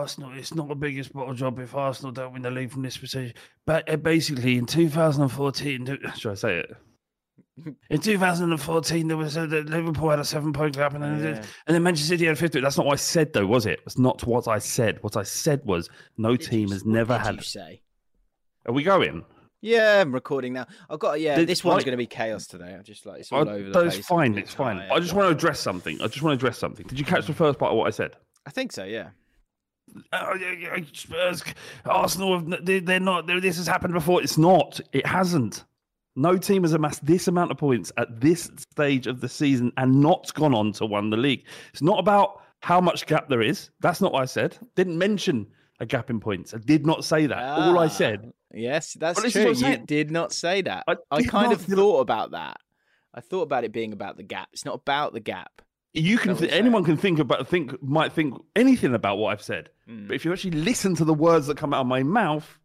Arsenal. 0.00 0.32
It's 0.36 0.54
not 0.54 0.68
the 0.68 0.74
biggest 0.74 1.12
bottle 1.12 1.34
job 1.34 1.58
if 1.58 1.74
Arsenal 1.74 2.12
don't 2.12 2.32
win 2.32 2.42
the 2.42 2.50
league 2.50 2.70
from 2.70 2.82
this 2.82 2.96
position. 2.96 3.34
But 3.66 3.88
uh, 3.90 3.96
basically, 3.96 4.56
in 4.56 4.66
2014, 4.66 5.98
should 6.16 6.30
I 6.32 6.34
say 6.34 6.58
it? 6.60 6.70
In 7.90 8.00
2014, 8.00 9.08
there 9.08 9.16
was 9.18 9.36
a, 9.36 9.42
Liverpool 9.42 10.08
had 10.08 10.18
a 10.18 10.24
seven-point 10.24 10.76
gap, 10.76 10.94
and 10.94 11.02
then 11.02 11.18
Yeah. 11.18 11.42
and 11.66 11.74
then 11.74 11.82
Manchester 11.82 12.08
City 12.08 12.24
had 12.24 12.38
50. 12.38 12.60
That's 12.60 12.78
not 12.78 12.86
what 12.86 12.94
I 12.94 12.96
said, 12.96 13.32
though, 13.34 13.46
was 13.46 13.66
it? 13.66 13.80
That's 13.84 13.98
not 13.98 14.24
what 14.24 14.48
I 14.48 14.58
said. 14.58 14.98
What 15.02 15.16
I 15.16 15.24
said 15.24 15.60
was 15.64 15.90
no 16.16 16.36
Did 16.36 16.48
team 16.50 16.68
you- 16.68 16.72
has 16.72 16.84
what 16.84 16.94
never 16.94 17.18
did 17.18 17.26
had. 17.26 17.34
You 17.36 17.42
say? 17.42 17.82
Are 18.66 18.72
we 18.72 18.82
going? 18.82 19.24
Yeah, 19.60 20.00
I'm 20.00 20.12
recording 20.12 20.54
now. 20.54 20.66
I've 20.88 21.00
got 21.00 21.20
yeah. 21.20 21.36
Did- 21.36 21.48
this 21.48 21.62
one's 21.62 21.78
like- 21.78 21.84
going 21.84 21.92
to 21.92 21.98
be 21.98 22.06
chaos 22.06 22.46
today. 22.46 22.72
I'm 22.72 22.82
just 22.82 23.04
like 23.04 23.20
it's 23.20 23.30
all 23.30 23.46
I- 23.46 23.52
over 23.52 23.70
the 23.70 23.82
that's 23.82 23.96
place. 23.96 24.06
fine. 24.06 24.38
It's 24.38 24.54
fine. 24.54 24.78
I 24.78 24.98
just 24.98 25.12
want 25.12 25.28
to 25.28 25.32
address 25.36 25.60
something. 25.60 26.00
I 26.00 26.06
just 26.06 26.22
want 26.22 26.38
to 26.40 26.42
address 26.42 26.56
something. 26.58 26.86
Did 26.86 26.98
you 26.98 27.04
catch 27.04 27.26
the 27.26 27.34
first 27.34 27.58
part 27.58 27.72
of 27.72 27.76
what 27.76 27.86
I 27.86 27.90
said? 27.90 28.12
I 28.46 28.50
think 28.50 28.72
so. 28.72 28.84
Yeah. 28.84 29.10
Oh, 30.12 30.36
Spurs, 30.92 31.42
Arsenal, 31.84 32.40
they're 32.62 33.00
not. 33.00 33.26
They're, 33.26 33.40
this 33.40 33.56
has 33.56 33.66
happened 33.66 33.94
before. 33.94 34.22
It's 34.22 34.38
not. 34.38 34.80
It 34.92 35.06
hasn't. 35.06 35.64
No 36.16 36.36
team 36.36 36.62
has 36.64 36.72
amassed 36.72 37.04
this 37.06 37.28
amount 37.28 37.50
of 37.52 37.56
points 37.58 37.92
at 37.96 38.20
this 38.20 38.50
stage 38.72 39.06
of 39.06 39.20
the 39.20 39.28
season 39.28 39.72
and 39.76 40.00
not 40.00 40.32
gone 40.34 40.54
on 40.54 40.72
to 40.72 40.86
win 40.86 41.10
the 41.10 41.16
league. 41.16 41.44
It's 41.72 41.82
not 41.82 41.98
about 41.98 42.42
how 42.60 42.80
much 42.80 43.06
gap 43.06 43.28
there 43.28 43.40
is. 43.42 43.70
That's 43.80 44.00
not 44.00 44.12
what 44.12 44.22
I 44.22 44.26
said. 44.26 44.58
Didn't 44.74 44.98
mention 44.98 45.46
a 45.78 45.86
gap 45.86 46.10
in 46.10 46.20
points. 46.20 46.52
I 46.52 46.58
did 46.58 46.84
not 46.84 47.04
say 47.04 47.26
that. 47.26 47.38
All 47.38 47.78
I 47.78 47.86
Ah, 47.86 47.88
said. 47.88 48.32
Yes, 48.52 48.94
that's 48.98 49.22
Well, 49.22 49.30
true. 49.30 49.44
what 49.46 49.64
I'm 49.64 49.70
You 49.72 49.86
did 49.86 50.10
not 50.10 50.32
say 50.32 50.60
that. 50.62 50.84
I 50.88 50.96
I, 51.10 51.22
kind 51.22 51.52
of 51.52 51.62
thought 51.62 52.00
about 52.00 52.32
that. 52.32 52.56
I 53.14 53.20
thought 53.20 53.42
about 53.42 53.64
it 53.64 53.72
being 53.72 53.92
about 53.92 54.16
the 54.16 54.22
gap. 54.24 54.48
It's 54.52 54.64
not 54.64 54.74
about 54.74 55.12
the 55.14 55.20
gap. 55.20 55.62
You 55.92 56.18
can. 56.18 56.36
Th- 56.36 56.52
anyone 56.52 56.84
can 56.84 56.96
think 56.96 57.18
about. 57.18 57.48
Think 57.48 57.82
might 57.82 58.12
think 58.12 58.34
anything 58.54 58.94
about 58.94 59.18
what 59.18 59.32
I've 59.32 59.42
said. 59.42 59.70
Mm. 59.88 60.08
But 60.08 60.14
if 60.14 60.24
you 60.24 60.32
actually 60.32 60.52
listen 60.52 60.94
to 60.96 61.04
the 61.04 61.14
words 61.14 61.46
that 61.48 61.56
come 61.56 61.74
out 61.74 61.80
of 61.80 61.86
my 61.86 62.02
mouth, 62.02 62.58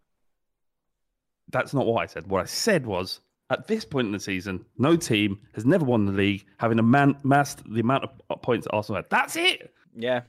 that's 1.49 1.73
not 1.73 1.85
what 1.85 2.03
I 2.03 2.05
said. 2.05 2.27
What 2.27 2.41
I 2.41 2.45
said 2.45 2.85
was, 2.85 3.21
at 3.49 3.67
this 3.67 3.83
point 3.83 4.07
in 4.07 4.11
the 4.11 4.19
season, 4.19 4.65
no 4.77 4.95
team 4.95 5.39
has 5.53 5.65
never 5.65 5.85
won 5.85 6.05
the 6.05 6.11
league, 6.11 6.45
having 6.57 6.79
amassed 6.79 7.63
the 7.67 7.79
amount 7.79 8.05
of 8.29 8.41
points 8.41 8.67
Arsenal 8.67 8.97
had. 8.97 9.09
That's 9.09 9.35
it. 9.35 9.73
Yeah. 9.95 10.21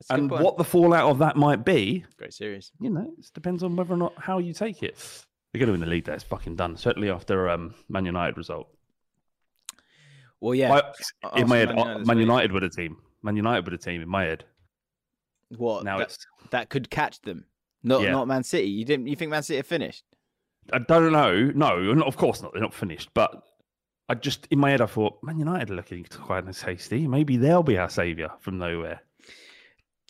That's 0.00 0.20
and 0.20 0.30
what 0.30 0.56
the 0.56 0.64
fallout 0.64 1.08
of 1.08 1.18
that 1.18 1.36
might 1.36 1.64
be, 1.64 2.04
Great 2.18 2.34
series. 2.34 2.72
you 2.80 2.90
know, 2.90 3.12
it 3.16 3.30
depends 3.32 3.62
on 3.62 3.76
whether 3.76 3.94
or 3.94 3.96
not 3.96 4.12
how 4.18 4.38
you 4.38 4.52
take 4.52 4.82
it. 4.82 4.96
They're 5.52 5.60
going 5.60 5.68
to 5.68 5.72
win 5.72 5.80
the 5.80 5.86
league. 5.86 6.04
That's 6.04 6.24
fucking 6.24 6.56
done. 6.56 6.76
Certainly 6.76 7.10
after 7.10 7.48
um, 7.48 7.74
Man 7.88 8.04
United 8.04 8.36
result. 8.36 8.68
Well, 10.44 10.54
yeah. 10.54 10.78
In 11.36 11.48
my 11.48 11.56
head, 11.56 11.70
Arsenal, 11.70 12.02
uh, 12.02 12.04
Man. 12.04 12.18
United 12.18 12.52
with 12.52 12.64
a 12.64 12.68
team. 12.68 12.98
Man 13.22 13.34
United 13.34 13.64
with 13.64 13.72
a 13.72 13.82
team 13.82 14.02
in 14.02 14.08
my 14.10 14.24
head. 14.24 14.44
What? 15.56 15.84
Now 15.84 15.96
that, 15.96 16.08
it's 16.08 16.26
that 16.50 16.68
could 16.68 16.90
catch 16.90 17.22
them. 17.22 17.46
Not 17.82 18.02
Yeah. 18.02 18.10
not 18.10 18.28
Man 18.28 18.42
City. 18.42 18.68
You 18.68 18.84
didn't. 18.84 19.06
You 19.06 19.16
think 19.16 19.30
Man 19.30 19.42
City 19.42 19.58
are 19.60 19.62
finished? 19.62 20.04
I 20.70 20.80
don't 20.80 21.12
know. 21.12 21.50
No, 21.54 21.94
not, 21.94 22.06
of 22.06 22.18
course 22.18 22.42
not. 22.42 22.52
They're 22.52 22.60
not 22.60 22.74
finished. 22.74 23.08
But 23.14 23.42
I 24.10 24.16
just, 24.16 24.46
in 24.50 24.58
my 24.58 24.68
head, 24.68 24.82
I 24.82 24.86
thought, 24.86 25.18
Man 25.22 25.38
United 25.38 25.70
are 25.70 25.76
looking 25.76 26.04
quite 26.10 26.44
and 26.44 26.54
tasty. 26.54 27.08
Maybe 27.08 27.38
they'll 27.38 27.62
be 27.62 27.78
our 27.78 27.88
saviour 27.88 28.28
from 28.40 28.58
nowhere. 28.58 29.00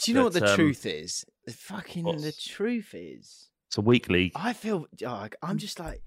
Do 0.02 0.10
you 0.10 0.16
know 0.16 0.24
what 0.24 0.32
the 0.32 0.50
um, 0.50 0.56
truth 0.56 0.84
is? 0.84 1.24
The 1.46 1.52
fucking 1.52 2.06
the 2.06 2.32
truth 2.32 2.92
is. 2.92 3.50
It's 3.68 3.78
a 3.78 3.82
weak 3.82 4.08
league. 4.08 4.32
I 4.34 4.52
feel. 4.52 4.86
Oh, 5.06 5.28
I'm 5.44 5.58
just 5.58 5.78
like. 5.78 6.02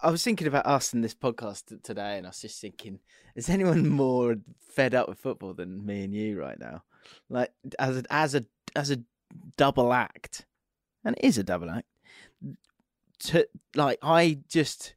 I 0.00 0.10
was 0.10 0.22
thinking 0.22 0.46
about 0.46 0.66
us 0.66 0.94
in 0.94 1.00
this 1.00 1.14
podcast 1.14 1.82
today, 1.82 2.18
and 2.18 2.26
I 2.26 2.30
was 2.30 2.40
just 2.40 2.60
thinking: 2.60 3.00
Is 3.34 3.48
anyone 3.48 3.88
more 3.88 4.36
fed 4.60 4.94
up 4.94 5.08
with 5.08 5.18
football 5.18 5.54
than 5.54 5.84
me 5.84 6.04
and 6.04 6.14
you 6.14 6.38
right 6.38 6.58
now? 6.58 6.84
Like 7.28 7.52
as 7.78 7.98
a 7.98 8.04
as 8.10 8.34
a 8.34 8.44
as 8.76 8.90
a 8.90 8.98
double 9.56 9.92
act, 9.92 10.46
and 11.04 11.16
it 11.16 11.24
is 11.24 11.38
a 11.38 11.42
double 11.42 11.70
act. 11.70 11.86
To 13.20 13.48
like, 13.74 13.98
I 14.02 14.38
just 14.48 14.94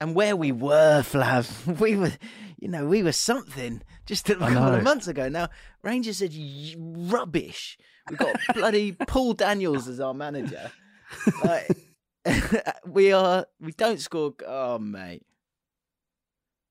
and 0.00 0.14
where 0.14 0.36
we 0.36 0.52
were, 0.52 1.02
Flav, 1.02 1.78
we 1.80 1.96
were, 1.96 2.12
you 2.58 2.68
know, 2.68 2.86
we 2.86 3.02
were 3.02 3.12
something 3.12 3.82
just 4.06 4.28
a 4.30 4.36
couple 4.36 4.74
of 4.74 4.82
months 4.82 5.06
ago. 5.06 5.28
Now 5.28 5.48
Rangers 5.82 6.18
said 6.18 6.34
rubbish. 6.76 7.78
We've 8.08 8.18
got 8.18 8.36
bloody 8.54 8.92
Paul 8.92 9.34
Daniels 9.34 9.88
as 9.88 10.00
our 10.00 10.14
manager. 10.14 10.70
Like, 11.44 11.68
we 12.86 13.12
are 13.12 13.46
we 13.60 13.72
don't 13.72 14.00
score 14.00 14.34
oh 14.46 14.78
mate 14.78 15.22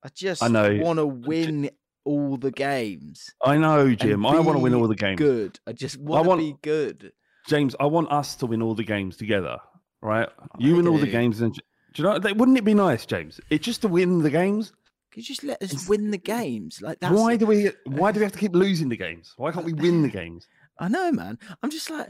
i 0.04 0.10
just 0.14 0.44
I 0.44 0.48
know. 0.48 0.78
want 0.82 0.98
to 1.00 1.06
win 1.06 1.70
all 2.06 2.36
the 2.38 2.52
games 2.52 3.34
I 3.42 3.58
know, 3.58 3.96
Jim. 3.96 4.26
I 4.26 4.40
want 4.40 4.58
to 4.58 4.62
win 4.64 4.74
all 4.74 4.88
the 4.88 4.96
games. 4.96 5.18
good 5.18 5.60
i 5.68 5.72
just 5.72 5.98
want 5.98 6.24
to 6.26 6.30
want- 6.30 6.40
be 6.42 6.56
good 6.62 7.12
James, 7.48 7.76
I 7.78 7.86
want 7.88 8.10
us 8.10 8.36
to 8.38 8.46
win 8.46 8.62
all 8.62 8.74
the 8.74 8.86
games 8.86 9.18
together, 9.18 9.58
right? 10.02 10.30
you 10.60 10.76
I 10.76 10.78
win 10.78 10.88
all 10.88 10.98
the 10.98 11.08
games. 11.08 11.42
and 11.42 11.54
Do 11.54 11.62
you 12.02 12.04
know, 12.06 12.18
that- 12.18 12.38
wouldn't 12.38 12.58
it 12.58 12.64
be 12.64 12.74
nice, 12.74 13.06
James? 13.06 13.42
It's 13.50 13.66
just 13.66 13.82
to 13.82 13.90
win 13.90 14.20
the 14.24 14.30
games. 14.30 14.72
could 15.12 15.18
you 15.28 15.36
just 15.36 15.44
let 15.44 15.62
us 15.62 15.88
win 15.90 16.10
the 16.12 16.18
games 16.18 16.82
like 16.82 17.00
that's 17.02 17.14
why 17.14 17.36
do 17.36 17.46
we 17.46 17.70
Why 17.86 18.12
do 18.14 18.20
we 18.22 18.24
have 18.24 18.32
to 18.32 18.40
keep 18.40 18.56
losing 18.56 18.88
the 18.90 18.96
games? 18.98 19.34
Why 19.38 19.52
can't 19.52 19.66
we 19.66 19.74
win 19.74 20.02
the 20.04 20.10
games? 20.10 20.48
i 20.80 20.88
know 20.88 21.12
man 21.12 21.38
i'm 21.62 21.70
just 21.70 21.90
like 21.92 22.10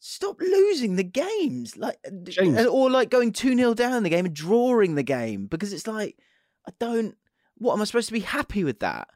stop 0.00 0.40
losing 0.40 0.96
the 0.96 1.02
games 1.04 1.76
like 1.76 1.98
James. 2.24 2.64
or 2.66 2.88
like 2.90 3.10
going 3.10 3.32
2-0 3.32 3.74
down 3.74 4.02
the 4.04 4.10
game 4.10 4.26
and 4.26 4.34
drawing 4.34 4.94
the 4.94 5.02
game 5.02 5.46
because 5.46 5.72
it's 5.72 5.86
like 5.88 6.16
i 6.68 6.72
don't 6.78 7.16
what 7.56 7.74
am 7.74 7.80
i 7.80 7.84
supposed 7.84 8.06
to 8.08 8.12
be 8.12 8.20
happy 8.20 8.62
with 8.64 8.78
that 8.80 9.08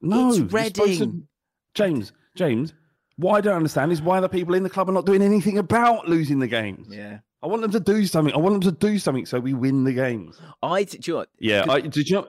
No, 0.00 0.28
It's 0.30 0.38
to- 0.38 0.44
Reading. 0.46 1.28
James, 1.74 2.12
James. 2.34 2.72
What 3.16 3.34
I 3.34 3.40
don't 3.42 3.56
understand 3.56 3.92
is 3.92 4.00
why 4.00 4.18
the 4.20 4.28
people 4.30 4.54
in 4.54 4.62
the 4.62 4.70
club 4.70 4.88
are 4.88 4.92
not 4.92 5.04
doing 5.04 5.20
anything 5.22 5.58
about 5.58 6.08
losing 6.08 6.38
the 6.38 6.48
games. 6.48 6.88
yeah 6.90 7.18
I 7.42 7.46
want 7.46 7.62
them 7.62 7.70
to 7.72 7.80
do 7.80 8.04
something. 8.06 8.34
I 8.34 8.38
want 8.38 8.54
them 8.60 8.72
to 8.72 8.78
do 8.86 8.98
something 8.98 9.24
so 9.26 9.38
we 9.40 9.52
win 9.54 9.84
the 9.84 9.92
games. 9.92 10.38
i 10.62 10.84
do 10.84 10.98
you 11.02 11.12
know 11.12 11.18
what? 11.20 11.28
Yeah, 11.38 11.64
I, 11.68 11.80
did 11.80 12.08
you 12.08 12.16
know? 12.16 12.28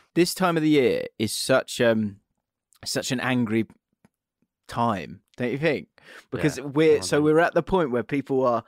this 0.14 0.32
time 0.34 0.56
of 0.56 0.62
the 0.62 0.70
year 0.70 1.04
is 1.18 1.34
such 1.36 1.80
um 1.82 2.16
such 2.86 3.12
an 3.12 3.20
angry 3.20 3.66
time, 4.66 5.20
don't 5.36 5.50
you 5.52 5.58
think? 5.58 5.88
Because 6.30 6.58
Yeah, 6.58 6.64
we're 6.64 7.02
so 7.02 7.20
we're 7.20 7.38
at 7.38 7.54
the 7.54 7.62
point 7.62 7.90
where 7.90 8.02
people 8.02 8.44
are 8.46 8.64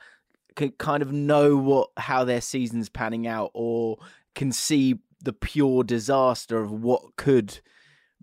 can 0.55 0.71
kind 0.73 1.03
of 1.03 1.13
know 1.13 1.57
what 1.57 1.91
how 1.97 2.25
their 2.25 2.41
season's 2.41 2.89
panning 2.89 3.27
out 3.27 3.51
or 3.55 3.99
can 4.35 4.53
see 4.53 4.99
the 5.23 5.33
pure 5.33 5.85
disaster 5.85 6.61
of 6.61 6.71
what 6.73 7.17
could 7.17 7.61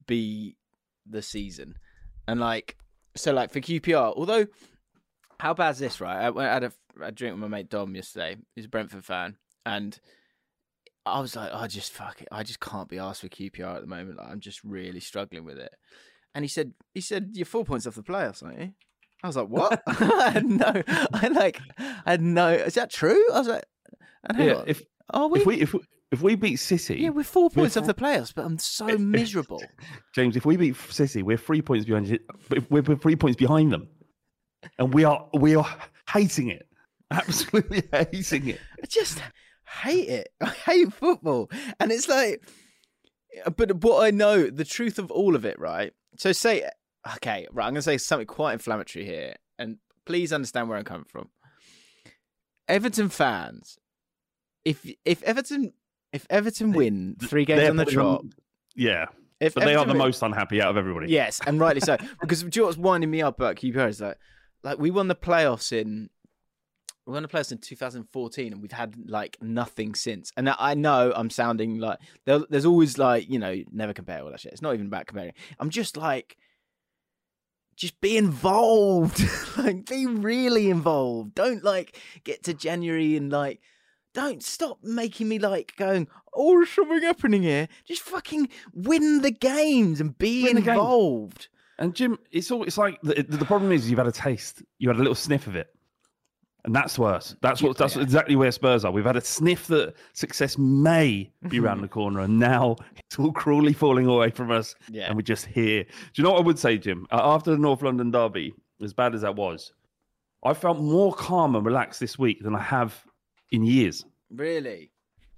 be 0.05 0.55
the 1.05 1.21
season. 1.21 1.75
And 2.27 2.39
like 2.39 2.77
so 3.15 3.33
like 3.33 3.51
for 3.51 3.59
QPR, 3.59 4.13
although 4.15 4.47
how 5.39 5.53
bad's 5.53 5.79
this, 5.79 6.01
right? 6.01 6.25
I, 6.25 6.29
I 6.29 6.53
had 6.53 6.63
a, 6.63 6.71
a 7.01 7.11
drink 7.11 7.33
with 7.33 7.41
my 7.41 7.47
mate 7.47 7.69
Dom 7.69 7.95
yesterday. 7.95 8.37
He's 8.55 8.65
a 8.65 8.69
Brentford 8.69 9.05
fan, 9.05 9.37
and 9.65 9.99
I 11.05 11.19
was 11.19 11.35
like, 11.35 11.53
I 11.53 11.67
just 11.67 11.91
fuck 11.91 12.21
it. 12.21 12.27
I 12.31 12.43
just 12.43 12.59
can't 12.59 12.89
be 12.89 12.99
asked 12.99 13.21
for 13.21 13.29
QPR 13.29 13.75
at 13.75 13.81
the 13.81 13.87
moment. 13.87 14.17
Like, 14.17 14.29
I'm 14.29 14.39
just 14.39 14.63
really 14.63 14.99
struggling 14.99 15.45
with 15.45 15.57
it. 15.57 15.73
And 16.35 16.43
he 16.43 16.49
said, 16.49 16.73
he 16.93 17.01
said, 17.01 17.31
you're 17.33 17.45
four 17.45 17.65
points 17.65 17.87
off 17.87 17.95
the 17.95 18.03
playoffs, 18.03 18.43
aren't 18.43 18.59
you? 18.59 18.73
I 19.23 19.27
was 19.27 19.35
like, 19.35 19.47
what? 19.49 19.81
I 19.87 20.29
had 20.31 20.45
no, 20.45 20.83
I 21.13 21.27
like, 21.29 21.59
I 21.79 22.11
had 22.11 22.21
no. 22.21 22.49
Is 22.49 22.75
that 22.75 22.89
true? 22.91 23.23
I 23.33 23.39
was 23.39 23.47
like, 23.47 23.65
and 24.25 24.37
hang 24.37 24.47
Yeah, 24.47 24.53
on, 24.55 24.63
if 24.67 24.81
are 25.11 25.27
we? 25.27 25.39
if 25.41 25.45
we 25.45 25.55
if 25.61 25.73
we, 25.73 25.79
if 26.11 26.21
we 26.21 26.35
beat 26.35 26.55
City, 26.57 26.95
yeah, 27.01 27.09
we're 27.09 27.23
four 27.23 27.49
points 27.49 27.75
four- 27.75 27.81
off 27.83 27.87
the 27.87 27.93
playoffs, 27.93 28.33
but 28.33 28.45
I'm 28.45 28.57
so 28.57 28.85
miserable. 28.97 29.61
James, 30.13 30.35
if 30.35 30.45
we 30.45 30.57
beat 30.57 30.75
City, 30.89 31.21
we're 31.23 31.37
three 31.37 31.61
points 31.61 31.85
behind. 31.85 32.17
we're 32.69 32.81
three 32.95 33.15
points 33.15 33.37
behind 33.37 33.71
them, 33.71 33.87
and 34.77 34.93
we 34.93 35.03
are 35.03 35.27
we 35.33 35.55
are 35.55 35.67
hating 36.11 36.49
it, 36.49 36.67
absolutely 37.11 37.83
hating 37.91 38.47
it. 38.47 38.59
I 38.81 38.85
just 38.87 39.21
hate 39.83 40.09
it. 40.09 40.29
I 40.41 40.47
hate 40.49 40.93
football. 40.93 41.49
And 41.79 41.91
it's 41.91 42.09
like, 42.09 42.43
but 43.55 43.83
what 43.83 44.03
I 44.03 44.09
know, 44.11 44.47
the 44.49 44.65
truth 44.65 44.97
of 44.97 45.11
all 45.11 45.35
of 45.35 45.45
it, 45.45 45.59
right? 45.59 45.93
So 46.17 46.31
say, 46.31 46.67
okay, 47.15 47.47
right, 47.51 47.65
I'm 47.65 47.71
going 47.73 47.75
to 47.75 47.81
say 47.81 47.97
something 47.97 48.27
quite 48.27 48.53
inflammatory 48.53 49.05
here. 49.05 49.35
And 49.57 49.77
please 50.05 50.31
understand 50.33 50.69
where 50.69 50.77
I'm 50.77 50.83
coming 50.85 51.05
from. 51.05 51.29
Everton 52.67 53.09
fans, 53.09 53.77
if 54.63 54.85
if 55.03 55.23
Everton 55.23 55.73
if 56.13 56.25
Everton 56.29 56.71
win 56.71 57.15
three 57.21 57.45
games 57.45 57.59
They're 57.61 57.69
on 57.71 57.77
the 57.77 57.85
trot, 57.85 58.23
Yeah, 58.75 59.05
if 59.39 59.55
but 59.55 59.65
they 59.65 59.75
are 59.75 59.85
the 59.85 59.91
win- 59.93 59.97
most 59.97 60.21
unhappy 60.21 60.61
out 60.61 60.69
of 60.71 60.77
everybody. 60.77 61.11
Yes, 61.11 61.41
and 61.47 61.59
rightly 61.59 61.81
so. 61.81 61.97
because 62.21 62.43
do 62.43 62.49
you 62.53 62.61
know 62.61 62.67
what's 62.67 62.77
winding 62.77 63.09
me 63.09 63.21
up 63.21 63.39
about 63.39 63.55
QPR 63.55 63.89
is 63.89 64.01
like, 64.01 64.17
like 64.63 64.77
we 64.77 64.91
won 64.91 65.07
the 65.07 65.15
playoffs 65.15 65.71
in, 65.71 66.09
we 67.07 67.13
won 67.13 67.23
the 67.23 67.29
playoffs 67.29 67.51
in 67.51 67.57
2014, 67.57 68.53
and 68.53 68.61
we've 68.61 68.71
had 68.71 68.95
like 69.09 69.37
nothing 69.41 69.95
since. 69.95 70.31
And 70.37 70.47
I- 70.49 70.55
I 70.59 70.73
know 70.75 71.11
I'm 71.15 71.31
sounding 71.31 71.79
like 71.79 71.97
there's 72.25 72.65
always 72.65 72.99
like 72.99 73.27
you 73.29 73.39
know 73.39 73.55
never 73.71 73.93
compare 73.93 74.21
all 74.21 74.29
that 74.29 74.39
shit. 74.41 74.53
It's 74.53 74.61
not 74.61 74.75
even 74.75 74.87
about 74.87 75.07
comparing. 75.07 75.33
I'm 75.59 75.71
just 75.71 75.97
like, 75.97 76.37
just 77.79 77.99
be 78.01 78.17
involved, 78.17 79.23
like 79.57 79.89
be 79.89 80.05
really 80.05 80.69
involved. 80.69 81.33
Don't 81.33 81.63
like 81.63 81.97
get 82.23 82.43
to 82.43 82.53
January 82.53 83.15
and 83.17 83.31
like. 83.31 83.61
Don't 84.15 84.41
stop 84.41 84.79
making 84.81 85.29
me 85.29 85.37
like 85.37 85.75
going, 85.77 86.07
oh, 86.33 86.57
there's 86.57 86.71
something 86.71 87.03
happening 87.03 87.43
here. 87.43 87.67
Just 87.85 88.01
fucking 88.01 88.49
win 88.73 89.21
the 89.21 89.29
games 89.29 90.01
and 90.01 90.17
be 90.17 90.45
Win 90.45 90.57
involved. 90.57 91.47
And 91.77 91.93
Jim, 91.93 92.17
it's 92.31 92.49
all 92.49 92.63
it's 92.63 92.77
like 92.77 92.99
the, 93.03 93.23
the 93.23 93.45
problem 93.45 93.71
is 93.71 93.87
you've 93.87 93.99
had 93.99 94.07
a 94.07 94.11
taste, 94.11 94.63
you 94.79 94.89
had 94.89 94.97
a 94.97 94.99
little 94.99 95.13
sniff 95.13 95.45
of 95.45 95.55
it, 95.55 95.67
and 96.65 96.75
that's 96.75 96.99
worse. 96.99 97.35
That's 97.41 97.61
what 97.61 97.77
that's 97.77 97.95
exactly 97.95 98.35
where 98.35 98.51
Spurs 98.51 98.83
are. 98.85 98.91
We've 98.91 99.05
had 99.05 99.15
a 99.15 99.21
sniff 99.21 99.67
that 99.67 99.93
success 100.13 100.57
may 100.57 101.31
be 101.47 101.59
around 101.61 101.81
the 101.81 101.87
corner, 101.87 102.19
and 102.21 102.37
now 102.39 102.75
it's 103.05 103.17
all 103.17 103.31
cruelly 103.31 103.73
falling 103.73 104.05
away 104.07 104.29
from 104.29 104.51
us. 104.51 104.75
Yeah. 104.89 105.07
and 105.07 105.15
we're 105.15 105.21
just 105.21 105.45
here. 105.45 105.83
Do 105.83 105.89
you 106.15 106.23
know 106.23 106.31
what 106.31 106.39
I 106.39 106.43
would 106.45 106.59
say, 106.59 106.77
Jim? 106.77 107.07
Uh, 107.11 107.19
after 107.23 107.51
the 107.51 107.57
North 107.57 107.81
London 107.81 108.11
derby, 108.11 108.53
as 108.81 108.93
bad 108.93 109.15
as 109.15 109.21
that 109.21 109.35
was, 109.35 109.71
I 110.43 110.53
felt 110.53 110.79
more 110.79 111.13
calm 111.13 111.55
and 111.55 111.65
relaxed 111.65 111.99
this 111.99 112.17
week 112.19 112.43
than 112.43 112.55
I 112.55 112.61
have 112.61 113.03
in 113.51 113.63
years. 113.63 114.05
Really? 114.29 114.91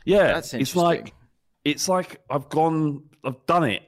Yeah, 0.06 0.33
That's 0.33 0.53
interesting. 0.53 0.62
it's 0.62 0.75
like 0.75 1.13
it's 1.63 1.88
like 1.88 2.21
I've 2.29 2.50
gone, 2.50 3.03
I've 3.23 3.45
done 3.45 3.63
it. 3.65 3.83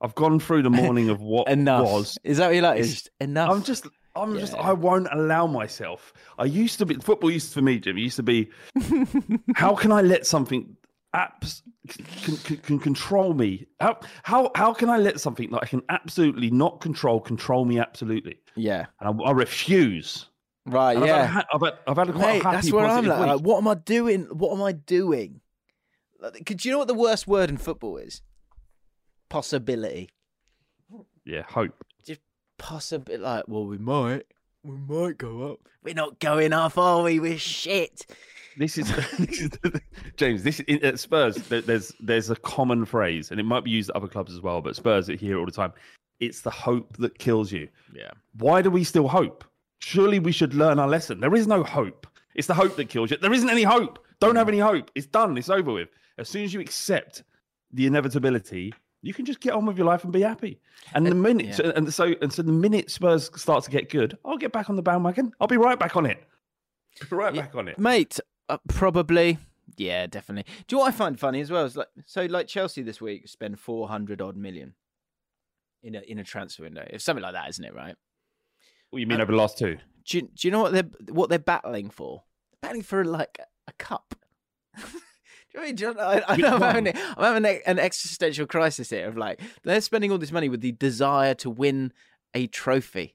I've 0.00 0.14
gone 0.14 0.38
through 0.40 0.62
the 0.62 0.70
mourning 0.70 1.10
of 1.10 1.20
what 1.20 1.48
Enough. 1.50 1.84
was. 1.84 2.18
Is 2.24 2.38
that 2.38 2.46
what 2.46 2.54
you 2.54 2.62
like? 2.62 2.78
It's- 2.78 2.86
It's 2.92 3.02
just 3.02 3.10
enough. 3.20 3.50
I'm 3.50 3.62
just, 3.62 3.86
I'm 4.22 4.38
just, 4.38 4.54
I 4.54 4.72
won't 4.72 5.08
allow 5.12 5.46
myself. 5.46 6.12
I 6.38 6.44
used 6.44 6.78
to 6.78 6.86
be 6.86 6.94
football. 6.96 7.30
Used 7.30 7.52
for 7.52 7.62
me, 7.62 7.78
Jim. 7.78 7.96
It 7.96 8.02
used 8.02 8.16
to 8.16 8.22
be, 8.22 8.50
how 9.54 9.74
can 9.74 9.92
I 9.92 10.02
let 10.02 10.26
something 10.26 10.76
abs- 11.14 11.62
can, 12.22 12.36
can, 12.36 12.56
can 12.58 12.78
control 12.78 13.34
me? 13.34 13.66
How 13.80 14.00
how 14.22 14.50
how 14.54 14.72
can 14.72 14.88
I 14.90 14.98
let 14.98 15.20
something 15.20 15.50
that 15.50 15.62
I 15.62 15.66
can 15.66 15.82
absolutely 15.88 16.50
not 16.50 16.80
control 16.80 17.20
control 17.20 17.64
me 17.64 17.78
absolutely? 17.78 18.40
yeah. 18.56 18.86
And 19.00 19.20
I, 19.20 19.24
I 19.24 19.30
refuse. 19.32 20.26
Right. 20.66 20.96
And 20.96 21.06
yeah. 21.06 21.22
I've, 21.22 21.30
had, 21.30 21.44
I've, 21.54 21.60
had, 21.62 21.74
I've 21.86 21.96
had 21.96 22.08
a 22.10 22.12
quite 22.12 22.34
Mate, 22.34 22.42
happy 22.42 22.56
that's 22.56 22.72
where 22.72 22.86
I'm 22.86 23.06
like, 23.06 23.26
like, 23.26 23.40
what 23.40 23.58
am 23.58 23.68
I 23.68 23.74
doing? 23.74 24.24
What 24.24 24.52
am 24.54 24.62
I 24.62 24.72
doing? 24.72 25.40
Could 26.44 26.64
you 26.64 26.72
know 26.72 26.78
what 26.78 26.88
the 26.88 26.94
worst 26.94 27.26
word 27.26 27.48
in 27.48 27.56
football 27.56 27.96
is? 27.96 28.22
Possibility. 29.28 30.10
Yeah, 31.24 31.42
hope. 31.42 31.84
Just 32.58 32.68
possibility. 32.70 33.22
Like, 33.22 33.44
well, 33.48 33.66
we 33.66 33.78
might. 33.78 34.24
We 34.64 34.76
might 34.76 35.18
go 35.18 35.52
up. 35.52 35.60
We're 35.82 35.94
not 35.94 36.18
going 36.18 36.52
up, 36.52 36.76
are 36.76 37.02
we? 37.02 37.20
We're 37.20 37.38
shit. 37.38 38.06
This 38.56 38.76
is, 38.76 38.88
this 39.18 39.40
is 39.40 39.50
James. 40.16 40.42
This 40.42 40.60
is, 40.60 40.82
at 40.82 40.98
Spurs. 40.98 41.36
there- 41.48 41.60
There's 41.60 41.92
there's 42.00 42.28
a 42.30 42.36
common 42.36 42.84
phrase, 42.84 43.30
and 43.30 43.38
it 43.38 43.44
might 43.44 43.64
be 43.64 43.70
used 43.70 43.90
at 43.90 43.96
other 43.96 44.08
clubs 44.08 44.32
as 44.34 44.40
well, 44.40 44.60
but 44.60 44.74
Spurs 44.76 45.06
hear 45.06 45.36
it 45.36 45.38
all 45.40 45.46
the 45.46 45.52
time. 45.52 45.72
It's 46.20 46.40
the 46.40 46.50
hope 46.50 46.96
that 46.96 47.18
kills 47.18 47.52
you. 47.52 47.68
Yeah. 47.94 48.10
Why 48.38 48.60
do 48.62 48.70
we 48.70 48.82
still 48.82 49.06
hope? 49.06 49.44
Surely 49.78 50.18
we 50.18 50.32
should 50.32 50.54
learn 50.54 50.80
our 50.80 50.88
lesson. 50.88 51.20
There 51.20 51.34
is 51.36 51.46
no 51.46 51.62
hope. 51.62 52.06
It's 52.34 52.48
the 52.48 52.54
hope 52.54 52.74
that 52.76 52.88
kills 52.88 53.10
you. 53.12 53.16
There 53.16 53.32
isn't 53.32 53.48
any 53.48 53.62
hope. 53.62 54.00
Don't 54.20 54.34
have 54.34 54.48
any 54.48 54.58
hope. 54.58 54.90
It's 54.96 55.06
done. 55.06 55.38
It's 55.38 55.48
over 55.48 55.72
with. 55.72 55.88
As 56.18 56.28
soon 56.28 56.42
as 56.42 56.52
you 56.52 56.58
accept 56.60 57.22
the 57.72 57.86
inevitability, 57.86 58.74
you 59.02 59.14
can 59.14 59.24
just 59.24 59.40
get 59.40 59.52
on 59.52 59.66
with 59.66 59.76
your 59.78 59.86
life 59.86 60.04
and 60.04 60.12
be 60.12 60.22
happy. 60.22 60.60
And 60.94 61.06
the 61.06 61.14
minute, 61.14 61.58
yeah. 61.58 61.72
and 61.76 61.92
so, 61.92 62.14
and 62.20 62.32
so, 62.32 62.42
the 62.42 62.52
minute 62.52 62.90
Spurs 62.90 63.30
start 63.40 63.64
to 63.64 63.70
get 63.70 63.88
good, 63.90 64.18
I'll 64.24 64.36
get 64.38 64.52
back 64.52 64.68
on 64.70 64.76
the 64.76 64.82
bandwagon. 64.82 65.32
I'll 65.40 65.46
be 65.46 65.56
right 65.56 65.78
back 65.78 65.96
on 65.96 66.06
it. 66.06 66.22
Right 67.10 67.32
Yeah. 67.34 67.42
back 67.42 67.54
on 67.54 67.68
it. 67.68 67.78
Mate, 67.78 68.18
uh, 68.48 68.58
probably. 68.68 69.38
Yeah, 69.76 70.06
definitely. 70.08 70.50
Do 70.66 70.74
you 70.74 70.78
know 70.78 70.84
what 70.86 70.94
I 70.94 70.96
find 70.96 71.20
funny 71.20 71.40
as 71.40 71.50
well? 71.50 71.64
Is 71.64 71.76
like 71.76 71.86
so 72.06 72.24
like 72.24 72.48
Chelsea 72.48 72.82
this 72.82 73.00
week 73.00 73.28
spend 73.28 73.60
four 73.60 73.86
hundred 73.86 74.20
odd 74.20 74.36
million 74.36 74.74
in 75.84 75.94
a 75.94 76.00
in 76.00 76.18
a 76.18 76.24
transfer 76.24 76.64
window. 76.64 76.84
It's 76.90 77.04
something 77.04 77.22
like 77.22 77.34
that, 77.34 77.48
isn't 77.50 77.64
it? 77.64 77.72
Right? 77.74 77.94
What 78.90 78.98
you 78.98 79.06
mean 79.06 79.20
over 79.20 79.30
the 79.30 79.38
last 79.38 79.58
two? 79.58 79.76
Do 80.08 80.16
you, 80.18 80.22
do 80.22 80.48
you 80.48 80.50
know 80.50 80.62
what 80.62 80.72
they're 80.72 80.88
what 81.10 81.28
they're 81.28 81.38
battling 81.38 81.90
for? 81.90 82.24
They're 82.50 82.68
battling 82.68 82.82
for 82.82 83.04
like 83.04 83.38
a 83.68 83.72
cup. 83.74 84.16
do 85.52 85.58
you 85.58 85.60
know 85.60 85.62
I 85.62 85.66
mean? 85.66 85.74
Do 85.74 85.84
you 85.84 85.94
know- 85.94 86.00
I, 86.00 86.16
I 86.18 86.32
I'm 86.34 86.60
having, 86.60 86.88
I'm 87.16 87.42
having 87.44 87.60
an 87.66 87.78
existential 87.78 88.46
crisis 88.46 88.90
here 88.90 89.08
of 89.08 89.16
like 89.16 89.40
they're 89.64 89.80
spending 89.80 90.12
all 90.12 90.18
this 90.18 90.32
money 90.32 90.48
with 90.48 90.60
the 90.60 90.72
desire 90.72 91.34
to 91.36 91.50
win 91.50 91.92
a 92.34 92.46
trophy. 92.46 93.14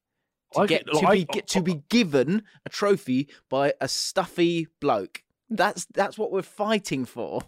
To 0.53 0.61
I 0.61 0.67
get 0.67 0.85
to 0.87 1.07
I- 1.07 1.13
be 1.15 1.25
get 1.25 1.47
to 1.49 1.61
be 1.61 1.81
given 1.89 2.43
a 2.65 2.69
trophy 2.69 3.29
by 3.49 3.73
a 3.81 3.87
stuffy 3.87 4.67
bloke. 4.79 5.23
That's 5.49 5.85
that's 5.93 6.17
what 6.17 6.31
we're 6.31 6.41
fighting 6.41 7.05
for. 7.05 7.41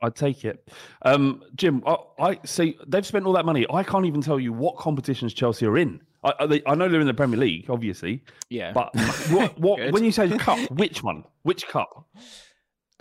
I'd 0.00 0.14
take 0.14 0.44
it. 0.46 0.66
Um, 1.02 1.42
Jim, 1.54 1.82
I, 1.86 1.96
I 2.18 2.38
see 2.44 2.78
they've 2.86 3.04
spent 3.04 3.26
all 3.26 3.34
that 3.34 3.44
money. 3.44 3.66
I 3.70 3.82
can't 3.82 4.06
even 4.06 4.22
tell 4.22 4.40
you 4.40 4.52
what 4.52 4.76
competitions 4.76 5.34
Chelsea 5.34 5.66
are 5.66 5.76
in. 5.76 6.00
I, 6.24 6.32
I, 6.40 6.46
they, 6.46 6.62
I 6.66 6.74
know 6.74 6.88
they're 6.88 7.00
in 7.02 7.06
the 7.06 7.14
Premier 7.14 7.38
League, 7.38 7.68
obviously, 7.68 8.24
Yeah, 8.48 8.72
but 8.72 8.90
what, 9.30 9.58
what 9.60 9.92
when 9.92 10.04
you 10.04 10.10
say 10.12 10.36
cup, 10.38 10.58
which 10.70 11.02
one? 11.02 11.24
Which 11.42 11.68
cup? 11.68 12.08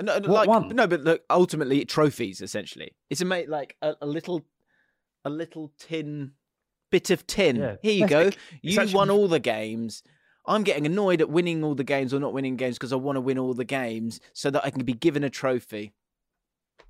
No, 0.01 0.13
What 0.13 0.29
like, 0.29 0.47
one? 0.47 0.69
No, 0.69 0.87
but 0.87 1.01
look, 1.01 1.23
ultimately 1.29 1.83
trophies. 1.85 2.41
Essentially, 2.41 2.91
it's 3.09 3.21
a 3.21 3.25
mate 3.25 3.49
like 3.49 3.75
a, 3.81 3.95
a 4.01 4.05
little, 4.05 4.45
a 5.25 5.29
little 5.29 5.71
tin, 5.79 6.33
bit 6.91 7.09
of 7.09 7.25
tin. 7.25 7.55
Yeah, 7.55 7.75
Here 7.81 7.93
you 7.93 8.07
go. 8.07 8.29
You 8.61 8.79
actually- 8.79 8.93
won 8.95 9.09
all 9.09 9.27
the 9.27 9.39
games. 9.39 10.03
I'm 10.49 10.63
getting 10.63 10.85
annoyed 10.85 11.19
at 11.19 11.29
winning 11.29 11.61
all 11.63 11.75
the 11.75 11.83
games 11.83 12.13
or 12.13 12.21
not 12.21 12.31
winning 12.31 12.55
games 12.55 12.77
because 12.77 12.93
I 12.93 12.95
want 12.95 13.17
to 13.17 13.21
win 13.21 13.37
all 13.37 13.53
the 13.53 13.65
games 13.65 14.21
so 14.31 14.49
that 14.51 14.63
I 14.63 14.69
can 14.69 14.85
be 14.85 14.93
given 14.93 15.25
a 15.25 15.29
trophy 15.29 15.93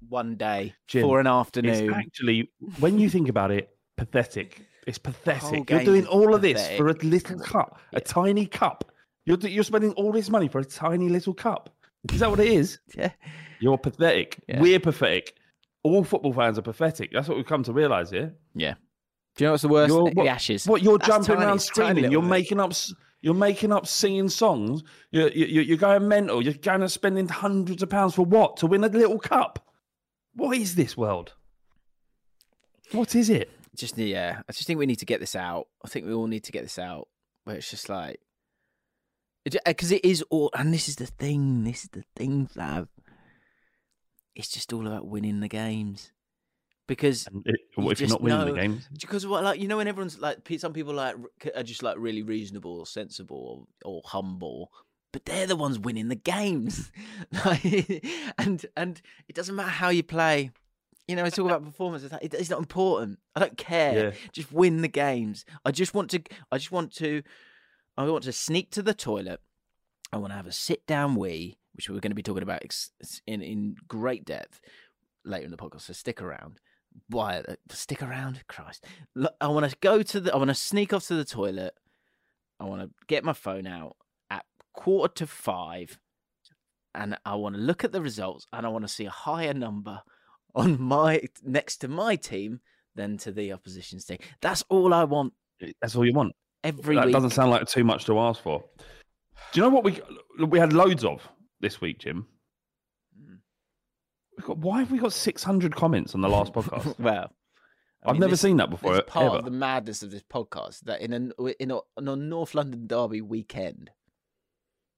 one 0.07 0.35
day 0.35 0.75
Jim, 0.85 1.01
for 1.01 1.19
an 1.19 1.25
It's 1.25 1.31
afternoon. 1.31 1.93
actually, 1.93 2.51
when 2.79 2.99
you 2.99 3.09
think 3.09 3.29
about 3.29 3.49
it, 3.49 3.69
pathetic. 3.97 4.61
It's 4.85 4.99
pathetic. 4.99 5.69
You're 5.69 5.83
doing 5.83 6.05
all 6.05 6.35
of 6.35 6.41
this 6.41 6.67
for 6.77 6.87
a 6.87 6.93
little 6.93 7.39
cup, 7.39 7.79
a 7.93 7.99
tiny 7.99 8.45
cup. 8.45 8.91
You're 9.25 9.39
you're 9.39 9.63
spending 9.63 9.91
all 9.93 10.11
this 10.11 10.29
money 10.29 10.47
for 10.47 10.59
a 10.59 10.65
tiny 10.65 11.09
little 11.09 11.33
cup. 11.33 11.75
Is 12.12 12.20
that 12.20 12.30
what 12.30 12.39
it 12.39 12.50
is? 12.50 12.80
Yeah. 12.96 13.12
You're 13.60 13.77
pathetic. 13.77 14.39
Yeah. 14.48 14.62
We're 14.62 14.80
pathetic. 14.80 15.36
All 15.82 16.04
football 16.04 16.32
fans 16.32 16.60
are 16.60 16.62
pathetic. 16.62 17.12
That's 17.12 17.27
what 17.27 17.38
we've 17.38 17.46
come 17.46 17.63
to 17.63 17.74
realise 17.74 18.12
here. 18.12 18.36
Yeah. 18.54 18.75
Do 19.36 19.44
you 19.44 19.48
know 19.48 19.54
what's 19.54 19.63
the 19.63 19.70
worst? 19.70 19.89
You're, 19.94 20.12
the 20.12 20.27
ashes. 20.27 20.68
What 20.68 20.84
you're 20.84 21.00
That's 21.00 21.10
jumping 21.10 21.36
tiny, 21.36 21.46
around 21.46 21.60
screaming. 21.60 22.12
You're 22.12 22.22
bit. 22.22 22.30
making 22.30 22.60
up. 22.60 22.74
You're 23.22 23.34
making 23.34 23.72
up 23.72 23.88
singing 23.88 24.30
songs. 24.30 24.84
You're, 25.10 25.30
you're 25.30 25.63
you're 25.63 25.77
going 25.77 26.08
mental. 26.08 26.44
You're 26.44 26.54
going 26.54 26.82
to 26.82 26.89
spending 26.89 27.27
hundreds 27.27 27.82
of 27.82 27.89
pounds 27.89 28.13
for 28.13 28.25
what? 28.25 28.58
To 28.58 28.68
win 28.68 28.84
a 28.84 28.89
little 28.89 29.18
cup? 29.18 29.68
What 30.36 30.56
is 30.56 30.75
this 30.75 30.96
world? 30.96 31.34
What 32.92 33.16
is 33.16 33.30
it? 33.30 33.50
just 33.77 33.98
yeah, 33.98 34.42
I 34.50 34.51
just 34.51 34.68
think 34.68 34.80
we 34.80 34.86
need 34.86 35.00
to 35.00 35.06
get 35.06 35.20
this 35.20 35.36
out. 35.36 35.68
I 35.86 35.88
think 35.88 36.06
we 36.06 36.13
all 36.13 36.27
need 36.27 36.44
to 36.46 36.51
get 36.51 36.63
this 36.63 36.80
out. 36.80 37.08
Where 37.44 37.56
it's 37.56 37.70
just 37.70 37.89
like, 37.89 38.20
because 39.66 39.92
uh, 39.92 39.96
it 39.96 40.06
is 40.06 40.24
all, 40.30 40.50
and 40.54 40.74
this 40.74 40.88
is 40.89 40.96
the 40.98 41.06
thing. 41.06 41.63
This 41.63 41.84
is 41.84 41.89
the 41.89 42.04
thing, 42.16 42.48
Flav. 42.48 42.88
It's 44.36 44.50
just 44.50 44.72
all 44.74 44.86
about 44.86 45.08
winning 45.08 45.39
the 45.39 45.48
games. 45.48 46.12
Because 46.88 47.27
it- 47.46 47.60
You 47.77 47.89
if 47.92 48.00
you're 48.00 48.10
not 48.10 48.22
winning 48.22 48.39
know- 48.39 48.54
the 48.54 48.60
games, 48.60 48.88
because 49.01 49.27
what 49.27 49.44
like 49.44 49.60
you 49.60 49.68
know 49.68 49.77
when 49.77 49.88
everyone's 49.88 50.20
like 50.20 50.38
some 50.58 50.72
people 50.74 50.94
like 50.94 51.16
are 51.56 51.63
just 51.63 51.84
like 51.84 51.98
really 52.00 52.22
reasonable 52.24 52.80
or 52.80 52.86
sensible 52.86 53.68
or, 53.84 53.92
or 53.94 54.01
humble 54.06 54.72
but 55.13 55.25
they're 55.25 55.48
the 55.48 55.56
ones 55.56 55.80
winning 55.80 56.10
the 56.10 56.16
games 56.16 56.92
like, 57.46 58.06
and 58.38 58.66
and 58.75 59.01
it 59.27 59.36
doesn't 59.36 59.56
matter 59.56 59.70
how 59.70 59.89
you 59.89 60.04
play 60.04 60.51
You 61.08 61.16
know, 61.16 61.25
it's 61.25 61.39
all 61.39 61.46
about 61.48 61.63
performance. 61.63 62.04
It's 62.22 62.50
not 62.50 62.60
important. 62.60 63.20
I 63.36 63.39
don't 63.39 63.58
care. 63.58 63.94
Yeah. 63.98 64.12
Just 64.34 64.51
win 64.51 64.82
the 64.82 64.89
games. 64.89 65.46
I 65.66 65.72
just 65.72 65.94
want 65.94 66.10
to. 66.12 66.20
I 66.51 66.58
just 66.58 66.72
want 66.72 66.94
to. 66.96 67.24
I 67.98 68.06
want 68.06 68.24
to 68.25 68.32
sneak 68.32 68.72
to 68.72 68.84
the 68.84 68.94
toilet. 68.94 69.39
I 70.13 70.18
want 70.18 70.32
to 70.32 70.38
have 70.38 70.48
a 70.48 70.51
sit 70.51 70.86
down 70.86 71.16
wee, 71.16 71.58
which 71.74 71.89
we're 71.89 72.00
going 72.00 72.12
to 72.12 72.16
be 72.16 72.24
talking 72.24 72.44
about 72.44 72.63
in 73.25 73.42
in 73.42 73.75
great 73.88 74.25
depth 74.25 74.62
later 75.25 75.46
in 75.46 75.51
the 75.51 75.58
podcast. 75.58 75.82
So 75.82 75.94
stick 75.94 76.22
around. 76.22 76.60
Why 77.10 77.39
uh, 77.39 77.56
stick 77.70 78.01
around? 78.01 78.44
Christ! 78.48 78.86
I 79.42 79.48
want 79.48 79.70
to 79.70 79.75
go 79.82 80.01
to 80.01 80.20
the. 80.20 80.34
I 80.34 80.38
want 80.38 80.50
to 80.50 80.56
sneak 80.56 80.94
off 80.94 81.08
to 81.08 81.16
the 81.16 81.25
toilet. 81.25 81.74
I 82.60 82.66
want 82.66 82.82
to 82.82 82.89
get 83.08 83.24
my 83.24 83.34
phone 83.34 83.68
out 83.68 83.98
at 84.30 84.46
quarter 84.74 85.13
to 85.16 85.27
five, 85.27 86.00
and 86.96 87.18
I 87.25 87.36
want 87.36 87.56
to 87.56 87.62
look 87.62 87.84
at 87.84 87.92
the 87.92 88.01
results, 88.01 88.48
and 88.54 88.66
I 88.66 88.70
want 88.70 88.84
to 88.84 88.94
see 88.94 89.06
a 89.06 89.12
higher 89.12 89.54
number 89.54 90.01
on 90.56 90.82
my 90.82 91.22
next 91.44 91.77
to 91.77 91.88
my 91.88 92.16
team 92.16 92.62
than 92.96 93.18
to 93.18 93.32
the 93.32 93.54
opposition's 93.54 94.06
team. 94.06 94.18
That's 94.42 94.63
all 94.70 94.94
I 94.94 95.04
want 95.04 95.34
That's 95.82 95.96
all 95.96 96.06
you 96.06 96.13
want. 96.13 96.34
Every 96.63 96.95
that 96.95 97.05
week. 97.05 97.13
doesn't 97.13 97.29
sound 97.31 97.51
like 97.51 97.67
too 97.67 97.83
much 97.83 98.05
to 98.05 98.19
ask 98.19 98.41
for. 98.41 98.63
Do 99.53 99.59
you 99.59 99.61
know 99.63 99.73
what 99.73 99.83
we 99.83 100.01
we 100.45 100.59
had 100.59 100.73
loads 100.73 101.03
of 101.05 101.27
this 101.61 101.79
week, 101.81 101.99
Jim? 101.99 102.27
We've 104.37 104.45
got, 104.45 104.57
why 104.57 104.79
have 104.79 104.91
we 104.91 104.97
got 104.99 105.13
six 105.13 105.43
hundred 105.43 105.75
comments 105.75 106.13
on 106.15 106.21
the 106.21 106.29
last 106.29 106.53
podcast? 106.53 106.97
well, 106.99 107.31
I 108.03 108.09
I've 108.09 108.13
mean, 108.15 108.21
never 108.21 108.31
this- 108.31 108.41
seen 108.41 108.57
that 108.57 108.69
before. 108.69 108.95
It's 108.97 109.09
part 109.09 109.27
ever. 109.27 109.35
of 109.37 109.45
the 109.45 109.51
madness 109.51 110.03
of 110.03 110.11
this 110.11 110.23
podcast 110.23 110.81
that 110.81 111.01
in 111.01 111.13
a 111.37 111.43
in 111.61 111.71
a, 111.71 111.77
on 111.97 112.07
a 112.07 112.15
North 112.15 112.53
London 112.55 112.87
derby 112.87 113.21
weekend, 113.21 113.89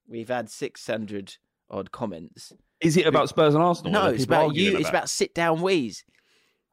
we've 0.08 0.28
had 0.28 0.50
six 0.50 0.86
hundred 0.86 1.36
odd 1.70 1.90
comments. 1.92 2.52
Is 2.80 2.96
it 2.96 3.06
about 3.06 3.28
Spurs 3.28 3.54
and 3.54 3.62
Arsenal? 3.62 3.92
No, 3.92 4.06
it's 4.06 4.24
about 4.24 4.54
you. 4.54 4.76
It's 4.78 4.88
about 4.88 5.08
sit 5.08 5.34
down 5.34 5.60
wees. 5.62 6.04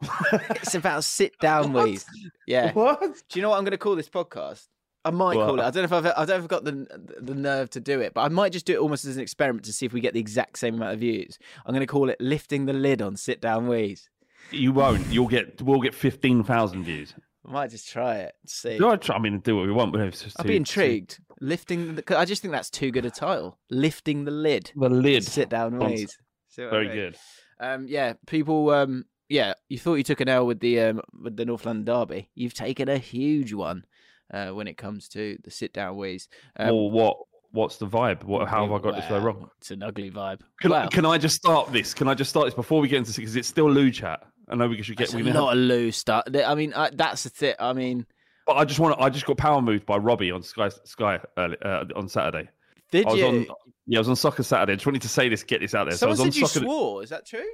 it's 0.02 0.76
about 0.76 1.04
sit 1.04 1.38
down 1.40 1.74
wees. 1.74 2.06
Yeah. 2.48 2.72
what? 2.74 3.02
Do 3.02 3.40
you 3.40 3.42
know 3.42 3.50
what 3.50 3.58
I'm 3.58 3.64
going 3.64 3.72
to 3.72 3.78
call 3.78 3.96
this 3.96 4.10
podcast? 4.10 4.68
I 5.08 5.12
might 5.12 5.34
call 5.36 5.60
it. 5.60 5.64
I 5.64 5.72
don't 5.72 5.76
know 5.76 5.84
if 5.84 5.94
I've 5.94 6.06
I 6.06 6.26
don't 6.26 6.28
know 6.30 6.36
if 6.36 6.42
I've 6.44 6.48
got 6.48 6.64
the 6.66 6.88
the 7.20 7.36
nerve 7.36 7.70
to 7.72 7.80
do 7.80 8.00
it, 8.00 8.14
but 8.14 8.22
I 8.22 8.28
might 8.30 8.52
just 8.52 8.66
do 8.66 8.74
it 8.74 8.80
almost 8.80 9.06
as 9.06 9.16
an 9.18 9.22
experiment 9.24 9.66
to 9.66 9.74
see 9.74 9.86
if 9.86 9.94
we 9.94 10.02
get 10.02 10.14
the 10.14 10.20
exact 10.20 10.60
same 10.60 10.76
amount 10.76 10.94
of 10.94 11.00
views. 11.00 11.38
I'm 11.66 11.74
going 11.74 11.82
to 11.86 11.92
call 11.92 12.10
it 12.10 12.20
lifting 12.20 12.66
the 12.66 12.74
lid 12.74 13.02
on 13.02 13.16
sit 13.16 13.42
down 13.42 13.68
wees. 13.68 14.10
You 14.52 14.72
won't. 14.72 15.06
You'll 15.08 15.28
get. 15.28 15.62
We'll 15.62 15.82
get 15.82 15.94
fifteen 15.94 16.44
thousand 16.44 16.84
views. 16.84 17.14
I 17.48 17.52
might 17.52 17.70
just 17.72 17.90
try 17.90 18.18
it. 18.18 18.34
See. 18.46 18.78
Do 18.78 18.90
I, 18.90 18.98
try, 18.98 19.16
I 19.16 19.20
mean, 19.20 19.40
do 19.40 19.56
what 19.56 19.66
we 19.66 19.72
want, 19.72 19.94
but 19.94 20.02
it's 20.02 20.22
just 20.24 20.38
I'd 20.40 20.44
too- 20.44 20.48
be 20.50 20.54
too- 20.54 20.58
intrigued. 20.58 21.20
Lifting 21.40 21.96
the. 21.96 22.18
I 22.18 22.26
just 22.26 22.42
think 22.42 22.52
that's 22.52 22.70
too 22.70 22.92
good 22.92 23.06
a 23.06 23.12
title. 23.12 23.58
Lifting 23.70 24.26
the 24.26 24.32
lid. 24.32 24.72
The 24.76 24.90
lid. 24.90 25.24
Sit 25.24 25.50
down 25.50 25.78
wees. 25.80 26.18
What 26.56 26.68
I 26.68 26.70
Very 26.72 26.88
mean? 26.88 26.96
good. 26.96 27.18
Um, 27.60 27.86
yeah, 27.88 28.14
people. 28.26 28.70
Um, 28.72 29.06
yeah, 29.30 29.54
you 29.70 29.78
thought 29.78 29.96
you 29.96 30.04
took 30.04 30.22
an 30.22 30.30
L 30.30 30.46
with 30.48 30.60
the 30.62 30.80
um, 30.80 31.02
with 31.22 31.36
the 31.38 31.46
North 31.46 31.66
London 31.66 31.86
derby. 31.86 32.30
You've 32.36 32.54
taken 32.54 32.88
a 32.90 32.98
huge 32.98 33.54
one 33.54 33.86
uh, 34.34 34.50
when 34.50 34.68
it 34.68 34.78
comes 34.78 35.08
to 35.10 35.38
the 35.44 35.52
sit 35.52 35.74
down 35.74 35.96
wees. 35.98 36.28
Um, 36.58 36.72
or 36.72 36.92
what? 36.92 37.18
What's 37.52 37.78
the 37.78 37.88
vibe? 37.88 38.24
What? 38.24 38.48
How 38.50 38.64
have 38.66 38.74
I 38.74 38.80
got 38.84 38.96
this 38.96 39.08
so 39.08 39.20
wrong? 39.20 39.50
It's 39.60 39.72
an 39.72 39.82
ugly 39.82 40.12
vibe. 40.12 40.42
Can, 40.62 40.74
I 40.74 40.88
can 40.88 41.06
I 41.06 41.18
just 41.18 41.36
start 41.38 41.72
this? 41.72 41.94
Can 41.94 42.08
I 42.08 42.14
just 42.14 42.30
start 42.30 42.46
this 42.46 42.54
before 42.54 42.82
we 42.82 42.88
get 42.90 42.98
into 42.98 43.14
because 43.14 43.36
it's 43.36 43.48
still 43.48 43.72
loo 43.72 43.90
chat. 43.90 44.22
I 44.50 44.56
know 44.56 44.68
we 44.68 44.82
should 44.82 44.98
get. 44.98 45.06
It's 45.06 45.14
We 45.14 45.22
a 45.22 45.24
may 45.26 45.32
have- 45.32 45.42
lot 45.42 45.54
of 45.54 45.60
loose 45.60 45.98
stuff. 45.98 46.24
I 46.46 46.56
mean, 46.56 46.74
I, 46.74 46.90
that's 46.94 47.24
the 47.24 47.30
thing. 47.30 47.56
I 47.60 47.74
mean, 47.74 48.06
But 48.46 48.58
I 48.58 48.66
just 48.66 48.80
want. 48.80 49.00
I 49.02 49.10
just 49.10 49.26
got 49.26 49.38
power 49.38 49.62
moved 49.62 49.86
by 49.86 49.98
Robbie 49.98 50.30
on 50.32 50.44
Sky 50.44 50.70
Sky 50.84 51.20
early, 51.38 51.58
uh, 51.64 51.86
on 51.96 52.08
Saturday. 52.10 52.50
did 52.92 53.06
I 53.08 53.12
was 53.12 53.20
you? 53.20 53.26
on. 53.28 53.46
Yeah, 53.88 54.00
I 54.00 54.02
was 54.02 54.10
on 54.10 54.16
Soccer 54.18 54.44
Saturday. 54.44 54.74
I 54.74 54.76
just 54.76 54.86
wanted 54.86 55.02
to 55.04 55.10
say 55.10 55.30
this, 55.30 55.44
get 55.44 55.62
this 55.62 55.74
out 55.74 55.88
there. 55.88 55.98
Someone 55.98 56.18
so 56.18 56.24
I 56.24 56.26
was 56.28 56.36
said 56.36 56.40
you 56.40 56.44
on 56.46 56.50
Soccer. 56.50 56.66
swore. 56.66 57.04
Is 57.04 57.10
that 57.10 57.26
true? 57.26 57.46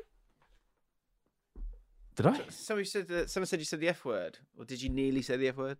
Did 2.15 2.25
I? 2.27 2.39
Somebody 2.49 2.85
said 2.85 3.07
that. 3.07 3.29
Someone 3.29 3.47
said 3.47 3.59
you 3.59 3.65
said 3.65 3.79
the 3.79 3.89
F 3.89 4.03
word, 4.05 4.37
or 4.57 4.65
did 4.65 4.81
you 4.81 4.89
nearly 4.89 5.21
say 5.21 5.37
the 5.37 5.47
F 5.47 5.57
word? 5.57 5.77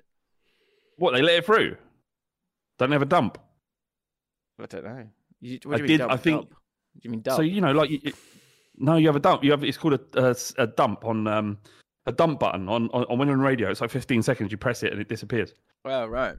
What? 0.97 1.13
They 1.13 1.21
let 1.21 1.35
it 1.35 1.45
through. 1.45 1.77
Don't 2.79 2.89
they 2.89 2.95
have 2.95 3.01
a 3.01 3.05
dump. 3.05 3.37
I 4.59 4.65
don't 4.65 4.83
know. 4.83 5.07
You, 5.41 5.59
what 5.63 5.75
I 5.75 5.77
do 5.77 5.83
you 5.83 5.87
did- 5.87 5.93
mean? 5.93 5.99
Dump, 5.99 6.11
I 6.11 6.17
think- 6.17 6.37
dump? 6.41 6.49
Do 6.49 6.99
you 7.03 7.09
mean 7.11 7.21
dump? 7.21 7.35
So 7.37 7.41
you 7.41 7.61
know, 7.61 7.71
like, 7.71 7.89
you, 7.89 7.99
you- 8.03 8.13
no, 8.77 8.95
you 8.97 9.07
have 9.07 9.15
a 9.15 9.19
dump. 9.19 9.43
You 9.43 9.51
have. 9.51 9.63
It's 9.63 9.77
called 9.77 9.93
a, 9.93 10.01
a, 10.29 10.35
a 10.63 10.67
dump 10.67 11.05
on 11.05 11.27
um 11.27 11.57
a 12.05 12.11
dump 12.11 12.39
button 12.39 12.67
on, 12.69 12.89
on 12.91 13.03
on 13.05 13.17
when 13.17 13.27
you're 13.27 13.37
on 13.37 13.43
radio. 13.43 13.69
It's 13.69 13.81
like 13.81 13.89
15 13.91 14.23
seconds. 14.23 14.51
You 14.51 14.57
press 14.57 14.83
it 14.83 14.91
and 14.91 14.99
it 15.01 15.07
disappears. 15.09 15.53
well, 15.85 16.07
right. 16.09 16.35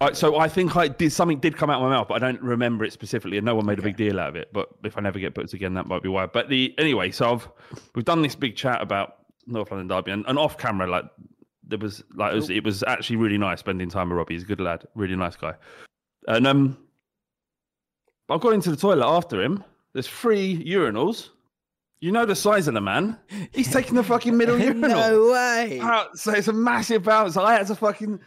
I, 0.00 0.12
so 0.12 0.36
I 0.38 0.48
think 0.48 0.74
I 0.74 0.88
did 0.88 1.12
something 1.12 1.38
did 1.38 1.56
come 1.56 1.70
out 1.70 1.80
of 1.80 1.88
my 1.88 1.90
mouth, 1.96 2.08
but 2.08 2.14
I 2.14 2.18
don't 2.18 2.40
remember 2.42 2.84
it 2.84 2.92
specifically, 2.92 3.36
and 3.36 3.44
no 3.44 3.54
one 3.54 3.66
made 3.66 3.78
a 3.78 3.82
big 3.82 3.96
deal 3.96 4.18
out 4.18 4.30
of 4.30 4.36
it. 4.36 4.48
But 4.52 4.68
if 4.82 4.96
I 4.98 5.00
never 5.00 5.18
get 5.20 5.34
booked 5.34 5.52
again, 5.52 5.74
that 5.74 5.86
might 5.86 6.02
be 6.02 6.08
why. 6.08 6.26
But 6.26 6.48
the 6.48 6.74
anyway, 6.78 7.10
so 7.12 7.32
I've 7.34 7.48
we've 7.94 8.04
done 8.04 8.22
this 8.22 8.34
big 8.34 8.56
chat 8.56 8.80
about 8.82 9.16
North 9.46 9.70
London 9.70 9.86
Derby, 9.88 10.10
and, 10.10 10.24
and 10.26 10.38
off 10.38 10.56
camera, 10.58 10.86
like 10.88 11.04
there 11.72 11.78
was 11.78 12.04
like 12.14 12.32
it 12.32 12.36
was, 12.36 12.50
it 12.50 12.64
was 12.64 12.84
actually 12.86 13.16
really 13.16 13.38
nice 13.38 13.60
spending 13.60 13.88
time 13.88 14.10
with 14.10 14.18
Robbie. 14.18 14.34
He's 14.34 14.42
a 14.42 14.46
good 14.46 14.60
lad, 14.60 14.86
really 14.94 15.16
nice 15.16 15.36
guy. 15.36 15.54
And 16.28 16.46
um, 16.46 16.76
I 18.28 18.38
got 18.38 18.52
into 18.52 18.70
the 18.70 18.76
toilet 18.76 19.06
after 19.06 19.42
him. 19.42 19.64
There's 19.94 20.06
three 20.06 20.62
urinals. 20.64 21.30
You 22.00 22.12
know 22.12 22.26
the 22.26 22.34
size 22.34 22.68
of 22.68 22.74
the 22.74 22.80
man. 22.80 23.18
He's 23.52 23.72
taking 23.72 23.94
the 23.94 24.04
fucking 24.04 24.36
middle 24.36 24.58
urinal. 24.58 24.90
no 24.90 25.32
way. 25.32 25.80
Out- 25.80 26.18
so 26.18 26.32
it's 26.32 26.48
a 26.48 26.52
massive 26.52 27.04
bounce. 27.04 27.36
I 27.36 27.54
had 27.54 27.66
to 27.68 27.74
fucking 27.74 28.20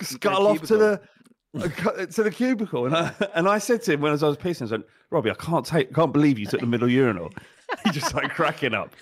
scuttle 0.00 0.48
off 0.48 0.62
to 0.62 0.76
the 0.76 1.00
to 2.12 2.22
the 2.22 2.30
cubicle, 2.30 2.86
and 2.86 2.96
I 2.96 3.12
and 3.34 3.48
I 3.48 3.58
said 3.58 3.82
to 3.82 3.92
him 3.92 4.00
when 4.00 4.10
I 4.10 4.12
was, 4.12 4.22
I 4.22 4.28
was 4.28 4.36
pissing, 4.36 4.62
I 4.62 4.70
said, 4.70 4.82
"Robbie, 5.10 5.30
I 5.30 5.34
can't 5.34 5.64
take, 5.64 5.94
can't 5.94 6.12
believe 6.12 6.38
you 6.38 6.46
took 6.46 6.60
the 6.60 6.66
middle 6.66 6.88
urinal." 6.88 7.30
he 7.84 7.90
just 7.90 8.08
started 8.08 8.30
cracking 8.30 8.74
up. 8.74 8.94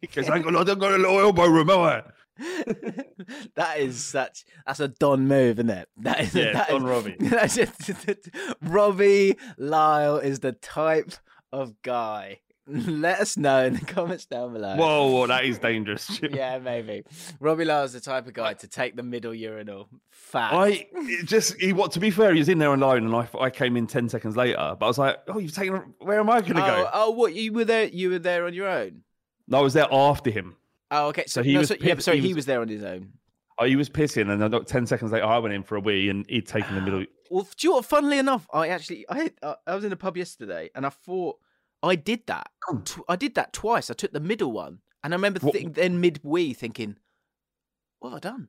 because 0.00 0.28
"I 0.28 0.36
ain't 0.36 0.44
got, 0.44 0.56
I 0.56 0.64
don't 0.64 0.78
got 0.78 0.92
a 0.92 0.98
little 0.98 1.20
elbow 1.20 1.46
room, 1.46 1.68
have 1.68 1.78
I?" 1.78 2.02
that 3.54 3.78
is 3.78 4.02
such. 4.02 4.44
That's 4.66 4.80
a 4.80 4.88
Don 4.88 5.28
move, 5.28 5.58
isn't 5.58 5.70
it? 5.70 5.88
That 5.98 6.20
is. 6.20 6.34
Yeah, 6.34 6.52
that 6.52 6.68
Don 6.68 6.82
is- 6.82 6.88
Robbie. 6.88 7.16
That's 7.20 7.56
just, 7.56 8.30
Robbie 8.62 9.36
Lyle 9.58 10.18
is 10.18 10.40
the 10.40 10.52
type 10.52 11.12
of 11.52 11.80
guy. 11.82 12.40
Let 12.66 13.18
us 13.18 13.36
know 13.36 13.64
in 13.64 13.74
the 13.74 13.84
comments 13.84 14.24
down 14.26 14.52
below. 14.52 14.76
Whoa, 14.76 15.08
whoa, 15.08 15.26
that 15.26 15.44
is 15.44 15.58
dangerous. 15.58 16.20
Yeah, 16.30 16.58
maybe. 16.58 17.02
Robbie 17.40 17.64
Lyle 17.64 17.84
is 17.84 17.92
the 17.92 18.00
type 18.00 18.26
of 18.28 18.34
guy 18.34 18.54
to 18.54 18.68
take 18.68 18.94
the 18.94 19.02
middle 19.02 19.34
urinal. 19.34 19.88
Fact. 20.10 20.54
I 20.54 20.86
just 21.24 21.60
he 21.60 21.72
what 21.72 21.92
to 21.92 22.00
be 22.00 22.10
fair, 22.10 22.32
he 22.32 22.38
was 22.38 22.48
in 22.48 22.58
there 22.58 22.72
alone, 22.72 23.04
and 23.04 23.14
I 23.14 23.28
I 23.38 23.50
came 23.50 23.76
in 23.76 23.88
ten 23.88 24.08
seconds 24.08 24.36
later, 24.36 24.76
but 24.78 24.86
I 24.86 24.88
was 24.88 24.98
like, 24.98 25.18
"Oh, 25.26 25.38
you've 25.38 25.54
taken. 25.54 25.94
Where 25.98 26.20
am 26.20 26.30
I 26.30 26.40
going 26.40 26.54
to 26.54 26.64
oh, 26.64 26.82
go?" 26.84 26.90
oh, 26.92 27.10
what 27.10 27.34
you 27.34 27.52
were 27.52 27.64
there? 27.64 27.86
You 27.86 28.10
were 28.10 28.20
there 28.20 28.46
on 28.46 28.54
your 28.54 28.68
own. 28.68 29.02
No, 29.48 29.58
I 29.58 29.62
was 29.62 29.74
there 29.74 29.88
after 29.90 30.30
him. 30.30 30.56
Oh, 30.94 31.08
okay. 31.08 31.24
So, 31.26 31.40
So 31.40 31.42
he 31.42 31.54
no, 31.54 31.60
was 31.60 31.68
so, 31.68 31.76
yeah, 31.80 31.98
sorry, 31.98 32.18
he 32.20 32.28
he 32.28 32.28
was- 32.34 32.36
was 32.42 32.46
there 32.46 32.60
on 32.60 32.68
his 32.68 32.84
own. 32.84 33.14
Oh, 33.58 33.64
he 33.66 33.76
was 33.76 33.88
pissing, 33.90 34.30
and 34.30 34.40
then 34.40 34.64
ten 34.64 34.86
seconds 34.86 35.12
later, 35.12 35.24
I 35.26 35.38
went 35.38 35.54
in 35.54 35.62
for 35.62 35.76
a 35.76 35.80
wee, 35.80 36.08
and 36.08 36.24
he'd 36.28 36.46
taken 36.46 36.74
the 36.74 36.80
middle. 36.80 37.04
Well, 37.30 37.44
do 37.56 37.66
you 37.66 37.70
know 37.70 37.76
what? 37.76 37.86
Funnily 37.86 38.18
enough, 38.18 38.46
I 38.52 38.68
actually 38.68 39.06
I 39.08 39.30
I 39.42 39.54
I 39.66 39.74
was 39.74 39.84
in 39.84 39.92
a 39.92 39.96
pub 39.96 40.18
yesterday, 40.18 40.68
and 40.74 40.84
I 40.84 40.90
thought 40.90 41.38
I 41.82 41.96
did 41.96 42.26
that. 42.26 42.50
Tw- 42.84 43.00
I 43.08 43.16
did 43.16 43.34
that 43.36 43.54
twice. 43.54 43.88
I 43.90 43.94
took 43.94 44.12
the 44.12 44.20
middle 44.20 44.52
one, 44.52 44.80
and 45.02 45.14
I 45.14 45.16
remember 45.16 45.40
think, 45.40 45.74
then 45.74 45.98
mid 45.98 46.20
wee 46.22 46.52
thinking, 46.52 46.98
"What 48.00 48.10
have 48.10 48.16
I 48.18 48.20
done? 48.20 48.48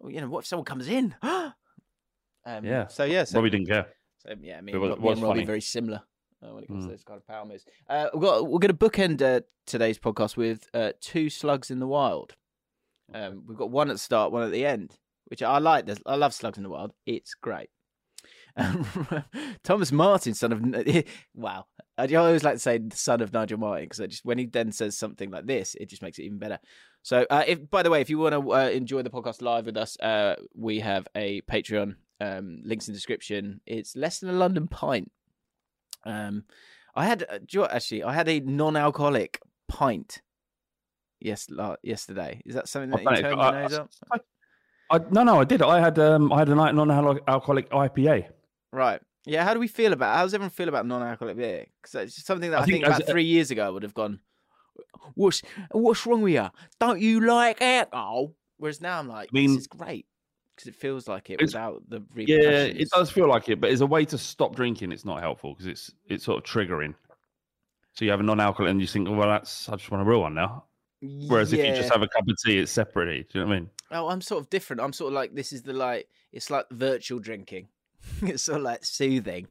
Oh, 0.00 0.06
you 0.08 0.20
know, 0.20 0.28
what 0.28 0.40
if 0.40 0.46
someone 0.46 0.64
comes 0.64 0.86
in?" 0.86 1.16
um, 1.22 1.54
Yeah. 2.64 2.86
So 2.86 3.02
yeah. 3.02 3.24
So, 3.24 3.38
Robbie 3.38 3.50
didn't 3.50 3.66
care. 3.66 3.88
so 4.18 4.34
yeah, 4.40 4.60
me 4.60 4.72
It 4.74 4.76
was- 4.78 4.96
me 4.96 5.02
was 5.04 5.18
and 5.18 5.26
Robbie 5.26 5.44
very 5.44 5.60
similar. 5.60 6.02
Uh, 6.42 6.54
when 6.54 6.62
it 6.64 6.68
comes 6.68 6.84
Mm. 6.84 6.88
to 6.88 6.92
those 6.92 7.04
kind 7.04 7.16
of 7.18 7.26
power 7.26 7.44
moves, 7.44 7.64
uh, 7.88 8.08
we've 8.14 8.22
got, 8.22 8.42
we're 8.46 8.58
going 8.60 8.68
to 8.68 8.74
bookend 8.74 9.20
uh, 9.22 9.40
today's 9.66 9.98
podcast 9.98 10.36
with 10.36 10.68
uh, 10.72 10.92
two 11.00 11.28
slugs 11.28 11.70
in 11.70 11.80
the 11.80 11.86
wild. 11.86 12.34
Um, 13.12 13.44
we've 13.46 13.58
got 13.58 13.70
one 13.70 13.90
at 13.90 13.94
the 13.94 13.98
start, 13.98 14.30
one 14.32 14.42
at 14.44 14.52
the 14.52 14.64
end, 14.64 14.96
which 15.26 15.42
I 15.42 15.58
like. 15.58 15.86
There's- 15.86 16.02
I 16.06 16.14
love 16.14 16.32
slugs 16.34 16.56
in 16.58 16.62
the 16.62 16.70
wild. 16.70 16.92
It's 17.06 17.34
great. 17.34 17.70
Um, 18.56 18.86
Thomas 19.64 19.90
Martin, 19.92 20.34
son 20.34 20.52
of 20.52 21.04
wow, 21.34 21.66
I 21.96 22.12
always 22.14 22.42
like 22.44 22.54
to 22.54 22.58
say 22.60 22.78
the 22.78 22.96
son 22.96 23.20
of 23.20 23.32
Nigel 23.32 23.58
Martin 23.58 23.84
because 23.88 23.98
just 24.10 24.24
when 24.24 24.38
he 24.38 24.46
then 24.46 24.72
says 24.72 24.96
something 24.98 25.30
like 25.30 25.46
this, 25.46 25.74
it 25.80 25.88
just 25.88 26.02
makes 26.02 26.18
it 26.18 26.24
even 26.24 26.38
better. 26.38 26.58
So, 27.02 27.24
uh, 27.30 27.44
if 27.46 27.70
by 27.70 27.82
the 27.82 27.90
way, 27.90 28.00
if 28.00 28.10
you 28.10 28.18
want 28.18 28.34
to 28.34 28.52
uh, 28.52 28.68
enjoy 28.68 29.02
the 29.02 29.10
podcast 29.10 29.42
live 29.42 29.66
with 29.66 29.76
us, 29.76 29.98
uh, 30.00 30.36
we 30.54 30.80
have 30.80 31.06
a 31.16 31.40
Patreon. 31.42 31.96
Um, 32.20 32.62
links 32.64 32.88
in 32.88 32.94
the 32.94 32.96
description. 32.96 33.60
It's 33.64 33.94
less 33.94 34.18
than 34.18 34.30
a 34.30 34.32
London 34.32 34.66
pint. 34.66 35.12
Um, 36.08 36.44
I 36.94 37.04
had 37.04 37.24
uh, 37.28 37.38
do 37.38 37.44
you 37.50 37.60
know 37.60 37.68
actually 37.70 38.02
I 38.02 38.12
had 38.12 38.28
a 38.28 38.40
non-alcoholic 38.40 39.40
pint. 39.68 40.22
Yes, 41.20 41.48
la- 41.50 41.76
yesterday. 41.82 42.40
Is 42.46 42.54
that 42.54 42.68
something 42.68 42.90
that 42.90 43.02
you 43.02 43.22
turned 43.22 43.40
your 43.40 43.52
nose 43.52 43.74
up? 43.74 43.90
I, 44.12 44.18
I, 44.90 44.98
no, 45.10 45.22
no, 45.22 45.40
I 45.40 45.44
did. 45.44 45.62
I 45.62 45.80
had 45.80 45.98
um, 45.98 46.32
I 46.32 46.38
had 46.38 46.48
a 46.48 46.54
night 46.54 46.74
non-alcoholic 46.74 47.70
IPA. 47.70 48.26
Right. 48.72 49.00
Yeah. 49.26 49.44
How 49.44 49.52
do 49.52 49.60
we 49.60 49.68
feel 49.68 49.92
about? 49.92 50.16
How 50.16 50.22
does 50.22 50.34
everyone 50.34 50.50
feel 50.50 50.68
about 50.68 50.86
non-alcoholic 50.86 51.36
beer? 51.36 51.66
Because 51.82 51.94
it's 52.06 52.24
something 52.24 52.50
that 52.50 52.60
I, 52.60 52.62
I 52.62 52.64
think, 52.64 52.84
think 52.84 52.96
about 52.96 53.06
three 53.08 53.24
years 53.24 53.50
ago 53.50 53.66
I 53.66 53.70
would 53.70 53.82
have 53.82 53.94
gone. 53.94 54.20
What's 55.14 55.42
what's 55.72 56.06
wrong 56.06 56.22
with 56.22 56.34
you? 56.34 56.48
Don't 56.80 57.00
you 57.00 57.20
like 57.26 57.60
alcohol? 57.60 58.34
Whereas 58.56 58.80
now 58.80 58.98
I'm 58.98 59.08
like, 59.08 59.32
mean- 59.32 59.50
this 59.50 59.60
is 59.62 59.66
great 59.66 60.06
because 60.58 60.68
it 60.68 60.74
feels 60.76 61.06
like 61.06 61.30
it 61.30 61.34
It's- 61.34 61.50
without 61.50 61.88
the 61.88 62.02
Yeah, 62.16 62.62
it 62.64 62.88
does 62.90 63.10
feel 63.10 63.28
like 63.28 63.48
it, 63.48 63.60
but 63.60 63.70
as 63.70 63.80
a 63.80 63.86
way 63.86 64.04
to 64.06 64.18
stop 64.18 64.56
drinking, 64.56 64.90
it's 64.90 65.04
not 65.04 65.20
helpful 65.20 65.54
because 65.54 65.66
it's 65.66 65.92
it's 66.06 66.24
sort 66.24 66.38
of 66.38 66.44
triggering. 66.50 66.94
So 67.94 68.04
you 68.04 68.10
have 68.10 68.20
a 68.20 68.24
non-alcoholic 68.24 68.70
and 68.70 68.80
you 68.80 68.86
think, 68.86 69.08
oh, 69.08 69.12
well, 69.12 69.28
that's 69.28 69.68
I 69.68 69.76
just 69.76 69.90
want 69.90 70.02
a 70.06 70.10
real 70.10 70.20
one 70.20 70.34
now. 70.34 70.64
Whereas 71.00 71.52
if 71.52 71.64
you 71.64 71.72
just 71.76 71.92
have 71.92 72.02
a 72.02 72.08
cup 72.08 72.26
of 72.28 72.36
tea, 72.44 72.58
it's 72.58 72.72
separately. 72.72 73.24
Do 73.30 73.38
you 73.38 73.44
know 73.44 73.48
what 73.48 73.54
I 73.56 73.58
mean? 73.60 73.70
Oh, 73.92 74.08
I'm 74.08 74.20
sort 74.20 74.40
of 74.42 74.50
different. 74.50 74.82
I'm 74.82 74.92
sort 74.92 75.08
of 75.12 75.14
like 75.14 75.32
this 75.34 75.52
is 75.52 75.62
the 75.62 75.72
like 75.72 76.08
it's 76.32 76.50
like 76.50 76.66
virtual 76.70 77.20
drinking. 77.20 77.68
it's 78.22 78.42
sort 78.42 78.58
of 78.58 78.64
like 78.64 78.84
soothing. 78.84 79.46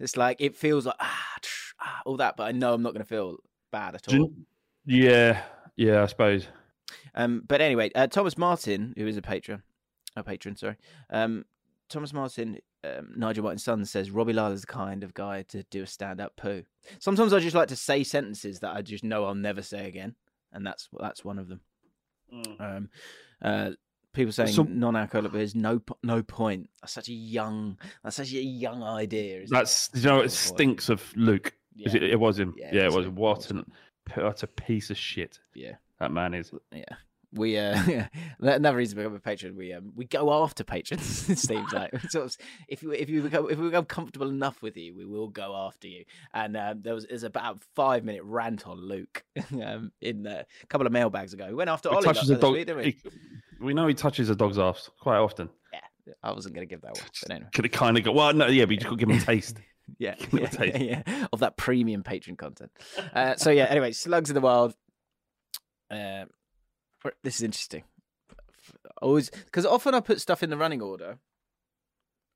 It's 0.00 0.16
like 0.16 0.38
it 0.40 0.56
feels 0.56 0.86
like 0.86 0.96
ah, 0.98 1.34
tsh, 1.42 1.72
ah 1.78 2.00
all 2.06 2.16
that, 2.16 2.36
but 2.38 2.44
I 2.44 2.52
know 2.52 2.72
I'm 2.72 2.82
not 2.82 2.94
going 2.94 3.04
to 3.04 3.08
feel 3.08 3.36
bad 3.70 3.94
at 3.96 4.10
you- 4.10 4.22
all. 4.22 4.32
Yeah, 4.86 5.42
yeah, 5.76 6.02
I 6.02 6.06
suppose. 6.06 6.48
Um, 7.14 7.42
but 7.46 7.60
anyway, 7.60 7.90
uh, 7.94 8.06
Thomas 8.06 8.36
Martin, 8.36 8.94
who 8.96 9.06
is 9.06 9.16
a 9.16 9.22
patron, 9.22 9.62
a 10.16 10.22
patron, 10.22 10.56
sorry. 10.56 10.76
Um, 11.10 11.44
Thomas 11.88 12.12
Martin, 12.12 12.58
um, 12.84 13.12
Nigel 13.16 13.44
Martin's 13.44 13.64
son 13.64 13.84
says 13.84 14.10
Robbie 14.10 14.32
Lyle 14.32 14.52
is 14.52 14.62
the 14.62 14.66
kind 14.66 15.04
of 15.04 15.12
guy 15.14 15.42
to 15.48 15.62
do 15.64 15.82
a 15.82 15.86
stand-up 15.86 16.36
poo. 16.36 16.64
Sometimes 16.98 17.32
I 17.32 17.38
just 17.40 17.54
like 17.56 17.68
to 17.68 17.76
say 17.76 18.02
sentences 18.02 18.60
that 18.60 18.74
I 18.74 18.82
just 18.82 19.04
know 19.04 19.24
I'll 19.24 19.34
never 19.34 19.62
say 19.62 19.86
again, 19.86 20.14
and 20.52 20.66
that's 20.66 20.88
that's 20.98 21.24
one 21.24 21.38
of 21.38 21.48
them. 21.48 21.60
Um, 22.58 22.88
uh, 23.42 23.70
people 24.14 24.32
saying 24.32 24.52
So- 24.52 24.62
non-alcoholic 24.62 25.32
beers, 25.32 25.54
no 25.54 25.82
no 26.02 26.22
point. 26.22 26.70
That's 26.80 26.92
such 26.94 27.08
a 27.08 27.12
young, 27.12 27.78
that's 28.02 28.16
such 28.16 28.32
a 28.32 28.40
young 28.42 28.82
idea. 28.82 29.42
Isn't 29.42 29.54
That's 29.54 29.90
you 29.94 30.02
know, 30.02 30.20
it 30.20 30.30
stinks 30.30 30.88
of 30.88 31.02
Luke. 31.16 31.54
it? 31.76 31.86
Is 31.88 31.94
It, 31.94 32.02
it 32.04 32.20
was 32.20 32.38
him. 32.38 32.54
Yeah, 32.56 32.70
Yeah, 32.72 32.80
it 32.82 32.86
it 32.86 32.92
was 32.92 33.06
was. 33.08 33.50
him. 33.50 33.58
It 33.58 33.66
What 34.16 34.16
an 34.16 34.24
what 34.24 34.42
a 34.42 34.46
piece 34.46 34.90
of 34.90 34.96
shit 34.96 35.38
yeah. 35.54 35.74
that 36.00 36.10
man 36.10 36.32
is. 36.34 36.52
Yeah. 36.72 36.84
We 37.34 37.56
uh 37.58 38.04
another 38.40 38.76
reason 38.76 38.96
to 38.96 39.02
become 39.04 39.16
a 39.16 39.20
patron, 39.20 39.56
we 39.56 39.72
um 39.72 39.92
we 39.96 40.04
go 40.04 40.32
after 40.42 40.64
patrons, 40.64 41.28
it 41.30 41.38
seems 41.38 41.72
like. 41.72 41.90
sort 42.10 42.26
of, 42.26 42.36
if 42.68 42.82
you 42.82 42.92
if 42.92 43.08
you 43.08 43.22
become 43.22 43.48
if 43.50 43.58
we 43.58 43.66
become 43.68 43.86
comfortable 43.86 44.28
enough 44.28 44.60
with 44.62 44.76
you, 44.76 44.94
we 44.94 45.04
will 45.06 45.28
go 45.28 45.56
after 45.56 45.88
you. 45.88 46.04
And 46.34 46.56
um, 46.56 46.82
there 46.82 46.94
was 46.94 47.06
there's 47.06 47.22
about 47.22 47.62
five 47.74 48.04
minute 48.04 48.22
rant 48.24 48.66
on 48.66 48.78
Luke 48.80 49.24
um 49.62 49.92
in 50.00 50.26
uh, 50.26 50.42
a 50.62 50.66
couple 50.66 50.86
of 50.86 50.92
mailbags 50.92 51.32
ago. 51.32 51.46
We 51.48 51.54
went 51.54 51.70
after 51.70 51.88
He 51.88 51.94
Ollie 51.96 52.04
touches 52.04 52.28
a 52.30 52.36
dog. 52.36 52.52
week, 52.52 52.66
didn't 52.66 52.84
we? 52.84 52.90
he- 53.02 53.10
we 53.60 53.74
know 53.74 53.86
he 53.86 53.94
touches 53.94 54.28
a 54.28 54.34
dog's 54.34 54.58
ass 54.58 54.90
quite 54.98 55.18
often. 55.18 55.48
Yeah. 55.72 56.12
I 56.22 56.32
wasn't 56.32 56.54
gonna 56.56 56.66
give 56.66 56.80
that 56.82 56.94
one. 56.96 57.04
But 57.22 57.30
anyway. 57.30 57.48
Could 57.54 57.64
have 57.66 57.72
kind 57.72 57.96
of 57.96 58.02
got 58.04 58.14
well, 58.14 58.32
no, 58.34 58.48
yeah, 58.48 58.64
but 58.64 58.72
you 58.72 58.76
just 58.78 58.90
to 58.90 58.96
give 58.96 59.08
him 59.08 59.18
a 59.18 59.20
taste. 59.20 59.58
Yeah, 59.98 60.16
yeah, 60.32 60.46
taste. 60.48 60.78
yeah, 60.80 61.02
yeah, 61.06 61.26
of 61.32 61.40
that 61.40 61.56
premium 61.56 62.02
patron 62.02 62.36
content. 62.36 62.70
Uh, 63.14 63.36
so 63.36 63.50
yeah, 63.50 63.64
anyway, 63.64 63.92
slugs 63.92 64.28
in 64.30 64.34
the 64.34 64.40
wild. 64.40 64.74
Uh, 65.90 66.24
this 67.22 67.36
is 67.36 67.42
interesting. 67.42 67.84
Always 69.00 69.30
because 69.30 69.66
often 69.66 69.94
I 69.94 70.00
put 70.00 70.20
stuff 70.20 70.42
in 70.42 70.50
the 70.50 70.56
running 70.56 70.80
order 70.80 71.18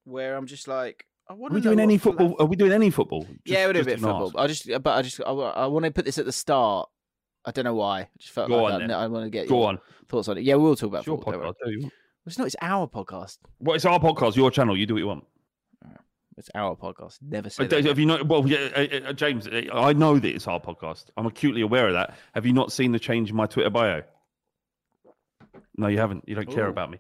where 0.05 0.37
I'm 0.37 0.47
just 0.47 0.67
like, 0.69 1.07
I 1.29 1.35
want 1.35 1.53
Are 1.53 1.57
we 1.57 1.61
doing 1.61 1.81
any 1.81 1.99
football? 1.99 2.37
Are 2.39 2.47
we 2.47 2.57
doing 2.57 2.73
any 2.73 2.91
football? 2.91 3.23
Just- 3.23 3.39
yeah, 3.45 3.67
we're 3.67 3.75
doing 3.75 3.85
a 3.85 3.87
bit 3.87 3.95
of 3.95 4.01
football. 4.01 4.33
I 4.37 4.47
just, 4.47 4.69
but 4.83 4.87
I 4.87 5.03
just, 5.03 5.21
I, 5.21 5.33
want 5.67 5.85
to 5.85 5.91
put 5.91 6.05
this 6.05 6.19
at 6.19 6.25
the 6.25 6.33
start. 6.33 6.89
I 7.45 7.53
don't 7.53 7.65
know 7.65 7.75
why. 7.75 8.01
I 8.01 8.09
just 8.19 8.33
felt 8.33 8.49
Go 8.49 8.65
like 8.65 8.75
on 8.75 8.81
then. 8.81 8.91
I 8.91 9.07
want 9.07 9.25
to 9.25 9.31
get 9.31 9.49
Go 9.49 9.61
your 9.61 9.69
on, 9.69 9.79
thoughts 10.09 10.29
on 10.29 10.39
it. 10.39 10.45
Yeah, 10.45 10.55
we'll 10.55 10.77
talk 10.77 10.89
about 10.89 10.99
it's 10.99 11.07
football. 11.07 11.33
don't 11.33 11.43
podcast. 11.43 11.71
you? 11.71 11.91
It's 12.27 12.39
not. 12.39 12.47
It's 12.49 12.57
our 12.61 12.89
podcast. 12.89 13.39
Well, 13.61 13.77
it's 13.77 13.85
our 13.85 14.01
podcast, 14.01 14.35
your 14.35 14.51
channel. 14.51 14.77
You 14.77 14.87
do 14.87 14.95
what 14.95 15.01
you 15.01 15.07
want. 15.07 15.25
It's 16.37 16.51
our 16.55 16.77
podcast. 16.77 17.19
Never 17.23 17.49
say 17.49 17.67
that. 17.67 17.85
Have 17.85 17.99
you 17.99 18.07
not? 18.07 18.29
Well, 18.29 18.47
yeah, 18.47 18.69
uh, 18.77 19.09
uh, 19.09 19.13
James, 19.15 19.49
uh, 19.49 19.63
I 19.73 19.95
know 19.95 20.19
that 20.19 20.29
it's 20.29 20.47
our 20.47 20.61
podcast. 20.61 21.07
I'm 21.17 21.25
acutely 21.25 21.63
aware 21.63 21.87
of 21.87 21.95
that. 21.95 22.15
Have 22.35 22.45
you 22.45 22.53
not 22.53 22.73
seen 22.73 22.93
the 22.93 22.99
change 22.99 23.31
in 23.31 23.37
my 23.37 23.47
Twitter 23.47 23.71
bio? 23.71 24.03
No, 25.77 25.89
you 25.89 25.99
haven't. 25.99 26.25
You 26.27 26.35
don't 26.35 26.51
care 26.51 26.69
about 26.69 26.91
me. 26.91 26.99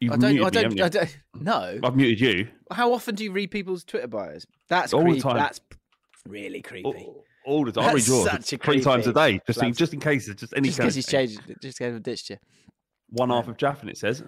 You've 0.00 0.12
I 0.12 0.16
don't. 0.16 0.34
muted 0.34 0.56
I 0.56 0.62
don't. 0.62 0.76
you? 0.76 0.84
I 0.84 0.88
don't. 0.88 1.18
No. 1.34 1.80
I've 1.84 1.96
muted 1.96 2.20
you. 2.20 2.48
How 2.72 2.92
often 2.92 3.14
do 3.14 3.24
you 3.24 3.32
read 3.32 3.50
people's 3.50 3.84
Twitter 3.84 4.08
bios? 4.08 4.46
That's 4.68 4.92
All 4.92 5.04
the 5.04 5.20
time. 5.20 5.36
That's 5.36 5.60
really 6.26 6.60
creepy. 6.60 6.84
All, 6.84 7.24
all 7.46 7.64
the 7.64 7.72
time. 7.72 7.84
I 7.84 7.86
read 7.88 7.96
That's 7.96 8.08
yours 8.08 8.30
such 8.30 8.52
a 8.52 8.58
three 8.58 8.80
times 8.80 9.06
a 9.06 9.12
day, 9.12 9.40
just 9.46 9.62
in, 9.62 9.72
just 9.72 9.92
in 9.92 10.00
case. 10.00 10.28
It's 10.28 10.40
just 10.40 10.54
any 10.56 10.68
just 10.68 10.78
because 10.78 10.94
he's 10.94 11.06
change. 11.06 11.36
changed, 11.36 11.62
just 11.62 11.78
because 11.78 11.94
I've 11.94 12.02
ditched 12.02 12.30
you. 12.30 12.38
One 13.10 13.30
half 13.30 13.46
of 13.46 13.56
Jaffin, 13.56 13.88
it 13.88 13.98
says. 13.98 14.22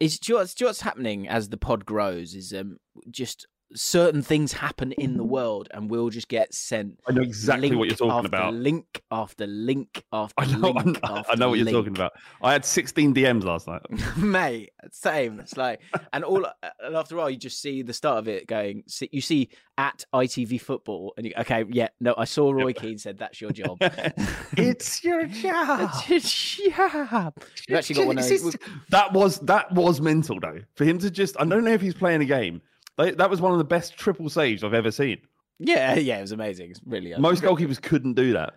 Is 0.00 0.18
do 0.20 0.32
you, 0.32 0.36
know 0.36 0.42
what's, 0.42 0.54
do 0.54 0.62
you 0.62 0.66
know 0.66 0.68
what's 0.68 0.82
happening 0.82 1.28
as 1.28 1.48
the 1.48 1.56
pod 1.56 1.84
grows? 1.84 2.34
Is 2.34 2.52
um 2.52 2.78
just 3.10 3.46
certain 3.74 4.22
things 4.22 4.52
happen 4.52 4.92
in 4.92 5.16
the 5.16 5.24
world, 5.24 5.68
and 5.72 5.90
we'll 5.90 6.10
just 6.10 6.28
get 6.28 6.54
sent. 6.54 6.98
I 7.06 7.12
know 7.12 7.22
exactly 7.22 7.74
what 7.74 7.88
you're 7.88 7.96
talking 7.96 8.26
about. 8.26 8.54
Link 8.54 9.02
after 9.10 9.46
link 9.46 10.04
after 10.12 10.34
I 10.38 10.46
know, 10.46 10.70
I 10.70 10.82
link 10.82 11.02
know, 11.02 11.22
I 11.28 11.34
know 11.34 11.48
what 11.50 11.58
you're 11.58 11.70
talking 11.70 11.94
about. 11.94 12.12
I 12.42 12.52
had 12.52 12.64
16 12.64 13.14
DMs 13.14 13.44
last 13.44 13.66
night. 13.66 13.82
mate. 14.16 14.70
Same. 14.90 15.40
It's 15.40 15.56
like, 15.56 15.80
and 16.12 16.24
all, 16.24 16.46
and 16.80 16.96
after 16.96 17.14
a 17.14 17.18
while, 17.18 17.30
you 17.30 17.36
just 17.36 17.60
see 17.60 17.82
the 17.82 17.92
start 17.92 18.18
of 18.18 18.28
it 18.28 18.46
going. 18.46 18.84
You 19.10 19.20
see 19.20 19.50
at 19.76 20.04
ITV 20.14 20.60
football, 20.60 21.12
and 21.16 21.26
you 21.26 21.32
okay, 21.38 21.64
yeah, 21.70 21.88
no, 22.00 22.14
I 22.16 22.24
saw 22.24 22.50
Roy 22.50 22.72
Keane 22.72 22.98
said 22.98 23.18
that's 23.18 23.40
your 23.40 23.50
job. 23.50 23.78
it's 24.56 25.04
your 25.04 25.26
job. 25.26 25.90
It's 26.08 26.58
your 26.58 26.88
job. 26.88 27.34
You've 27.68 27.78
actually 27.78 27.96
got 27.96 28.06
one 28.06 28.18
of 28.18 28.28
those. 28.28 28.56
That 28.90 29.12
was 29.12 29.38
that 29.40 29.70
was 29.72 30.00
mental 30.00 30.40
though. 30.40 30.60
For 30.74 30.84
him 30.84 30.98
to 30.98 31.10
just, 31.10 31.36
I 31.38 31.44
don't 31.44 31.64
know 31.64 31.72
if 31.72 31.80
he's 31.80 31.94
playing 31.94 32.22
a 32.22 32.26
game. 32.26 32.62
Like, 32.98 33.16
That 33.16 33.30
was 33.30 33.40
one 33.40 33.52
of 33.52 33.58
the 33.58 33.64
best 33.64 33.96
triple 33.96 34.28
saves 34.28 34.62
I've 34.62 34.74
ever 34.74 34.90
seen. 34.90 35.18
Yeah, 35.58 35.94
yeah, 35.96 36.18
it 36.18 36.22
was 36.22 36.32
amazing. 36.32 36.70
It's 36.70 36.80
really 36.84 37.14
Most 37.18 37.42
goalkeepers 37.42 37.80
couldn't 37.80 38.14
do 38.14 38.34
that. 38.34 38.54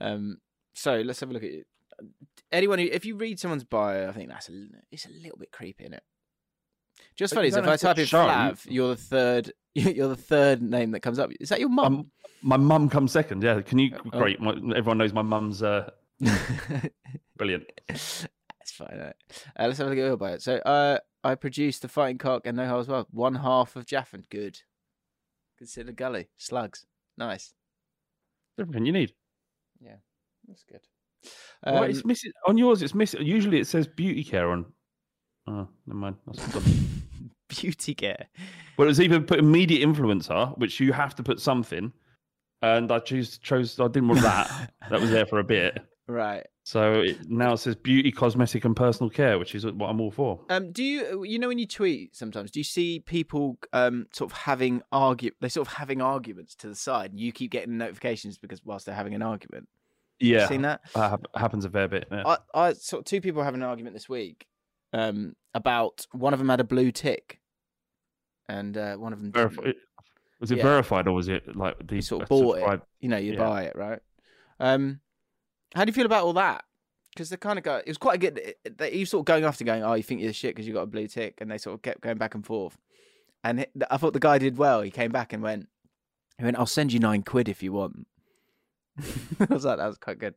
Um, 0.00 0.38
so 0.74 1.00
let's 1.00 1.20
have 1.20 1.30
a 1.30 1.32
look 1.32 1.42
at 1.42 1.50
it. 1.50 1.66
Anyone 2.52 2.78
who, 2.78 2.86
if 2.86 3.06
you 3.06 3.16
read 3.16 3.40
someone's 3.40 3.64
bio, 3.64 4.08
I 4.08 4.12
think 4.12 4.28
that's 4.28 4.48
a, 4.48 4.52
it's 4.92 5.06
a 5.06 5.10
little 5.10 5.38
bit 5.38 5.50
creepy, 5.50 5.84
is 5.84 5.92
it? 5.92 6.02
Just 7.16 7.34
funny 7.34 7.48
is 7.48 7.56
if 7.56 7.66
I 7.66 7.76
type 7.76 7.98
in 7.98 8.04
Flav, 8.04 8.66
you're 8.68 8.88
the 8.88 8.96
third. 8.96 9.52
You're 9.74 10.08
the 10.08 10.16
third 10.16 10.62
name 10.62 10.92
that 10.92 11.00
comes 11.00 11.18
up. 11.18 11.30
Is 11.38 11.50
that 11.50 11.60
your 11.60 11.68
mum? 11.68 11.84
Um, 11.84 12.10
my 12.40 12.56
mum 12.56 12.88
comes 12.88 13.12
second. 13.12 13.42
Yeah, 13.42 13.60
can 13.60 13.78
you? 13.78 13.90
Oh. 14.06 14.18
Great. 14.18 14.40
My, 14.40 14.52
everyone 14.74 14.96
knows 14.96 15.12
my 15.12 15.20
mum's 15.20 15.62
uh, 15.62 15.90
brilliant. 17.36 17.64
That's 17.86 18.26
fine. 18.72 18.98
right. 18.98 19.14
Uh, 19.58 19.66
let's 19.66 19.76
have 19.76 19.86
a 19.86 19.90
look 19.90 19.98
at 19.98 20.02
your 20.02 20.16
bio. 20.16 20.38
So, 20.38 20.56
uh, 20.56 20.98
I 21.26 21.34
produced 21.34 21.82
the 21.82 21.88
Fighting 21.88 22.18
Cock 22.18 22.42
and 22.46 22.56
No 22.56 22.68
Hole 22.68 22.78
as 22.78 22.86
well. 22.86 23.06
One 23.10 23.34
half 23.34 23.74
of 23.74 23.84
Jaffin. 23.84 24.24
Good. 24.30 24.60
Consider 25.58 25.90
Gully. 25.90 26.28
Slugs. 26.36 26.86
Nice. 27.18 27.52
Everything 28.60 28.86
you 28.86 28.92
need. 28.92 29.12
Yeah, 29.80 29.96
that's 30.46 30.62
good. 30.62 30.80
Well, 31.64 31.82
Um, 31.82 31.90
it's 31.90 32.04
missing 32.04 32.30
on 32.46 32.56
yours. 32.56 32.80
It's 32.82 32.94
missing. 32.94 33.22
Usually 33.26 33.58
it 33.58 33.66
says 33.66 33.88
beauty 33.88 34.22
care 34.22 34.50
on. 34.50 34.66
Oh, 35.48 35.68
never 35.86 35.98
mind. 35.98 36.16
Beauty 37.48 37.94
care. 37.94 38.26
well, 38.76 38.88
it's 38.88 38.98
even 39.00 39.24
put 39.24 39.38
immediate 39.38 39.86
influencer, 39.86 40.56
which 40.58 40.80
you 40.80 40.92
have 40.92 41.14
to 41.14 41.22
put 41.22 41.40
something, 41.40 41.92
and 42.62 42.90
I 42.90 42.98
choose 42.98 43.38
chose. 43.38 43.78
I 43.80 43.86
didn't 43.88 44.08
want 44.08 44.22
that. 44.22 44.72
that 44.90 45.00
was 45.00 45.10
there 45.10 45.26
for 45.26 45.38
a 45.38 45.44
bit. 45.44 45.78
Right. 46.08 46.46
So 46.62 47.00
it, 47.00 47.28
now 47.28 47.52
it 47.54 47.58
says 47.58 47.74
beauty, 47.74 48.12
cosmetic, 48.12 48.64
and 48.64 48.76
personal 48.76 49.10
care, 49.10 49.38
which 49.38 49.54
is 49.54 49.66
what 49.66 49.88
I'm 49.88 50.00
all 50.00 50.10
for. 50.10 50.40
Um, 50.50 50.70
do 50.72 50.82
you 50.84 51.24
you 51.24 51.38
know 51.38 51.48
when 51.48 51.58
you 51.58 51.66
tweet 51.66 52.14
sometimes 52.14 52.50
do 52.50 52.60
you 52.60 52.64
see 52.64 53.00
people 53.00 53.58
um 53.72 54.06
sort 54.12 54.30
of 54.30 54.38
having 54.38 54.82
argue 54.92 55.30
they 55.40 55.48
sort 55.48 55.66
of 55.68 55.74
having 55.74 56.00
arguments 56.00 56.54
to 56.56 56.68
the 56.68 56.74
side 56.74 57.10
and 57.10 57.20
you 57.20 57.32
keep 57.32 57.50
getting 57.50 57.76
notifications 57.78 58.38
because 58.38 58.64
whilst 58.64 58.86
they're 58.86 58.94
having 58.94 59.14
an 59.14 59.22
argument 59.22 59.68
Yeah, 60.20 60.48
seen 60.48 60.62
that 60.62 60.80
that 60.94 61.10
hap- 61.10 61.26
happens 61.36 61.64
a 61.64 61.70
fair 61.70 61.88
bit. 61.88 62.06
Yeah. 62.10 62.22
I 62.26 62.38
I 62.54 62.68
of 63.00 63.04
two 63.04 63.20
people 63.20 63.42
having 63.42 63.62
an 63.62 63.68
argument 63.68 63.94
this 63.94 64.08
week 64.08 64.46
um 64.92 65.34
about 65.54 66.06
one 66.12 66.32
of 66.32 66.38
them 66.38 66.48
had 66.48 66.60
a 66.60 66.64
blue 66.64 66.92
tick 66.92 67.40
and 68.48 68.76
uh, 68.76 68.94
one 68.96 69.12
of 69.12 69.20
them 69.20 69.30
didn't. 69.32 69.76
Was 70.38 70.50
it 70.52 70.58
Yeah. 70.58 70.62
verified 70.64 71.08
or 71.08 71.12
was 71.12 71.28
it 71.28 71.56
like 71.56 71.74
the 71.86 71.96
you 71.96 72.02
sort 72.02 72.22
of 72.22 72.26
uh, 72.26 72.28
bought 72.28 72.54
subscribe- 72.56 72.80
it 72.82 72.86
you 73.00 73.08
know 73.08 73.16
you 73.16 73.32
Yeah. 73.32 73.38
buy 73.38 73.62
it 73.64 73.74
right 73.76 74.00
um 74.60 75.00
how 75.74 75.84
do 75.84 75.90
you 75.90 75.94
feel 75.94 76.06
about 76.06 76.24
all 76.24 76.32
that? 76.34 76.64
Because 77.14 77.30
they 77.30 77.36
kind 77.36 77.58
of 77.58 77.64
go 77.64 77.76
it 77.76 77.88
was 77.88 77.96
quite 77.98 78.16
a 78.16 78.18
good 78.18 78.54
they 78.76 78.92
you 78.92 79.06
sort 79.06 79.20
of 79.20 79.24
going 79.24 79.44
after 79.44 79.64
going 79.64 79.82
oh 79.82 79.94
you 79.94 80.02
think 80.02 80.20
you're 80.20 80.32
shit 80.34 80.54
because 80.54 80.66
you 80.68 80.74
got 80.74 80.82
a 80.82 80.86
blue 80.86 81.06
tick 81.08 81.38
and 81.40 81.50
they 81.50 81.56
sort 81.58 81.74
of 81.74 81.82
kept 81.82 82.00
going 82.02 82.18
back 82.18 82.34
and 82.34 82.44
forth. 82.44 82.76
And 83.42 83.60
it, 83.60 83.70
I 83.90 83.96
thought 83.96 84.12
the 84.12 84.20
guy 84.20 84.38
did 84.38 84.58
well. 84.58 84.82
He 84.82 84.90
came 84.90 85.10
back 85.12 85.32
and 85.32 85.42
went 85.42 85.68
he 86.38 86.44
went 86.44 86.58
I'll 86.58 86.66
send 86.66 86.92
you 86.92 86.98
nine 87.00 87.22
quid 87.22 87.48
if 87.48 87.62
you 87.62 87.72
want. 87.72 88.06
I 89.40 89.46
was 89.50 89.64
like 89.64 89.78
that 89.78 89.86
was 89.86 89.98
quite 89.98 90.18
good. 90.18 90.34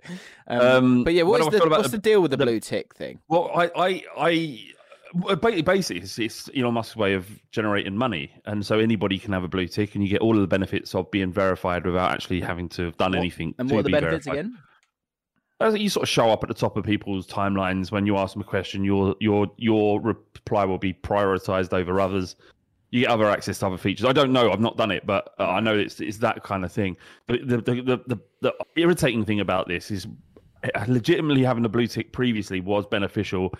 Um, 0.47 0.59
Um, 0.61 1.03
but 1.03 1.13
yeah 1.13 1.23
what's 1.23 1.47
the 1.49 1.67
what's 1.69 1.83
the- 1.91 1.97
the 1.97 2.01
deal 2.01 2.21
with 2.21 2.31
the, 2.31 2.37
the- 2.37 2.45
blue 2.45 2.59
tick 2.59 2.93
thing? 2.95 3.19
Well, 3.27 3.51
I, 3.55 4.03
I, 4.17 4.65
I, 5.27 5.35
basically, 5.35 6.01
it's, 6.03 6.19
it's 6.19 6.49
Elon 6.55 6.73
Musk's 6.75 6.95
way 6.95 7.13
of 7.13 7.27
generating 7.51 7.95
money, 7.97 8.31
and 8.45 8.65
so 8.65 8.77
anybody 8.79 9.17
can 9.17 9.33
have 9.33 9.43
a 9.43 9.47
blue 9.47 9.67
tick, 9.67 9.95
and 9.95 10.03
you 10.03 10.09
get 10.09 10.21
all 10.21 10.35
of 10.35 10.41
the 10.41 10.47
benefits 10.47 10.93
of 10.93 11.09
being 11.09 11.31
verified 11.31 11.85
without 11.85 12.11
actually 12.11 12.41
having 12.41 12.69
to 12.69 12.83
have 12.85 12.97
done 12.97 13.11
What- 13.11 13.19
anything. 13.19 13.55
and 13.57 13.67
to 13.69 13.75
what 13.75 13.79
are 13.79 13.83
the 13.83 13.87
be 13.89 13.93
benefits 13.93 14.25
verified. 14.25 14.45
again 14.45 14.57
You 15.61 15.89
sort 15.89 16.03
of 16.03 16.09
show 16.09 16.29
up 16.29 16.41
at 16.43 16.47
the 16.47 16.55
top 16.55 16.77
of 16.77 16.85
people's 16.85 17.27
timelines 17.27 17.91
when 17.91 18.05
you 18.05 18.17
ask 18.17 18.33
them 18.33 18.41
a 18.41 18.45
question. 18.45 18.83
Your 18.83 19.15
your 19.19 19.47
your 19.57 19.99
reply 19.99 20.63
will 20.65 20.77
be 20.77 20.93
prioritized 20.93 21.73
over 21.73 21.99
others. 21.99 22.35
You 22.91 23.01
get 23.01 23.09
other 23.09 23.29
access 23.29 23.59
to 23.59 23.67
other 23.67 23.77
features. 23.77 24.05
I 24.05 24.13
don't 24.13 24.31
know. 24.31 24.51
I've 24.51 24.61
not 24.61 24.77
done 24.77 24.89
it, 24.89 25.05
but 25.05 25.33
uh, 25.37 25.49
I 25.49 25.59
know 25.59 25.77
it's 25.77 25.99
it's 25.99 26.17
that 26.19 26.43
kind 26.43 26.63
of 26.63 26.71
thing. 26.71 26.95
But 27.27 27.47
the 27.47 27.57
the, 27.57 27.75
the 27.81 27.97
the 28.07 28.17
the 28.41 28.53
irritating 28.77 29.25
thing 29.25 29.41
about 29.41 29.67
this 29.67 29.91
is 29.91 30.07
uh, 30.63 30.85
legitimately 30.87 31.43
having 31.43 31.65
a 31.65 31.69
blue 31.69 31.87
tick 31.87 32.13
previously 32.13 32.61
was 32.61 32.85
beneficial 32.85 33.53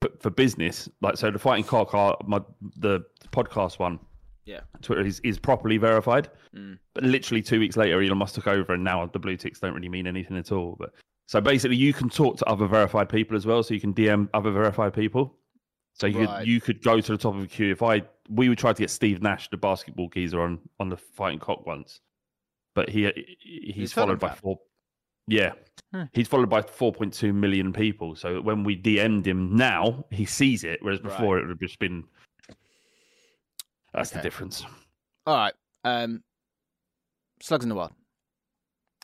but 0.00 0.20
for 0.20 0.30
business. 0.30 0.88
Like 1.00 1.16
so, 1.16 1.30
the 1.30 1.38
fighting 1.38 1.64
cock, 1.64 1.94
our, 1.94 2.16
my 2.26 2.40
the 2.76 3.04
podcast 3.30 3.78
one, 3.78 4.00
yeah 4.46 4.60
Twitter 4.82 5.04
is, 5.04 5.20
is 5.20 5.38
properly 5.38 5.76
verified. 5.76 6.28
Mm. 6.56 6.78
But 6.94 7.04
literally 7.04 7.42
two 7.42 7.60
weeks 7.60 7.76
later, 7.76 8.02
Elon 8.02 8.18
Musk 8.18 8.34
took 8.34 8.48
over, 8.48 8.74
and 8.74 8.82
now 8.82 9.06
the 9.06 9.18
blue 9.18 9.36
ticks 9.36 9.60
don't 9.60 9.74
really 9.74 9.88
mean 9.88 10.06
anything 10.06 10.36
at 10.36 10.50
all. 10.50 10.76
But 10.78 10.92
So 11.30 11.40
basically, 11.40 11.76
you 11.76 11.92
can 11.92 12.08
talk 12.08 12.38
to 12.38 12.46
other 12.48 12.66
verified 12.66 13.08
people 13.08 13.36
as 13.36 13.46
well. 13.46 13.62
So 13.62 13.72
you 13.72 13.80
can 13.80 13.94
DM 13.94 14.28
other 14.34 14.50
verified 14.50 14.92
people. 14.94 15.38
So 15.94 16.08
you 16.08 16.26
Right. 16.26 16.38
could 16.40 16.48
you 16.48 16.60
could 16.60 16.82
go 16.82 17.00
to 17.00 17.12
the 17.12 17.16
top 17.18 17.36
of 17.36 17.44
a 17.44 17.46
queue. 17.46 17.70
If 17.70 17.84
I 17.84 18.02
we 18.28 18.48
would 18.48 18.58
try 18.58 18.72
to 18.72 18.82
get 18.82 18.90
Steve 18.90 19.22
Nash, 19.22 19.48
the 19.48 19.56
basketball 19.56 20.08
geezer, 20.08 20.40
on 20.40 20.58
on 20.80 20.88
the 20.88 20.96
fighting 20.96 21.38
cock 21.38 21.64
once, 21.64 22.00
but 22.74 22.88
he 22.88 23.04
he's 23.38 23.74
He's 23.76 23.92
followed 23.92 24.18
by 24.18 24.30
four. 24.34 24.58
Yeah, 25.28 25.52
Hmm. 25.92 26.04
he's 26.12 26.26
followed 26.26 26.50
by 26.50 26.62
4.2 26.62 27.32
million 27.32 27.72
people. 27.72 28.16
So 28.16 28.40
when 28.40 28.64
we 28.64 28.74
DM'd 28.76 29.24
him 29.24 29.54
now, 29.54 30.06
he 30.10 30.24
sees 30.24 30.64
it, 30.64 30.82
whereas 30.82 30.98
before 30.98 31.36
Right. 31.36 31.42
it 31.44 31.46
would 31.46 31.50
have 31.50 31.60
just 31.60 31.78
been. 31.78 32.08
That's 33.94 34.10
the 34.10 34.20
difference. 34.20 34.64
All 35.26 35.36
right. 35.36 35.54
Um, 35.84 36.24
slugs 37.40 37.64
in 37.64 37.68
the 37.68 37.76
wild, 37.76 37.92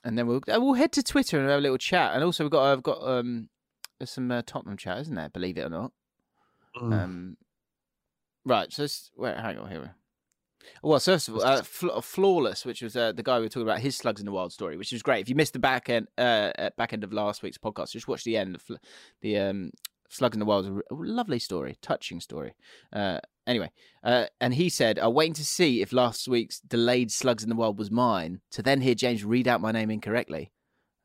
and 0.07 0.17
then 0.17 0.27
we'll 0.29 0.41
uh, 0.49 0.61
we'll 0.61 0.75
head 0.75 0.93
to 0.93 1.03
Twitter 1.03 1.39
and 1.39 1.49
have 1.51 1.59
a 1.59 1.63
little 1.63 1.77
chat. 1.77 2.15
And 2.15 2.23
also 2.23 2.45
we've 2.45 2.51
got 2.51 2.73
I've 2.73 2.83
got 2.83 3.03
um 3.03 3.49
there's 3.99 4.11
some 4.11 4.31
uh, 4.31 4.43
Tottenham 4.47 4.77
chat, 4.77 4.99
isn't 5.01 5.15
there? 5.15 5.29
Believe 5.29 5.59
it 5.59 5.63
or 5.63 5.71
not. 5.71 5.93
Mm. 6.81 6.93
Um, 6.93 7.37
right. 8.45 8.73
So 8.73 8.87
wait, 9.17 9.37
hang 9.37 9.59
on 9.59 9.71
here. 9.71 9.97
Well, 10.83 10.99
first 11.01 11.29
of 11.29 11.35
all, 11.35 11.45
uh, 11.45 11.63
Fla- 11.63 12.03
Flawless, 12.03 12.65
which 12.65 12.83
was 12.83 12.97
uh, 12.97 13.13
the 13.13 13.23
guy 13.23 13.39
we 13.39 13.45
were 13.45 13.49
talking 13.49 13.69
about, 13.69 13.81
his 13.81 13.97
slugs 13.97 14.21
in 14.21 14.27
the 14.27 14.33
wild 14.33 14.53
story, 14.53 14.77
which 14.77 14.93
was 14.93 15.03
great. 15.03 15.21
If 15.21 15.29
you 15.29 15.35
missed 15.35 15.53
the 15.53 15.59
back 15.59 15.89
end, 15.89 16.09
uh, 16.19 16.53
uh, 16.59 16.71
back 16.77 16.93
end 16.93 17.05
of 17.05 17.13
last 17.13 17.43
week's 17.43 17.59
podcast, 17.59 17.93
just 17.93 18.09
watch 18.09 18.25
the 18.25 18.37
end. 18.37 18.55
The, 18.55 18.59
fl- 18.59 18.75
the 19.23 19.39
um, 19.39 19.71
slugs 20.09 20.35
in 20.35 20.41
the 20.41 20.47
wild 20.47 20.65
is 20.65 20.71
a 20.71 20.75
r- 20.75 20.85
a 20.91 20.95
lovely 20.95 21.39
story, 21.39 21.77
touching 21.83 22.21
story. 22.21 22.55
Uh, 22.93 23.21
anyway, 23.47 23.71
uh, 24.03 24.27
and 24.41 24.55
he 24.55 24.69
said, 24.69 24.99
"I'm 24.99 25.15
waiting 25.15 25.35
to 25.35 25.45
see 25.45 25.83
if 25.83 25.93
last 25.93 26.29
week's 26.29 26.61
delayed 26.61 27.11
slugs 27.11 27.43
in 27.43 27.49
the 27.49 27.57
wild 27.57 27.79
was 27.79 27.91
mine, 27.91 28.41
to 28.53 28.63
then 28.63 28.81
hear 28.81 28.95
James 28.95 29.25
read 29.25 29.49
out 29.49 29.61
my 29.61 29.73
name 29.73 29.91
incorrectly." 29.91 30.53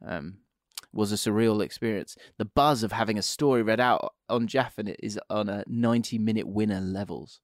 Um, 0.06 0.38
was 0.93 1.12
a 1.12 1.15
surreal 1.15 1.63
experience. 1.63 2.17
The 2.38 2.45
buzz 2.45 2.84
of 2.84 2.91
having 2.91 3.17
a 3.17 3.21
story 3.21 3.62
read 3.62 3.80
out 3.80 4.13
on 4.30 4.47
Jaffin 4.47 4.89
is 4.99 5.19
on 5.30 5.49
a 5.49 5.63
90 5.67 6.17
minute 6.17 6.47
winner 6.47 6.82
levels. 6.82 7.39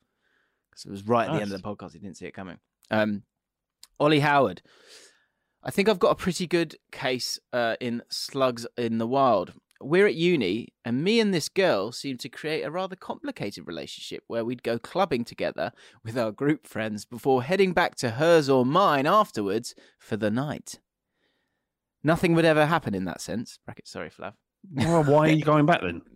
So 0.75 0.89
it 0.89 0.91
was 0.91 1.07
right 1.07 1.27
at 1.27 1.33
the 1.33 1.41
end 1.41 1.51
of 1.51 1.61
the 1.61 1.67
podcast. 1.67 1.93
He 1.93 1.99
didn't 1.99 2.17
see 2.17 2.25
it 2.25 2.33
coming. 2.33 2.59
Um, 2.91 3.23
Ollie 3.99 4.19
Howard. 4.19 4.61
I 5.63 5.71
think 5.71 5.89
I've 5.89 5.99
got 5.99 6.11
a 6.11 6.15
pretty 6.15 6.45
good 6.45 6.75
case 6.91 7.39
uh, 7.51 7.75
in 7.81 8.03
Slugs 8.09 8.67
in 8.77 8.99
the 8.99 9.07
Wild. 9.07 9.53
We're 9.81 10.07
at 10.07 10.15
uni, 10.15 10.69
and 10.83 11.03
me 11.03 11.19
and 11.19 11.33
this 11.33 11.49
girl 11.49 11.91
seemed 11.91 12.19
to 12.21 12.29
create 12.29 12.63
a 12.63 12.71
rather 12.71 12.95
complicated 12.95 13.67
relationship 13.67 14.23
where 14.27 14.43
we'd 14.43 14.63
go 14.63 14.79
clubbing 14.79 15.23
together 15.23 15.71
with 16.03 16.17
our 16.17 16.31
group 16.31 16.65
friends 16.65 17.05
before 17.05 17.43
heading 17.43 17.73
back 17.73 17.95
to 17.95 18.11
hers 18.11 18.49
or 18.49 18.65
mine 18.65 19.05
afterwards 19.05 19.75
for 19.99 20.17
the 20.17 20.31
night. 20.31 20.79
Nothing 22.03 22.33
would 22.35 22.45
ever 22.45 22.65
happen 22.65 22.95
in 22.95 23.05
that 23.05 23.21
sense. 23.21 23.59
Bracket, 23.65 23.87
sorry, 23.87 24.09
Flav. 24.09 24.33
Well, 24.73 25.03
why 25.03 25.29
are 25.29 25.31
you 25.31 25.43
going 25.43 25.65
back 25.65 25.81
then? 25.81 26.01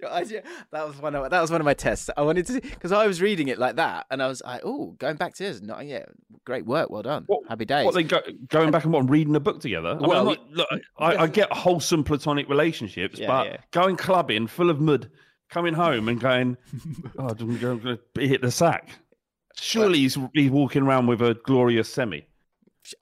That 0.00 0.86
was 0.86 0.96
one 1.00 1.14
of 1.16 1.28
that 1.30 1.40
was 1.40 1.50
one 1.50 1.60
of 1.60 1.64
my 1.64 1.74
tests. 1.74 2.08
I 2.16 2.22
wanted 2.22 2.46
to 2.46 2.60
because 2.60 2.92
I 2.92 3.06
was 3.06 3.20
reading 3.20 3.48
it 3.48 3.58
like 3.58 3.76
that, 3.76 4.06
and 4.10 4.22
I 4.22 4.28
was 4.28 4.40
like, 4.44 4.60
"Oh, 4.64 4.94
going 4.98 5.16
back 5.16 5.34
to 5.34 5.42
this, 5.42 5.60
not 5.60 5.84
yeah, 5.86 6.04
great 6.44 6.66
work, 6.66 6.88
well 6.88 7.02
done, 7.02 7.24
What- 7.26 7.48
happy 7.48 7.64
days." 7.64 7.84
What 7.84 7.94
they 7.94 8.04
go, 8.04 8.20
going 8.48 8.70
back 8.70 8.84
and 8.84 8.92
what 8.92 9.10
reading 9.10 9.34
a 9.34 9.40
book 9.40 9.60
together? 9.60 9.90
I 9.90 9.94
mean, 9.94 10.08
Well, 10.08 10.20
I'm 10.20 10.26
not- 10.26 10.50
look, 10.52 10.68
I, 10.98 11.16
I 11.16 11.26
get 11.40 11.52
wholesome 11.52 12.04
platonic 12.04 12.48
relationships, 12.48 13.18
Yeah, 13.18 13.26
but 13.26 13.46
yeah. 13.46 13.56
going 13.72 13.96
clubbing 13.96 14.46
full 14.46 14.70
of 14.70 14.80
mud, 14.80 15.10
coming 15.50 15.74
home 15.74 16.08
and 16.08 16.20
going, 16.20 16.56
oh, 17.18 17.28
I'm 17.38 17.58
going 17.58 17.80
to 17.80 17.98
hit 18.20 18.42
the 18.42 18.50
sack. 18.52 18.90
Surely 19.58 19.98
he's, 20.00 20.16
he's 20.34 20.50
walking 20.50 20.82
around 20.82 21.06
with 21.06 21.22
a 21.22 21.34
glorious 21.44 21.92
semi. 21.92 22.26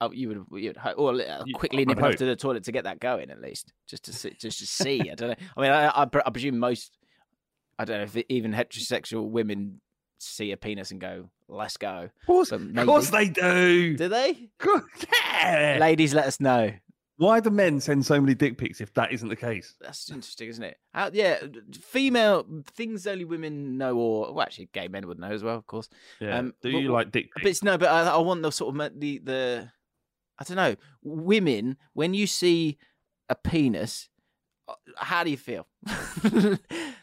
Oh, 0.01 0.13
you 0.13 0.29
would, 0.29 0.63
you 0.63 0.69
would 0.69 0.79
or 0.97 1.21
uh, 1.21 1.45
quickly 1.55 1.85
nip 1.85 2.03
off 2.03 2.17
to 2.17 2.25
the 2.25 2.37
toilet 2.37 2.65
to 2.65 2.73
get 2.73 2.85
that 2.85 3.01
going 3.01 3.31
at 3.31 3.41
least, 3.41 3.73
just 3.87 4.05
to 4.05 4.13
see, 4.13 4.37
just 4.39 4.59
to 4.61 4.67
see. 4.67 5.11
I 5.11 5.15
don't 5.15 5.31
know. 5.31 5.37
I 5.57 5.61
mean, 5.61 5.71
I, 5.71 5.89
I, 5.89 6.03
I 6.03 6.31
presume 6.31 6.59
most, 6.59 6.97
I 7.79 7.85
don't 7.85 7.99
know 7.99 8.05
if 8.05 8.17
even 8.29 8.53
heterosexual 8.53 9.29
women 9.29 9.81
see 10.19 10.53
a 10.53 10.57
penis 10.57 10.91
and 10.91 11.01
go, 11.01 11.29
"Let's 11.49 11.77
go." 11.77 12.09
Of 12.21 12.27
course, 12.27 12.53
of 12.53 12.75
course 12.87 13.11
they 13.11 13.29
do. 13.29 13.97
Do 13.97 14.09
they? 14.09 14.51
Yeah. 15.23 15.79
Ladies, 15.81 16.15
let 16.15 16.27
us 16.27 16.41
know. 16.41 16.73
Why 17.17 17.39
do 17.41 17.51
men 17.51 17.79
send 17.79 18.05
so 18.05 18.21
many 18.21 18.35
dick 18.35 18.59
pics 18.59 18.81
if 18.81 18.93
that 18.95 19.13
isn't 19.13 19.29
the 19.29 19.37
case? 19.37 19.75
That's 19.81 20.11
interesting, 20.11 20.49
isn't 20.49 20.65
it? 20.65 20.77
How, 20.93 21.11
yeah, 21.13 21.37
female 21.81 22.45
things 22.75 23.07
only 23.07 23.25
women 23.25 23.79
know, 23.79 23.97
or 23.97 24.35
well, 24.35 24.43
actually, 24.43 24.69
gay 24.73 24.89
men 24.89 25.07
would 25.07 25.21
know 25.21 25.31
as 25.31 25.45
well, 25.45 25.57
of 25.57 25.67
course. 25.67 25.89
Yeah. 26.21 26.39
Um, 26.39 26.55
do 26.61 26.73
but- 26.73 26.79
you 26.79 26.91
like 26.93 27.13
dick 27.13 27.31
But 27.35 27.43
pics? 27.45 27.51
it's, 27.59 27.63
no, 27.63 27.79
but 27.79 27.89
I, 27.89 28.09
I 28.15 28.19
want 28.19 28.43
the 28.43 28.51
sort 28.51 28.75
of 28.75 29.01
the 29.01 29.19
the 29.19 29.71
I 30.39 30.45
don't 30.45 30.57
know 30.57 30.75
women 31.03 31.77
when 31.93 32.15
you 32.15 32.27
see 32.27 32.79
a 33.29 33.37
penis, 33.37 34.09
how 34.97 35.25
do 35.25 35.31
you 35.31 35.37
feel? 35.37 35.67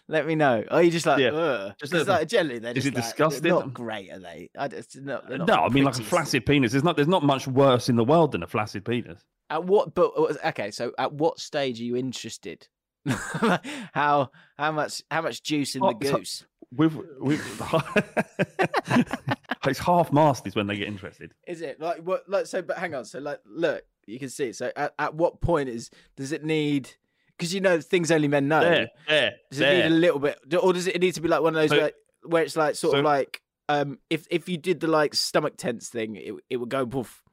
Let 0.08 0.26
me 0.26 0.36
know. 0.36 0.64
Are 0.72 0.82
you 0.82 0.92
just 0.92 1.06
like, 1.06 1.20
Yeah. 1.20 1.72
Just 1.80 1.94
Just 1.94 2.08
a- 2.08 2.12
like 2.12 2.28
generally, 2.28 2.60
they're 2.60 2.72
is 2.72 2.84
just 2.84 2.88
it 2.88 2.96
like, 2.96 3.04
disgusting? 3.04 3.44
They're 3.44 3.52
not 3.54 3.74
great, 3.74 4.12
are 4.12 4.20
they? 4.20 4.50
I, 4.58 4.66
it's 4.66 4.96
not, 4.96 5.30
not 5.30 5.48
No, 5.48 5.54
I 5.56 5.70
mean 5.70 5.84
like 5.84 5.98
a 6.00 6.04
flaccid 6.04 6.46
penis. 6.46 6.72
There's 6.72 6.84
not 6.84 6.96
there's 6.96 7.08
not 7.08 7.24
much 7.24 7.48
worse 7.48 7.90
in 7.90 7.96
the 7.96 8.04
world 8.04 8.32
than 8.34 8.44
a 8.44 8.48
flaccid 8.48 8.86
penis. 8.86 9.24
At 9.50 9.66
what? 9.66 9.94
But 9.94 10.12
uh, 10.18 10.34
okay, 10.50 10.72
so 10.72 10.92
at 10.98 11.14
what 11.14 11.40
stage 11.40 11.80
are 11.80 11.84
you 11.84 11.96
interested? 11.98 12.68
how 13.06 14.32
how 14.58 14.72
much 14.72 15.02
how 15.12 15.22
much 15.22 15.44
juice 15.44 15.76
in 15.76 15.82
the 15.82 15.88
Oh, 15.88 16.00
so- 16.04 16.18
goose? 16.18 16.46
With 16.74 16.96
with 17.20 17.42
it's 19.68 19.80
half 19.80 20.12
mast 20.14 20.48
is 20.48 20.56
when 20.56 20.68
they 20.68 20.78
get 20.78 20.88
interested. 20.88 21.34
Is 21.48 21.62
it 21.62 21.80
like 21.82 21.98
what? 22.00 22.28
Like 22.30 22.46
so, 22.46 22.62
but 22.62 22.78
hang 22.78 22.96
on. 22.96 23.04
So 23.06 23.20
like, 23.20 23.40
look, 23.46 23.84
you 24.08 24.20
can 24.20 24.30
see. 24.30 24.54
So 24.54 24.72
at, 24.76 24.94
at 24.98 25.14
what 25.16 25.42
point 25.42 25.68
is 25.70 25.90
does 26.16 26.32
it 26.32 26.44
need? 26.46 26.90
Because 27.42 27.54
you 27.56 27.62
know 27.62 27.82
things 27.82 28.12
only 28.12 28.28
men 28.28 28.48
know. 28.48 28.62
There, 28.62 28.90
there, 29.08 29.32
Does 29.50 29.60
it 29.62 29.74
need 29.74 29.86
a 29.86 29.90
little 29.90 30.20
bit, 30.20 30.38
or 30.62 30.74
does 30.74 30.86
it 30.86 31.02
need 31.02 31.16
to 31.16 31.22
be 31.22 31.28
like 31.28 31.42
one 31.42 31.56
of 31.56 31.62
those 31.62 31.72
So- 31.72 31.78
where, 31.78 31.92
where 32.24 32.44
it's 32.44 32.56
like 32.56 32.76
sort 32.76 32.92
so- 32.94 33.00
of 33.00 33.04
like 33.06 33.42
um 33.68 33.98
if 34.10 34.28
if 34.30 34.48
you 34.48 34.58
did 34.58 34.80
the 34.80 34.88
like 34.88 35.16
stomach 35.16 35.56
tense 35.58 35.90
thing, 35.90 36.16
it 36.18 36.34
it 36.52 36.58
would 36.58 36.70
go 36.70 36.86
poof. 36.86 37.24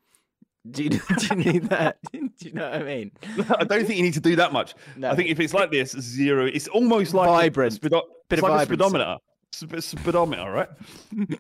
Do 0.71 0.85
you, 0.85 0.91
do 0.91 0.99
you 1.31 1.37
need 1.37 1.63
that? 1.71 1.99
do 2.13 2.29
you 2.41 2.53
know 2.53 2.71
what 2.71 2.81
I 2.81 2.83
mean? 2.85 3.11
I 3.59 3.65
don't 3.65 3.85
think 3.87 3.97
you 3.99 4.03
need 4.03 4.15
to 4.15 4.21
do 4.21 4.37
that 4.37 4.53
much. 4.53 4.75
No. 4.97 5.11
I 5.11 5.15
think 5.17 5.29
if 5.31 5.41
it's 5.41 5.53
like 5.55 5.71
this, 5.71 5.93
zero. 5.93 6.47
It's 6.47 6.69
almost 6.69 7.13
like 7.15 7.29
Vibrant. 7.29 7.77
A 7.77 7.81
speedo- 7.81 8.03
Bit 8.29 8.39
it's 8.39 8.43
of 8.43 8.49
like 8.51 8.63
a 8.63 8.67
speedometer. 8.67 9.17
Sp- 9.53 9.81
speedometer, 9.81 10.51
right? 10.51 10.69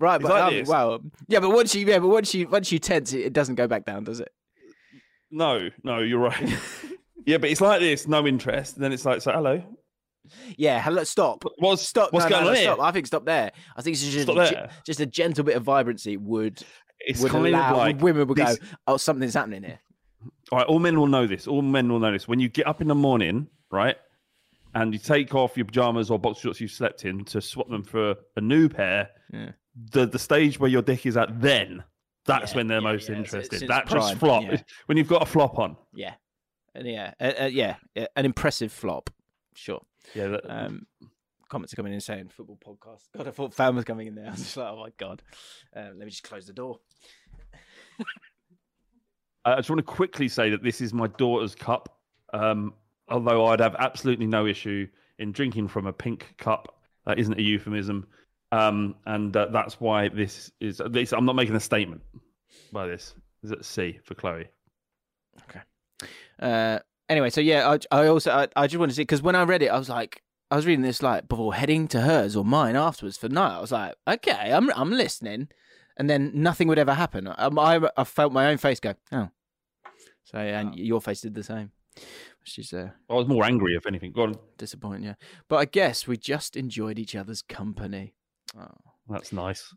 Right, 0.00 0.16
It's 0.20 0.28
but 0.28 0.68
like 0.68 0.68
um, 0.74 1.12
yeah, 1.28 1.38
but 1.38 1.50
once 1.50 1.72
you 1.72 1.86
yeah, 1.86 2.00
but 2.00 2.08
once 2.08 2.34
you 2.34 2.48
once 2.48 2.72
you 2.72 2.80
tense, 2.80 3.12
it, 3.12 3.20
it 3.26 3.32
doesn't 3.32 3.54
go 3.54 3.68
back 3.68 3.84
down, 3.84 4.02
does 4.02 4.18
it? 4.18 4.28
No, 5.30 5.68
no, 5.84 6.00
you're 6.00 6.18
right. 6.18 6.58
Yeah, 7.26 7.38
but 7.38 7.50
it's 7.50 7.60
like 7.60 7.80
this, 7.80 8.06
no 8.06 8.26
interest. 8.26 8.76
And 8.76 8.84
then 8.84 8.92
it's 8.92 9.04
like, 9.04 9.22
so 9.22 9.32
hello. 9.32 9.62
Yeah, 10.56 10.80
hello, 10.80 11.04
stop. 11.04 11.44
What's 11.58 11.82
Stop. 11.82 12.12
What's 12.12 12.26
no, 12.26 12.30
going 12.30 12.42
no, 12.44 12.48
on 12.50 12.54
no, 12.54 12.60
here? 12.60 12.72
Stop. 12.72 12.80
I 12.80 12.92
think 12.92 13.06
stop 13.06 13.24
there. 13.24 13.50
I 13.76 13.82
think 13.82 13.94
it's 13.94 14.04
just, 14.08 14.28
a, 14.28 14.70
just 14.86 15.00
a 15.00 15.06
gentle 15.06 15.44
bit 15.44 15.56
of 15.56 15.62
vibrancy 15.64 16.16
would 16.16 16.62
It's 17.00 17.20
would 17.20 17.32
kind 17.32 17.46
allow 17.48 17.72
of 17.72 17.78
like 17.78 18.00
women 18.00 18.26
would 18.28 18.38
this- 18.38 18.58
go, 18.58 18.64
oh, 18.86 18.96
something's 18.96 19.34
happening 19.34 19.62
here. 19.64 19.80
All 20.52 20.58
right, 20.58 20.66
all 20.66 20.78
men 20.78 20.98
will 20.98 21.08
know 21.08 21.26
this. 21.26 21.48
All 21.48 21.62
men 21.62 21.90
will 21.90 21.98
know 21.98 22.12
this. 22.12 22.28
When 22.28 22.38
you 22.38 22.48
get 22.48 22.66
up 22.68 22.80
in 22.80 22.86
the 22.88 22.94
morning, 22.94 23.48
right, 23.72 23.96
and 24.74 24.92
you 24.92 24.98
take 24.98 25.34
off 25.34 25.56
your 25.56 25.66
pajamas 25.66 26.10
or 26.10 26.18
box 26.18 26.38
shorts 26.40 26.60
you 26.60 26.68
slept 26.68 27.04
in 27.04 27.24
to 27.26 27.40
swap 27.40 27.68
them 27.68 27.82
for 27.82 28.14
a 28.36 28.40
new 28.40 28.68
pair, 28.68 29.08
Yeah. 29.32 29.50
the 29.92 30.06
the 30.06 30.18
stage 30.18 30.60
where 30.60 30.70
your 30.70 30.82
dick 30.82 31.04
is 31.06 31.16
at 31.16 31.40
then, 31.40 31.82
that's 32.26 32.52
Yeah, 32.52 32.56
when 32.58 32.66
they're 32.68 32.78
yeah, 32.78 32.92
most 32.92 33.08
yeah, 33.08 33.16
it's- 33.16 33.24
it's 33.26 33.34
interested. 33.34 33.62
its 33.62 33.68
that 33.70 33.86
prime, 33.86 34.00
just 34.00 34.18
flop 34.18 34.44
when 34.86 34.96
you've 34.96 35.08
got 35.08 35.22
a 35.22 35.26
flop 35.26 35.58
on. 35.58 35.76
Yeah, 35.92 36.14
and 36.74 36.86
yeah, 36.86 37.14
uh, 37.20 37.32
uh, 37.42 37.46
yeah, 37.46 37.76
an 38.16 38.24
impressive 38.24 38.72
flop. 38.72 39.10
Sure. 39.54 39.80
Yeah, 40.14 40.28
that, 40.28 40.44
Um, 40.48 40.86
comments 41.48 41.72
are 41.72 41.76
coming 41.76 41.92
in 41.92 42.00
saying 42.00 42.28
football 42.28 42.58
podcast. 42.64 43.02
God, 43.16 43.28
I 43.28 43.30
thought 43.30 43.52
fan 43.54 43.76
was 43.76 43.84
coming 43.84 44.06
in 44.06 44.14
there. 44.14 44.26
I 44.28 44.30
was 44.30 44.40
just 44.40 44.56
like, 44.56 44.72
oh 44.72 44.80
my 44.80 44.90
god. 44.96 45.22
Um, 45.76 45.98
let 45.98 46.04
me 46.04 46.10
just 46.10 46.22
close 46.22 46.46
the 46.46 46.52
door. 46.52 46.80
I 49.44 49.56
just 49.56 49.68
want 49.68 49.78
to 49.78 49.84
quickly 49.84 50.28
say 50.28 50.50
that 50.50 50.62
this 50.62 50.80
is 50.80 50.94
my 50.94 51.08
daughter's 51.08 51.54
cup. 51.54 51.98
Um, 52.32 52.74
although 53.08 53.46
I'd 53.46 53.60
have 53.60 53.74
absolutely 53.78 54.26
no 54.26 54.46
issue 54.46 54.86
in 55.18 55.32
drinking 55.32 55.68
from 55.68 55.86
a 55.86 55.92
pink 55.92 56.34
cup. 56.38 56.78
That 57.06 57.18
isn't 57.18 57.38
a 57.38 57.42
euphemism. 57.42 58.06
Um, 58.52 58.94
and 59.06 59.36
uh, 59.36 59.46
that's 59.46 59.80
why 59.80 60.08
this 60.08 60.52
is. 60.60 60.80
This, 60.90 61.12
I'm 61.12 61.24
not 61.24 61.36
making 61.36 61.56
a 61.56 61.60
statement 61.60 62.02
by 62.72 62.86
this. 62.86 63.14
Is 63.42 63.50
it 63.50 63.64
C 63.64 63.98
for 64.04 64.14
Chloe? 64.14 64.46
Uh, 66.42 66.80
anyway, 67.08 67.30
so 67.30 67.40
yeah, 67.40 67.76
I, 67.90 68.02
I 68.02 68.06
also 68.08 68.30
I, 68.32 68.48
I 68.56 68.66
just 68.66 68.78
want 68.78 68.90
to 68.90 68.96
see 68.96 69.02
because 69.02 69.22
when 69.22 69.36
I 69.36 69.44
read 69.44 69.62
it, 69.62 69.68
I 69.68 69.78
was 69.78 69.88
like, 69.88 70.22
I 70.50 70.56
was 70.56 70.66
reading 70.66 70.82
this 70.82 71.02
like 71.02 71.28
before 71.28 71.54
heading 71.54 71.88
to 71.88 72.00
hers 72.00 72.34
or 72.34 72.44
mine 72.44 72.76
afterwards 72.76 73.16
for 73.16 73.28
night. 73.28 73.56
I 73.56 73.60
was 73.60 73.72
like, 73.72 73.94
okay, 74.08 74.52
I'm 74.52 74.70
I'm 74.74 74.90
listening, 74.90 75.48
and 75.96 76.10
then 76.10 76.32
nothing 76.34 76.68
would 76.68 76.78
ever 76.78 76.94
happen. 76.94 77.28
I, 77.28 77.46
I, 77.46 77.80
I 77.96 78.04
felt 78.04 78.32
my 78.32 78.48
own 78.48 78.58
face 78.58 78.80
go, 78.80 78.94
oh, 79.12 79.28
so 80.24 80.38
and 80.38 80.74
your 80.74 81.00
face 81.00 81.20
did 81.20 81.34
the 81.34 81.44
same, 81.44 81.70
which 82.40 82.58
is 82.58 82.72
uh, 82.72 82.90
I 83.08 83.14
was 83.14 83.28
more 83.28 83.44
angry, 83.44 83.74
if 83.76 83.86
anything. 83.86 84.12
Go 84.12 84.24
on. 84.24 84.34
disappointing. 84.58 85.04
Yeah, 85.04 85.14
but 85.48 85.56
I 85.56 85.64
guess 85.66 86.08
we 86.08 86.16
just 86.16 86.56
enjoyed 86.56 86.98
each 86.98 87.14
other's 87.14 87.40
company. 87.40 88.14
Oh. 88.58 88.66
That's 89.08 89.32
nice. 89.32 89.74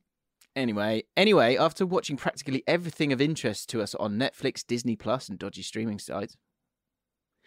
Anyway, 0.55 1.03
anyway, 1.17 1.57
after 1.57 1.85
watching 1.85 2.15
practically 2.15 2.63
everything 2.65 3.11
of 3.11 3.19
interest 3.19 3.69
to 3.69 3.81
us 3.81 3.93
on 3.95 4.17
Netflix, 4.17 4.65
Disney 4.65 4.95
Plus, 4.95 5.27
and 5.27 5.37
dodgy 5.37 5.61
streaming 5.61 5.99
sites, 5.99 6.37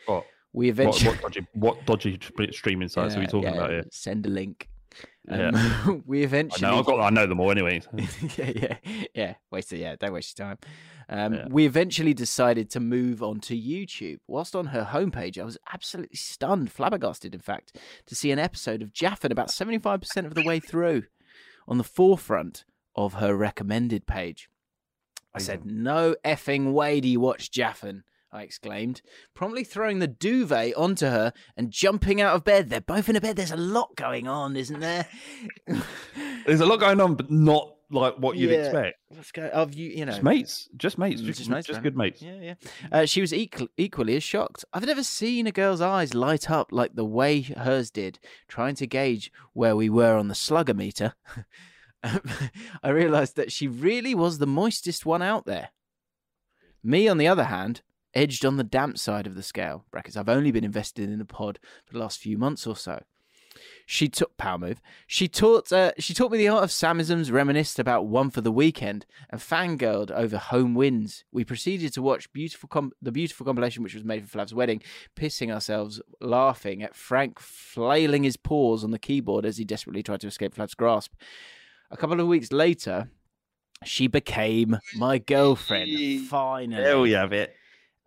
What? 0.06 0.24
we 0.52 0.70
eventually 0.70 1.11
what 1.11 1.20
dodgy, 1.20 1.46
what 1.52 1.87
dodgy 1.87 2.18
streaming 2.52 2.88
sites 2.88 3.14
are 3.16 3.20
we 3.20 3.26
talking 3.26 3.50
yeah, 3.50 3.58
about 3.58 3.70
here? 3.70 3.84
Send 3.90 4.26
a 4.26 4.30
link. 4.30 4.68
Yeah. 5.30 5.50
Um, 5.87 6.02
we 6.06 6.20
I 6.20 6.24
eventually. 6.24 6.70
know, 6.70 6.78
I've 6.78 6.87
got, 6.87 7.00
I 7.00 7.11
know 7.11 7.26
them 7.26 7.40
all 7.40 7.50
anyway. 7.50 7.80
so. 7.80 7.90
yeah, 8.37 8.52
yeah, 8.56 9.04
yeah. 9.14 9.34
Waste 9.50 9.72
it. 9.72 9.78
Yeah, 9.78 9.96
don't 9.96 10.12
waste 10.12 10.38
your 10.38 10.48
time. 10.48 10.58
Um, 11.11 11.34
Yeah. 11.34 11.46
We 11.50 11.66
eventually 11.66 12.14
decided 12.14 12.70
to 12.70 12.80
move 12.80 13.22
on 13.22 13.40
to 13.40 13.54
YouTube. 13.54 14.18
Whilst 14.26 14.56
on 14.56 14.66
her 14.66 14.88
homepage, 14.90 15.38
I 15.38 15.44
was 15.44 15.58
absolutely 15.72 16.16
stunned, 16.16 16.72
flabbergasted, 16.72 17.34
in 17.34 17.40
fact, 17.40 17.76
to 18.06 18.14
see 18.14 18.30
an 18.30 18.38
episode 18.38 18.82
of 18.82 18.92
Jaffin 18.92 19.32
about 19.32 19.50
seventy-five 19.50 20.00
percent 20.00 20.26
of 20.26 20.34
the 20.34 20.44
way 20.44 20.61
through, 20.61 21.04
on 21.66 21.78
the 21.78 21.84
forefront 21.84 22.64
of 22.96 23.14
her 23.14 23.34
recommended 23.34 24.06
page. 24.06 24.48
I 25.34 25.38
said, 25.38 25.66
"No 25.66 26.16
effing 26.24 26.72
way 26.72 27.00
do 27.00 27.08
you 27.08 27.20
watch 27.20 27.50
Jaffin." 27.50 28.02
I 28.31 28.43
exclaimed, 28.43 29.01
promptly 29.35 29.64
throwing 29.64 30.01
the 30.01 30.07
duvet 30.07 30.75
onto 30.77 31.07
her 31.07 31.33
and 31.57 31.71
jumping 31.71 32.21
out 32.21 32.35
of 32.37 32.45
bed. 32.45 32.69
They're 32.69 32.81
both 32.81 33.09
in 33.09 33.17
a 33.17 33.21
bed. 33.21 33.37
There's 33.37 33.51
a 33.53 33.57
lot 33.57 33.97
going 33.97 34.29
on, 34.29 34.55
isn't 34.57 34.81
there? 34.81 35.07
There's 36.47 36.61
a 36.61 36.67
lot 36.67 36.79
going 36.81 37.01
on, 37.01 37.14
but 37.14 37.31
not 37.31 37.75
like 37.91 38.17
what 38.19 38.37
you'd 38.37 38.51
Yeah. 38.51 38.59
expect. 38.59 38.99
What's 39.09 39.33
going? 39.33 39.51
Of 39.51 39.73
you, 39.73 39.88
you 39.88 40.05
know, 40.05 40.12
Just 40.12 40.23
mates, 40.23 40.69
just 40.77 40.99
mates, 40.99 41.23
Mm, 41.23 41.25
just, 41.25 41.38
just 41.38 41.51
mates, 41.51 41.67
just 41.67 41.83
good 41.83 41.97
mates. 41.97 42.21
Yeah, 42.21 42.38
yeah. 42.41 42.55
Uh, 42.93 43.07
she 43.07 43.23
was 43.23 43.33
equal, 43.33 43.69
equally 43.79 44.14
as 44.17 44.23
shocked. 44.23 44.62
I've 44.75 44.85
never 44.85 45.03
seen 45.03 45.47
a 45.47 45.53
girl's 45.53 45.81
eyes 45.81 46.12
light 46.12 46.51
up 46.51 46.69
like 46.71 46.95
the 46.97 47.07
way 47.07 47.41
hers 47.41 47.91
did, 47.91 48.19
trying 48.47 48.75
to 48.77 48.87
gauge 48.87 49.33
where 49.55 49.75
we 49.75 49.88
were 49.88 50.17
on 50.19 50.29
the 50.29 50.35
slugger 50.35 50.75
meter. 50.75 51.14
I 52.83 52.88
realised 52.91 53.37
that 53.37 53.53
she 53.53 53.67
really 53.69 54.14
was 54.14 54.37
the 54.38 54.47
moistest 54.47 55.07
one 55.07 55.23
out 55.23 55.47
there. 55.47 55.71
Me, 56.83 57.09
on 57.09 57.19
the 57.19 57.27
other 57.27 57.45
hand, 57.45 57.83
edged 58.18 58.44
on 58.44 58.57
the 58.57 58.64
damp 58.64 58.98
side 58.98 59.26
of 59.26 59.35
the 59.37 59.42
scale. 59.42 59.85
Brackets. 59.90 60.16
I've 60.16 60.28
only 60.28 60.50
been 60.50 60.64
invested 60.64 61.09
in 61.09 61.18
the 61.18 61.24
pod 61.24 61.59
for 61.87 61.92
the 61.92 62.00
last 62.00 62.18
few 62.18 62.37
months 62.37 62.66
or 62.66 62.76
so. 62.76 63.02
She 63.87 64.09
took 64.09 64.37
power 64.37 64.59
move. 64.59 64.81
She 65.07 65.26
taught 65.28 65.72
uh, 65.72 65.92
she 65.98 66.14
taught 66.14 66.31
me 66.31 66.38
the 66.38 66.48
art 66.48 66.62
of 66.62 66.70
Samisms, 66.70 67.33
reminisced 67.33 67.78
about 67.78 68.07
one 68.07 68.31
for 68.31 68.40
the 68.40 68.52
weekend, 68.52 69.04
and 69.31 69.40
fangirled 69.40 70.11
over 70.11 70.37
home 70.37 70.74
wins. 70.74 71.24
We 71.33 71.44
proceeded 71.44 71.92
to 71.94 72.02
watch 72.02 72.33
beautiful 72.33 72.68
com- 72.68 72.92
the 73.02 73.11
beautiful 73.11 73.46
compilation 73.46 73.83
which 73.83 73.94
was 73.94 74.04
made 74.04 74.22
for 74.22 74.28
Flav's 74.28 74.54
wedding, 74.54 74.83
pissing 75.16 75.50
ourselves 75.52 76.00
laughing 76.20 76.83
at 76.83 76.94
Frank 76.94 77.40
flailing 77.40 78.22
his 78.24 78.37
paws 78.37 78.85
on 78.85 78.90
the 78.90 78.98
keyboard 78.98 79.44
as 79.44 79.57
he 79.57 79.64
desperately 79.64 80.02
tried 80.02 80.20
to 80.20 80.28
escape 80.28 80.54
Flav's 80.54 80.74
grasp. 80.74 81.14
A 81.90 81.96
couple 81.96 82.20
of 82.20 82.26
weeks 82.28 82.52
later, 82.52 83.11
she 83.85 84.07
became 84.07 84.78
my 84.94 85.18
girlfriend. 85.18 86.28
Finally, 86.28 86.83
There 86.85 87.00
we 87.00 87.12
have 87.12 87.33
it. 87.33 87.54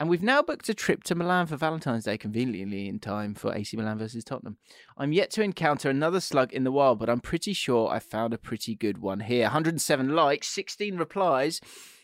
And 0.01 0.09
we've 0.09 0.23
now 0.23 0.41
booked 0.41 0.67
a 0.67 0.73
trip 0.73 1.03
to 1.03 1.13
Milan 1.13 1.45
for 1.45 1.57
Valentine's 1.57 2.05
Day, 2.05 2.17
conveniently 2.17 2.89
in 2.89 2.97
time 2.97 3.35
for 3.35 3.53
AC 3.53 3.77
Milan 3.77 3.99
versus 3.99 4.23
Tottenham. 4.23 4.57
I'm 4.97 5.13
yet 5.13 5.29
to 5.33 5.43
encounter 5.43 5.91
another 5.91 6.19
slug 6.19 6.51
in 6.51 6.63
the 6.63 6.71
wild, 6.71 6.97
but 6.97 7.07
I'm 7.07 7.19
pretty 7.19 7.53
sure 7.53 7.87
I 7.87 7.99
found 7.99 8.33
a 8.33 8.39
pretty 8.39 8.73
good 8.73 8.97
one 8.97 9.19
here. 9.19 9.43
107 9.43 10.15
likes, 10.15 10.47
16 10.47 10.97
replies. 10.97 11.61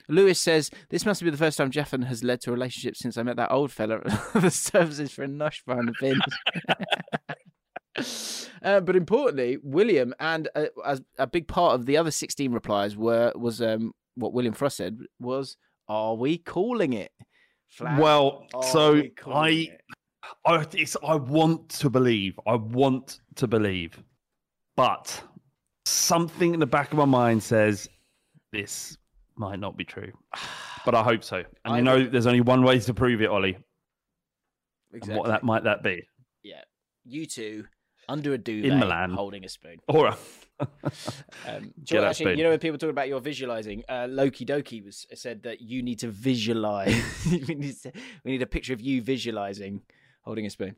Lewis 0.08 0.40
says, 0.40 0.70
This 0.92 1.08
must 1.08 1.24
be 1.24 1.32
the 1.32 1.38
first 1.38 1.58
time 1.58 1.72
Jeffin 1.72 2.04
has 2.04 2.24
led 2.24 2.40
to 2.42 2.52
a 2.52 2.54
relationship 2.54 2.96
since 2.96 3.18
I 3.18 3.24
met 3.24 3.36
that 3.38 3.52
old 3.52 3.72
fella 3.72 4.02
at 4.06 4.34
the 4.44 4.52
services 4.52 5.12
for 5.12 5.24
a 5.24 5.28
nosh 5.28 5.66
behind 5.66 5.88
the 5.88 6.20
bins. 7.96 8.52
uh, 8.62 8.80
but 8.80 8.96
importantly, 8.96 9.58
William 9.64 10.14
and 10.20 10.50
uh, 10.54 10.66
as 10.86 11.02
a 11.18 11.26
big 11.26 11.48
part 11.48 11.74
of 11.74 11.88
the 11.88 11.98
other 11.98 12.12
16 12.12 12.52
replies 12.52 12.96
were 12.96 13.34
was 13.36 13.60
um, 13.60 13.94
what 14.14 14.34
William 14.34 14.54
Frost 14.54 14.78
said 14.78 15.00
was, 15.20 15.58
Are 15.88 16.14
we 16.14 16.38
calling 16.38 16.94
it? 16.94 17.12
Flat. 17.70 18.00
Well, 18.00 18.46
Are 18.54 18.64
so 18.64 18.96
I, 19.28 19.50
it? 19.50 19.82
I, 20.46 20.66
it's, 20.74 20.98
I 21.04 21.16
want 21.16 21.70
to 21.70 21.90
believe. 21.90 22.40
I 22.48 22.56
want 22.56 23.20
to 23.36 23.48
believe, 23.48 24.02
but 24.76 25.22
something 25.86 26.54
in 26.54 26.60
the 26.60 26.66
back 26.66 26.92
of 26.92 26.98
my 26.98 27.06
mind 27.06 27.44
says 27.44 27.88
this 28.52 28.98
might 29.38 29.60
not 29.60 29.78
be 29.78 29.84
true. 29.84 30.12
But 30.86 30.96
I 30.96 31.04
hope 31.04 31.24
so. 31.24 31.38
And 31.66 31.74
I 31.74 31.78
you 31.78 31.84
know, 31.84 31.98
think- 31.98 32.12
there's 32.12 32.28
only 32.28 32.42
one 32.42 32.64
way 32.64 32.80
to 32.80 32.94
prove 32.94 33.22
it, 33.22 33.28
Ollie. 33.30 33.56
And 33.56 33.64
Exactly. 34.94 35.18
what 35.20 35.28
that 35.28 35.44
might 35.44 35.64
that 35.66 35.84
be? 35.84 36.02
Yeah, 36.44 36.62
you 37.04 37.26
two 37.26 37.66
under 38.08 38.34
a 38.34 38.38
duvet 38.38 38.78
Milan. 38.80 39.12
holding 39.12 39.44
a 39.44 39.50
spoon. 39.50 39.78
All 39.90 40.06
right. 40.06 40.18
Um, 40.60 40.70
Get 41.46 41.84
Joel, 41.84 42.02
that 42.02 42.10
actually, 42.10 42.38
you 42.38 42.44
know 42.44 42.50
when 42.50 42.60
people 42.60 42.78
talk 42.78 42.90
about 42.90 43.08
your 43.08 43.20
visualizing, 43.20 43.84
uh, 43.88 44.08
Loki 44.10 44.46
Doki 44.46 44.84
was 44.84 45.06
said 45.14 45.44
that 45.44 45.62
you 45.62 45.84
need 45.84 46.00
to 46.00 46.10
visualize. 46.10 46.96
we, 47.32 47.56
need 47.56 47.76
to, 47.84 47.92
we 48.24 48.32
need 48.32 48.42
a 48.42 48.48
picture 48.48 48.74
of 48.74 48.82
you 48.82 49.02
visualizing 49.02 49.82
holding 50.22 50.46
a 50.46 50.50
spoon. 50.50 50.76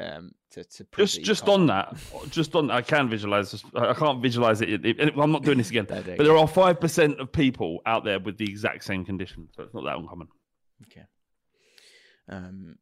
Um, 0.00 0.32
to, 0.50 0.64
to 0.64 0.86
Just 0.96 1.22
just 1.22 1.48
on 1.48 1.66
that, 1.66 1.94
just 2.30 2.56
on 2.56 2.68
I 2.70 2.82
can 2.82 3.08
visualize. 3.08 3.64
I 3.76 3.90
I 3.90 3.94
can't 3.94 4.20
visualize 4.20 4.60
it. 4.60 4.68
It- 4.84 4.98
it- 4.98 5.14
I'm 5.16 5.30
not 5.30 5.44
doing 5.44 5.58
this 5.58 5.70
again. 5.70 5.86
No. 5.90 6.02
But 6.02 6.24
there 6.24 6.36
are 6.36 6.48
five 6.48 6.80
percent 6.80 7.20
of 7.20 7.30
people 7.30 7.78
out 7.86 8.04
there 8.04 8.18
with 8.18 8.36
the 8.36 8.44
exact 8.44 8.82
same 8.84 9.04
condition, 9.04 9.48
so 9.54 9.62
it's 9.62 9.74
not 9.74 9.84
that 9.84 9.96
uncommon. 9.96 10.28
Okay. 10.90 11.04
Um. 12.28 12.76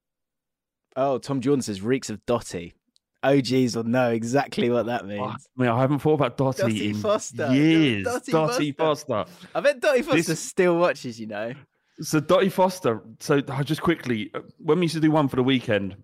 Oh, 0.96 1.18
Tom 1.18 1.40
Jordan 1.40 1.62
says 1.62 1.82
reeks 1.82 2.08
of 2.11 2.24
Dotty. 2.26 2.74
OGs 3.22 3.76
will 3.76 3.85
know 3.85 4.11
exactly 4.11 4.68
what 4.70 4.87
that 4.87 5.06
means. 5.06 5.48
I 5.58 5.61
mean, 5.62 5.70
I 5.70 5.78
haven't 5.80 6.00
thought 6.00 6.14
about 6.14 6.37
Dotty, 6.37 6.90
in 6.90 6.94
Foster. 6.96 7.52
years. 7.54 8.04
Dotty 8.04 8.32
Dotty, 8.32 8.72
Foster. 8.72 9.24
I 9.54 9.61
bet 9.61 9.80
Dotty 9.80 10.02
Foster 10.02 10.22
This- 10.22 10.40
still 10.40 10.76
watches. 10.78 11.20
You 11.20 11.26
know. 11.28 11.52
So 12.00 12.20
Dotty 12.20 12.48
Foster. 12.48 13.02
So 13.20 13.40
just 13.40 13.82
quickly, 13.82 14.30
uh, 14.35 14.40
when 14.58 14.78
we 14.78 14.85
used 14.87 14.94
to 14.94 15.00
do 15.00 15.11
one 15.11 15.28
for 15.28 15.37
the 15.37 15.42
weekend, 15.42 15.96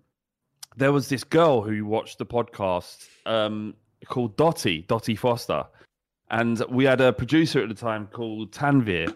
there 0.77 0.91
was 0.93 1.09
this 1.09 1.23
girl 1.23 1.61
who 1.61 1.85
watched 1.85 2.19
the 2.19 2.25
podcast 2.25 3.05
um, 3.25 3.73
called 4.07 4.37
Dotty, 4.37 4.85
Dotty 4.87 5.15
Foster, 5.15 5.65
and 6.31 6.63
we 6.69 6.85
had 6.85 7.01
a 7.01 7.11
producer 7.11 7.61
at 7.61 7.69
the 7.69 7.75
time 7.75 8.07
called 8.07 8.51
Tanvir, 8.53 9.13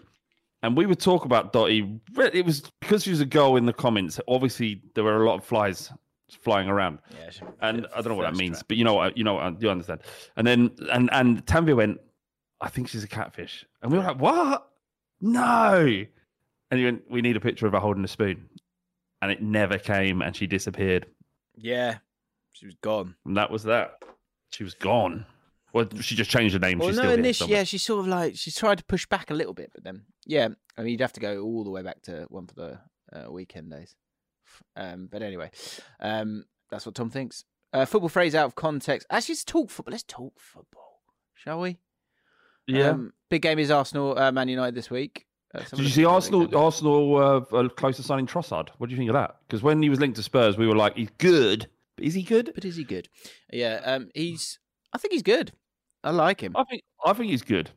and 0.62 0.76
we 0.76 0.84
would 0.84 1.00
talk 1.00 1.24
about 1.24 1.52
Dotty. 1.52 2.00
It 2.18 2.44
was 2.44 2.62
because 2.80 3.04
she 3.04 3.10
was 3.10 3.20
a 3.20 3.26
girl 3.26 3.56
in 3.56 3.64
the 3.66 3.72
comments. 3.72 4.20
Obviously, 4.28 4.82
there 4.94 5.04
were 5.04 5.22
a 5.22 5.26
lot 5.26 5.36
of 5.38 5.44
flies 5.44 5.90
flying 6.40 6.68
around. 6.68 6.98
Yeah. 7.18 7.30
and 7.60 7.86
I 7.94 8.00
don't 8.00 8.08
know 8.08 8.14
what 8.14 8.24
that 8.30 8.36
means, 8.36 8.58
trap. 8.58 8.68
but 8.68 8.76
you 8.76 8.84
know 8.84 8.94
what, 8.94 9.16
you 9.16 9.24
know, 9.24 9.34
what, 9.34 9.60
you 9.62 9.70
understand. 9.70 10.00
And 10.36 10.46
then 10.46 10.70
and 10.92 11.08
and 11.12 11.44
Tanvir 11.46 11.76
went, 11.76 12.00
I 12.60 12.68
think 12.68 12.88
she's 12.88 13.04
a 13.04 13.08
catfish, 13.08 13.64
and 13.82 13.92
we 13.92 13.98
were 13.98 14.04
like, 14.04 14.18
what? 14.18 14.68
No. 15.20 16.04
And 16.70 16.78
he 16.78 16.84
went, 16.84 17.02
we 17.10 17.20
need 17.22 17.36
a 17.36 17.40
picture 17.40 17.66
of 17.66 17.72
her 17.72 17.78
holding 17.78 18.04
a 18.04 18.08
spoon, 18.08 18.48
and 19.22 19.30
it 19.30 19.42
never 19.42 19.78
came, 19.78 20.22
and 20.22 20.34
she 20.34 20.46
disappeared, 20.46 21.06
Yeah. 21.56 21.98
She 22.52 22.66
was 22.66 22.76
gone. 22.76 23.16
and 23.26 23.36
that 23.36 23.50
was 23.50 23.64
that. 23.64 24.02
She 24.50 24.62
was 24.62 24.74
gone. 24.74 25.26
Well, 25.72 25.88
she 26.00 26.14
just 26.14 26.30
changed 26.30 26.52
her 26.52 26.60
name. 26.60 26.78
Well, 26.78 26.88
She's 26.88 26.96
no, 26.98 27.02
still 27.02 27.12
initially, 27.18 27.50
yeah, 27.50 27.64
she 27.64 27.78
sort 27.78 28.00
of 28.00 28.06
like 28.06 28.36
she 28.36 28.52
tried 28.52 28.78
to 28.78 28.84
push 28.84 29.06
back 29.06 29.30
a 29.30 29.34
little 29.34 29.54
bit, 29.54 29.70
but 29.74 29.82
then, 29.82 30.02
yeah, 30.24 30.48
I 30.78 30.82
mean, 30.82 30.92
you'd 30.92 31.00
have 31.00 31.12
to 31.14 31.20
go 31.20 31.42
all 31.42 31.64
the 31.64 31.70
way 31.70 31.82
back 31.82 32.00
to 32.02 32.26
one 32.28 32.46
for 32.46 32.54
the 32.54 32.78
uh, 33.12 33.30
weekend 33.30 33.72
days. 33.72 33.96
Um, 34.76 35.08
but 35.10 35.22
anyway, 35.22 35.50
um, 36.00 36.44
that's 36.70 36.86
what 36.86 36.94
Tom 36.94 37.10
thinks. 37.10 37.44
Uh, 37.72 37.84
football 37.84 38.08
phrase 38.08 38.34
out 38.34 38.46
of 38.46 38.54
context. 38.54 39.06
Actually, 39.10 39.32
let's 39.32 39.44
talk 39.44 39.70
football. 39.70 39.92
Let's 39.92 40.04
talk 40.04 40.32
football, 40.38 41.00
shall 41.34 41.60
we? 41.60 41.78
yeah. 42.66 42.90
Um, 42.90 43.12
big 43.30 43.42
game 43.42 43.58
is 43.58 43.70
Arsenal, 43.70 44.18
uh, 44.18 44.30
Man 44.32 44.48
United 44.48 44.74
this 44.74 44.90
week. 44.90 45.26
Uh, 45.54 45.60
Did 45.70 45.80
you 45.80 45.88
see 45.88 46.04
Arsenal? 46.04 46.56
Arsenal 46.56 47.16
uh, 47.52 47.68
close 47.70 47.96
to 47.96 48.02
signing 48.02 48.26
Trossard. 48.26 48.68
What 48.78 48.88
do 48.88 48.92
you 48.92 48.98
think 48.98 49.10
of 49.10 49.14
that? 49.14 49.36
Because 49.46 49.62
when 49.62 49.82
he 49.82 49.88
was 49.88 50.00
linked 50.00 50.16
to 50.16 50.22
Spurs, 50.22 50.56
we 50.56 50.66
were 50.66 50.76
like, 50.76 50.96
he's 50.96 51.10
good. 51.18 51.68
But 51.96 52.06
is 52.06 52.14
he 52.14 52.22
good? 52.22 52.50
But 52.54 52.64
is 52.64 52.76
he 52.76 52.84
good? 52.84 53.08
Yeah, 53.52 53.80
um, 53.84 54.08
he's. 54.14 54.58
I 54.92 54.98
think 54.98 55.12
he's 55.12 55.22
good. 55.22 55.52
I 56.02 56.10
like 56.10 56.40
him. 56.40 56.56
I 56.56 56.64
think 56.64 56.82
I 57.04 57.12
think 57.12 57.30
he's 57.30 57.42
good. 57.42 57.70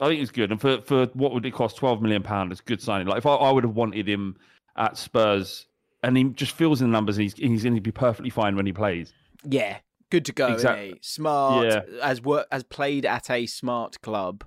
I 0.00 0.08
think 0.08 0.18
he's 0.20 0.30
good, 0.30 0.50
and 0.50 0.60
for 0.60 0.80
for 0.82 1.06
what 1.14 1.32
would 1.32 1.46
it 1.46 1.52
cost? 1.52 1.76
Twelve 1.76 2.02
million 2.02 2.22
pound 2.22 2.52
is 2.52 2.60
good 2.60 2.82
signing. 2.82 3.06
Like 3.06 3.18
if 3.18 3.26
I, 3.26 3.34
I 3.34 3.50
would 3.50 3.64
have 3.64 3.76
wanted 3.76 4.08
him 4.08 4.36
at 4.76 4.96
Spurs, 4.96 5.66
and 6.06 6.16
he 6.16 6.24
just 6.24 6.52
fills 6.52 6.80
in 6.80 6.88
the 6.88 6.92
numbers, 6.92 7.16
and 7.16 7.22
he's 7.24 7.34
he's 7.34 7.62
going 7.62 7.74
to 7.74 7.80
be 7.80 7.90
perfectly 7.92 8.30
fine 8.30 8.56
when 8.56 8.66
he 8.66 8.72
plays. 8.72 9.12
Yeah, 9.44 9.78
good 10.10 10.24
to 10.26 10.32
go. 10.32 10.46
Exact- 10.52 10.78
Exactly. 10.80 10.98
Smart. 11.02 11.66
Yeah. 11.66 11.82
As 12.02 12.22
work 12.22 12.46
as 12.52 12.62
played 12.64 13.04
at 13.06 13.30
a 13.30 13.46
smart 13.46 14.00
club, 14.00 14.44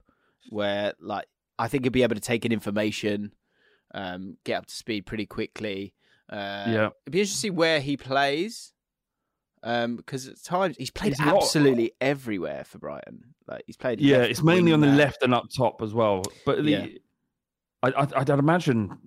where 0.50 0.94
like 1.00 1.26
I 1.60 1.68
think 1.68 1.84
he'd 1.86 1.94
be 1.94 2.04
able 2.04 2.16
to 2.16 2.22
take 2.22 2.46
in 2.46 2.52
information, 2.52 3.34
um, 3.94 4.38
get 4.44 4.58
up 4.60 4.66
to 4.68 4.74
speed 4.76 5.06
pretty 5.06 5.26
quickly. 5.26 5.94
Uh, 6.30 6.66
Yeah. 6.68 6.90
it'd 7.06 7.12
be 7.12 7.22
interesting 7.22 7.56
where 7.56 7.80
he 7.80 7.98
plays. 7.98 8.74
Um, 9.64 9.96
because 9.96 10.28
at 10.28 10.42
times 10.44 10.78
he's 10.78 10.92
played 10.92 11.14
He's 11.18 11.20
lot- 11.26 11.38
absolutely 11.44 11.92
everywhere 12.00 12.64
for 12.64 12.78
Brighton. 12.78 13.34
Like 13.48 13.64
he's 13.66 13.76
played. 13.76 14.00
Yeah, 14.00 14.22
it's 14.22 14.44
mainly 14.44 14.72
on 14.72 14.82
the 14.82 14.88
left 14.88 15.24
and 15.24 15.34
up 15.34 15.46
top 15.58 15.82
as 15.82 15.94
well. 15.96 16.22
But 16.46 16.64
the, 16.64 16.70
Yeah. 16.72 16.86
I, 17.82 17.90
I 17.90 18.08
I'd 18.18 18.30
imagine. 18.30 18.98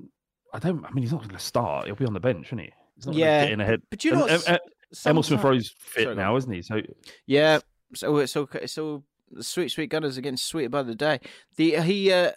I 0.52 0.58
don't. 0.58 0.84
I 0.84 0.90
mean, 0.90 1.02
he's 1.02 1.12
not 1.12 1.20
going 1.22 1.30
to 1.30 1.38
start. 1.38 1.86
He'll 1.86 1.94
be 1.94 2.04
on 2.06 2.12
the 2.14 2.20
bench, 2.20 2.48
isn't 2.48 2.58
he? 2.58 2.72
He's 2.96 3.06
not 3.06 3.14
Yeah, 3.16 3.38
gonna 3.38 3.46
get 3.46 3.52
in 3.52 3.60
ahead. 3.60 3.82
But 3.90 4.04
you 4.04 4.10
know, 4.12 4.22
And, 4.22 4.30
what's- 4.30 4.48
uh, 4.48 4.52
uh, 4.52 5.10
Emile 5.10 5.22
Smith 5.22 5.44
Rowe's 5.44 5.70
fit 5.78 6.02
Sorry, 6.04 6.16
now, 6.16 6.36
isn't 6.36 6.52
he? 6.52 6.62
So 6.62 6.80
Yeah, 7.26 7.60
so 7.94 8.16
it's 8.18 8.36
all 8.36 8.48
it's 8.54 8.76
all 8.78 9.04
sweet 9.40 9.68
sweet 9.70 9.88
gunners 9.90 10.18
are 10.18 10.20
getting 10.20 10.36
sweeter 10.36 10.68
by 10.68 10.82
the 10.82 10.94
day. 10.96 11.20
The 11.56 11.76
he, 11.80 12.12
uh, 12.12 12.32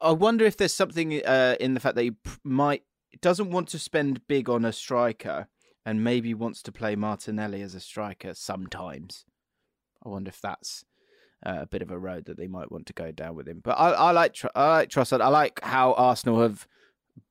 I 0.00 0.10
wonder 0.12 0.44
if 0.44 0.56
there's 0.56 0.72
something 0.74 1.24
uh, 1.24 1.56
in 1.60 1.74
the 1.74 1.80
fact 1.80 1.94
that 1.96 2.02
he 2.02 2.12
might 2.42 2.82
doesn't 3.20 3.50
want 3.50 3.68
to 3.68 3.78
spend 3.78 4.26
big 4.26 4.48
on 4.48 4.64
a 4.64 4.72
striker, 4.72 5.46
and 5.86 6.02
maybe 6.04 6.34
wants 6.34 6.62
to 6.62 6.72
play 6.72 6.96
Martinelli 6.96 7.62
as 7.62 7.74
a 7.74 7.80
striker 7.80 8.34
sometimes. 8.34 9.24
I 10.04 10.08
wonder 10.08 10.28
if 10.30 10.40
that's 10.40 10.84
uh, 11.46 11.58
a 11.60 11.66
bit 11.66 11.82
of 11.82 11.90
a 11.90 11.98
road 11.98 12.24
that 12.26 12.36
they 12.36 12.48
might 12.48 12.72
want 12.72 12.86
to 12.86 12.92
go 12.92 13.12
down 13.12 13.34
with 13.36 13.46
him. 13.48 13.60
But 13.62 13.78
I, 13.78 13.90
I 13.90 14.10
like 14.10 14.36
I 14.54 14.68
like 14.78 14.88
Trossard. 14.90 15.20
I 15.20 15.28
like 15.28 15.60
how 15.62 15.92
Arsenal 15.94 16.40
have 16.42 16.66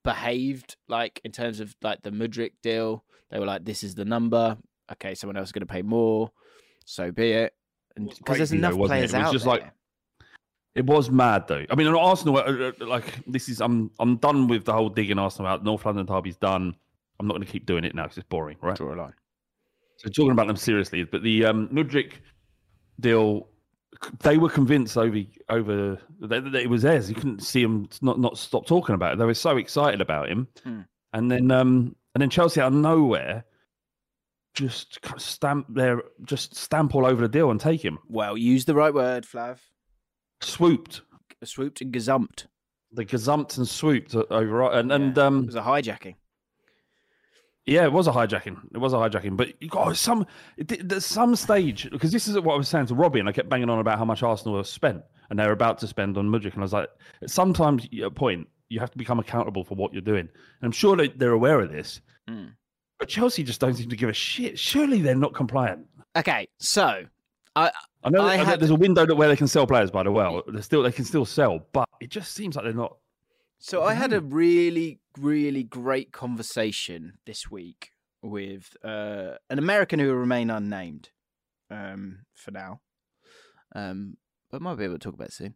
behaved, 0.03 0.75
like 0.87 1.21
in 1.23 1.31
terms 1.31 1.59
of 1.59 1.75
like 1.81 2.01
the 2.01 2.11
Mudryk 2.11 2.51
deal. 2.63 3.03
They 3.31 3.39
were 3.39 3.45
like, 3.45 3.63
"This 3.65 3.83
is 3.83 3.95
the 3.95 4.05
number. 4.05 4.57
Okay, 4.91 5.13
someone 5.15 5.37
else 5.37 5.49
is 5.49 5.51
going 5.51 5.65
to 5.67 5.71
pay 5.71 5.81
more, 5.83 6.31
so 6.85 7.11
be 7.11 7.31
it." 7.31 7.53
Because 7.95 8.37
there's 8.37 8.51
enough 8.53 8.71
though, 8.71 8.77
wasn't 8.77 9.03
it? 9.03 9.11
players 9.11 9.13
It 9.13 9.17
was 9.17 9.25
out 9.27 9.33
just 9.33 9.45
there. 9.45 9.53
like- 9.55 9.71
It 10.75 10.85
was 10.85 11.09
mad 11.11 11.47
though. 11.47 11.65
I 11.69 11.75
mean, 11.75 11.87
on 11.87 11.95
Arsenal, 11.95 12.37
uh, 12.37 12.41
uh, 12.41 12.71
like 12.85 13.19
this 13.27 13.49
is, 13.49 13.59
I'm, 13.59 13.91
I'm 13.99 14.15
done 14.17 14.47
with 14.47 14.63
the 14.65 14.71
whole 14.73 14.87
digging 14.89 15.19
Arsenal 15.19 15.51
out. 15.51 15.63
North 15.65 15.85
London 15.85 16.05
derby's 16.05 16.37
done. 16.37 16.75
I'm 17.19 17.27
not 17.27 17.33
going 17.33 17.45
to 17.45 17.51
keep 17.51 17.65
doing 17.65 17.83
it 17.83 17.93
now 17.93 18.03
because 18.03 18.19
it's 18.19 18.27
boring, 18.29 18.55
right? 18.61 18.77
Draw 18.77 18.93
a 18.93 18.95
line. 18.95 19.13
So 19.97 20.07
talking 20.09 20.31
about 20.31 20.47
them 20.47 20.55
seriously, 20.55 21.03
but 21.03 21.21
the 21.23 21.45
um, 21.45 21.67
Mudryk 21.69 22.13
deal, 23.01 23.48
they 24.21 24.37
were 24.37 24.49
convinced 24.49 24.97
over 24.97 25.17
over 25.49 25.97
that, 26.21 26.43
that 26.51 26.55
it 26.55 26.69
was 26.69 26.83
theirs. 26.83 27.09
You 27.09 27.15
couldn't 27.15 27.43
see 27.43 27.61
them 27.63 27.89
not 28.01 28.19
not 28.19 28.37
stop 28.37 28.65
talking 28.65 28.95
about 28.95 29.13
it. 29.13 29.19
They 29.19 29.25
were 29.25 29.33
so 29.33 29.57
excited 29.57 30.01
about 30.01 30.29
him, 30.29 30.47
Hmm. 30.63 30.81
and 31.13 31.29
then 31.31 31.51
um, 31.51 31.95
and 32.15 32.21
then 32.21 32.29
Chelsea 32.29 32.61
out 32.61 32.67
of 32.73 32.79
nowhere 32.79 33.45
just 34.55 35.01
kind 35.01 35.15
of 35.15 35.21
stamp 35.21 35.67
their 35.69 36.01
just 36.23 36.55
stamp 36.55 36.95
all 36.95 37.05
over 37.05 37.21
the 37.21 37.27
deal 37.29 37.51
and 37.51 37.59
take 37.59 37.83
him. 37.83 37.99
Well, 38.07 38.37
use 38.37 38.65
the 38.65 38.75
right 38.75 38.93
word, 38.93 39.25
Flav. 39.25 39.59
Swooped, 40.41 41.01
Swooped 41.43 41.81
and 41.81 41.93
gazumped. 41.93 42.47
they 42.91 43.05
gazumped 43.05 43.57
and 43.57 43.67
swooped 43.67 44.15
over, 44.15 44.71
and 44.71 44.91
and 44.91 45.15
Yeah. 45.15 45.23
um, 45.25 45.39
It 45.43 45.45
was 45.47 45.55
a 45.55 45.61
hijacking. 45.61 46.15
Yeah, 47.69 47.83
it 47.83 47.91
was 47.93 48.07
a 48.07 48.11
hijacking. 48.11 48.57
It 48.73 48.77
was 48.79 48.93
a 48.93 48.97
hijacking. 48.97 49.37
But 49.37 49.61
you 49.61 49.69
got 49.69 49.95
some 49.95 50.25
there's 50.57 51.05
some 51.05 51.35
stage 51.35 51.89
because 51.91 52.11
this 52.11 52.27
is 52.27 52.37
what 52.39 52.55
I 52.55 52.57
was 52.57 52.67
saying 52.67 52.87
to 52.87 52.95
Robbie, 52.95 53.19
and 53.19 53.29
I 53.29 53.31
kept 53.31 53.49
banging 53.49 53.69
on 53.69 53.79
about 53.79 53.97
how 53.99 54.05
much 54.05 54.23
Arsenal 54.23 54.57
have 54.57 54.67
spent 54.67 55.03
and 55.29 55.37
they're 55.37 55.51
about 55.51 55.77
to 55.79 55.87
spend 55.87 56.17
on 56.17 56.27
Mudryk, 56.29 56.53
and 56.53 56.59
I 56.59 56.61
was 56.61 56.73
like, 56.73 56.89
sometimes 57.27 57.85
at 57.85 57.99
a 58.03 58.09
point 58.11 58.47
you 58.69 58.79
have 58.79 58.91
to 58.91 58.97
become 58.97 59.19
accountable 59.19 59.63
for 59.63 59.75
what 59.75 59.93
you're 59.93 60.01
doing, 60.01 60.21
and 60.27 60.63
I'm 60.63 60.71
sure 60.71 60.95
they, 60.95 61.09
they're 61.09 61.31
aware 61.31 61.59
of 61.61 61.71
this. 61.71 62.01
Mm. 62.29 62.53
But 62.97 63.09
Chelsea 63.09 63.43
just 63.43 63.61
don't 63.61 63.75
seem 63.75 63.89
to 63.89 63.95
give 63.95 64.09
a 64.09 64.13
shit. 64.13 64.57
Surely 64.59 65.01
they're 65.01 65.15
not 65.15 65.33
compliant. 65.33 65.85
Okay, 66.17 66.47
so 66.59 67.03
I 67.55 67.71
I 68.03 68.09
know, 68.09 68.21
I 68.21 68.33
I 68.33 68.37
know 68.37 68.43
had- 68.45 68.59
there's 68.59 68.71
a 68.71 68.75
window 68.75 69.05
that- 69.05 69.15
where 69.15 69.27
they 69.29 69.35
can 69.35 69.47
sell 69.47 69.67
players. 69.67 69.91
By 69.91 70.03
the 70.03 70.11
way, 70.11 70.41
they 70.51 70.61
still 70.61 70.81
they 70.83 70.91
can 70.91 71.05
still 71.05 71.25
sell, 71.25 71.67
but 71.73 71.87
it 72.01 72.09
just 72.09 72.33
seems 72.33 72.55
like 72.55 72.65
they're 72.65 72.73
not. 72.73 72.97
So 73.61 73.83
I 73.83 73.93
had 73.93 74.13
a 74.13 74.21
really, 74.21 75.01
really 75.19 75.63
great 75.63 76.13
conversation 76.13 77.17
this 77.25 77.51
week 77.51 77.91
with 78.21 78.77
uh, 78.85 79.33
an 79.49 79.59
American 79.59 79.99
who 79.99 80.07
will 80.07 80.15
remain 80.15 80.49
unnamed 80.49 81.09
um, 81.69 82.19
for 82.33 82.51
now, 82.51 82.79
um, 83.75 84.15
but 84.49 84.61
might 84.61 84.77
be 84.77 84.85
able 84.85 84.93
to 84.93 84.99
talk 84.99 85.13
about 85.13 85.27
it 85.27 85.33
soon. 85.33 85.55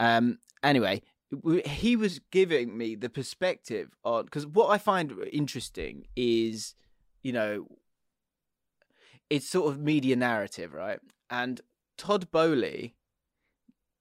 Um, 0.00 0.38
anyway, 0.64 1.02
he 1.64 1.94
was 1.94 2.18
giving 2.32 2.76
me 2.76 2.96
the 2.96 3.08
perspective 3.08 3.90
on 4.04 4.24
because 4.24 4.48
what 4.48 4.70
I 4.70 4.78
find 4.78 5.14
interesting 5.32 6.06
is, 6.16 6.74
you 7.22 7.32
know, 7.32 7.68
it's 9.30 9.48
sort 9.48 9.72
of 9.72 9.80
media 9.80 10.16
narrative, 10.16 10.74
right? 10.74 10.98
And 11.30 11.60
Todd 11.96 12.32
Boehly 12.32 12.96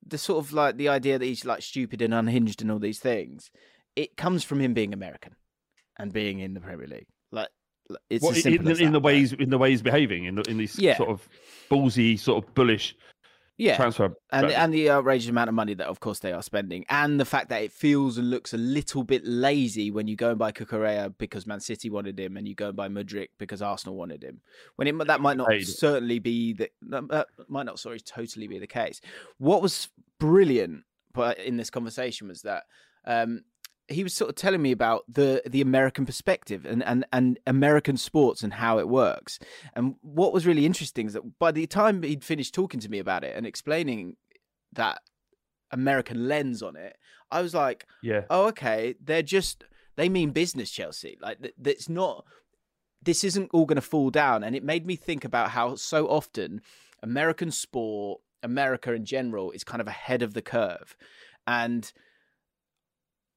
the 0.06 0.18
sort 0.18 0.44
of 0.44 0.54
like 0.54 0.78
the 0.78 0.90
idea 0.90 1.18
that 1.20 1.26
he's 1.26 1.46
like 1.46 1.62
stupid 1.62 2.02
and 2.02 2.14
unhinged 2.14 2.62
and 2.62 2.72
all 2.72 2.80
these 2.80 3.00
things, 3.00 3.52
it 3.96 4.18
comes 4.18 4.44
from 4.44 4.60
him 4.60 4.74
being 4.74 4.94
American 4.94 5.36
and 5.98 6.12
being 6.12 6.40
in 6.40 6.54
the 6.54 6.60
Premier 6.60 6.88
League. 6.88 7.08
Like 7.32 7.50
it's 8.10 8.24
Well, 8.24 8.34
in, 8.34 8.54
in, 8.56 8.64
that, 8.66 8.78
the 8.78 8.86
right? 8.92 9.02
ways 9.04 9.34
in 9.34 9.50
the 9.50 9.58
way 9.58 9.70
he's 9.72 9.82
behaving 9.82 10.26
in 10.26 10.36
the, 10.36 10.42
in 10.44 10.58
these 10.58 10.78
Yeah. 10.80 10.98
sort 10.98 11.10
of 11.10 11.28
ballsy, 11.70 12.20
sort 12.20 12.44
of 12.44 12.54
bullish 12.54 12.96
yeah. 13.58 13.76
transfer. 13.76 14.16
and 14.32 14.52
and 14.52 14.74
the 14.74 14.90
outrageous 14.90 15.30
amount 15.30 15.48
of 15.48 15.54
money 15.54 15.74
that 15.74 15.88
of 15.88 16.00
course 16.00 16.20
they 16.20 16.32
are 16.32 16.42
spending, 16.42 16.86
and 16.90 17.20
the 17.20 17.26
fact 17.26 17.50
that 17.50 17.62
it 17.62 17.72
feels 17.72 18.18
and 18.18 18.30
looks 18.30 18.54
a 18.54 18.58
little 18.58 19.04
bit 19.04 19.24
lazy 19.26 19.92
when 19.92 20.08
you 20.08 20.16
go 20.16 20.30
and 20.30 20.40
buy 20.40 20.52
Cucurella 20.52 21.14
because 21.18 21.46
Man 21.46 21.60
City 21.60 21.90
wanted 21.90 22.20
him, 22.20 22.38
and 22.38 22.48
you 22.48 22.56
go 22.56 22.68
and 22.68 22.76
buy 22.76 22.90
Mudryk 22.90 23.30
because 23.38 23.62
Arsenal 23.62 23.96
wanted 23.96 24.24
him. 24.24 24.42
When 24.76 24.88
it 24.88 25.08
that 25.08 25.22
might 25.22 25.38
not 25.38 25.50
Paid. 25.50 25.68
certainly 25.68 26.20
be 26.20 26.54
the 26.54 26.70
that 26.84 27.28
might 27.48 27.66
not 27.66 27.80
sorry 27.80 28.00
totally 28.00 28.48
be 28.48 28.60
the 28.60 28.68
case. 28.68 29.02
What 29.38 29.62
was 29.62 29.90
brilliant, 30.20 30.84
but 31.14 31.40
in 31.40 31.58
this 31.58 31.70
conversation 31.70 32.28
was 32.28 32.42
that. 32.44 32.64
Um, 33.06 33.44
he 33.94 34.04
was 34.04 34.14
sort 34.14 34.30
of 34.30 34.36
telling 34.36 34.62
me 34.62 34.72
about 34.72 35.04
the 35.08 35.42
the 35.46 35.62
American 35.62 36.06
perspective 36.06 36.66
and, 36.66 36.84
and, 36.84 37.06
and 37.12 37.40
American 37.48 37.98
sports 37.98 38.44
and 38.44 38.54
how 38.54 38.80
it 38.80 38.90
works. 38.90 39.40
And 39.76 39.96
what 40.02 40.34
was 40.34 40.46
really 40.46 40.66
interesting 40.66 41.08
is 41.08 41.14
that 41.14 41.40
by 41.40 41.52
the 41.52 41.66
time 41.68 42.04
he'd 42.04 42.24
finished 42.24 42.54
talking 42.54 42.80
to 42.80 42.90
me 42.90 43.00
about 43.00 43.24
it 43.24 43.36
and 43.36 43.46
explaining 43.46 44.18
that 44.74 45.00
American 45.72 46.28
lens 46.28 46.62
on 46.62 46.76
it, 46.76 46.98
I 47.32 47.42
was 47.42 47.54
like, 47.54 47.88
yeah, 48.02 48.22
oh, 48.30 48.48
okay, 48.48 48.96
they're 49.04 49.24
just, 49.24 49.64
they 49.96 50.10
mean 50.10 50.32
business, 50.32 50.70
Chelsea. 50.70 51.18
Like, 51.22 51.42
th- 51.42 51.56
that's 51.58 51.90
not, 51.90 52.26
this 53.02 53.24
isn't 53.24 53.50
all 53.54 53.66
going 53.66 53.76
to 53.76 53.82
fall 53.82 54.10
down. 54.10 54.44
And 54.44 54.56
it 54.56 54.64
made 54.64 54.86
me 54.86 54.96
think 54.96 55.26
about 55.26 55.50
how 55.50 55.76
so 55.76 56.08
often 56.08 56.62
American 57.02 57.52
sport, 57.52 58.22
America 58.44 58.94
in 58.94 59.06
general, 59.06 59.52
is 59.52 59.64
kind 59.64 59.82
of 59.82 59.88
ahead 59.88 60.22
of 60.22 60.34
the 60.34 60.42
curve. 60.42 60.96
And 61.48 61.92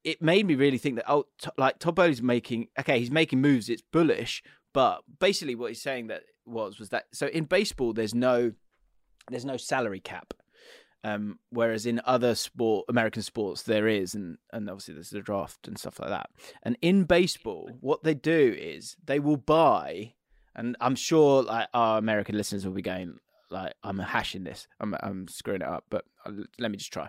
it 0.07 0.23
made 0.23 0.47
me 0.47 0.55
really 0.55 0.79
think 0.79 0.95
that, 0.97 1.11
oh, 1.11 1.25
t- 1.39 1.51
like 1.59 1.81
Todd 1.81 1.97
Boehly's 1.97 2.23
making, 2.23 2.69
okay, 2.79 3.01
he's 3.01 3.11
making 3.11 3.41
moves, 3.41 3.69
it's 3.69 3.83
bullish. 3.83 4.41
But 4.73 5.01
basically, 5.19 5.57
what 5.57 5.73
he's 5.73 5.83
saying 5.83 6.07
that 6.07 6.23
was 6.45 6.79
was 6.79 6.91
that 6.91 7.07
so 7.13 7.27
in 7.27 7.43
baseball 7.43 7.93
there's 7.93 8.15
no 8.15 8.53
there's 9.29 9.45
no 9.45 9.57
salary 9.57 9.99
cap, 9.99 10.33
um, 11.03 11.41
whereas 11.51 11.87
in 11.87 12.01
other 12.05 12.37
sport 12.37 12.85
American 12.89 13.23
sports 13.23 13.63
there 13.63 13.89
is, 13.89 14.15
and 14.15 14.39
and 14.53 14.71
obviously 14.71 14.95
there's 14.95 15.11
the 15.11 15.21
draft 15.21 15.67
and 15.67 15.77
stuff 15.77 15.99
like 15.99 16.11
that. 16.11 16.31
And 16.63 16.77
in 16.81 17.03
baseball, 17.05 17.71
what 17.81 18.05
they 18.05 18.15
do 18.15 18.55
is 18.57 18.97
they 19.05 19.19
will 19.19 19.39
buy, 19.39 20.13
and 20.55 20.77
I'm 20.81 20.95
sure 20.95 21.43
like 21.43 21.69
our 21.75 21.99
American 21.99 22.37
listeners 22.37 22.65
will 22.65 22.75
be 22.75 22.83
going 22.83 23.19
like 23.51 23.75
I'm 23.83 23.99
hashing 23.99 24.45
this, 24.45 24.69
I'm 24.79 24.95
I'm 25.01 25.27
screwing 25.27 25.63
it 25.63 25.69
up, 25.69 25.85
but 25.91 26.05
uh, 26.25 26.33
let 26.61 26.71
me 26.71 26.77
just 26.77 26.93
try. 26.93 27.09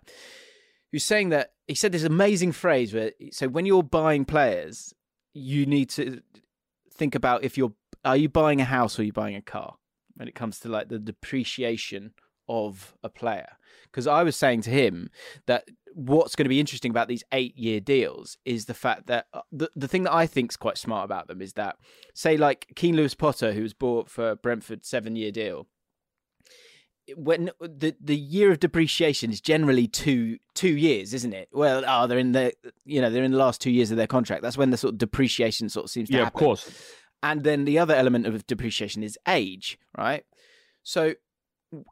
Was 0.93 1.03
saying 1.03 1.29
that 1.29 1.51
he 1.67 1.75
said 1.75 1.91
this 1.91 2.03
amazing 2.03 2.53
phrase 2.53 2.93
where 2.93 3.11
so 3.31 3.47
when 3.47 3.65
you're 3.65 3.83
buying 3.83 4.25
players, 4.25 4.93
you 5.33 5.65
need 5.65 5.89
to 5.91 6.21
think 6.91 7.13
about 7.13 7.43
if 7.43 7.57
you're 7.57 7.73
are 8.05 8.17
you 8.17 8.29
buying 8.29 8.61
a 8.61 8.65
house 8.65 8.97
or 8.97 9.01
are 9.01 9.05
you 9.05 9.13
buying 9.13 9.35
a 9.35 9.41
car 9.41 9.75
when 10.15 10.27
it 10.27 10.35
comes 10.35 10.59
to 10.59 10.69
like 10.69 10.89
the 10.89 10.99
depreciation 10.99 12.13
of 12.47 12.95
a 13.03 13.09
player? 13.09 13.57
Because 13.91 14.07
i 14.07 14.23
was 14.23 14.35
saying 14.35 14.61
to 14.61 14.69
him 14.69 15.09
that 15.45 15.67
what's 15.97 16.35
going 16.35 16.45
to 16.45 16.49
be 16.49 16.59
interesting 16.59 16.91
about 16.91 17.07
these 17.07 17.23
eight 17.31 17.57
year 17.57 17.79
deals 17.79 18.37
is 18.45 18.65
the 18.65 18.73
fact 18.73 19.07
that 19.07 19.25
uh, 19.33 19.41
the, 19.51 19.67
the 19.75 19.87
thing 19.87 20.03
that 20.03 20.13
i 20.13 20.27
think 20.27 20.51
is 20.51 20.57
quite 20.57 20.77
smart 20.77 21.03
about 21.03 21.27
them 21.27 21.41
is 21.41 21.53
that 21.53 21.75
say 22.13 22.37
like 22.37 22.67
Keane 22.75 22.95
Lewis-Potter 22.95 23.53
who 23.53 23.63
was 23.63 23.73
bought 23.73 24.07
for 24.07 24.35
brentford 24.35 24.85
seven 24.85 25.15
year 25.15 25.31
deal 25.31 25.65
when 27.15 27.51
the 27.59 27.95
the 28.01 28.15
year 28.15 28.51
of 28.51 28.59
depreciation 28.59 29.31
is 29.31 29.41
generally 29.41 29.87
two 29.87 30.37
two 30.53 30.75
years, 30.75 31.13
isn't 31.13 31.33
it? 31.33 31.49
Well, 31.51 31.83
oh, 31.87 32.07
they're 32.07 32.19
in 32.19 32.33
the 32.33 32.53
you 32.85 33.01
know 33.01 33.09
they're 33.09 33.23
in 33.23 33.31
the 33.31 33.37
last 33.37 33.61
two 33.61 33.71
years 33.71 33.91
of 33.91 33.97
their 33.97 34.07
contract. 34.07 34.41
That's 34.41 34.57
when 34.57 34.71
the 34.71 34.77
sort 34.77 34.93
of 34.93 34.97
depreciation 34.97 35.69
sort 35.69 35.85
of 35.85 35.89
seems 35.89 36.09
to 36.09 36.17
yeah, 36.17 36.27
of 36.27 36.33
course. 36.33 36.69
And 37.23 37.43
then 37.43 37.65
the 37.65 37.79
other 37.79 37.95
element 37.95 38.27
of 38.27 38.45
depreciation 38.45 39.03
is 39.03 39.17
age, 39.27 39.79
right? 39.97 40.23
So 40.83 41.15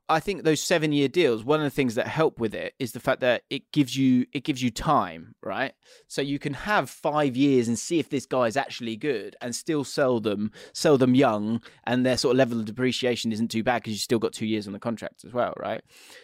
I 0.07 0.21
think 0.21 0.43
those 0.43 0.61
seven 0.61 0.93
year 0.93 1.09
deals, 1.09 1.43
one 1.43 1.59
of 1.59 1.65
the 1.65 1.69
things 1.69 1.95
that 1.95 2.07
help 2.07 2.39
with 2.39 2.53
it 2.55 2.73
is 2.79 2.93
the 2.93 2.99
fact 3.01 3.19
that 3.19 3.43
it 3.49 3.71
gives 3.73 3.97
you 3.97 4.25
it 4.31 4.45
gives 4.45 4.63
you 4.63 4.71
time, 4.71 5.35
right? 5.43 5.73
So 6.07 6.21
you 6.21 6.39
can 6.39 6.53
have 6.53 6.89
five 6.89 7.35
years 7.35 7.67
and 7.67 7.77
see 7.77 7.99
if 7.99 8.09
this 8.09 8.25
guy 8.25 8.45
is 8.45 8.55
actually 8.55 8.95
good 8.95 9.35
and 9.41 9.53
still 9.53 9.83
sell 9.83 10.21
them, 10.21 10.51
sell 10.73 10.97
them 10.97 11.13
young, 11.13 11.61
and 11.85 12.05
their 12.05 12.17
sort 12.17 12.33
of 12.33 12.37
level 12.37 12.59
of 12.59 12.65
depreciation 12.65 13.33
isn't 13.33 13.49
too 13.49 13.63
bad 13.63 13.81
because 13.81 13.93
you 13.93 13.99
still 13.99 14.19
got 14.19 14.31
two 14.31 14.45
years 14.45 14.65
on 14.65 14.73
the 14.73 14.79
contract 14.79 15.25
as 15.25 15.33
well, 15.33 15.53
right? 15.57 15.81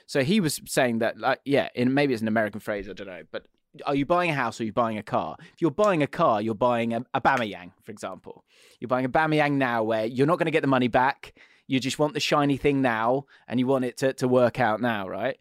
So 0.08 0.24
he 0.24 0.40
was 0.40 0.62
saying 0.66 1.00
that, 1.00 1.20
like, 1.20 1.42
yeah, 1.44 1.68
in 1.76 1.94
maybe 1.94 2.14
it's 2.14 2.22
an 2.22 2.30
American 2.30 2.62
phrase, 2.62 2.88
I 2.88 2.94
don't 2.94 3.08
know, 3.08 3.24
but 3.32 3.48
are 3.86 3.96
you 3.96 4.06
buying 4.06 4.30
a 4.32 4.34
house 4.34 4.60
or 4.60 4.64
are 4.64 4.66
you 4.66 4.74
buying 4.74 4.98
a 4.98 5.04
car? 5.04 5.36
If 5.40 5.62
you're 5.62 5.72
buying 5.72 6.04
a 6.04 6.08
car, 6.08 6.42
you're 6.42 6.56
buying 6.56 6.94
a, 6.94 7.04
a 7.14 7.22
Aubameyang, 7.22 7.72
for 7.84 7.92
example. 7.92 8.44
You're 8.80 8.90
buying 8.90 9.06
a 9.06 9.10
Aubameyang 9.10 9.54
now 9.54 9.84
where 9.84 10.06
you're 10.06 10.28
not 10.28 10.38
going 10.40 10.46
to 10.46 10.52
get 10.52 10.62
the 10.62 10.68
money 10.68 10.88
back. 10.88 11.34
You 11.72 11.80
just 11.80 12.00
want 12.00 12.14
the 12.14 12.20
shiny 12.20 12.58
thing 12.58 12.82
now 12.82 13.26
and 13.48 13.58
you 13.58 13.66
want 13.66 13.86
it 13.86 13.96
to, 14.00 14.12
to 14.14 14.28
work 14.28 14.60
out 14.60 14.82
now, 14.82 15.08
right? 15.08 15.38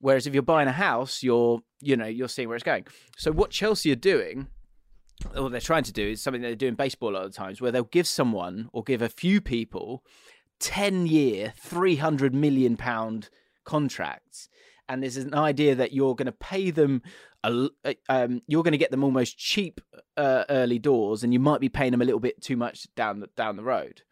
Whereas 0.00 0.26
if 0.26 0.32
you're 0.32 0.42
buying 0.42 0.66
a 0.66 0.72
house, 0.72 1.22
you're, 1.22 1.60
you 1.82 1.94
know, 1.94 2.06
you're 2.06 2.28
seeing 2.28 2.48
where 2.48 2.56
it's 2.56 2.64
going. 2.64 2.86
So 3.18 3.32
what 3.32 3.50
Chelsea 3.50 3.92
are 3.92 3.96
doing, 3.96 4.48
or 5.36 5.42
what 5.42 5.52
they're 5.52 5.60
trying 5.60 5.82
to 5.82 5.92
do 5.92 6.12
is 6.12 6.22
something 6.22 6.40
they 6.40 6.54
do 6.54 6.68
in 6.68 6.74
baseball 6.74 7.10
a 7.10 7.16
lot 7.16 7.26
of 7.26 7.34
times 7.34 7.60
where 7.60 7.70
they'll 7.70 7.84
give 7.84 8.06
someone 8.06 8.70
or 8.72 8.82
give 8.82 9.02
a 9.02 9.10
few 9.10 9.42
people 9.42 10.02
10 10.60 11.06
year, 11.06 11.52
300 11.58 12.34
million 12.34 12.78
pound 12.78 13.28
contracts 13.64 14.48
and 14.88 15.02
there's 15.02 15.16
an 15.18 15.34
idea 15.34 15.74
that 15.74 15.92
you're 15.92 16.14
going 16.14 16.26
to 16.26 16.32
pay 16.32 16.70
them, 16.70 17.02
a, 17.42 17.68
um, 18.08 18.40
you're 18.46 18.62
going 18.62 18.72
to 18.72 18.78
get 18.78 18.90
them 18.90 19.04
almost 19.04 19.38
cheap 19.38 19.80
uh, 20.16 20.44
early 20.48 20.78
doors, 20.78 21.22
and 21.22 21.32
you 21.32 21.38
might 21.38 21.60
be 21.60 21.68
paying 21.68 21.90
them 21.90 22.02
a 22.02 22.04
little 22.04 22.20
bit 22.20 22.40
too 22.42 22.56
much 22.56 22.86
down 22.94 23.20
the, 23.20 23.28
down 23.36 23.56
the 23.56 23.62
road. 23.62 24.02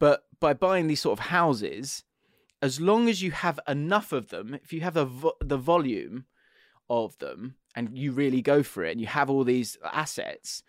But 0.00 0.24
by 0.40 0.54
buying 0.54 0.88
these 0.88 1.02
sort 1.02 1.20
of 1.20 1.26
houses, 1.26 2.02
as 2.60 2.80
long 2.80 3.08
as 3.08 3.22
you 3.22 3.30
have 3.30 3.60
enough 3.68 4.10
of 4.10 4.30
them, 4.30 4.54
if 4.54 4.72
you 4.72 4.80
have 4.80 4.94
the 4.94 5.04
vo- 5.04 5.36
the 5.40 5.56
volume 5.56 6.24
of 6.88 7.16
them, 7.18 7.54
and 7.76 7.96
you 7.96 8.10
really 8.10 8.42
go 8.42 8.64
for 8.64 8.82
it, 8.82 8.90
and 8.90 9.00
you 9.00 9.06
have 9.06 9.30
all 9.30 9.44
these 9.44 9.78
assets, 9.84 10.64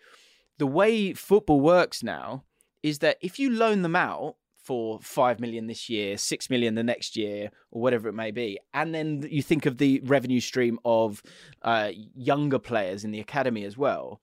the 0.58 0.66
way 0.66 1.12
football 1.12 1.60
works 1.60 2.04
now 2.04 2.44
is 2.84 3.00
that 3.00 3.16
if 3.20 3.38
you 3.38 3.50
loan 3.50 3.82
them 3.82 3.96
out 3.96 4.36
for 4.62 5.00
5 5.00 5.40
million 5.40 5.66
this 5.66 5.88
year, 5.88 6.16
6 6.16 6.50
million 6.50 6.76
the 6.76 6.84
next 6.84 7.16
year, 7.16 7.50
or 7.72 7.82
whatever 7.82 8.08
it 8.08 8.12
may 8.12 8.30
be. 8.30 8.58
And 8.72 8.94
then 8.94 9.26
you 9.28 9.42
think 9.42 9.66
of 9.66 9.78
the 9.78 10.00
revenue 10.04 10.40
stream 10.40 10.78
of 10.84 11.20
uh, 11.62 11.90
younger 12.14 12.60
players 12.60 13.02
in 13.02 13.10
the 13.10 13.18
academy 13.18 13.64
as 13.64 13.76
well. 13.76 14.20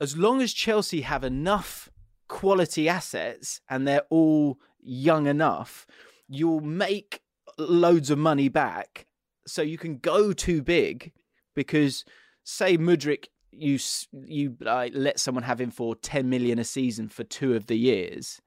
As 0.00 0.16
long 0.16 0.40
as 0.40 0.54
Chelsea 0.54 1.02
have 1.02 1.22
enough 1.22 1.89
quality 2.30 2.88
assets 2.88 3.60
and 3.68 3.86
they're 3.86 4.06
all 4.08 4.58
young 4.80 5.26
enough, 5.26 5.86
you'll 6.28 6.60
make 6.60 7.20
loads 7.58 8.08
of 8.08 8.18
money 8.18 8.48
back. 8.48 9.06
So 9.46 9.62
you 9.62 9.76
can 9.76 9.98
go 9.98 10.32
too 10.32 10.62
big 10.62 11.12
because, 11.54 12.04
say, 12.44 12.78
Mudryk 12.78 13.26
you 13.52 13.80
you 14.12 14.56
like 14.60 14.92
let 14.94 15.18
someone 15.18 15.42
have 15.42 15.60
him 15.60 15.72
for 15.72 15.96
10 15.96 16.30
million 16.30 16.60
a 16.60 16.64
season 16.64 17.08
for 17.08 17.24
two 17.24 17.54
of 17.54 17.66
the 17.66 17.76
years 17.76 18.40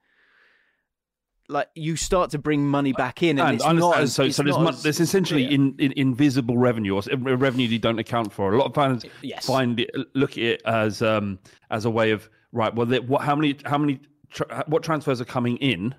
like 1.48 1.68
you 1.74 1.96
start 1.96 2.30
to 2.30 2.38
bring 2.38 2.66
money 2.66 2.92
back 2.92 3.22
in, 3.22 3.38
and, 3.38 3.48
and 3.48 3.54
it's 3.56 3.64
not 3.64 3.98
as, 3.98 4.14
so. 4.14 4.28
So 4.30 4.42
there's 4.42 4.56
as, 4.56 4.82
there's 4.82 5.00
essentially 5.00 5.44
in, 5.44 5.74
in, 5.78 5.92
invisible 5.96 6.56
revenue 6.56 6.96
or 6.96 7.02
revenue 7.18 7.68
you 7.68 7.78
don't 7.78 7.98
account 7.98 8.32
for. 8.32 8.54
A 8.54 8.58
lot 8.58 8.66
of 8.66 8.74
fans 8.74 9.04
yes. 9.20 9.46
find 9.46 9.80
it 9.80 9.90
look 10.14 10.32
at 10.32 10.38
it 10.38 10.62
as 10.64 11.02
um 11.02 11.38
as 11.70 11.84
a 11.84 11.90
way 11.90 12.12
of 12.12 12.30
right. 12.54 12.74
Well, 12.74 12.86
what 13.02 13.22
how 13.22 13.36
many 13.36 13.58
how 13.66 13.76
many 13.76 14.00
tra- 14.30 14.64
what 14.66 14.82
transfers 14.82 15.20
are 15.20 15.26
coming 15.26 15.58
in, 15.58 15.94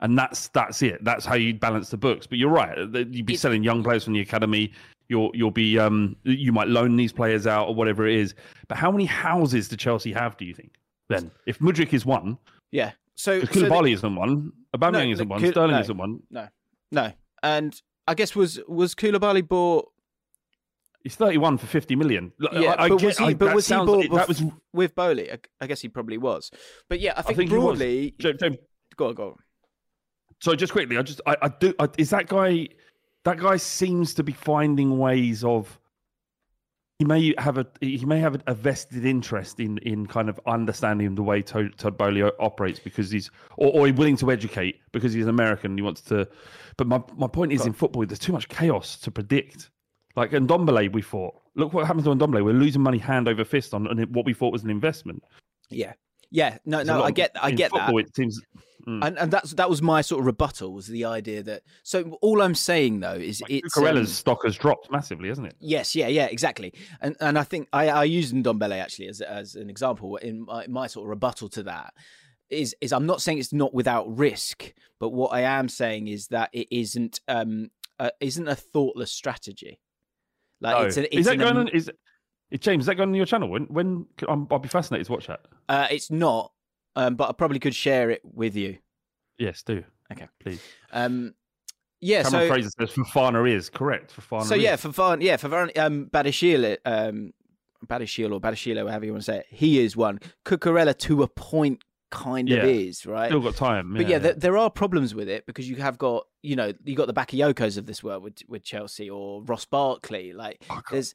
and 0.00 0.18
that's 0.18 0.48
that's 0.48 0.82
it. 0.82 1.02
That's 1.02 1.24
how 1.24 1.36
you 1.36 1.54
balance 1.54 1.88
the 1.88 1.96
books. 1.96 2.26
But 2.26 2.36
you're 2.38 2.50
right. 2.50 2.76
You'd 2.76 3.24
be 3.24 3.36
selling 3.36 3.62
young 3.62 3.82
players 3.82 4.04
from 4.04 4.12
the 4.12 4.20
academy. 4.20 4.72
You'll 5.08 5.30
you'll 5.34 5.50
be 5.50 5.78
um 5.78 6.16
you 6.24 6.52
might 6.52 6.68
loan 6.68 6.96
these 6.96 7.12
players 7.12 7.46
out 7.46 7.68
or 7.68 7.74
whatever 7.74 8.06
it 8.06 8.16
is. 8.16 8.34
But 8.68 8.76
how 8.76 8.90
many 8.90 9.06
houses 9.06 9.68
do 9.68 9.76
Chelsea 9.76 10.12
have? 10.12 10.36
Do 10.36 10.44
you 10.44 10.54
think? 10.54 10.74
Then, 11.08 11.30
if 11.46 11.58
Mudryk 11.58 11.92
is 11.92 12.06
one, 12.06 12.38
yeah, 12.70 12.92
so 13.14 13.42
Koulibaly 13.42 13.90
so 13.90 14.06
isn't 14.06 14.16
one. 14.16 14.52
Aubameyang 14.74 15.06
no, 15.06 15.12
isn't 15.12 15.28
one. 15.28 15.46
Sterling 15.46 15.72
no, 15.72 15.80
isn't 15.80 15.96
one. 15.96 16.22
No, 16.30 16.48
no. 16.90 17.12
And 17.42 17.80
I 18.08 18.14
guess 18.14 18.34
was 18.34 18.60
was 18.66 18.94
Koulibaly 18.94 19.46
bought? 19.46 19.91
He's 21.02 21.16
thirty-one 21.16 21.58
for 21.58 21.66
fifty 21.66 21.96
million. 21.96 22.32
Yeah, 22.38 22.70
I, 22.72 22.84
I 22.84 22.88
but 22.88 22.98
get, 22.98 23.06
was 23.06 23.18
he? 23.18 23.24
I, 23.24 23.34
but 23.34 23.54
was 23.54 23.68
he 23.68 23.74
bought? 23.74 24.10
that 24.10 24.28
was 24.28 24.42
with 24.72 24.94
Boehly? 24.94 25.32
I, 25.32 25.38
I, 25.60 25.66
guess 25.66 25.80
he 25.80 25.88
probably 25.88 26.18
was. 26.18 26.50
But 26.88 27.00
yeah, 27.00 27.14
I 27.16 27.22
think, 27.22 27.38
think 27.38 27.50
broadly. 27.50 28.14
James, 28.18 28.40
James, 28.40 28.56
go 28.96 29.08
on, 29.08 29.14
go 29.14 29.26
on. 29.30 29.36
So 30.40 30.54
just 30.54 30.72
quickly, 30.72 30.96
I 30.96 31.02
just 31.02 31.20
I, 31.26 31.36
I 31.42 31.48
do. 31.48 31.74
is 31.98 32.10
that 32.10 32.28
guy? 32.28 32.68
That 33.24 33.38
guy 33.38 33.56
seems 33.56 34.14
to 34.14 34.22
be 34.22 34.32
finding 34.32 34.98
ways 34.98 35.44
of 35.44 35.80
he 37.02 37.04
may 37.04 37.34
have 37.38 37.58
a 37.58 37.66
he 37.80 38.04
may 38.04 38.20
have 38.20 38.40
a 38.46 38.54
vested 38.54 39.04
interest 39.04 39.58
in 39.58 39.78
in 39.78 40.06
kind 40.06 40.28
of 40.28 40.38
understanding 40.46 41.16
the 41.16 41.22
way 41.22 41.42
Todd, 41.42 41.76
Todd 41.76 41.98
Boehly 41.98 42.22
operates 42.38 42.78
because 42.78 43.10
he's 43.10 43.28
or, 43.56 43.72
or 43.72 43.86
he's 43.88 43.96
willing 43.96 44.16
to 44.18 44.30
educate 44.30 44.78
because 44.92 45.12
he's 45.12 45.26
American 45.26 45.72
and 45.72 45.78
he 45.80 45.82
wants 45.82 46.02
to. 46.02 46.28
But 46.76 46.86
my 46.86 47.02
my 47.16 47.26
point 47.26 47.52
is 47.52 47.66
in 47.66 47.72
football, 47.72 48.06
there's 48.06 48.20
too 48.20 48.32
much 48.32 48.48
chaos 48.48 48.96
to 48.98 49.10
predict. 49.10 49.71
Like 50.16 50.30
Ndombele, 50.30 50.92
we 50.92 51.02
thought. 51.02 51.34
Look 51.54 51.72
what 51.72 51.86
happens 51.86 52.04
to 52.04 52.10
Ndombele. 52.10 52.44
We're 52.44 52.52
losing 52.52 52.82
money 52.82 52.98
hand 52.98 53.28
over 53.28 53.44
fist 53.44 53.74
on, 53.74 53.86
what 54.10 54.26
we 54.26 54.34
thought 54.34 54.52
was 54.52 54.64
an 54.64 54.70
investment. 54.70 55.22
Yeah, 55.70 55.92
yeah. 56.30 56.58
No, 56.64 56.82
no. 56.82 57.02
I 57.02 57.10
get, 57.10 57.30
I 57.40 57.50
get 57.50 57.70
football, 57.70 57.96
that. 57.96 58.06
It 58.06 58.14
seems 58.16 58.40
Mm. 58.86 59.06
And 59.06 59.18
and 59.18 59.30
that's 59.30 59.52
that 59.52 59.70
was 59.70 59.80
my 59.80 60.00
sort 60.00 60.20
of 60.20 60.26
rebuttal 60.26 60.72
was 60.72 60.88
the 60.88 61.04
idea 61.04 61.42
that 61.44 61.62
so 61.84 62.18
all 62.20 62.42
I'm 62.42 62.54
saying 62.54 62.98
though 62.98 63.14
is 63.14 63.40
like 63.40 63.50
it's 63.52 63.74
Cucurella's 63.74 64.08
um, 64.08 64.14
stock 64.14 64.42
has 64.44 64.56
dropped 64.56 64.90
massively, 64.90 65.28
hasn't 65.28 65.46
it? 65.46 65.56
Yes, 65.60 65.94
yeah, 65.94 66.08
yeah, 66.08 66.26
exactly. 66.26 66.74
And 67.00 67.16
and 67.20 67.38
I 67.38 67.44
think 67.44 67.68
I, 67.72 67.88
I 67.90 68.04
used 68.04 68.34
Ndombele 68.34 68.82
actually 68.82 69.06
as 69.06 69.20
as 69.20 69.54
an 69.54 69.70
example 69.70 70.16
in 70.16 70.44
my, 70.44 70.66
my 70.66 70.86
sort 70.88 71.04
of 71.04 71.10
rebuttal 71.10 71.48
to 71.50 71.62
that 71.64 71.94
is 72.50 72.74
is 72.80 72.92
I'm 72.92 73.06
not 73.06 73.22
saying 73.22 73.38
it's 73.38 73.52
not 73.52 73.72
without 73.72 74.18
risk, 74.18 74.72
but 74.98 75.10
what 75.10 75.32
I 75.32 75.42
am 75.42 75.68
saying 75.68 76.08
is 76.08 76.26
that 76.28 76.50
it 76.52 76.66
isn't 76.72 77.20
um 77.28 77.70
uh, 78.00 78.10
isn't 78.20 78.48
a 78.48 78.56
thoughtless 78.56 79.12
strategy. 79.12 79.78
Like 80.62 80.78
no. 80.78 80.86
it's, 80.86 80.96
an, 80.96 81.04
it's 81.06 81.16
is 81.16 81.26
that 81.26 81.38
going 81.38 81.56
on? 81.56 81.68
Is 81.68 81.90
James? 82.60 82.82
Is 82.82 82.86
that 82.86 82.94
going 82.94 83.08
on 83.08 83.14
your 83.14 83.26
channel? 83.26 83.48
When 83.48 83.64
when 83.64 84.06
I'll 84.28 84.58
be 84.58 84.68
fascinated 84.68 85.06
to 85.06 85.12
watch 85.12 85.26
that. 85.26 85.40
Uh, 85.68 85.88
it's 85.90 86.10
not, 86.10 86.52
um, 86.96 87.16
but 87.16 87.28
I 87.28 87.32
probably 87.32 87.58
could 87.58 87.74
share 87.74 88.10
it 88.10 88.22
with 88.24 88.56
you. 88.56 88.78
Yes, 89.38 89.62
do. 89.62 89.82
Okay, 90.12 90.28
please. 90.38 90.62
Um, 90.92 91.34
yeah, 92.00 92.22
Cameron 92.22 92.48
so 92.48 92.54
Fraser 92.54 92.70
says 92.78 92.90
Fofana 92.90 93.50
is 93.50 93.70
correct. 93.70 94.14
Fofana. 94.14 94.44
So 94.44 94.54
yeah, 94.54 94.74
is. 94.74 94.80
Fofana, 94.80 95.22
yeah, 95.22 95.36
Fofana, 95.36 95.76
um, 95.78 96.06
Badiashile, 96.06 96.76
um, 96.84 97.32
Badiashile 97.86 98.32
or 98.32 98.40
Badiashile, 98.40 98.88
however 98.88 99.04
you 99.04 99.12
want 99.12 99.24
to 99.24 99.32
say 99.32 99.38
it, 99.38 99.46
he 99.48 99.80
is 99.80 99.96
one. 99.96 100.20
Cucurella 100.44 100.96
to 100.98 101.22
a 101.22 101.28
point 101.28 101.82
kind 102.12 102.48
yeah. 102.48 102.58
of 102.58 102.68
is 102.68 103.04
right. 103.06 103.28
Still 103.28 103.40
got 103.40 103.56
time, 103.56 103.94
but 103.94 104.02
yeah, 104.02 104.08
yeah. 104.08 104.18
There, 104.18 104.32
there, 104.34 104.58
are 104.58 104.70
problems 104.70 105.14
with 105.14 105.28
it 105.28 105.46
because 105.46 105.68
you 105.68 105.76
have 105.76 105.98
got 105.98 106.26
you 106.42 106.54
know 106.54 106.72
you 106.84 106.94
got 106.94 107.08
the 107.08 107.14
Bakayokos 107.14 107.76
of 107.76 107.86
this 107.86 108.04
world 108.04 108.22
with 108.22 108.42
with 108.46 108.62
Chelsea 108.62 109.10
or 109.10 109.42
Ross 109.42 109.64
Barkley. 109.64 110.32
Like 110.32 110.64
oh, 110.70 110.80
there's 110.90 111.14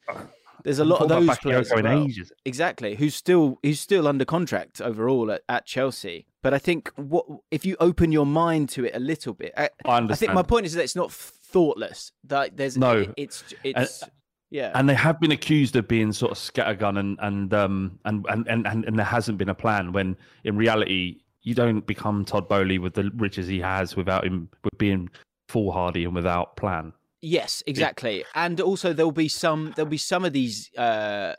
there's 0.63 0.79
a 0.79 0.85
lot 0.85 1.01
of 1.01 1.07
those 1.07 1.37
players 1.37 1.71
well. 1.73 2.07
exactly 2.43 2.95
who's 2.95 3.15
still 3.15 3.59
who's 3.63 3.79
still 3.79 4.07
under 4.07 4.25
contract 4.25 4.81
overall 4.81 5.31
at, 5.31 5.43
at 5.47 5.65
Chelsea. 5.65 6.25
But 6.41 6.53
I 6.53 6.59
think 6.59 6.91
what 6.95 7.25
if 7.51 7.65
you 7.65 7.77
open 7.79 8.11
your 8.11 8.25
mind 8.25 8.69
to 8.69 8.85
it 8.85 8.95
a 8.95 8.99
little 8.99 9.33
bit, 9.33 9.53
I, 9.55 9.69
I, 9.85 9.97
I 9.99 10.15
think 10.15 10.33
my 10.33 10.43
point 10.43 10.65
is 10.65 10.73
that 10.73 10.83
it's 10.83 10.95
not 10.95 11.11
thoughtless. 11.11 12.11
That 12.25 12.57
there's 12.57 12.77
no, 12.77 12.99
it, 12.99 13.13
it's 13.17 13.43
it's. 13.63 14.01
And, 14.01 14.11
yeah, 14.49 14.71
and 14.75 14.87
they 14.87 14.93
have 14.93 15.19
been 15.19 15.31
accused 15.31 15.75
of 15.75 15.87
being 15.87 16.11
sort 16.13 16.31
of 16.31 16.37
scattergun 16.37 16.99
and 16.99 17.17
and 17.21 17.53
um 17.53 17.99
and 18.05 18.25
and, 18.29 18.47
and, 18.47 18.65
and, 18.67 18.85
and 18.85 18.97
there 18.97 19.05
hasn't 19.05 19.37
been 19.37 19.49
a 19.49 19.55
plan. 19.55 19.91
When 19.91 20.15
in 20.43 20.55
reality, 20.55 21.19
you 21.41 21.53
don't 21.53 21.85
become 21.85 22.25
Todd 22.25 22.47
Boehly 22.47 22.79
with 22.79 22.93
the 22.93 23.11
riches 23.15 23.47
he 23.47 23.59
has 23.59 23.95
without 23.95 24.25
him 24.25 24.49
with 24.63 24.77
being 24.77 25.09
foolhardy 25.49 26.05
and 26.05 26.15
without 26.15 26.55
plan. 26.55 26.93
Yes, 27.21 27.63
exactly. 27.65 28.23
And 28.35 28.61
also 28.61 28.93
there'll 28.93 29.11
be 29.11 29.27
some 29.27 29.73
there'll 29.75 29.89
be 29.89 29.97
some 29.97 30.23
of 30.23 30.33
these 30.33 30.73
uh 30.75 31.35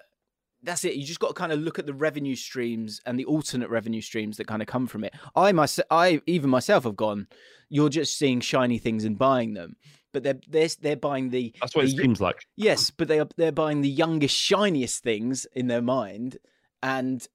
that's 0.63 0.85
it. 0.85 0.95
You 0.95 1.05
just 1.07 1.21
got 1.21 1.29
to 1.29 1.35
kind 1.35 1.53
of 1.53 1.61
look 1.61 1.79
at 1.79 1.87
the 1.87 1.95
revenue 1.95 2.35
streams 2.35 3.01
and 3.07 3.19
the 3.19 3.25
alternate 3.27 3.71
revenue 3.71 4.01
streams 4.01 4.37
that 4.37 4.47
kind 4.47 4.61
of 4.61 4.67
come 4.67 4.87
from 4.87 5.05
it. 5.05 5.15
I 5.37 5.53
myself, 5.53 5.87
I 5.91 6.21
even 6.27 6.51
myself 6.51 6.85
have 6.85 6.97
gone. 6.97 7.29
You're 7.69 7.89
just 7.89 8.19
seeing 8.19 8.41
shiny 8.41 8.79
things 8.79 9.05
and 9.05 9.17
buying 9.17 9.55
them, 9.55 9.77
but 10.13 10.23
they're 10.23 10.41
they're 10.49 10.69
they're 10.81 10.97
buying 10.97 11.31
the. 11.31 11.55
That's 11.61 11.75
what 11.75 11.87
the, 11.87 11.93
it 11.93 11.97
seems 11.97 12.21
like. 12.21 12.47
Yes, 12.57 12.91
but 12.91 13.09
they 13.09 13.21
are 13.21 13.29
they're 13.37 13.53
buying 13.53 13.81
the 13.81 13.89
youngest, 13.89 14.35
shiniest 14.35 15.03
things 15.03 15.47
in 15.55 15.67
their 15.67 15.83
mind, 15.83 16.39
and 16.83 17.27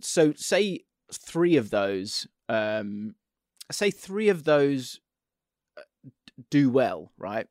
so 0.00 0.32
say 0.36 0.80
three 1.12 1.56
of 1.56 1.70
those. 1.70 2.26
Um, 2.48 3.14
say 3.72 3.90
three 3.90 4.28
of 4.28 4.44
those 4.44 5.00
uh, 5.78 5.82
do 6.50 6.68
well, 6.70 7.12
right? 7.16 7.46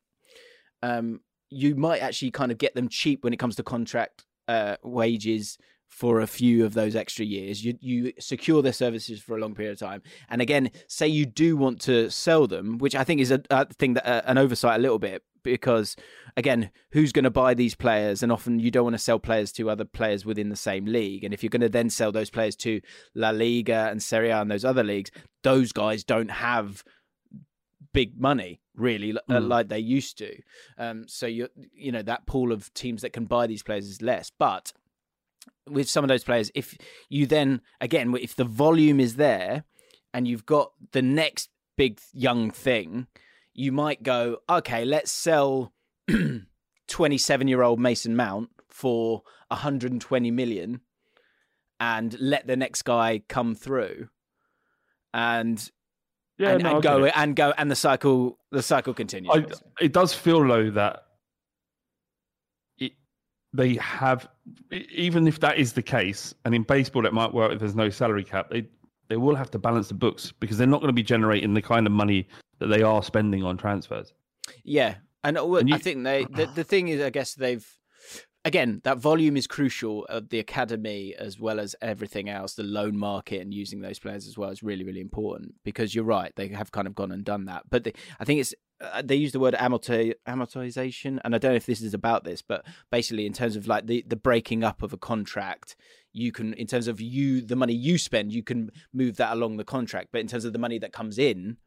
um, 0.84 1.22
you 1.50 1.76
might 1.76 2.02
actually 2.02 2.32
kind 2.32 2.52
of 2.52 2.58
get 2.58 2.76
them 2.76 2.90
cheap 2.90 3.24
when 3.24 3.34
it 3.34 3.38
comes 3.38 3.56
to 3.56 3.64
contract 3.64 4.26
uh, 4.48 4.76
wages 4.84 5.58
for 5.94 6.22
a 6.22 6.28
few 6.28 6.66
of 6.66 6.74
those 6.74 6.96
extra 6.96 7.24
years. 7.24 7.64
You 7.64 7.78
you 7.80 8.14
secure 8.20 8.62
their 8.62 8.74
services 8.74 9.22
for 9.22 9.38
a 9.38 9.40
long 9.40 9.54
period 9.54 9.74
of 9.74 9.80
time. 9.80 10.02
And 10.28 10.42
again, 10.42 10.72
say 10.88 11.08
you 11.08 11.26
do 11.26 11.56
want 11.56 11.80
to 11.82 12.10
sell 12.10 12.48
them, 12.48 12.80
which 12.80 12.96
I 12.96 13.04
think 13.04 13.22
is 13.22 13.32
a, 13.32 13.42
a 13.52 13.66
thing 13.66 13.94
that 13.94 14.06
uh, 14.06 14.22
an 14.26 14.40
oversight 14.40 14.80
a 14.80 14.82
little 14.82 15.00
bit 15.00 15.24
because 15.44 15.96
again, 16.36 16.72
who's 16.94 17.12
going 17.12 17.26
to 17.26 17.30
buy 17.30 17.54
these 17.54 17.76
players? 17.76 18.24
And 18.24 18.32
often 18.32 18.60
you 18.60 18.72
don't 18.72 18.86
want 18.86 18.96
to 18.96 19.00
sell 19.00 19.20
players 19.20 19.52
to 19.54 19.70
other 19.70 19.86
players 19.86 20.26
within 20.26 20.50
the 20.50 20.56
same 20.56 20.86
league. 20.86 21.24
And 21.24 21.34
if 21.34 21.44
you're 21.44 21.50
going 21.50 21.62
to 21.62 21.70
then 21.70 21.90
sell 21.90 22.12
those 22.12 22.32
players 22.32 22.56
to 22.58 22.82
La 23.14 23.30
Liga 23.30 23.90
and 23.92 24.02
Serie 24.02 24.32
A 24.32 24.42
and 24.42 24.50
those 24.50 24.66
other 24.66 24.84
leagues, 24.84 25.12
those 25.44 25.72
guys 25.72 26.04
don't 26.04 26.32
have 26.32 26.84
big 27.94 28.20
money 28.20 28.62
really 28.76 29.14
mm. 29.14 29.48
like 29.48 29.70
they 29.70 29.80
used 29.80 30.18
to. 30.18 30.36
Um, 30.78 31.08
so 31.08 31.28
you 31.28 31.50
you 31.72 31.92
know 31.92 32.02
that 32.02 32.26
pool 32.26 32.52
of 32.52 32.74
teams 32.74 33.04
that 33.04 33.14
can 33.14 33.26
buy 33.26 33.46
these 33.46 33.62
players 33.62 33.88
is 33.88 34.02
less, 34.02 34.32
but 34.40 34.74
with 35.70 35.90
some 35.90 36.04
of 36.04 36.08
those 36.08 36.24
players, 36.24 36.52
if 36.56 36.78
you 37.10 37.26
then 37.26 37.62
again 37.82 38.16
if 38.20 38.36
the 38.36 38.46
volume 38.46 39.00
is 39.00 39.16
there 39.16 39.64
and 40.14 40.28
you've 40.28 40.46
got 40.46 40.72
the 40.92 41.02
next 41.02 41.50
big 41.78 42.00
young 42.14 42.52
thing, 42.52 43.08
you 43.54 43.72
might 43.72 44.04
go 44.04 44.38
okay, 44.50 44.86
let's 44.86 45.12
sell. 45.12 45.74
27 46.88 47.48
year 47.48 47.64
old 47.64 47.80
Mason 47.80 48.16
Mount 48.16 48.50
for 48.70 49.24
120 49.48 50.32
million 50.32 50.82
and 51.80 52.16
let 52.20 52.48
the 52.48 52.56
next 52.56 52.84
guy 52.84 53.22
come 53.28 53.56
through. 53.56 54.10
And 55.14 55.70
Yeah, 56.38 56.52
and, 56.52 56.64
no, 56.64 56.76
and 56.76 56.84
go 56.84 57.06
and 57.06 57.36
go 57.36 57.54
and 57.58 57.70
the 57.70 57.76
cycle 57.76 58.40
the 58.52 58.64
cycle 58.64 58.94
continues. 58.94 59.32
I, 59.34 59.84
it 59.84 59.94
does 59.94 60.14
feel 60.14 60.48
though 60.48 60.72
that 60.72 61.04
they 63.54 63.76
have, 63.76 64.28
even 64.72 65.28
if 65.28 65.40
that 65.40 65.58
is 65.58 65.74
the 65.74 65.82
case, 65.82 66.34
and 66.46 66.56
in 66.56 66.64
baseball 66.64 67.06
it 67.06 67.14
might 67.14 67.34
work 67.34 67.52
if 67.52 67.60
there's 67.60 67.76
no 67.76 67.90
salary 67.90 68.24
cap. 68.24 68.50
They 68.50 68.68
they 69.10 69.18
will 69.18 69.36
have 69.36 69.52
to 69.52 69.60
balance 69.60 69.90
the 69.90 69.94
books 69.94 70.32
because 70.40 70.58
they're 70.58 70.66
not 70.68 70.80
going 70.80 70.90
to 70.90 70.94
be 70.94 71.04
generating 71.04 71.54
the 71.54 71.62
kind 71.62 71.86
of 71.86 71.94
money 71.94 72.28
that 72.60 72.68
they 72.68 72.82
are 72.82 73.04
spending 73.04 73.44
on 73.44 73.58
transfers. 73.58 74.14
Yeah, 74.64 74.96
and, 75.24 75.38
uh, 75.38 75.54
And 75.56 75.74
I 75.74 75.78
think 75.78 76.04
they 76.04 76.26
the, 76.26 76.48
the 76.48 76.64
thing 76.64 76.88
is, 76.88 77.02
I 77.02 77.10
guess 77.10 77.36
they've 77.36 77.68
again 78.46 78.82
that 78.84 78.98
volume 78.98 79.38
is 79.38 79.48
crucial. 79.48 80.06
Uh, 80.10 80.22
the 80.28 80.40
academy 80.40 81.14
as 81.18 81.40
well 81.40 81.60
as 81.60 81.76
everything 81.82 82.30
else, 82.30 82.56
the 82.56 82.64
loan 82.64 82.98
market 82.98 83.42
and 83.42 83.54
using 83.54 83.82
those 83.82 84.00
players 84.00 84.28
as 84.28 84.38
well 84.38 84.50
is 84.50 84.64
really 84.64 84.84
really 84.84 85.02
important 85.02 85.56
because 85.64 85.94
you're 85.94 86.04
right, 86.04 86.34
they 86.36 86.48
have 86.50 86.72
kind 86.72 86.88
of 86.88 86.96
gone 86.96 87.12
and 87.12 87.24
done 87.24 87.46
that. 87.46 87.64
But 87.70 87.84
they, 87.84 87.94
I 88.20 88.26
think 88.26 88.40
it's 88.40 88.54
Uh, 88.84 89.02
they 89.02 89.16
use 89.16 89.32
the 89.32 89.40
word 89.40 89.54
amorti- 89.54 90.14
amortization, 90.28 91.20
and 91.24 91.34
I 91.34 91.38
don't 91.38 91.52
know 91.52 91.56
if 91.56 91.66
this 91.66 91.82
is 91.82 91.94
about 91.94 92.26
this, 92.26 92.42
but 92.42 92.66
basically 92.92 93.26
in 93.26 93.34
terms 93.34 93.56
of 93.56 93.66
like 93.68 93.88
the 93.88 94.04
the 94.06 94.16
breaking 94.16 94.64
up 94.64 94.84
of 94.84 94.94
a 94.94 94.98
contract. 94.98 95.76
You 96.16 96.32
can, 96.32 96.54
in 96.54 96.68
terms 96.68 96.88
of 96.88 97.02
you, 97.02 97.42
the 97.42 97.56
money 97.56 97.74
you 97.74 97.98
spend, 97.98 98.32
you 98.34 98.44
can 98.44 98.70
move 98.94 99.16
that 99.18 99.34
along 99.34 99.58
the 99.58 99.64
contract. 99.64 100.10
But 100.12 100.22
in 100.22 100.28
terms 100.28 100.46
of 100.46 100.54
the 100.54 100.60
money 100.60 100.78
that 100.78 100.94
comes 100.94 101.18
in, 101.18 101.58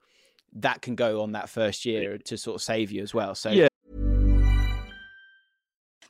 that 0.53 0.83
can 0.83 0.95
go 0.95 1.21
on 1.23 1.33
that 1.33 1.49
first 1.49 1.85
year 1.85 2.19
to 2.19 2.39
sort 2.39 2.55
of 2.55 2.63
save 2.63 2.93
you 2.93 3.03
as 3.03 3.13
well. 3.13 3.35
So 3.35 3.51
Yeah. 3.51 3.67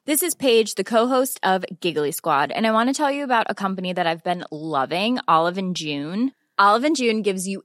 This 0.07 0.23
is 0.23 0.37
Paige, 0.37 0.77
the 0.77 0.85
co-host 0.85 1.41
of 1.43 1.65
Giggly 1.81 2.13
Squad, 2.13 2.53
and 2.53 2.65
I 2.65 2.71
want 2.71 2.89
to 2.89 2.95
tell 2.95 3.11
you 3.11 3.25
about 3.25 3.47
a 3.49 3.57
company 3.57 3.93
that 3.93 4.07
I've 4.07 4.23
been 4.23 4.45
loving, 4.53 5.19
Olive 5.27 5.59
and 5.59 5.75
June. 5.75 6.33
Olive 6.59 6.85
and 6.85 6.95
June 6.95 7.23
gives 7.23 7.49
you 7.49 7.65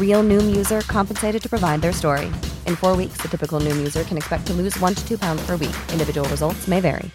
Real 0.00 0.22
Noom 0.22 0.56
user 0.56 0.80
compensated 0.82 1.42
to 1.42 1.48
provide 1.50 1.82
their 1.82 1.92
story. 1.92 2.26
In 2.66 2.76
four 2.76 2.96
weeks, 2.96 3.18
the 3.20 3.28
typical 3.28 3.60
Noom 3.60 3.76
user 3.76 4.04
can 4.04 4.16
expect 4.16 4.46
to 4.46 4.54
lose 4.54 4.78
one 4.80 4.94
to 4.94 5.06
two 5.06 5.18
pounds 5.18 5.44
per 5.44 5.56
week. 5.56 5.76
Individual 5.92 6.26
results 6.30 6.66
may 6.66 6.80
vary. 6.80 7.10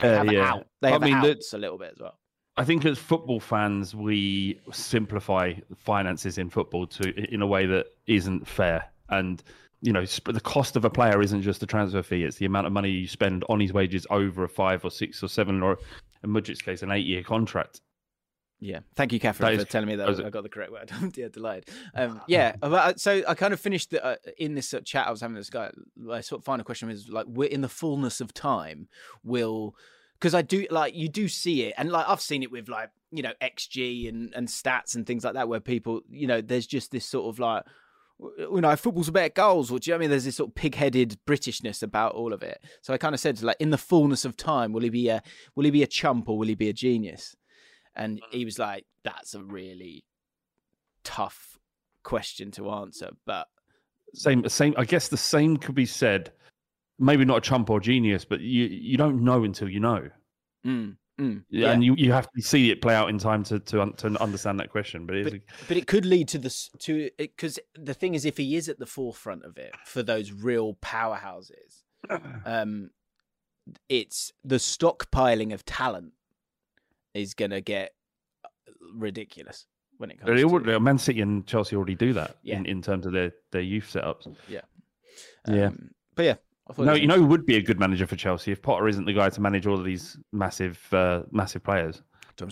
they 0.00 0.08
have 0.10 0.28
Uh, 0.28 0.30
yeah. 0.30 0.52
out. 0.52 0.66
They 0.80 0.92
I 0.92 0.98
mean, 0.98 1.20
the- 1.22 1.30
outs 1.32 1.52
a 1.54 1.58
little 1.58 1.76
bit 1.76 1.90
as 1.96 1.98
well. 2.00 2.16
I 2.56 2.64
think 2.64 2.84
as 2.84 2.98
football 2.98 3.40
fans, 3.40 3.94
we 3.96 4.60
simplify 4.72 5.54
finances 5.76 6.38
in 6.38 6.50
football 6.50 6.86
to 6.88 7.32
in 7.34 7.42
a 7.42 7.46
way 7.46 7.66
that 7.66 7.86
isn't 8.06 8.46
fair. 8.46 8.84
And 9.08 9.42
you 9.80 9.92
know, 9.92 10.04
the 10.04 10.40
cost 10.40 10.74
of 10.76 10.84
a 10.84 10.90
player 10.90 11.20
isn't 11.20 11.42
just 11.42 11.58
the 11.60 11.66
transfer 11.66 12.02
fee; 12.02 12.22
it's 12.24 12.36
the 12.36 12.46
amount 12.46 12.66
of 12.68 12.72
money 12.72 12.90
you 12.90 13.06
spend 13.08 13.44
on 13.48 13.58
his 13.60 13.72
wages 13.72 14.06
over 14.10 14.42
a 14.44 14.48
five 14.48 14.84
or 14.84 14.90
six 14.90 15.22
or 15.22 15.28
seven, 15.28 15.62
or 15.62 15.78
in 16.24 16.30
Mudryk's 16.30 16.62
case, 16.62 16.82
an 16.82 16.90
eight-year 16.90 17.22
contract. 17.22 17.80
Yeah, 18.60 18.80
thank 18.96 19.12
you, 19.12 19.20
Catherine, 19.20 19.56
for 19.56 19.62
is- 19.62 19.68
telling 19.68 19.88
me 19.88 19.96
that 19.96 20.08
I 20.08 20.30
got 20.30 20.42
the 20.42 20.48
correct 20.48 20.72
word. 20.72 20.90
I'm 21.00 21.12
yeah, 21.14 21.28
delighted. 21.28 21.68
Um, 21.94 22.20
yeah, 22.26 22.56
uh, 22.62 22.94
so 22.96 23.22
I 23.26 23.34
kind 23.34 23.52
of 23.52 23.60
finished 23.60 23.90
the, 23.90 24.04
uh, 24.04 24.16
in 24.36 24.54
this 24.54 24.74
uh, 24.74 24.80
chat 24.80 25.06
I 25.06 25.10
was 25.10 25.20
having 25.20 25.36
with 25.36 25.42
this 25.44 25.50
guy. 25.50 25.70
My 25.96 26.20
sort 26.20 26.40
of 26.40 26.44
final 26.44 26.64
question 26.64 26.88
was 26.88 27.08
like, 27.08 27.26
we're 27.28 27.48
in 27.48 27.60
the 27.60 27.68
fullness 27.68 28.20
of 28.20 28.34
time, 28.34 28.88
will 29.22 29.76
because 30.18 30.34
I 30.34 30.42
do 30.42 30.66
like 30.70 30.94
you 30.94 31.08
do 31.08 31.28
see 31.28 31.62
it, 31.62 31.74
and 31.78 31.90
like 31.90 32.08
I've 32.08 32.20
seen 32.20 32.42
it 32.42 32.50
with 32.50 32.68
like 32.68 32.90
you 33.12 33.22
know 33.22 33.32
XG 33.40 34.08
and 34.08 34.32
and 34.34 34.48
stats 34.48 34.96
and 34.96 35.06
things 35.06 35.24
like 35.24 35.34
that, 35.34 35.48
where 35.48 35.60
people 35.60 36.00
you 36.10 36.26
know 36.26 36.40
there's 36.40 36.66
just 36.66 36.90
this 36.90 37.06
sort 37.06 37.32
of 37.32 37.38
like 37.38 37.62
you 38.38 38.60
know, 38.60 38.74
football's 38.74 39.08
about 39.08 39.34
goals, 39.34 39.70
or 39.70 39.78
do 39.78 39.88
you 39.88 39.92
know 39.92 39.98
what 39.98 40.00
I 40.00 40.02
mean? 40.02 40.10
There's 40.10 40.24
this 40.24 40.36
sort 40.36 40.50
of 40.50 40.54
pig-headed 40.54 41.18
Britishness 41.24 41.82
about 41.82 42.14
all 42.14 42.32
of 42.32 42.42
it. 42.42 42.60
So 42.82 42.92
I 42.92 42.98
kind 42.98 43.14
of 43.14 43.20
said, 43.20 43.40
like, 43.42 43.56
in 43.60 43.70
the 43.70 43.78
fullness 43.78 44.24
of 44.24 44.36
time, 44.36 44.72
will 44.72 44.82
he 44.82 44.88
be 44.88 45.08
a 45.08 45.22
will 45.54 45.64
he 45.64 45.70
be 45.70 45.82
a 45.82 45.86
chump 45.86 46.28
or 46.28 46.36
will 46.36 46.48
he 46.48 46.54
be 46.54 46.68
a 46.68 46.72
genius? 46.72 47.36
And 47.98 48.22
he 48.30 48.44
was 48.44 48.58
like, 48.58 48.86
that's 49.02 49.34
a 49.34 49.42
really 49.42 50.04
tough 51.04 51.58
question 52.04 52.50
to 52.52 52.70
answer. 52.70 53.10
But 53.26 53.48
Same, 54.14 54.48
same. 54.48 54.74
I 54.76 54.84
guess 54.84 55.08
the 55.08 55.16
same 55.16 55.56
could 55.56 55.74
be 55.74 55.86
said. 55.86 56.32
Maybe 56.98 57.24
not 57.24 57.38
a 57.38 57.40
chump 57.40 57.70
or 57.70 57.80
genius, 57.80 58.24
but 58.24 58.40
you 58.40 58.64
you 58.64 58.96
don't 58.96 59.22
know 59.22 59.44
until 59.44 59.68
you 59.68 59.78
know. 59.80 60.08
mm, 60.66 60.96
mm, 61.20 61.44
Yeah. 61.48 61.70
And 61.70 61.84
you, 61.84 61.94
you 61.96 62.10
have 62.12 62.28
to 62.32 62.42
see 62.42 62.70
it 62.70 62.82
play 62.82 62.94
out 62.94 63.08
in 63.08 63.18
time 63.18 63.44
to 63.44 63.60
to, 63.60 63.92
to 63.98 64.22
understand 64.22 64.58
that 64.60 64.70
question. 64.70 65.06
But, 65.06 65.16
it's, 65.16 65.30
but, 65.30 65.40
but 65.68 65.76
it 65.76 65.86
could 65.86 66.04
lead 66.04 66.28
to 66.28 66.38
this 66.38 66.70
to 66.80 67.10
because 67.16 67.58
the 67.76 67.94
thing 67.94 68.14
is, 68.14 68.24
if 68.24 68.36
he 68.36 68.56
is 68.56 68.68
at 68.68 68.78
the 68.78 68.86
forefront 68.86 69.44
of 69.44 69.58
it 69.58 69.74
for 69.84 70.02
those 70.02 70.32
real 70.32 70.74
powerhouses, 70.74 71.84
um, 72.44 72.90
it's 73.88 74.32
the 74.44 74.56
stockpiling 74.56 75.54
of 75.54 75.64
talent 75.64 76.14
is 77.14 77.34
going 77.34 77.50
to 77.50 77.60
get 77.60 77.92
uh, 78.44 78.48
ridiculous 78.94 79.66
when 79.98 80.10
it 80.10 80.18
comes. 80.18 80.28
But 80.28 80.38
it 80.38 80.42
to 80.42 80.48
would, 80.48 80.68
uh, 80.68 80.80
Man 80.80 80.98
City 80.98 81.20
and 81.20 81.46
Chelsea 81.46 81.76
already 81.76 81.94
do 81.94 82.12
that 82.14 82.36
Yeah. 82.42 82.56
in, 82.56 82.66
in 82.66 82.82
terms 82.82 83.06
of 83.06 83.12
their, 83.12 83.32
their 83.50 83.62
youth 83.62 83.90
setups. 83.92 84.34
Yeah. 84.48 84.60
Yeah. 85.48 85.66
Um, 85.66 85.90
but 86.14 86.24
yeah, 86.24 86.34
I 86.68 86.72
thought 86.72 86.86
No, 86.86 86.94
you 86.94 87.06
know 87.06 87.16
who 87.16 87.26
would 87.26 87.46
be 87.46 87.56
a 87.56 87.62
good 87.62 87.80
manager 87.80 88.06
for 88.06 88.16
Chelsea 88.16 88.52
if 88.52 88.62
Potter 88.62 88.88
isn't 88.88 89.04
the 89.04 89.12
guy 89.12 89.28
to 89.30 89.40
manage 89.40 89.66
all 89.66 89.78
of 89.78 89.84
these 89.84 90.16
massive, 90.32 90.80
uh, 90.92 91.22
massive 91.30 91.62
players. 91.64 92.02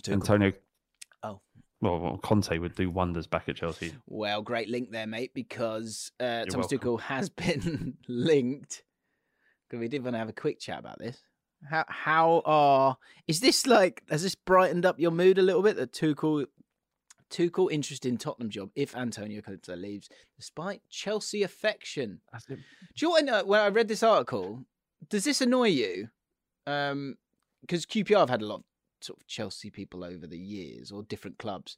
Antonio. 0.08 0.52
Oh. 1.22 1.40
Well, 1.80 2.00
well, 2.00 2.18
Conte 2.18 2.58
would 2.58 2.74
do 2.74 2.90
wonders 2.90 3.26
back 3.28 3.48
at 3.48 3.56
Chelsea. 3.56 3.92
Well, 4.06 4.42
great 4.42 4.68
link 4.68 4.90
there, 4.90 5.06
mate, 5.06 5.32
because 5.34 6.10
uh, 6.18 6.24
You're 6.24 6.46
Thomas 6.46 6.70
welcome. 6.72 6.78
Tuchel 6.78 7.00
has 7.02 7.28
been 7.30 7.94
linked. 8.08 8.82
Because 9.68 9.80
we 9.80 9.88
did 9.88 10.02
want 10.02 10.14
to 10.14 10.18
have 10.18 10.28
a 10.28 10.32
quick 10.32 10.58
chat 10.60 10.78
about 10.78 10.98
this. 10.98 11.20
How 11.68 11.84
how 11.88 12.42
are 12.44 12.96
is 13.26 13.40
this 13.40 13.66
like 13.66 14.02
has 14.10 14.22
this 14.22 14.34
brightened 14.34 14.86
up 14.86 14.98
your 14.98 15.10
mood 15.10 15.38
a 15.38 15.42
little 15.42 15.62
bit? 15.62 15.76
The 15.76 15.86
Tuchel 15.86 16.46
Tuchel 17.30 17.70
interest 17.70 18.06
in 18.06 18.16
Tottenham 18.16 18.50
job 18.50 18.70
if 18.74 18.96
Antonio 18.96 19.40
Conte 19.40 19.68
leaves, 19.74 20.08
despite 20.36 20.82
Chelsea 20.88 21.42
affection. 21.42 22.20
Do 22.48 22.56
you 22.98 23.10
want 23.10 23.26
to 23.26 23.32
know 23.32 23.44
when 23.44 23.60
I 23.60 23.68
read 23.68 23.88
this 23.88 24.02
article? 24.02 24.64
Does 25.08 25.24
this 25.24 25.40
annoy 25.40 25.68
you? 25.68 26.08
Um, 26.66 27.16
because 27.60 27.86
QPR 27.86 28.18
have 28.18 28.30
had 28.30 28.42
a 28.42 28.46
lot 28.46 28.60
of 28.60 28.64
sort 29.00 29.20
of 29.20 29.26
Chelsea 29.26 29.70
people 29.70 30.04
over 30.04 30.26
the 30.26 30.38
years 30.38 30.92
or 30.92 31.02
different 31.02 31.38
clubs. 31.38 31.76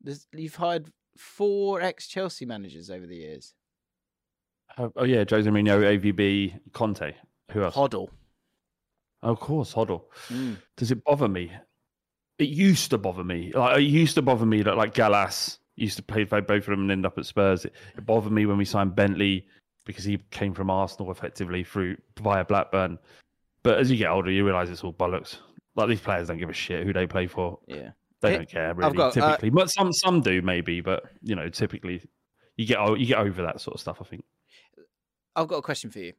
There's, 0.00 0.26
you've 0.32 0.56
hired 0.56 0.92
four 1.16 1.80
ex 1.80 2.06
Chelsea 2.06 2.46
managers 2.46 2.90
over 2.90 3.06
the 3.06 3.16
years. 3.16 3.54
Oh, 4.78 4.92
oh, 4.96 5.04
yeah, 5.04 5.24
Jose 5.28 5.48
Mourinho, 5.48 5.80
AVB, 5.98 6.60
Conte. 6.72 7.14
Who 7.52 7.62
else? 7.62 7.74
Hoddle. 7.74 8.08
Oh, 9.22 9.30
of 9.32 9.40
course, 9.40 9.74
Hoddle. 9.74 10.02
Mm. 10.28 10.56
Does 10.76 10.90
it 10.90 11.02
bother 11.04 11.28
me? 11.28 11.52
it 12.38 12.48
used 12.48 12.90
to 12.90 12.98
bother 12.98 13.24
me. 13.24 13.50
Like, 13.54 13.78
it 13.78 13.84
used 13.84 14.14
to 14.16 14.22
bother 14.22 14.44
me 14.44 14.62
that 14.62 14.76
like 14.76 14.92
Gallas 14.92 15.58
used 15.74 15.96
to 15.96 16.02
play 16.02 16.24
for 16.26 16.40
both 16.42 16.64
of 16.64 16.66
them 16.66 16.80
and 16.82 16.90
end 16.92 17.06
up 17.06 17.16
at 17.16 17.24
Spurs. 17.26 17.64
It, 17.64 17.72
it 17.96 18.04
bothered 18.04 18.32
me 18.32 18.44
when 18.46 18.58
we 18.58 18.64
signed 18.66 18.94
Bentley 18.94 19.46
because 19.86 20.04
he 20.04 20.18
came 20.30 20.52
from 20.52 20.68
Arsenal 20.68 21.10
effectively 21.10 21.64
through 21.64 21.96
via 22.20 22.44
Blackburn. 22.44 22.98
But 23.62 23.78
as 23.78 23.90
you 23.90 23.96
get 23.96 24.10
older, 24.10 24.30
you 24.30 24.44
realise 24.44 24.68
it's 24.68 24.84
all 24.84 24.92
bollocks. 24.92 25.38
Like 25.76 25.88
these 25.88 26.00
players 26.00 26.28
don't 26.28 26.38
give 26.38 26.50
a 26.50 26.54
shit 26.54 26.84
who 26.86 26.92
they 26.92 27.06
play 27.06 27.26
for. 27.26 27.58
Yeah. 27.66 27.90
They 28.20 28.32
Hey, 28.32 28.36
don't 28.38 28.48
care 28.50 28.74
really. 28.74 28.96
got, 28.96 29.16
uh, 29.16 29.28
typically, 29.28 29.50
but 29.50 29.70
some 29.70 29.92
some 29.92 30.20
do 30.20 30.40
maybe. 30.42 30.80
But 30.80 31.04
you 31.22 31.34
know, 31.36 31.48
typically, 31.48 32.02
you 32.56 32.66
get 32.66 32.78
you 32.98 33.06
get 33.06 33.18
over 33.18 33.42
that 33.42 33.60
sort 33.60 33.74
of 33.74 33.80
stuff. 33.80 33.98
I 34.00 34.04
think. 34.04 34.24
I've 35.34 35.48
got 35.48 35.56
a 35.58 35.62
question 35.62 35.90
for 35.90 35.98
you. 36.00 36.12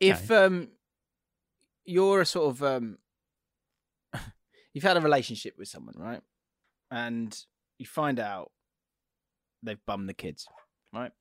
If 0.00 0.30
um, 0.30 0.68
you're 1.86 2.20
a 2.20 2.26
sort 2.26 2.50
of 2.50 2.62
um, 2.62 2.98
you've 4.74 4.84
had 4.84 4.96
a 4.96 5.00
relationship 5.00 5.54
with 5.56 5.68
someone, 5.68 5.94
right, 5.96 6.20
and 6.90 7.36
you 7.78 7.86
find 7.86 8.20
out 8.20 8.50
they've 9.62 9.84
bummed 9.86 10.08
the 10.08 10.14
kids, 10.14 10.46
right, 10.92 11.12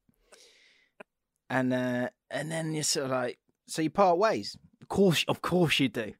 and 1.49 1.74
uh, 1.74 2.09
and 2.30 2.51
then 2.51 2.74
you're 2.74 2.84
sort 2.84 3.05
of 3.05 3.11
like, 3.11 3.39
so 3.68 3.82
you 3.82 3.89
part 3.89 4.18
ways. 4.18 4.57
Of 4.82 4.89
course, 4.89 5.26
of 5.28 5.41
course 5.41 5.80
you 5.80 5.89
do. 5.89 6.13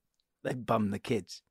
They 0.43 0.54
bum 0.54 0.91
the 0.91 1.00
kids, 1.00 1.41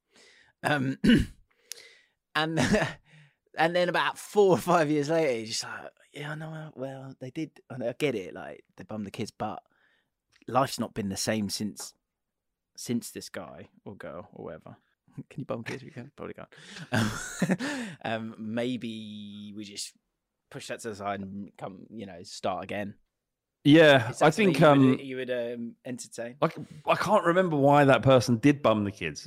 um, 0.62 0.98
and 2.34 2.58
and 3.58 3.76
then 3.76 3.88
about 3.88 4.18
four 4.18 4.50
or 4.50 4.58
five 4.58 4.90
years 4.90 5.10
later, 5.10 5.36
you're 5.38 5.46
just 5.46 5.64
like, 5.64 5.90
yeah, 6.12 6.32
I 6.32 6.34
know. 6.36 6.70
Well, 6.74 7.14
they 7.20 7.30
did. 7.30 7.50
I 7.70 7.88
I 7.88 7.94
get 7.98 8.14
it. 8.14 8.34
Like 8.34 8.64
they 8.76 8.84
bummed 8.84 9.06
the 9.06 9.10
kids, 9.10 9.32
but 9.36 9.62
life's 10.46 10.78
not 10.78 10.94
been 10.94 11.08
the 11.08 11.16
same 11.16 11.48
since 11.48 11.94
since 12.76 13.10
this 13.10 13.28
guy 13.28 13.68
or 13.84 13.94
girl 13.94 14.28
or 14.32 14.46
whatever. 14.46 14.76
Can 15.30 15.40
you 15.40 15.44
bum 15.44 15.62
kids? 15.62 15.82
You 15.82 15.90
can 15.90 16.10
probably 16.16 16.34
can't. 16.34 16.48
Um, 16.92 17.10
um, 18.04 18.34
maybe 18.38 19.52
we 19.56 19.64
just 19.64 19.92
push 20.50 20.68
that 20.68 20.80
to 20.80 20.90
the 20.90 20.96
side 20.96 21.20
and 21.20 21.50
come, 21.56 21.86
you 21.90 22.06
know, 22.06 22.18
start 22.22 22.64
again. 22.64 22.94
Yeah, 23.64 24.12
I 24.20 24.30
think 24.30 24.60
you 24.60 24.66
um, 24.66 24.90
would, 24.90 25.00
you 25.00 25.16
would 25.16 25.30
um, 25.30 25.76
entertain. 25.86 26.36
I, 26.42 26.48
c- 26.48 26.66
I 26.86 26.96
can't 26.96 27.24
remember 27.24 27.56
why 27.56 27.84
that 27.86 28.02
person 28.02 28.36
did 28.36 28.60
bum 28.60 28.84
the 28.84 28.90
kids 28.90 29.26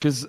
because 0.00 0.26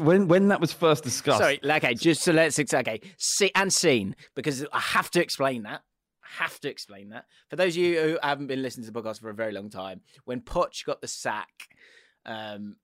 when 0.00 0.28
when 0.28 0.48
that 0.48 0.60
was 0.60 0.72
first 0.72 1.04
discussed. 1.04 1.38
Sorry, 1.38 1.60
okay, 1.64 1.94
just 1.94 2.22
so 2.22 2.32
let's 2.32 2.58
okay, 2.58 3.00
see 3.16 3.50
and 3.54 3.72
seen 3.72 4.16
because 4.34 4.64
I 4.72 4.80
have 4.80 5.10
to 5.12 5.22
explain 5.22 5.62
that. 5.64 5.82
Have 6.38 6.58
to 6.60 6.68
explain 6.70 7.10
that 7.10 7.26
for 7.48 7.56
those 7.56 7.74
of 7.74 7.82
you 7.82 8.00
who 8.00 8.18
haven't 8.22 8.46
been 8.48 8.62
listening 8.62 8.86
to 8.86 8.92
the 8.92 9.00
podcast 9.02 9.20
for 9.20 9.30
a 9.30 9.34
very 9.34 9.52
long 9.52 9.70
time. 9.70 10.00
When 10.24 10.40
Poch 10.40 10.84
got 10.84 11.00
the 11.00 11.08
sack, 11.08 11.50
um, 12.26 12.76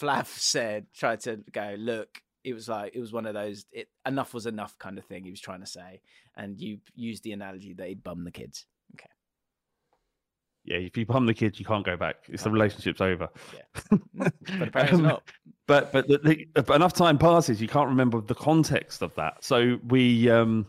Flav 0.00 0.26
said, 0.38 0.86
tried 0.94 1.20
to 1.20 1.40
go 1.52 1.74
look. 1.78 2.22
It 2.44 2.54
was 2.54 2.68
like 2.68 2.94
it 2.94 3.00
was 3.00 3.12
one 3.12 3.26
of 3.26 3.34
those 3.34 3.66
it, 3.72 3.88
enough 4.06 4.32
was 4.32 4.46
enough 4.46 4.78
kind 4.78 4.98
of 4.98 5.04
thing 5.04 5.24
he 5.24 5.30
was 5.30 5.40
trying 5.40 5.60
to 5.60 5.66
say, 5.66 6.00
and 6.36 6.60
you 6.60 6.78
used 6.94 7.24
the 7.24 7.32
analogy 7.32 7.74
that 7.74 7.88
he'd 7.88 8.04
bum 8.04 8.22
the 8.24 8.30
kids. 8.30 8.66
Okay, 8.94 9.10
Yeah, 10.64 10.76
if 10.76 10.96
you 10.96 11.06
bum 11.06 11.26
the 11.26 11.34
kids, 11.34 11.58
you 11.58 11.66
can't 11.66 11.84
go 11.84 11.96
back. 11.96 12.16
It's 12.28 12.44
the 12.44 12.50
relationship's 12.50 13.00
over. 13.00 13.28
but 14.14 14.32
apparently 14.48 14.98
Um, 14.98 15.02
not. 15.02 15.22
But 15.66 15.92
but 15.92 16.06
the, 16.06 16.18
the, 16.18 16.62
but 16.62 16.76
enough 16.76 16.92
time 16.92 17.18
passes, 17.18 17.60
you 17.60 17.66
can't 17.66 17.88
remember 17.88 18.20
the 18.20 18.34
context 18.36 19.02
of 19.02 19.12
that. 19.16 19.42
So 19.42 19.78
we 19.88 20.30
um 20.30 20.66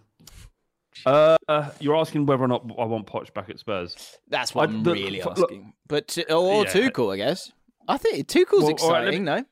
uh 1.06 1.38
you're 1.80 1.96
asking 1.96 2.26
whether 2.26 2.44
or 2.44 2.48
not 2.48 2.64
I 2.78 2.86
want 2.86 3.08
Poch 3.08 3.34
back 3.34 3.50
at 3.50 3.60
Spurs. 3.60 4.18
That's 4.28 4.54
what 4.56 4.70
I- 4.70 4.74
I'm 4.74 4.84
the- 4.84 4.92
really 4.94 5.22
look- 5.22 5.40
asking. 5.40 5.74
But 5.88 6.18
or 6.30 6.66
Yeah. 6.66 6.72
Tuchel, 6.72 7.14
I 7.14 7.18
guess. 7.18 7.52
I 7.88 7.98
think 7.98 8.28
Tuchel's 8.28 8.64
Well, 8.64 8.76
all 8.82 8.92
right, 8.92 9.04
exciting, 9.08 9.24
me- 9.26 9.26
no? 9.26 9.46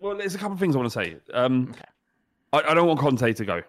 Well, 0.00 0.16
there's 0.16 0.34
a 0.34 0.38
couple 0.38 0.54
of 0.54 0.60
things 0.60 0.74
I 0.74 0.78
want 0.78 0.90
to 0.92 0.98
say. 1.04 1.16
Um, 1.34 1.74
I, 2.52 2.62
I 2.62 2.74
don't 2.74 2.86
want 2.88 2.98
Conte 2.98 3.32
to 3.32 3.44
go. 3.44 3.62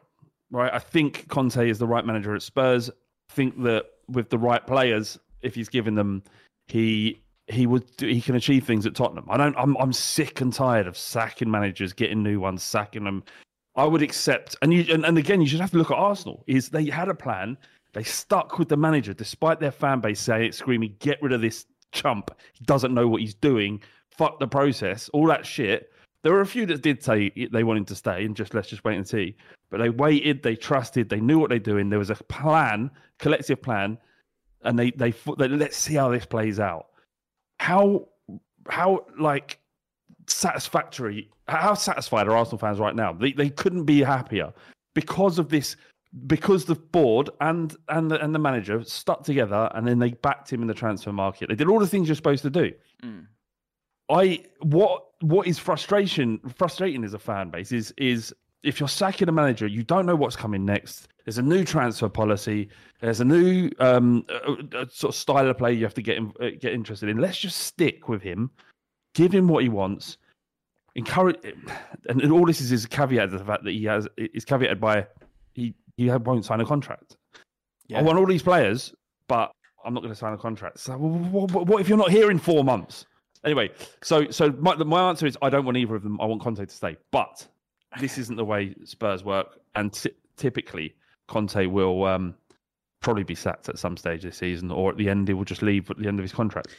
Right, 0.50 0.74
I 0.74 0.80
think 0.80 1.28
Conte 1.28 1.70
is 1.70 1.78
the 1.78 1.86
right 1.88 2.06
manager 2.06 2.34
at 2.34 2.42
Spurs. 2.42 2.90
I 2.90 3.34
think 3.34 3.62
that 3.64 3.86
with 4.08 4.30
the 4.30 4.38
right 4.38 4.66
players, 4.66 5.20
if 5.42 5.56
he's 5.56 5.68
given 5.70 5.96
them, 5.96 6.24
he 6.68 7.22
he 7.50 7.66
would 7.66 7.86
do, 7.98 8.08
he 8.08 8.20
can 8.22 8.36
achieve 8.36 8.66
things 8.66 8.86
at 8.86 8.96
Tottenham. 8.96 9.26
I 9.30 9.36
don't. 9.38 9.56
I'm 9.58 9.76
I'm 9.78 9.92
sick 9.92 10.40
and 10.42 10.54
tired 10.54 10.88
of 10.88 10.98
sacking 10.98 11.52
managers, 11.52 11.92
getting 11.94 12.24
new 12.24 12.40
ones, 12.40 12.64
sacking 12.64 13.04
them. 13.04 13.24
I 13.78 13.86
would 13.86 14.01
accept, 14.01 14.55
and 14.61 14.73
you 14.73 14.91
and, 14.91 15.05
and 15.05 15.17
again, 15.17 15.39
you 15.39 15.47
should 15.47 15.61
have 15.61 15.71
to 15.71 15.78
look 15.78 15.91
at 15.91 15.97
Arsenal. 15.97 16.43
Is 16.47 16.69
they 16.69 16.86
had 16.86 17.09
a 17.09 17.13
plan, 17.13 17.57
they 17.93 18.03
stuck 18.03 18.57
with 18.57 18.69
the 18.69 18.78
manager 18.78 19.13
despite 19.13 19.59
their 19.59 19.71
fan 19.71 20.01
base 20.01 20.19
saying, 20.19 20.51
screaming, 20.53 20.95
"Get 20.99 21.21
rid 21.21 21.32
of 21.32 21.41
this 21.41 21.65
chump! 21.91 22.32
He 22.53 22.65
doesn't 22.65 22.93
know 22.93 23.07
what 23.07 23.21
he's 23.21 23.36
doing. 23.36 23.82
Fuck 24.09 24.39
the 24.39 24.47
process, 24.47 25.09
all 25.09 25.28
that 25.28 25.45
shit." 25.45 25.91
There 26.23 26.34
were 26.34 26.41
a 26.41 26.47
few 26.47 26.65
that 26.65 26.82
did 26.82 27.03
say 27.03 27.32
they 27.51 27.63
wanted 27.63 27.88
to 27.88 27.95
stay 27.95 28.25
and 28.25 28.36
just 28.36 28.55
let's 28.55 28.67
just 28.67 28.84
wait 28.84 28.97
and 28.97 29.07
see. 29.07 29.38
But 29.69 29.78
they 29.78 29.89
waited, 29.89 30.41
they 30.41 30.55
trusted, 30.55 31.09
they 31.09 31.21
knew 31.21 31.38
what 31.38 31.49
they're 31.49 31.59
doing. 31.59 31.89
There 31.89 31.99
was 31.99 32.09
a 32.09 32.15
plan, 32.15 32.89
collective 33.19 33.61
plan, 33.61 33.99
and 34.63 34.78
they 34.78 34.91
they, 34.91 35.11
that 35.11 35.51
let's 35.51 35.78
see 35.78 35.93
how 35.93 36.09
this 36.09 36.25
plays 36.25 36.59
out. 36.59 36.88
How 37.59 38.07
how 38.67 39.05
like 39.19 39.59
satisfactory? 40.28 41.30
How 41.47 41.73
satisfied 41.73 42.28
are 42.28 42.36
Arsenal 42.36 42.57
fans 42.57 42.80
right 42.80 42.95
now? 42.95 43.13
They 43.13 43.32
they 43.34 43.49
couldn't 43.49 43.86
be 43.86 44.01
happier 44.01 44.53
because 44.93 45.39
of 45.39 45.49
this. 45.49 45.75
Because 46.25 46.63
the 46.63 46.75
board 46.75 47.30
and 47.41 47.75
and 47.89 48.09
the, 48.09 48.23
and 48.23 48.34
the 48.34 48.39
manager 48.39 48.82
stuck 48.86 49.23
together, 49.23 49.69
and 49.75 49.86
then 49.86 49.99
they 49.99 50.11
backed 50.11 50.51
him 50.51 50.61
in 50.61 50.67
the 50.67 50.73
transfer 50.73 51.11
market. 51.11 51.49
They 51.49 51.55
did 51.55 51.67
all 51.67 51.80
the 51.80 51.88
things 51.88 52.07
you're 52.07 52.15
supposed 52.15 52.43
to 52.43 52.49
do. 52.49 52.71
I 54.09 54.43
what 54.61 55.03
what 55.19 55.47
is 55.47 55.59
frustration 55.59 56.39
frustrating 56.55 57.03
as 57.03 57.13
a 57.13 57.19
fan 57.19 57.49
base 57.49 57.73
is 57.73 57.93
is 57.97 58.34
if 58.63 58.80
you're 58.80 58.89
sacking 58.89 59.30
a 59.30 59.32
manager, 59.32 59.67
you 59.67 59.84
don't 59.84 60.05
know 60.05 60.15
what's 60.15 60.36
coming 60.36 60.65
next. 60.65 61.09
There's 61.25 61.38
a 61.38 61.43
new 61.43 61.63
transfer 61.63 62.09
policy. 62.09 62.69
There's 63.01 63.19
a 63.19 63.25
new 63.25 63.69
um, 63.80 64.25
uh, 64.30 64.53
uh, 64.75 64.86
sort 64.89 65.13
of 65.13 65.15
style 65.15 65.49
of 65.49 65.57
play 65.57 65.73
you 65.73 65.84
have 65.84 65.93
to 65.95 66.01
get 66.01 66.17
in, 66.17 66.34
uh, 66.41 66.51
get 66.59 66.73
interested 66.73 67.09
in. 67.09 67.17
Let's 67.17 67.38
just 67.38 67.59
stick 67.59 68.07
with 68.07 68.21
him, 68.21 68.49
give 69.18 69.34
him 69.34 69.47
what 69.47 69.63
he 69.63 69.70
wants, 69.70 70.18
encourage. 70.95 71.38
And, 72.07 72.22
and 72.22 72.32
all 72.32 72.45
this 72.45 72.61
is 72.61 72.72
is 72.72 72.86
caveat 72.86 73.32
to 73.32 73.38
the 73.38 73.43
fact 73.43 73.63
that 73.63 73.72
he 73.72 73.84
has 73.86 74.07
is 74.15 74.45
caveated 74.45 74.80
by 74.80 75.07
he 75.53 75.74
he 75.97 76.09
won't 76.09 76.45
sign 76.45 76.61
a 76.61 76.65
contract. 76.65 77.18
I 77.93 78.01
want 78.01 78.20
all 78.20 78.28
these 78.28 78.43
players, 78.43 78.93
but 79.28 79.51
I'm 79.84 79.93
not 79.93 80.01
going 80.01 80.13
to 80.13 80.20
sign 80.20 80.34
a 80.34 80.38
contract. 80.38 80.80
So 80.80 80.97
what, 80.97 81.51
what, 81.51 81.68
what 81.68 81.82
if 81.82 81.89
you're 81.89 81.97
not 81.97 82.11
here 82.11 82.30
in 82.30 82.38
four 82.38 82.63
months? 82.63 83.05
Anyway, 83.43 83.72
so 84.03 84.30
so 84.30 84.51
my 84.59 84.76
my 84.76 85.09
answer 85.09 85.26
is 85.26 85.38
I 85.41 85.49
don't 85.49 85.65
want 85.65 85.78
either 85.78 85.95
of 85.95 86.03
them. 86.03 86.22
I 86.22 86.26
want 86.26 86.41
Conte 86.41 86.63
to 86.63 86.76
stay, 86.76 86.97
but 87.11 87.47
this 87.99 88.18
isn't 88.18 88.36
the 88.36 88.45
way 88.45 88.76
Spurs 88.84 89.24
work, 89.24 89.59
and 89.76 89.91
ty- 89.91 90.11
typically 90.36 90.95
Conte 91.28 91.65
will 91.65 92.05
um, 92.05 92.36
probably 92.99 93.24
be 93.24 93.36
sacked 93.36 93.70
at 93.70 93.80
some 93.80 93.97
stage 93.97 94.24
this 94.24 94.38
season, 94.38 94.72
or 94.72 94.91
at 94.91 94.97
the 94.97 95.09
end 95.09 95.28
he 95.28 95.34
will 95.34 95.45
just 95.45 95.61
leave 95.61 95.89
at 95.89 95.97
the 95.97 96.07
end 96.07 96.20
of 96.20 96.24
his 96.24 96.34
contract. 96.34 96.76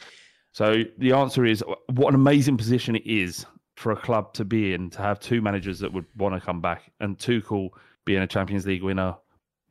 So 0.53 0.83
the 0.97 1.11
answer 1.13 1.45
is 1.45 1.63
what 1.93 2.09
an 2.09 2.15
amazing 2.15 2.57
position 2.57 2.95
it 2.95 3.05
is 3.05 3.45
for 3.75 3.91
a 3.91 3.95
club 3.95 4.33
to 4.33 4.43
be 4.43 4.73
in 4.73 4.89
to 4.89 5.01
have 5.01 5.19
two 5.19 5.41
managers 5.41 5.79
that 5.79 5.93
would 5.93 6.05
want 6.17 6.35
to 6.35 6.41
come 6.41 6.59
back, 6.59 6.91
and 6.99 7.17
Tuchel 7.17 7.69
being 8.05 8.21
a 8.21 8.27
Champions 8.27 8.65
League 8.65 8.83
winner, 8.83 9.15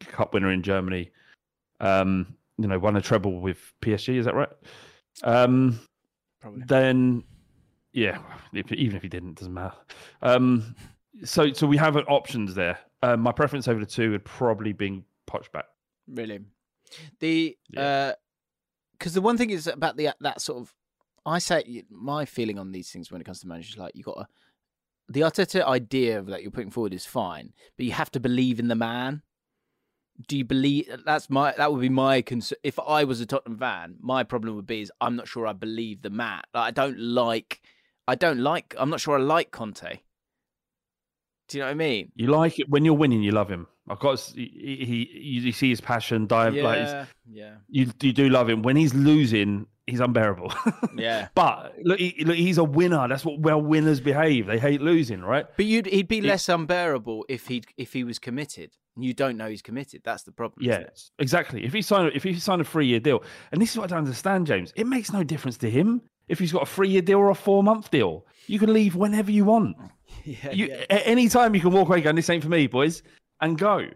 cup 0.01 0.33
winner 0.33 0.51
in 0.51 0.63
Germany, 0.63 1.11
um, 1.81 2.37
you 2.57 2.67
know, 2.67 2.79
won 2.79 2.97
a 2.97 3.03
treble 3.03 3.41
with 3.41 3.73
PSG. 3.83 4.19
Is 4.19 4.25
that 4.25 4.35
right? 4.35 4.49
Um, 5.23 5.81
Probably. 6.41 6.63
Then, 6.67 7.25
yeah, 7.93 8.19
if, 8.53 8.71
even 8.73 8.97
if 8.97 9.03
he 9.03 9.09
didn't, 9.09 9.39
doesn't 9.39 9.53
matter. 9.53 9.75
Um, 10.23 10.75
so, 11.25 11.53
so 11.53 11.67
we 11.67 11.77
have 11.77 11.97
options 11.97 12.55
there. 12.55 12.79
Uh, 13.03 13.17
my 13.17 13.33
preference 13.33 13.67
over 13.69 13.81
the 13.81 13.87
two 13.87 14.13
would 14.13 14.25
probably 14.25 14.73
be 14.73 15.03
Poch 15.29 15.51
back. 15.53 15.67
Really, 16.09 16.41
the 17.21 17.57
because 18.99 19.15
the 19.15 19.21
one 19.21 19.37
thing 19.37 19.51
is 19.51 19.67
about 19.67 19.97
the 19.97 20.11
that 20.21 20.41
sort 20.41 20.59
of 20.59 20.75
I 21.25 21.39
say 21.39 21.85
my 21.91 22.25
feeling 22.25 22.59
on 22.59 22.73
these 22.73 22.91
things 22.91 23.11
when 23.11 23.21
it 23.21 23.25
comes 23.25 23.41
to 23.41 23.49
managers 23.49 23.77
like 23.77 23.95
you 23.95 24.03
got 24.03 24.15
to 24.15 24.27
the 25.09 25.21
Arteta 25.21 25.65
idea 25.65 26.19
of 26.19 26.27
that 26.27 26.43
you're 26.43 26.51
putting 26.51 26.71
forward 26.71 26.93
is 26.93 27.07
fine, 27.07 27.53
but 27.77 27.87
you 27.87 27.93
have 27.93 28.11
to 28.13 28.21
believe 28.21 28.61
in 28.61 28.69
the 28.69 28.75
man. 28.75 29.23
Do 30.27 30.37
you 30.37 30.45
believe 30.45 30.89
uh, 30.93 30.99
that's 31.05 31.31
my 31.31 31.55
that 31.57 31.73
would 31.73 31.81
be 31.81 31.89
my 31.89 32.23
concern? 32.23 32.59
If 32.63 32.79
I 32.79 33.05
was 33.05 33.21
a 33.21 33.27
Tottenham 33.27 33.59
fan, 33.59 33.97
my 34.01 34.25
problem 34.25 34.57
would 34.57 34.67
be 34.67 34.83
is 34.83 34.93
I'm 35.01 35.17
not 35.17 35.29
sure 35.29 35.47
I 35.47 35.53
believe 35.53 36.03
the 36.03 36.11
man. 36.11 36.43
Like, 36.53 36.69
I 36.69 36.71
don't 36.73 36.99
like, 36.99 37.63
I 38.07 38.17
don't 38.17 38.41
like. 38.41 38.75
I'm 38.79 38.91
not 38.91 39.01
sure 39.01 39.17
I 39.17 39.23
like 39.23 39.51
Conte. 39.51 40.01
Do 41.49 41.57
you 41.57 41.63
know 41.63 41.69
what 41.69 41.71
I 41.71 41.75
mean? 41.75 42.13
You 42.15 42.27
like 42.27 42.59
it 42.59 42.69
when 42.69 42.85
you're 42.85 42.95
winning. 42.95 43.23
You 43.23 43.31
love 43.31 43.49
him. 43.49 43.69
I've 43.91 43.99
got 43.99 44.19
he, 44.21 45.09
he 45.13 45.19
you 45.21 45.53
see 45.53 45.71
his 45.71 45.81
passion 45.81 46.27
dive 46.27 46.55
like 46.55 46.79
Yeah, 46.79 46.99
his- 47.01 47.09
yeah. 47.33 47.55
you 47.69 47.91
you 48.01 48.13
do 48.13 48.29
love 48.29 48.49
him 48.49 48.63
when 48.63 48.77
he's 48.77 48.95
losing. 48.95 49.67
He's 49.87 50.01
unbearable. 50.01 50.53
Yeah. 50.99 51.29
but 51.35 51.75
look, 51.83 51.99
he, 51.99 52.23
look, 52.25 52.37
he's 52.37 52.59
a 52.59 52.65
winner. 52.65 53.07
That's 53.09 53.25
what 53.25 53.41
well 53.41 53.63
winners 53.63 54.01
behave. 54.01 54.47
They 54.47 54.59
hate 54.59 54.83
losing, 54.83 55.23
right? 55.23 55.47
But 55.57 55.65
you'd 55.67 55.87
he'd 55.87 56.09
be 56.09 56.21
less 56.21 56.49
unbearable 56.49 57.25
if 57.29 57.47
he 57.47 57.63
if 57.77 57.93
he 57.95 58.05
was 58.05 58.19
committed. 58.19 58.73
You 58.99 59.15
don't 59.15 59.37
know 59.37 59.49
he's 59.49 59.63
committed. 59.63 60.03
That's 60.05 60.25
the 60.25 60.33
problem. 60.33 60.67
Yes, 60.67 61.11
exactly. 61.21 61.65
If 61.65 61.73
he 61.73 61.81
signed 61.83 62.13
if 62.15 62.23
he 62.25 62.35
signed 62.39 62.61
a 62.61 62.65
three 62.65 62.87
year 62.87 63.01
deal, 63.01 63.23
and 63.53 63.63
this 63.63 63.71
is 63.71 63.77
what 63.79 63.85
I 63.85 63.87
don't 63.95 63.99
understand, 64.05 64.47
James. 64.47 64.73
It 64.77 64.87
makes 64.87 65.13
no 65.13 65.23
difference 65.23 65.57
to 65.59 65.71
him. 65.71 66.03
if 66.29 66.39
he's 66.39 66.53
got 66.53 66.65
a 66.65 66.67
three 66.67 66.89
year 66.91 67.01
deal 67.01 67.19
or 67.19 67.31
a 67.31 67.35
four 67.35 67.63
month 67.63 67.91
deal. 67.91 68.27
You 68.49 68.59
can 68.59 68.73
leave 68.73 68.95
whenever 68.97 69.31
you 69.31 69.45
want. 69.47 69.77
Yeah, 70.25 70.51
You, 70.51 70.67
yeah. 70.67 70.85
At 70.91 71.03
any 71.07 71.29
time 71.29 71.55
you 71.55 71.61
can 71.61 71.71
walk 71.71 71.89
away 71.89 72.01
going, 72.03 72.17
this 72.17 72.29
ain't 72.29 72.43
for 72.43 72.51
me, 72.51 72.67
boys, 72.67 73.03
and 73.41 73.59
go. 73.59 73.89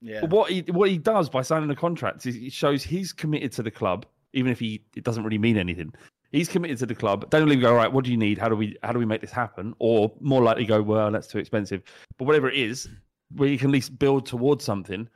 yeah. 0.00 0.20
But 0.20 0.30
what 0.30 0.50
he 0.50 0.60
what 0.68 0.90
he 0.90 0.98
does 0.98 1.28
by 1.28 1.42
signing 1.42 1.68
the 1.68 1.76
contract 1.76 2.26
is 2.26 2.34
he 2.34 2.50
shows 2.50 2.82
he's 2.82 3.12
committed 3.12 3.52
to 3.52 3.62
the 3.62 3.70
club, 3.70 4.06
even 4.32 4.50
if 4.50 4.58
he 4.58 4.82
it 4.96 5.04
doesn't 5.04 5.24
really 5.24 5.38
mean 5.38 5.56
anything. 5.56 5.92
He's 6.30 6.48
committed 6.48 6.76
to 6.78 6.86
the 6.86 6.94
club. 6.94 7.30
Don't 7.30 7.48
leave 7.48 7.62
go, 7.62 7.70
all 7.70 7.76
right, 7.76 7.90
what 7.90 8.04
do 8.04 8.10
you 8.10 8.16
need? 8.18 8.36
How 8.38 8.48
do 8.48 8.56
we 8.56 8.76
how 8.82 8.92
do 8.92 8.98
we 8.98 9.06
make 9.06 9.20
this 9.20 9.32
happen? 9.32 9.74
Or 9.78 10.12
more 10.20 10.42
likely 10.42 10.66
go, 10.66 10.82
well, 10.82 11.10
that's 11.10 11.26
too 11.26 11.38
expensive. 11.38 11.82
But 12.18 12.26
whatever 12.26 12.48
it 12.48 12.56
is, 12.56 12.88
where 13.34 13.48
you 13.48 13.58
can 13.58 13.70
at 13.70 13.72
least 13.72 13.98
build 13.98 14.26
towards 14.26 14.64
something. 14.64 15.08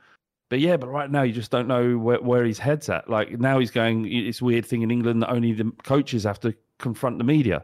But 0.49 0.59
yeah, 0.59 0.77
but 0.77 0.89
right 0.89 1.09
now 1.09 1.23
you 1.23 1.33
just 1.33 1.49
don't 1.49 1.67
know 1.67 1.97
where, 1.97 2.21
where 2.21 2.43
his 2.43 2.59
head's 2.59 2.89
at. 2.89 3.09
Like 3.09 3.39
now 3.39 3.59
he's 3.59 3.71
going, 3.71 4.11
it's 4.11 4.41
weird 4.41 4.65
thing 4.65 4.81
in 4.83 4.91
England 4.91 5.21
that 5.23 5.31
only 5.31 5.53
the 5.53 5.71
coaches 5.83 6.23
have 6.25 6.39
to 6.41 6.53
confront 6.77 7.17
the 7.17 7.23
media. 7.23 7.63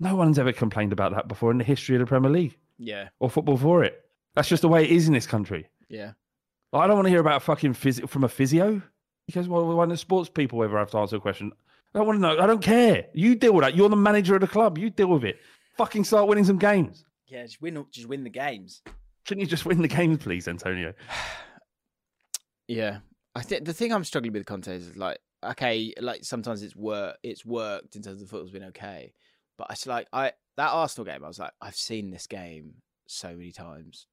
No 0.00 0.16
one's 0.16 0.38
ever 0.38 0.52
complained 0.52 0.92
about 0.92 1.12
that 1.12 1.28
before 1.28 1.50
in 1.50 1.58
the 1.58 1.64
history 1.64 1.94
of 1.94 2.00
the 2.00 2.06
Premier 2.06 2.30
League 2.30 2.56
yeah, 2.82 3.08
or 3.20 3.30
football 3.30 3.56
for 3.56 3.84
it. 3.84 4.04
That's 4.34 4.48
just 4.48 4.62
the 4.62 4.68
way 4.68 4.84
it 4.84 4.90
is 4.90 5.08
in 5.08 5.14
this 5.14 5.26
country. 5.26 5.68
yeah. 5.88 6.12
Like, 6.72 6.84
I 6.84 6.86
don't 6.86 6.96
want 6.96 7.06
to 7.06 7.10
hear 7.10 7.20
about 7.20 7.42
fucking 7.42 7.74
physio 7.74 8.06
from 8.06 8.24
a 8.24 8.28
physio. 8.28 8.80
Because 9.26 9.46
well, 9.46 9.76
why 9.76 9.84
do 9.86 9.94
sports 9.94 10.30
people 10.30 10.64
ever 10.64 10.78
have 10.78 10.90
to 10.92 10.98
answer 10.98 11.16
a 11.16 11.20
question? 11.20 11.52
I 11.94 11.98
don't 11.98 12.06
want 12.06 12.16
to 12.16 12.20
know. 12.22 12.42
I 12.42 12.46
don't 12.46 12.62
care. 12.62 13.06
You 13.12 13.34
deal 13.34 13.52
with 13.52 13.64
that. 13.64 13.76
You're 13.76 13.90
the 13.90 13.96
manager 13.96 14.34
of 14.34 14.40
the 14.40 14.48
club. 14.48 14.78
You 14.78 14.88
deal 14.88 15.08
with 15.08 15.22
it. 15.24 15.38
Fucking 15.76 16.04
start 16.04 16.28
winning 16.28 16.44
some 16.44 16.58
games. 16.58 17.04
Yeah, 17.26 17.42
just 17.44 17.60
win, 17.60 17.84
just 17.90 18.08
win 18.08 18.24
the 18.24 18.30
games. 18.30 18.82
Shouldn't 19.24 19.42
you 19.42 19.46
just 19.46 19.66
win 19.66 19.82
the 19.82 19.88
games, 19.88 20.18
please, 20.18 20.48
Antonio? 20.48 20.94
Yeah, 22.68 22.98
I 23.34 23.42
think 23.42 23.64
the 23.64 23.72
thing 23.72 23.92
I'm 23.92 24.04
struggling 24.04 24.32
with 24.32 24.46
Conte 24.46 24.68
is 24.68 24.96
like, 24.96 25.18
okay, 25.44 25.92
like 26.00 26.24
sometimes 26.24 26.62
it's 26.62 26.76
work, 26.76 27.16
it's 27.22 27.44
worked 27.44 27.96
in 27.96 28.02
terms 28.02 28.22
of 28.22 28.28
the 28.28 28.30
football's 28.30 28.52
been 28.52 28.64
okay, 28.64 29.12
but 29.58 29.66
I 29.68 29.74
like 29.90 30.06
I 30.12 30.32
that 30.56 30.70
Arsenal 30.70 31.04
game, 31.04 31.24
I 31.24 31.28
was 31.28 31.38
like, 31.38 31.52
I've 31.60 31.76
seen 31.76 32.10
this 32.10 32.26
game 32.26 32.74
so 33.08 33.28
many 33.28 33.52
times. 33.52 34.06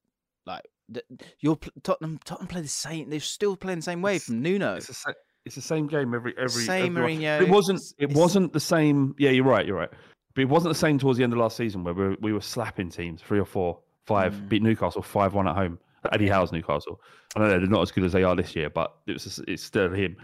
Like, 0.49 0.67
the, 0.89 1.03
you're 1.39 1.57
Tottenham, 1.83 2.19
Tottenham 2.25 2.47
play 2.47 2.61
the 2.61 2.67
same. 2.67 3.09
They're 3.09 3.19
still 3.19 3.55
playing 3.55 3.79
the 3.79 3.83
same 3.83 4.01
way 4.01 4.15
It's- 4.15 4.25
from 4.25 4.41
Nuno. 4.41 4.75
It's 4.75 4.87
the, 4.87 5.13
it's 5.45 5.55
the 5.55 5.61
same 5.61 5.87
game 5.87 6.13
every 6.13 6.33
every. 6.37 6.63
Same 6.63 6.97
every- 6.97 7.17
Mourinho, 7.17 7.41
It 7.41 7.49
wasn't. 7.49 7.81
It 7.97 8.11
wasn't 8.11 8.51
the 8.53 8.59
same. 8.59 9.15
Yeah, 9.17 9.29
you're 9.29 9.45
right. 9.45 9.65
You're 9.65 9.77
right. 9.77 9.89
But 10.35 10.41
it 10.41 10.49
wasn't 10.49 10.73
the 10.73 10.79
same 10.79 10.99
towards 10.99 11.17
the 11.17 11.23
end 11.23 11.33
of 11.33 11.39
last 11.39 11.55
season 11.57 11.83
where 11.83 11.93
we 11.93 12.03
were, 12.09 12.15
we 12.21 12.33
were 12.33 12.41
slapping 12.41 12.89
teams 12.89 13.21
three 13.21 13.39
or 13.39 13.45
four, 13.45 13.79
five, 14.05 14.33
Mm. 14.33 14.49
beat 14.49 14.61
Newcastle 14.63 15.01
five 15.01 15.33
one 15.33 15.47
at 15.47 15.55
home. 15.55 15.79
Eddie 16.13 16.29
Howe's 16.29 16.51
Newcastle. 16.51 16.99
I 17.35 17.39
know 17.39 17.49
they're 17.49 17.59
not 17.61 17.81
as 17.81 17.91
good 17.91 18.03
as 18.05 18.13
they 18.13 18.23
are 18.23 18.35
this 18.35 18.55
year, 18.55 18.69
but 18.69 18.93
it 19.07 19.13
was 19.13 19.39
it's 19.47 19.63
still 19.63 19.91
him. 19.93 20.15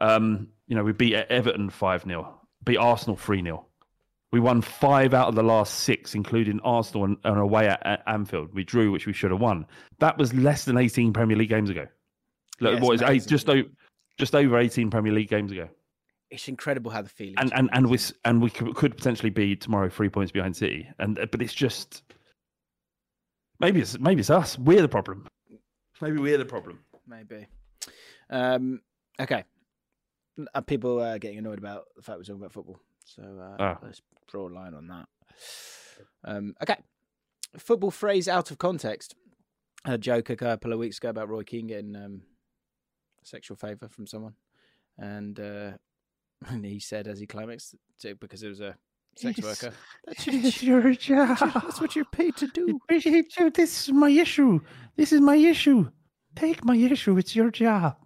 Um, 0.00 0.48
you 0.68 0.74
know, 0.76 0.84
we 0.84 0.92
beat 0.92 1.14
Everton 1.14 1.70
five 1.70 2.02
0 2.04 2.40
beat 2.64 2.76
Arsenal 2.78 3.16
three 3.16 3.42
0 3.42 3.66
We 4.34 4.40
won 4.40 4.62
five 4.62 5.14
out 5.14 5.28
of 5.28 5.36
the 5.36 5.44
last 5.44 5.74
six, 5.84 6.12
including 6.16 6.58
Arsenal 6.64 7.04
and, 7.04 7.16
and 7.22 7.38
away 7.38 7.68
at, 7.68 7.86
at 7.86 8.02
Anfield. 8.08 8.52
We 8.52 8.64
drew, 8.64 8.90
which 8.90 9.06
we 9.06 9.12
should 9.12 9.30
have 9.30 9.38
won. 9.38 9.64
That 10.00 10.18
was 10.18 10.34
less 10.34 10.64
than 10.64 10.76
eighteen 10.76 11.12
Premier 11.12 11.36
League 11.36 11.50
games 11.50 11.70
ago. 11.70 11.86
Look, 12.58 12.74
Yeah, 12.74 12.80
what 12.84 12.94
is 12.96 13.02
eight, 13.02 13.28
just 13.28 13.48
over 13.48 13.68
just 14.18 14.34
over 14.34 14.58
eighteen 14.58 14.90
Premier 14.90 15.12
League 15.12 15.28
games 15.28 15.52
ago, 15.52 15.68
It's 16.32 16.48
incredible 16.48 16.90
how 16.90 17.02
the 17.02 17.08
feeling. 17.08 17.36
and 17.38 17.52
and 17.54 17.70
and 17.72 17.88
we 17.88 17.98
and 18.24 18.42
we 18.42 18.50
could, 18.50 18.74
could 18.74 18.96
potentially 18.96 19.30
be 19.30 19.54
tomorrow 19.54 19.88
three 19.88 20.08
points 20.08 20.32
behind 20.32 20.56
City. 20.56 20.88
And 20.98 21.14
but 21.30 21.40
it's 21.40 21.54
just 21.54 22.02
maybe 23.60 23.80
it's 23.82 23.96
maybe 24.00 24.18
it's 24.18 24.30
us. 24.30 24.58
We're 24.58 24.82
the 24.82 24.88
problem. 24.88 25.28
Maybe 26.00 26.18
we're 26.18 26.38
the 26.38 26.44
problem. 26.44 26.80
maybe. 27.06 27.46
Um, 28.30 28.80
okay. 29.20 29.44
Uh, 30.52 30.60
people 30.60 30.98
uh, 30.98 31.18
getting 31.18 31.38
annoyed 31.38 31.58
about 31.58 31.84
the 31.94 32.02
fact 32.02 32.18
we're 32.18 32.24
talking 32.24 32.40
about 32.40 32.52
football, 32.52 32.80
so 33.04 33.22
uh, 33.22 33.56
Ah. 33.58 33.78
let's 33.82 34.00
draw 34.30 34.48
a 34.48 34.52
line 34.52 34.74
on 34.74 34.86
that. 34.88 35.06
Um, 36.24 36.54
okay. 36.62 36.76
Football 37.58 37.90
phrase 37.90 38.26
out 38.28 38.50
of 38.50 38.58
context. 38.58 39.14
I 39.84 39.90
had 39.90 40.00
a 40.00 40.02
joke 40.02 40.30
a 40.30 40.36
couple 40.36 40.72
of 40.72 40.78
weeks 40.78 40.98
ago 40.98 41.10
about 41.10 41.28
Roy 41.28 41.42
Keane 41.42 41.66
getting 41.68 41.94
um, 41.94 42.22
a 43.22 43.26
sexual 43.26 43.56
favour 43.56 43.88
from 43.88 44.06
someone, 44.06 44.34
and 44.98 45.38
uh, 45.38 45.72
and 46.48 46.64
he 46.64 46.80
said 46.80 47.06
as 47.06 47.20
he 47.20 47.26
climaxed 47.26 47.74
to, 48.00 48.14
because 48.16 48.42
it 48.42 48.48
was 48.48 48.60
a 48.60 48.76
sex 49.16 49.38
Yes. 49.38 49.62
worker. 49.62 49.74
It's 50.08 50.62
your 50.62 50.92
job. 50.94 51.38
That's 51.38 51.80
what 51.80 51.94
you're 51.94 52.04
paid 52.06 52.36
to 52.36 52.46
do. 52.48 52.80
This 53.54 53.88
is 53.88 53.92
my 53.92 54.08
issue. 54.10 54.60
This 54.96 55.12
is 55.12 55.20
my 55.20 55.36
issue. 55.36 55.90
Take 56.34 56.64
my 56.64 56.76
issue. 56.76 57.16
It's 57.18 57.36
your 57.36 57.50
job. 57.50 57.96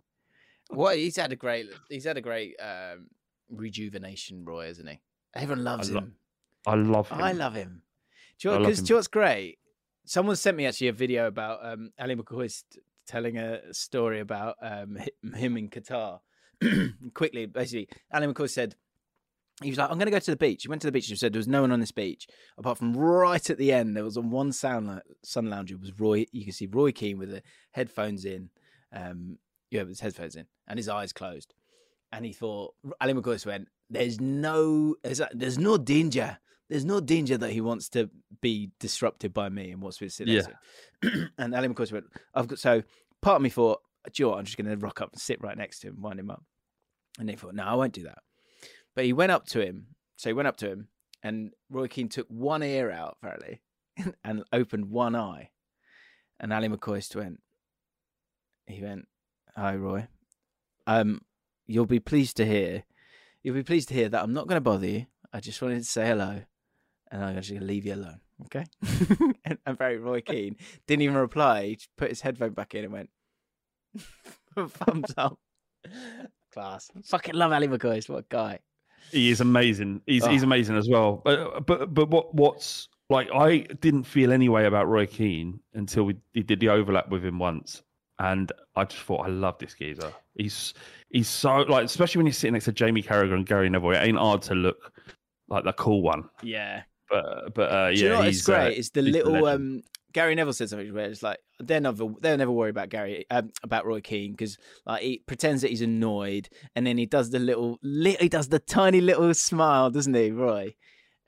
What 0.71 0.99
he's 0.99 1.17
had 1.17 1.33
a 1.33 1.37
great 1.37 1.67
he's 1.89 2.05
had 2.05 2.19
a 2.19 2.21
great 2.21 2.55
um, 2.61 3.07
rejuvenation, 3.51 4.45
Roy, 4.45 4.67
isn't 4.69 4.87
he? 4.87 5.01
Everyone 5.35 5.65
loves 5.65 5.91
I 5.91 5.95
lo- 5.95 6.01
him. 6.01 6.15
I 6.67 6.75
love 6.75 7.09
him. 7.09 7.23
I 7.23 7.33
love 7.33 7.55
him. 7.55 7.83
Do 8.39 8.49
you 8.49 8.53
know 8.53 8.59
love 8.61 8.67
because 8.67 8.79
him. 8.81 8.85
do 8.85 8.89
you 8.89 8.95
know 8.95 8.99
what's 8.99 9.09
great? 9.09 9.59
Someone 10.05 10.37
sent 10.37 10.57
me 10.57 10.67
actually 10.67 10.89
a 10.89 10.93
video 10.93 11.27
about 11.27 11.61
um, 11.63 11.91
Ally 11.99 12.15
McCoist 12.15 12.65
telling 13.07 13.37
a 13.37 13.73
story 13.75 14.21
about 14.21 14.57
um, 14.63 14.99
him 15.35 15.57
in 15.57 15.69
Qatar. 15.69 16.21
Quickly, 17.15 17.47
basically, 17.47 17.89
Ally 18.13 18.27
McCoist 18.27 18.51
said 18.51 18.75
he 19.63 19.71
was 19.71 19.79
like, 19.79 19.91
"I'm 19.91 19.99
going 19.99 20.07
to 20.07 20.13
go 20.13 20.19
to 20.19 20.31
the 20.31 20.37
beach." 20.37 20.63
He 20.63 20.69
went 20.69 20.83
to 20.83 20.89
the 20.89 20.93
beach 20.93 21.09
and 21.09 21.19
said 21.19 21.33
there 21.33 21.39
was 21.39 21.49
no 21.49 21.61
one 21.63 21.73
on 21.73 21.81
this 21.81 21.93
beach 21.93 22.27
apart 22.57 22.79
from 22.79 22.97
right 22.97 23.49
at 23.51 23.59
the 23.59 23.73
end. 23.73 23.97
There 23.97 24.05
was 24.05 24.17
on 24.17 24.31
one 24.31 24.53
sound 24.53 25.03
sun 25.23 25.51
lounger 25.51 25.77
was 25.77 25.99
Roy. 25.99 26.27
You 26.33 26.45
can 26.45 26.53
see 26.53 26.67
Roy 26.67 26.93
Keane 26.93 27.19
with 27.19 27.31
the 27.31 27.43
headphones 27.73 28.25
in. 28.25 28.51
Um, 28.93 29.39
yeah, 29.71 29.81
with 29.81 29.91
his 29.91 30.01
headphones 30.01 30.35
in 30.37 30.47
and 30.67 30.79
his 30.79 30.89
eyes 30.89 31.13
closed. 31.13 31.55
And 32.13 32.25
he 32.25 32.33
thought, 32.33 32.75
Ally 33.01 33.13
McCoist 33.13 33.47
went, 33.47 33.69
"There's 33.91 34.21
no, 34.21 34.97
there's, 35.03 35.21
there's 35.33 35.59
no 35.59 35.77
danger. 35.77 36.39
There's 36.69 36.85
no 36.85 37.01
danger 37.01 37.39
that 37.39 37.51
he 37.51 37.61
wants 37.61 37.89
to 37.91 38.11
be 38.41 38.71
disrupted 38.79 39.33
by 39.33 39.49
me 39.49 39.71
and 39.71 39.83
wants 39.83 40.01
me 40.01 40.09
to 40.09 40.13
sit 40.13 40.27
next 40.29 40.47
to 40.47 41.11
him." 41.11 41.31
and 41.39 41.55
Ally 41.55 41.69
McCoist 41.69 41.93
went, 41.93 42.07
"I've 42.35 42.49
got." 42.49 42.59
So 42.59 42.83
part 43.21 43.37
of 43.37 43.43
me 43.43 43.51
thought, 43.51 43.83
"Do 44.13 44.23
you 44.23 44.31
know? 44.31 44.37
I'm 44.37 44.45
just 44.45 44.57
going 44.57 44.71
to 44.71 44.77
rock 44.85 45.01
up 45.01 45.13
and 45.13 45.21
sit 45.21 45.43
right 45.43 45.57
next 45.57 45.81
to 45.81 45.89
him, 45.89 46.01
wind 46.01 46.19
him 46.21 46.31
up." 46.31 46.43
And 47.19 47.29
he 47.29 47.37
thought, 47.37 47.55
"No, 47.55 47.65
I 47.65 47.75
won't 47.75 47.93
do 47.93 48.05
that." 48.05 48.19
But 48.95 49.05
he 49.05 49.13
went 49.13 49.33
up 49.33 49.47
to 49.49 49.61
him. 49.65 49.89
So 50.17 50.31
he 50.31 50.35
went 50.35 50.49
up 50.49 50.57
to 50.59 50.71
him, 50.71 50.89
and 51.23 51.53
Roy 51.71 51.87
Keane 51.89 52.09
took 52.09 52.27
one 52.29 52.63
ear 52.63 52.91
out 52.91 53.19
apparently, 53.21 53.61
and 54.25 54.45
opened 54.53 54.87
one 54.87 55.15
eye. 55.15 55.51
And 56.41 56.53
Ally 56.53 56.69
McCoist 56.69 57.15
went. 57.15 57.41
He 58.67 58.83
went, 58.83 59.07
"Hi, 59.57 59.77
Roy. 59.77 60.09
Um, 60.87 61.23
you'll 61.69 61.87
be 61.87 62.01
pleased 62.01 62.37
to 62.39 62.45
hear, 62.47 62.83
you'll 63.45 63.55
be 63.55 63.63
pleased 63.63 63.89
to 63.91 63.95
hear 63.95 64.09
that 64.09 64.23
I'm 64.23 64.33
not 64.33 64.49
going 64.49 64.57
to 64.57 64.61
bother 64.61 64.87
you. 64.89 65.07
I 65.33 65.39
just 65.41 65.63
wanted 65.63 65.79
to 65.79 65.85
say 65.85 66.07
hello, 66.07 66.41
and 67.13 67.23
I'm 67.25 67.37
just 67.37 67.51
going 67.51 67.61
to 67.61 67.67
leave 67.67 67.87
you 67.87 67.95
alone, 67.95 68.21
okay?" 68.47 68.65
and, 69.45 69.59
and 69.65 69.79
very 69.79 69.99
Roy 69.99 70.21
Keane 70.23 70.57
didn't 70.87 71.03
even 71.03 71.17
reply. 71.17 71.67
He 71.67 71.77
just 71.77 71.91
put 71.97 72.09
his 72.09 72.23
headphone 72.23 72.53
back 72.55 72.75
in 72.75 72.85
and 72.85 72.93
went, 72.93 73.11
"Thumbs 74.57 75.13
up." 75.17 75.39
Class. 76.53 76.91
Fucking 77.05 77.35
love 77.35 77.53
Ally 77.53 77.67
McCoist. 77.67 78.09
What 78.09 78.21
a 78.21 78.27
guy. 78.29 78.59
He 79.13 79.31
is 79.31 79.41
amazing. 79.41 80.01
He's 80.07 80.27
he's 80.27 80.43
Oh. 80.43 80.47
amazing 80.47 80.77
as 80.77 80.89
well. 80.89 81.23
But 81.25 81.67
but 81.67 81.95
but 81.95 82.09
what 82.11 82.35
what's 82.35 82.89
like 83.11 83.29
I 83.33 83.59
didn't 83.81 84.05
feel 84.05 84.33
any 84.33 84.49
way 84.49 84.67
about 84.67 84.89
Roy 84.89 85.07
Keane 85.07 85.61
until 85.75 86.05
we, 86.05 86.17
we 86.35 86.43
did 86.43 86.61
the 86.61 86.71
overlap 86.71 87.09
with 87.11 87.25
him 87.25 87.39
once, 87.39 87.83
and 88.19 88.51
I 88.77 88.85
just 88.85 89.03
thought 89.03 89.27
I 89.27 89.29
love 89.29 89.59
this 89.59 89.75
geezer. 89.75 90.13
He's 90.35 90.75
he's 91.11 91.29
so 91.29 91.59
like 91.63 91.85
especially 91.85 92.21
when 92.21 92.27
you're 92.27 92.33
sitting 92.33 92.53
next 92.55 92.67
to 92.67 92.73
Jamie 92.73 93.03
Carragher 93.03 93.35
and 93.35 93.47
Gary 93.47 93.69
Neville. 93.71 93.93
It 93.93 93.99
ain't 93.99 94.19
hard 94.19 94.43
to 94.43 94.55
look 94.55 94.93
like 95.49 95.65
the 95.65 95.73
cool 95.73 96.03
one. 96.03 96.29
Yeah. 96.43 96.83
But 97.11 97.55
but 97.55 97.73
uh, 97.73 97.89
yeah, 97.89 97.95
Do 97.95 98.01
you 98.03 98.09
know 98.11 98.17
what's 98.17 98.27
he's, 98.29 98.49
uh, 98.49 98.53
great? 98.55 98.79
it's 98.79 98.91
the 98.91 99.03
little 99.03 99.33
legend. 99.33 99.49
um 99.77 99.83
Gary 100.13 100.35
Neville 100.35 100.53
said 100.55 100.71
something 100.71 100.93
where 100.93 101.05
it's 101.11 101.23
like 101.23 101.39
they're 101.61 101.81
never 101.81 102.07
they'll 102.21 102.37
never 102.39 102.51
worry 102.51 102.71
about 102.71 102.89
Gary 102.89 103.25
um, 103.31 103.51
about 103.63 103.87
Roy 103.87 104.01
Keane 104.01 104.33
because 104.33 104.57
like 104.87 105.03
he 105.03 105.23
pretends 105.27 105.63
that 105.63 105.71
he's 105.71 105.83
annoyed 105.83 106.49
and 106.75 106.87
then 106.87 106.97
he 106.99 107.07
does 107.07 107.31
the 107.31 107.39
little 107.39 107.79
li- 107.83 108.17
he 108.19 108.29
does 108.29 108.49
the 108.49 108.59
tiny 108.59 109.01
little 109.01 109.33
smile, 109.35 109.91
doesn't 109.91 110.15
he, 110.15 110.31
Roy? 110.31 110.75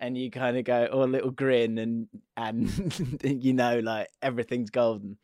And 0.01 0.17
you 0.17 0.31
kind 0.31 0.57
of 0.57 0.65
go 0.65 0.87
or 0.87 1.05
a 1.05 1.07
little 1.07 1.31
grin 1.31 1.77
and 1.79 2.09
and 2.37 3.21
you 3.45 3.53
know 3.53 3.79
like 3.81 4.09
everything's 4.23 4.71
golden. 4.71 5.19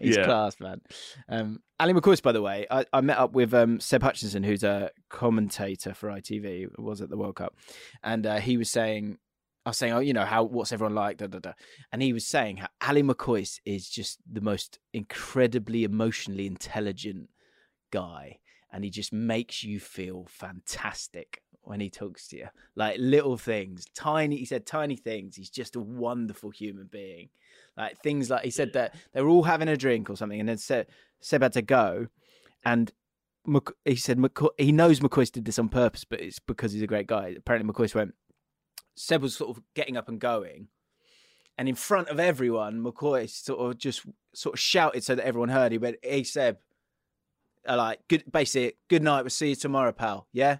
He's 0.00 0.16
Yeah. 0.16 0.24
class, 0.24 0.58
man. 0.60 0.80
Um, 1.28 1.62
Ally 1.78 1.92
McCoist, 1.92 2.22
by 2.22 2.32
the 2.32 2.42
way, 2.42 2.66
I, 2.70 2.84
I 2.92 3.00
met 3.00 3.18
up 3.18 3.32
with 3.32 3.52
um, 3.54 3.80
Seb 3.80 4.02
Hutchinson, 4.02 4.42
who's 4.42 4.62
a 4.64 4.90
commentator 5.08 5.94
for 5.94 6.08
ITV, 6.08 6.78
was 6.78 7.00
at 7.00 7.10
the 7.10 7.16
World 7.16 7.36
Cup, 7.36 7.54
and 8.02 8.26
uh, 8.26 8.38
he 8.38 8.56
was 8.56 8.70
saying 8.70 9.18
I 9.66 9.70
was 9.70 9.78
saying, 9.78 9.92
oh, 9.92 9.98
you 9.98 10.14
know, 10.14 10.24
how 10.24 10.44
what's 10.44 10.72
everyone 10.72 10.94
like? 10.94 11.18
Da, 11.18 11.26
da, 11.26 11.38
da. 11.38 11.52
And 11.92 12.02
he 12.02 12.12
was 12.12 12.26
saying 12.26 12.58
how 12.58 12.68
Ally 12.80 13.02
McCoist 13.02 13.60
is 13.66 13.90
just 13.90 14.18
the 14.30 14.40
most 14.40 14.78
incredibly 14.94 15.84
emotionally 15.84 16.46
intelligent 16.46 17.28
guy, 17.90 18.38
and 18.72 18.84
he 18.84 18.90
just 18.90 19.12
makes 19.12 19.62
you 19.62 19.78
feel 19.78 20.26
fantastic 20.28 21.42
when 21.62 21.80
he 21.80 21.90
talks 21.90 22.28
to 22.28 22.36
you. 22.36 22.48
Like 22.74 22.96
little 22.98 23.36
things, 23.36 23.84
tiny. 23.94 24.36
He 24.36 24.44
said 24.44 24.66
tiny 24.66 24.96
things. 24.96 25.36
He's 25.36 25.50
just 25.50 25.76
a 25.76 25.80
wonderful 25.80 26.50
human 26.50 26.88
being. 26.90 27.28
Like 27.76 28.00
things 28.02 28.30
like 28.30 28.44
he 28.44 28.50
said 28.50 28.72
that 28.74 28.94
they 29.12 29.22
were 29.22 29.28
all 29.28 29.44
having 29.44 29.68
a 29.68 29.76
drink 29.76 30.10
or 30.10 30.16
something, 30.16 30.40
and 30.40 30.48
then 30.48 30.58
Seb, 30.58 30.86
Seb 31.20 31.42
had 31.42 31.52
to 31.54 31.62
go, 31.62 32.08
and 32.64 32.92
Mc, 33.46 33.70
he 33.84 33.96
said 33.96 34.18
McCoist, 34.18 34.50
he 34.58 34.72
knows 34.72 35.00
McCoist 35.00 35.32
did 35.32 35.44
this 35.44 35.58
on 35.58 35.68
purpose, 35.68 36.04
but 36.04 36.20
it's 36.20 36.38
because 36.38 36.72
he's 36.72 36.82
a 36.82 36.86
great 36.86 37.06
guy. 37.06 37.34
Apparently, 37.38 37.72
McCoist 37.72 37.94
went 37.94 38.14
Seb 38.96 39.22
was 39.22 39.36
sort 39.36 39.56
of 39.56 39.62
getting 39.74 39.96
up 39.96 40.08
and 40.08 40.20
going, 40.20 40.68
and 41.56 41.68
in 41.68 41.74
front 41.74 42.08
of 42.08 42.20
everyone, 42.20 42.82
McCoist 42.82 43.44
sort 43.44 43.60
of 43.60 43.78
just 43.78 44.04
sort 44.34 44.54
of 44.54 44.60
shouted 44.60 45.04
so 45.04 45.14
that 45.14 45.24
everyone 45.24 45.48
heard. 45.48 45.72
He 45.72 45.78
went, 45.78 45.96
"Hey 46.02 46.24
Seb, 46.24 46.58
uh, 47.66 47.76
like 47.76 48.00
good, 48.08 48.24
basically, 48.30 48.74
good 48.88 49.02
night. 49.02 49.22
We'll 49.22 49.30
see 49.30 49.50
you 49.50 49.56
tomorrow, 49.56 49.92
pal. 49.92 50.26
Yeah." 50.32 50.58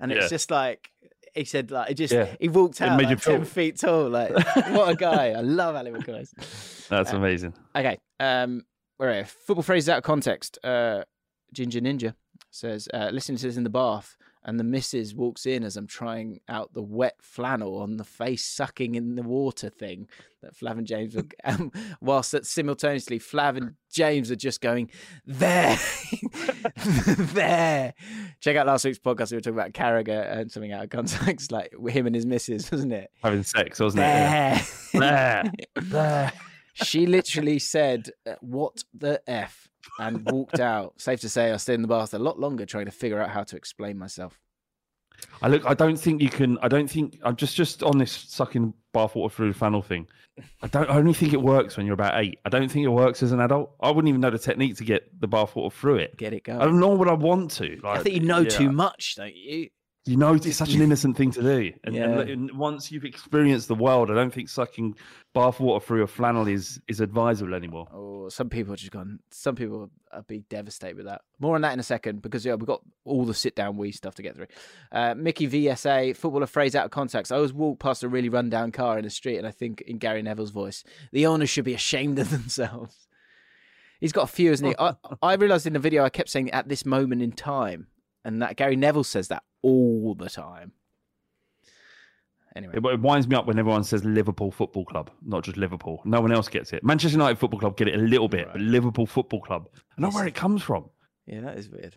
And 0.00 0.12
it's 0.12 0.24
Yeah. 0.24 0.28
just 0.28 0.50
like 0.50 0.90
he 1.34 1.44
said, 1.44 1.70
like 1.70 1.90
it 1.90 1.94
just 1.94 2.12
Yeah. 2.12 2.34
he 2.40 2.48
walked 2.48 2.80
out 2.80 3.00
like 3.00 3.20
ten 3.22 3.44
feet 3.44 3.78
tall. 3.78 4.08
Like 4.08 4.30
what 4.70 4.88
a 4.90 4.94
guy! 4.96 5.30
I 5.30 5.40
love 5.40 5.74
Ally 5.76 5.90
McCoist. 5.90 6.32
That's 6.88 7.12
Uh, 7.12 7.16
amazing. 7.16 7.54
Okay. 7.74 7.98
Um, 8.20 8.64
where 8.98 9.24
football 9.24 9.62
phrases 9.62 9.88
out 9.88 9.98
of 9.98 10.04
context. 10.04 10.58
Uh, 10.64 11.04
Ginger 11.52 11.80
Ninja 11.80 12.14
says, 12.50 12.88
uh, 12.92 13.10
listening 13.12 13.38
to 13.38 13.46
this 13.46 13.56
in 13.56 13.64
the 13.64 13.70
bath, 13.70 14.16
and 14.46 14.60
the 14.60 14.64
missus 14.64 15.12
walks 15.12 15.44
in 15.44 15.64
as 15.64 15.76
I'm 15.76 15.88
trying 15.88 16.40
out 16.48 16.72
the 16.72 16.82
wet 16.82 17.16
flannel 17.20 17.78
on 17.78 17.96
the 17.96 18.04
face 18.04 18.44
sucking 18.44 18.94
in 18.94 19.16
the 19.16 19.22
water 19.22 19.68
thing 19.68 20.06
that 20.40 20.56
Flav 20.56 20.78
and 20.78 20.86
James 20.86 21.16
were, 21.16 21.24
um, 21.44 21.72
whilst 22.00 22.30
that 22.30 22.46
simultaneously 22.46 23.18
Flav 23.18 23.56
and 23.56 23.74
James 23.92 24.30
are 24.30 24.36
just 24.36 24.60
going, 24.60 24.88
there, 25.26 25.76
there. 27.16 27.92
Check 28.40 28.56
out 28.56 28.68
last 28.68 28.84
week's 28.84 29.00
podcast. 29.00 29.32
We 29.32 29.38
were 29.38 29.40
talking 29.40 29.58
about 29.58 29.72
Carragher 29.72 30.38
and 30.38 30.50
something 30.50 30.72
out 30.72 30.84
of 30.84 30.90
context, 30.90 31.50
like 31.52 31.72
him 31.88 32.06
and 32.06 32.14
his 32.14 32.24
missus, 32.24 32.70
wasn't 32.70 32.92
it? 32.92 33.10
Having 33.24 33.42
sex, 33.42 33.80
wasn't 33.80 34.04
it? 34.04 34.06
Yeah. 34.06 34.64
There. 34.92 35.42
There. 35.74 35.82
There. 35.82 36.32
She 36.74 37.06
literally 37.06 37.58
said, 37.58 38.10
uh, 38.26 38.34
"What 38.40 38.84
the 38.92 39.22
f," 39.26 39.66
and 39.98 40.24
walked 40.30 40.60
out. 40.60 41.00
Safe 41.00 41.20
to 41.20 41.28
say, 41.28 41.52
I 41.52 41.56
stayed 41.56 41.74
in 41.74 41.82
the 41.82 41.88
bath 41.88 42.14
a 42.14 42.18
lot 42.18 42.38
longer 42.38 42.66
trying 42.66 42.86
to 42.86 42.90
figure 42.90 43.20
out 43.20 43.30
how 43.30 43.44
to 43.44 43.56
explain 43.56 43.98
myself. 43.98 44.40
I 45.42 45.48
look. 45.48 45.64
I 45.66 45.74
don't 45.74 45.96
think 45.96 46.20
you 46.20 46.28
can. 46.28 46.58
I 46.62 46.68
don't 46.68 46.90
think. 46.90 47.18
I'm 47.22 47.36
just 47.36 47.56
just 47.56 47.82
on 47.82 47.98
this 47.98 48.12
sucking 48.12 48.74
bathwater 48.94 49.32
through 49.32 49.52
the 49.52 49.58
funnel 49.58 49.82
thing. 49.82 50.06
I 50.62 50.66
don't. 50.66 50.88
I 50.90 50.96
only 50.96 51.14
think 51.14 51.32
it 51.32 51.40
works 51.40 51.76
when 51.76 51.86
you're 51.86 51.94
about 51.94 52.22
eight. 52.22 52.38
I 52.44 52.48
don't 52.48 52.70
think 52.70 52.84
it 52.84 52.90
works 52.90 53.22
as 53.22 53.32
an 53.32 53.40
adult. 53.40 53.74
I 53.80 53.90
wouldn't 53.90 54.08
even 54.08 54.20
know 54.20 54.30
the 54.30 54.38
technique 54.38 54.76
to 54.76 54.84
get 54.84 55.08
the 55.18 55.28
bathwater 55.28 55.72
through 55.72 55.96
it. 55.96 56.16
Get 56.16 56.32
it 56.32 56.44
going. 56.44 56.60
I 56.60 56.64
don't 56.64 56.80
know 56.80 56.90
what 56.90 57.08
I 57.08 57.14
want 57.14 57.50
to. 57.52 57.80
I 57.84 58.02
think 58.02 58.16
you 58.16 58.22
know 58.22 58.40
yeah. 58.40 58.48
too 58.50 58.70
much, 58.70 59.16
don't 59.16 59.34
you? 59.34 59.70
You 60.06 60.16
know, 60.16 60.34
it's 60.34 60.56
such 60.56 60.72
an 60.74 60.82
innocent 60.88 61.16
thing 61.16 61.32
to 61.32 61.42
do. 61.42 61.72
And, 61.82 61.94
Yeah. 61.94 62.20
and, 62.20 62.52
once 62.52 62.92
you've 62.92 63.04
experienced 63.04 63.66
the 63.66 63.74
world, 63.74 64.08
I 64.08 64.14
don't 64.14 64.32
think 64.32 64.48
sucking 64.48 64.96
bathwater 65.34 65.82
through 65.82 66.04
a 66.04 66.06
flannel 66.06 66.46
is 66.46 66.80
is 66.86 67.00
advisable 67.00 67.54
anymore. 67.54 67.88
Or 67.92 68.30
some 68.30 68.48
people 68.48 68.72
are 68.72 68.76
just 68.76 68.92
gone. 68.92 69.18
Some 69.30 69.56
people 69.56 69.90
are 70.12 70.22
be 70.22 70.44
devastated 70.48 70.96
with 70.96 71.06
that. 71.06 71.22
More 71.40 71.56
on 71.56 71.60
that 71.62 71.72
in 71.72 71.80
a 71.80 71.82
second 71.82 72.22
because 72.22 72.46
yeah, 72.46 72.54
we've 72.54 72.66
got 72.66 72.82
all 73.04 73.24
the 73.24 73.34
sit 73.34 73.56
down 73.56 73.76
wee 73.76 73.90
stuff 73.90 74.14
to 74.14 74.22
get 74.22 74.36
through. 74.36 74.46
Uh, 74.92 75.14
Mickey 75.16 75.48
VSA 75.48 76.16
footballer 76.16 76.46
phrase 76.46 76.76
out 76.76 76.84
of 76.84 76.92
context. 76.92 77.32
I 77.32 77.36
always 77.36 77.52
walk 77.52 77.80
past 77.80 78.04
a 78.04 78.08
really 78.08 78.28
run 78.28 78.48
down 78.48 78.70
car 78.70 78.98
in 78.98 79.04
the 79.04 79.10
street, 79.10 79.38
and 79.38 79.46
I 79.46 79.50
think 79.50 79.80
in 79.82 79.98
Gary 79.98 80.22
Neville's 80.22 80.50
voice, 80.52 80.84
the 81.12 81.26
owners 81.26 81.50
should 81.50 81.64
be 81.64 81.74
ashamed 81.74 82.20
of 82.20 82.30
themselves. 82.36 83.08
He's 84.00 84.12
got 84.12 84.24
a 84.24 84.32
few, 84.32 84.52
isn't 84.52 84.66
he? 84.66 84.74
I, 84.78 84.94
I 85.22 85.34
realized 85.34 85.66
in 85.66 85.72
the 85.72 85.78
video 85.80 86.04
I 86.04 86.10
kept 86.10 86.28
saying 86.28 86.50
at 86.52 86.68
this 86.68 86.86
moment 86.86 87.22
in 87.22 87.32
time, 87.32 87.88
and 88.24 88.40
that 88.40 88.56
Gary 88.56 88.76
Neville 88.76 89.04
says 89.04 89.28
that 89.28 89.42
all 89.66 90.14
the 90.14 90.28
time. 90.30 90.72
Anyway, 92.54 92.74
It, 92.76 92.84
it 92.86 93.00
winds 93.00 93.28
me 93.28 93.36
up 93.36 93.46
when 93.46 93.58
everyone 93.58 93.84
says 93.84 94.02
Liverpool 94.04 94.50
Football 94.50 94.86
Club, 94.86 95.10
not 95.22 95.44
just 95.44 95.58
Liverpool. 95.58 96.00
No 96.06 96.20
one 96.22 96.32
else 96.32 96.48
gets 96.48 96.72
it. 96.72 96.82
Manchester 96.82 97.16
United 97.18 97.38
Football 97.38 97.60
Club 97.60 97.76
get 97.76 97.88
it 97.88 97.94
a 97.94 97.98
little 97.98 98.28
bit, 98.28 98.48
but 98.50 98.60
Liverpool 98.60 99.04
Football 99.06 99.42
Club, 99.42 99.68
I 99.98 100.00
know 100.00 100.08
where 100.10 100.26
it 100.26 100.34
comes 100.34 100.62
from. 100.62 100.88
yeah, 101.26 101.40
that 101.42 101.58
is 101.58 101.68
weird. 101.68 101.96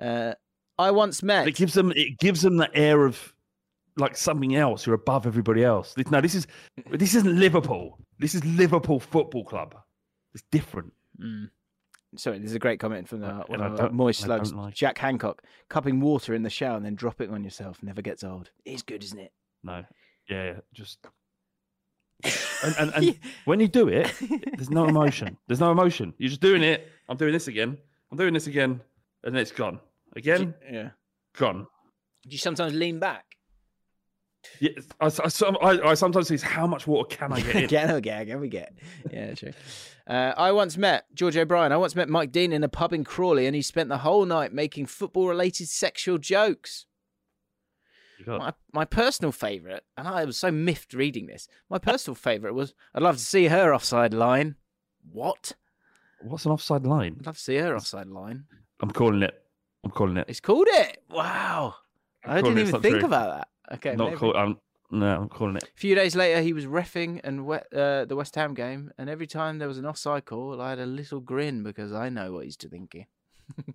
Uh, 0.00 0.32
I 0.78 0.92
once 0.92 1.22
met. 1.22 1.46
It 1.48 1.56
gives 1.56 1.74
them 1.74 1.92
it 1.94 2.18
gives 2.18 2.40
them 2.40 2.56
the 2.56 2.74
air 2.74 3.04
of 3.04 3.34
like 3.96 4.16
something 4.16 4.54
else. 4.54 4.86
You're 4.86 4.94
above 4.94 5.26
everybody 5.26 5.62
else. 5.64 5.92
This- 5.94 6.10
No, 6.10 6.20
this 6.20 6.34
is 6.36 6.46
this 6.92 7.14
isn't 7.16 7.38
Liverpool. 7.38 7.98
This 8.20 8.34
is 8.34 8.44
Liverpool 8.44 9.00
Football 9.00 9.44
Club. 9.44 9.74
It's 10.34 10.44
different. 10.52 10.92
Mm. 11.20 11.50
Sorry, 12.18 12.38
there's 12.38 12.54
a 12.54 12.58
great 12.58 12.80
comment 12.80 13.08
from 13.08 13.20
the, 13.20 13.28
uh, 13.28 13.44
one 13.46 13.60
of 13.60 13.78
uh, 13.78 13.84
our 13.84 13.90
Moist 13.90 14.20
Slugs. 14.22 14.52
like. 14.52 14.74
Jack 14.74 14.98
Hancock. 14.98 15.42
Cupping 15.68 16.00
water 16.00 16.34
in 16.34 16.42
the 16.42 16.50
shower 16.50 16.76
and 16.76 16.84
then 16.84 16.96
dropping 16.96 17.30
on 17.30 17.44
yourself 17.44 17.80
never 17.82 18.02
gets 18.02 18.24
old. 18.24 18.50
It 18.64 18.72
is 18.72 18.82
good, 18.82 19.04
isn't 19.04 19.18
it? 19.18 19.32
No, 19.62 19.84
yeah, 20.28 20.44
yeah, 20.44 20.54
just. 20.74 20.98
And, 22.64 22.74
and, 22.76 22.92
and 22.96 23.18
when 23.44 23.60
you 23.60 23.68
do 23.68 23.86
it, 23.86 24.12
there's 24.56 24.68
no 24.68 24.86
emotion. 24.88 25.36
There's 25.46 25.60
no 25.60 25.70
emotion. 25.70 26.12
You're 26.18 26.30
just 26.30 26.40
doing 26.40 26.64
it. 26.64 26.88
I'm 27.08 27.16
doing 27.16 27.32
this 27.32 27.46
again. 27.46 27.78
I'm 28.10 28.18
doing 28.18 28.34
this 28.34 28.48
again, 28.48 28.80
and 29.22 29.32
then 29.32 29.40
it's 29.40 29.52
gone 29.52 29.78
again. 30.16 30.54
Yeah. 30.68 30.88
Gone. 31.36 31.68
Do 32.24 32.30
you 32.30 32.38
sometimes 32.38 32.74
lean 32.74 32.98
back? 32.98 33.27
Yeah, 34.60 34.70
I, 35.00 35.06
I, 35.06 35.30
I, 35.62 35.90
I 35.90 35.94
sometimes 35.94 36.28
think, 36.28 36.40
how 36.40 36.66
much 36.66 36.86
water 36.86 37.14
can 37.14 37.32
I 37.32 37.40
get 37.40 37.56
in? 37.56 37.66
Get 37.68 37.88
no 37.88 38.00
gag, 38.00 38.34
we 38.34 38.48
get. 38.48 38.72
Yeah, 39.10 39.34
true. 39.34 39.52
Uh, 40.06 40.32
I 40.36 40.52
once 40.52 40.76
met 40.76 41.04
George 41.14 41.36
O'Brien. 41.36 41.70
I 41.70 41.76
once 41.76 41.94
met 41.94 42.08
Mike 42.08 42.32
Dean 42.32 42.52
in 42.52 42.64
a 42.64 42.68
pub 42.68 42.92
in 42.92 43.04
Crawley, 43.04 43.46
and 43.46 43.54
he 43.54 43.62
spent 43.62 43.88
the 43.88 43.98
whole 43.98 44.24
night 44.24 44.52
making 44.52 44.86
football-related 44.86 45.68
sexual 45.68 46.18
jokes. 46.18 46.86
My, 48.26 48.52
my 48.72 48.84
personal 48.84 49.30
favourite, 49.30 49.82
and 49.96 50.08
I 50.08 50.24
was 50.24 50.36
so 50.36 50.50
miffed 50.50 50.92
reading 50.92 51.26
this. 51.26 51.46
My 51.70 51.78
personal 51.78 52.16
favourite 52.16 52.52
was, 52.52 52.74
"I'd 52.92 53.02
love 53.02 53.16
to 53.16 53.24
see 53.24 53.46
her 53.46 53.72
offside 53.72 54.12
line." 54.12 54.56
What? 55.12 55.52
What's 56.22 56.44
an 56.44 56.50
offside 56.50 56.84
line? 56.84 57.16
I'd 57.20 57.26
love 57.26 57.36
to 57.36 57.42
see 57.42 57.56
her 57.56 57.76
offside 57.76 58.08
line. 58.08 58.44
I'm 58.80 58.90
calling 58.90 59.22
it. 59.22 59.40
I'm 59.84 59.92
calling 59.92 60.16
it. 60.16 60.26
It's 60.28 60.40
called 60.40 60.66
it. 60.68 61.02
Wow. 61.08 61.76
I 62.24 62.40
calling 62.40 62.56
didn't 62.56 62.68
even 62.68 62.82
think 62.82 62.96
true. 62.98 63.06
about 63.06 63.36
that. 63.36 63.48
Okay, 63.72 63.94
Not 63.96 64.16
call, 64.16 64.36
I'm, 64.36 64.56
no, 64.90 65.22
I'm 65.22 65.28
calling 65.28 65.56
it. 65.56 65.64
A 65.64 65.78
few 65.78 65.94
days 65.94 66.16
later, 66.16 66.40
he 66.40 66.52
was 66.52 66.64
refing 66.64 67.20
and 67.22 67.46
we- 67.46 67.56
uh, 67.74 68.04
the 68.04 68.16
West 68.16 68.34
Ham 68.36 68.54
game, 68.54 68.90
and 68.98 69.10
every 69.10 69.26
time 69.26 69.58
there 69.58 69.68
was 69.68 69.78
an 69.78 69.86
offside 69.86 70.24
call, 70.24 70.60
I 70.60 70.70
had 70.70 70.78
a 70.78 70.86
little 70.86 71.20
grin 71.20 71.62
because 71.62 71.92
I 71.92 72.08
know 72.08 72.32
what 72.32 72.44
he's 72.44 72.56
thinking. 72.56 73.06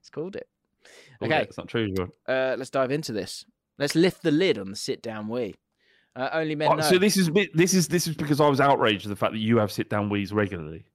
it's 0.00 0.10
called 0.10 0.36
it. 0.36 0.48
Called 1.18 1.32
okay, 1.32 1.42
it. 1.42 1.48
It's 1.48 1.58
not 1.58 1.68
true. 1.68 1.92
Uh, 2.26 2.56
let's 2.58 2.70
dive 2.70 2.90
into 2.90 3.12
this. 3.12 3.44
Let's 3.78 3.94
lift 3.94 4.22
the 4.22 4.30
lid 4.30 4.58
on 4.58 4.70
the 4.70 4.76
sit-down 4.76 5.28
wee. 5.28 5.56
Uh, 6.14 6.30
only 6.32 6.54
men 6.54 6.68
Oh, 6.70 6.74
know. 6.76 6.82
so 6.82 6.98
this 6.98 7.18
is 7.18 7.30
this 7.52 7.74
is 7.74 7.88
this 7.88 8.06
is 8.06 8.16
because 8.16 8.40
I 8.40 8.48
was 8.48 8.58
outraged 8.58 9.04
at 9.04 9.10
the 9.10 9.16
fact 9.16 9.32
that 9.32 9.38
you 9.38 9.58
have 9.58 9.70
sit 9.70 9.90
down 9.90 10.08
wees 10.08 10.32
regularly. 10.32 10.86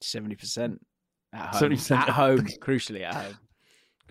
Seventy 0.00 0.34
percent 0.34 0.84
at 1.32 1.54
home. 1.54 1.70
70% 1.70 1.96
at 1.96 2.08
home, 2.08 2.46
crucially 2.60 3.02
at 3.02 3.14
home, 3.14 3.38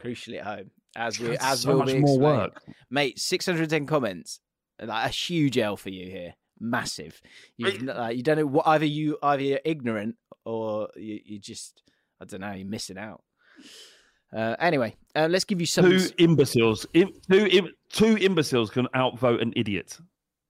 crucially 0.01 0.39
at 0.39 0.45
home. 0.45 0.71
As 0.96 1.20
we 1.20 1.30
That's 1.30 1.43
as 1.46 1.62
so 1.62 1.72
will 1.72 1.80
much 1.80 1.88
be 1.88 2.00
more 2.00 2.18
work. 2.20 2.62
mate. 2.89 3.20
Six 3.20 3.46
hundred 3.46 3.70
ten 3.70 3.86
comments, 3.86 4.39
like 4.82 5.06
a 5.06 5.10
huge 5.10 5.58
L 5.58 5.76
for 5.76 5.89
you 5.89 6.10
here, 6.10 6.36
massive. 6.60 7.22
You 7.58 7.91
uh, 7.91 8.10
you 8.10 8.24
don't 8.24 8.38
know 8.38 8.46
what 8.46 8.66
either 8.68 8.86
you 8.86 9.18
either 9.22 9.43
you're 9.43 9.60
ignorant 9.66 10.16
or 10.46 10.89
you 10.96 11.20
you 11.26 11.39
just 11.39 11.82
I 12.22 12.26
don't 12.26 12.41
know 12.41 12.54
you're 12.54 12.66
missing 12.68 12.98
out. 12.98 13.24
Uh, 14.36 14.56
anyway, 14.60 14.96
uh, 15.16 15.28
let's 15.30 15.46
give 15.46 15.60
you 15.60 15.66
some. 15.68 15.86
Two 15.86 16.10
imbeciles. 16.18 16.86
Im, 16.93 17.10
two 17.30 17.46
im, 17.48 17.70
two 17.89 18.18
imbeciles 18.18 18.70
can 18.70 18.88
outvote 18.96 19.41
an 19.41 19.54
idiot. 19.56 19.98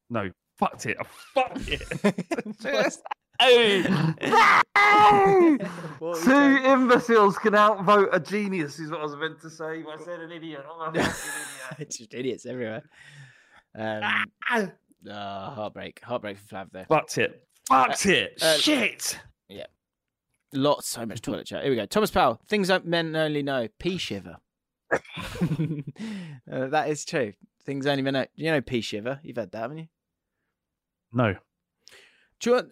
No, 0.10 0.30
fucked 0.58 0.86
it. 0.86 0.98
I 1.00 1.04
fucked 1.34 1.68
it. 1.68 2.98
Hey. 3.40 3.84
What 6.00 6.26
were 6.26 6.50
you 6.52 6.60
Two 6.60 6.66
imbeciles 6.70 7.38
can 7.38 7.56
outvote 7.56 8.10
a 8.12 8.20
genius, 8.20 8.80
is 8.80 8.92
what 8.92 9.00
I 9.00 9.04
was 9.04 9.16
meant 9.16 9.40
to 9.42 9.50
say. 9.50 9.82
But 9.82 10.00
I 10.02 10.04
said 10.04 10.20
an 10.20 10.32
idiot. 10.32 10.64
I'm 10.70 10.96
a 10.96 11.04
fucking 11.04 11.32
idiot. 11.72 11.80
it's 11.80 11.98
just 11.98 12.14
idiots 12.14 12.46
everywhere. 12.46 12.84
Um, 13.78 14.02
ah, 15.10 15.54
heartbreak, 15.56 16.02
heartbreak 16.04 16.38
for 16.38 16.56
Flav 16.56 16.72
there. 16.72 16.86
Fucked 16.86 17.18
it. 17.18 17.48
Fucked 17.68 18.06
it. 18.08 18.38
uh, 18.42 18.58
Shit. 18.58 19.20
Yeah. 19.50 19.66
Lots, 20.54 20.88
so 20.90 21.06
much 21.06 21.22
toilet 21.22 21.48
chat. 21.48 21.64
Here 21.64 21.72
we 21.72 21.78
go. 21.78 21.86
Thomas 21.86 22.12
Powell. 22.12 22.40
Things 22.48 22.68
that 22.68 22.86
men 22.86 23.16
only 23.16 23.42
know. 23.42 23.68
Pee 23.80 23.98
shiver. 23.98 24.38
uh, 24.92 25.00
that 26.68 26.90
is 26.90 27.06
true. 27.06 27.34
Things 27.66 27.88
only 27.88 28.04
men 28.04 28.14
know. 28.14 28.26
You 28.36 28.52
know 28.52 28.62
pee 28.62 28.82
shiver. 28.82 29.20
You've 29.24 29.38
had 29.38 29.52
that, 29.52 29.58
haven't 29.60 29.78
you? 29.80 29.88
No. 31.12 31.36
Do 32.40 32.50
you 32.50 32.56
want? 32.56 32.70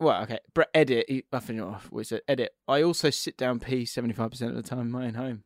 Well, 0.00 0.22
okay. 0.22 0.40
Brett, 0.54 0.70
edit. 0.74 1.06
think 1.08 1.62
off. 1.62 1.86
What 1.90 2.06
said? 2.06 2.22
Edit. 2.28 2.52
I 2.66 2.82
also 2.82 3.10
sit 3.10 3.36
down 3.36 3.60
pee 3.60 3.84
seventy 3.84 4.14
five 4.14 4.30
percent 4.30 4.50
of 4.50 4.56
the 4.56 4.68
time 4.68 4.80
in 4.80 4.90
my 4.90 5.06
own 5.06 5.14
home. 5.14 5.44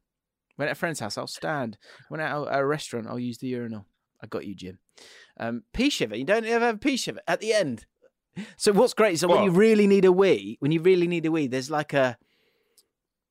When 0.57 0.69
at 0.69 0.73
a 0.73 0.75
friend's 0.75 1.01
house, 1.01 1.17
I'll 1.17 1.27
stand. 1.27 1.79
When 2.09 2.21
at 2.21 2.35
a 2.35 2.67
restaurant, 2.67 3.07
I'll 3.07 3.19
use 3.19 3.39
the 3.39 3.47
urinal. 3.47 3.87
I 4.23 4.27
got 4.27 4.47
you, 4.47 4.55
Jim. 4.55 4.79
Um, 5.39 5.63
pee 5.73 5.91
shiver. 5.91 6.17
You 6.17 6.25
don't 6.25 6.45
ever 6.45 6.65
have 6.65 6.75
a 6.77 6.79
pee 6.79 6.97
shiver 6.97 7.21
at 7.29 7.41
the 7.41 7.53
end. 7.53 7.87
So 8.57 8.73
what's 8.73 8.95
great 8.95 9.15
is 9.15 9.21
that 9.21 9.29
when 9.29 9.45
you 9.45 9.51
really 9.51 9.87
need 9.87 10.05
a 10.05 10.13
wee, 10.13 10.57
when 10.61 10.73
you 10.73 10.81
really 10.81 11.07
need 11.07 11.27
a 11.27 11.31
wee, 11.31 11.47
there's 11.47 11.71
like 11.71 11.93
a, 11.93 12.17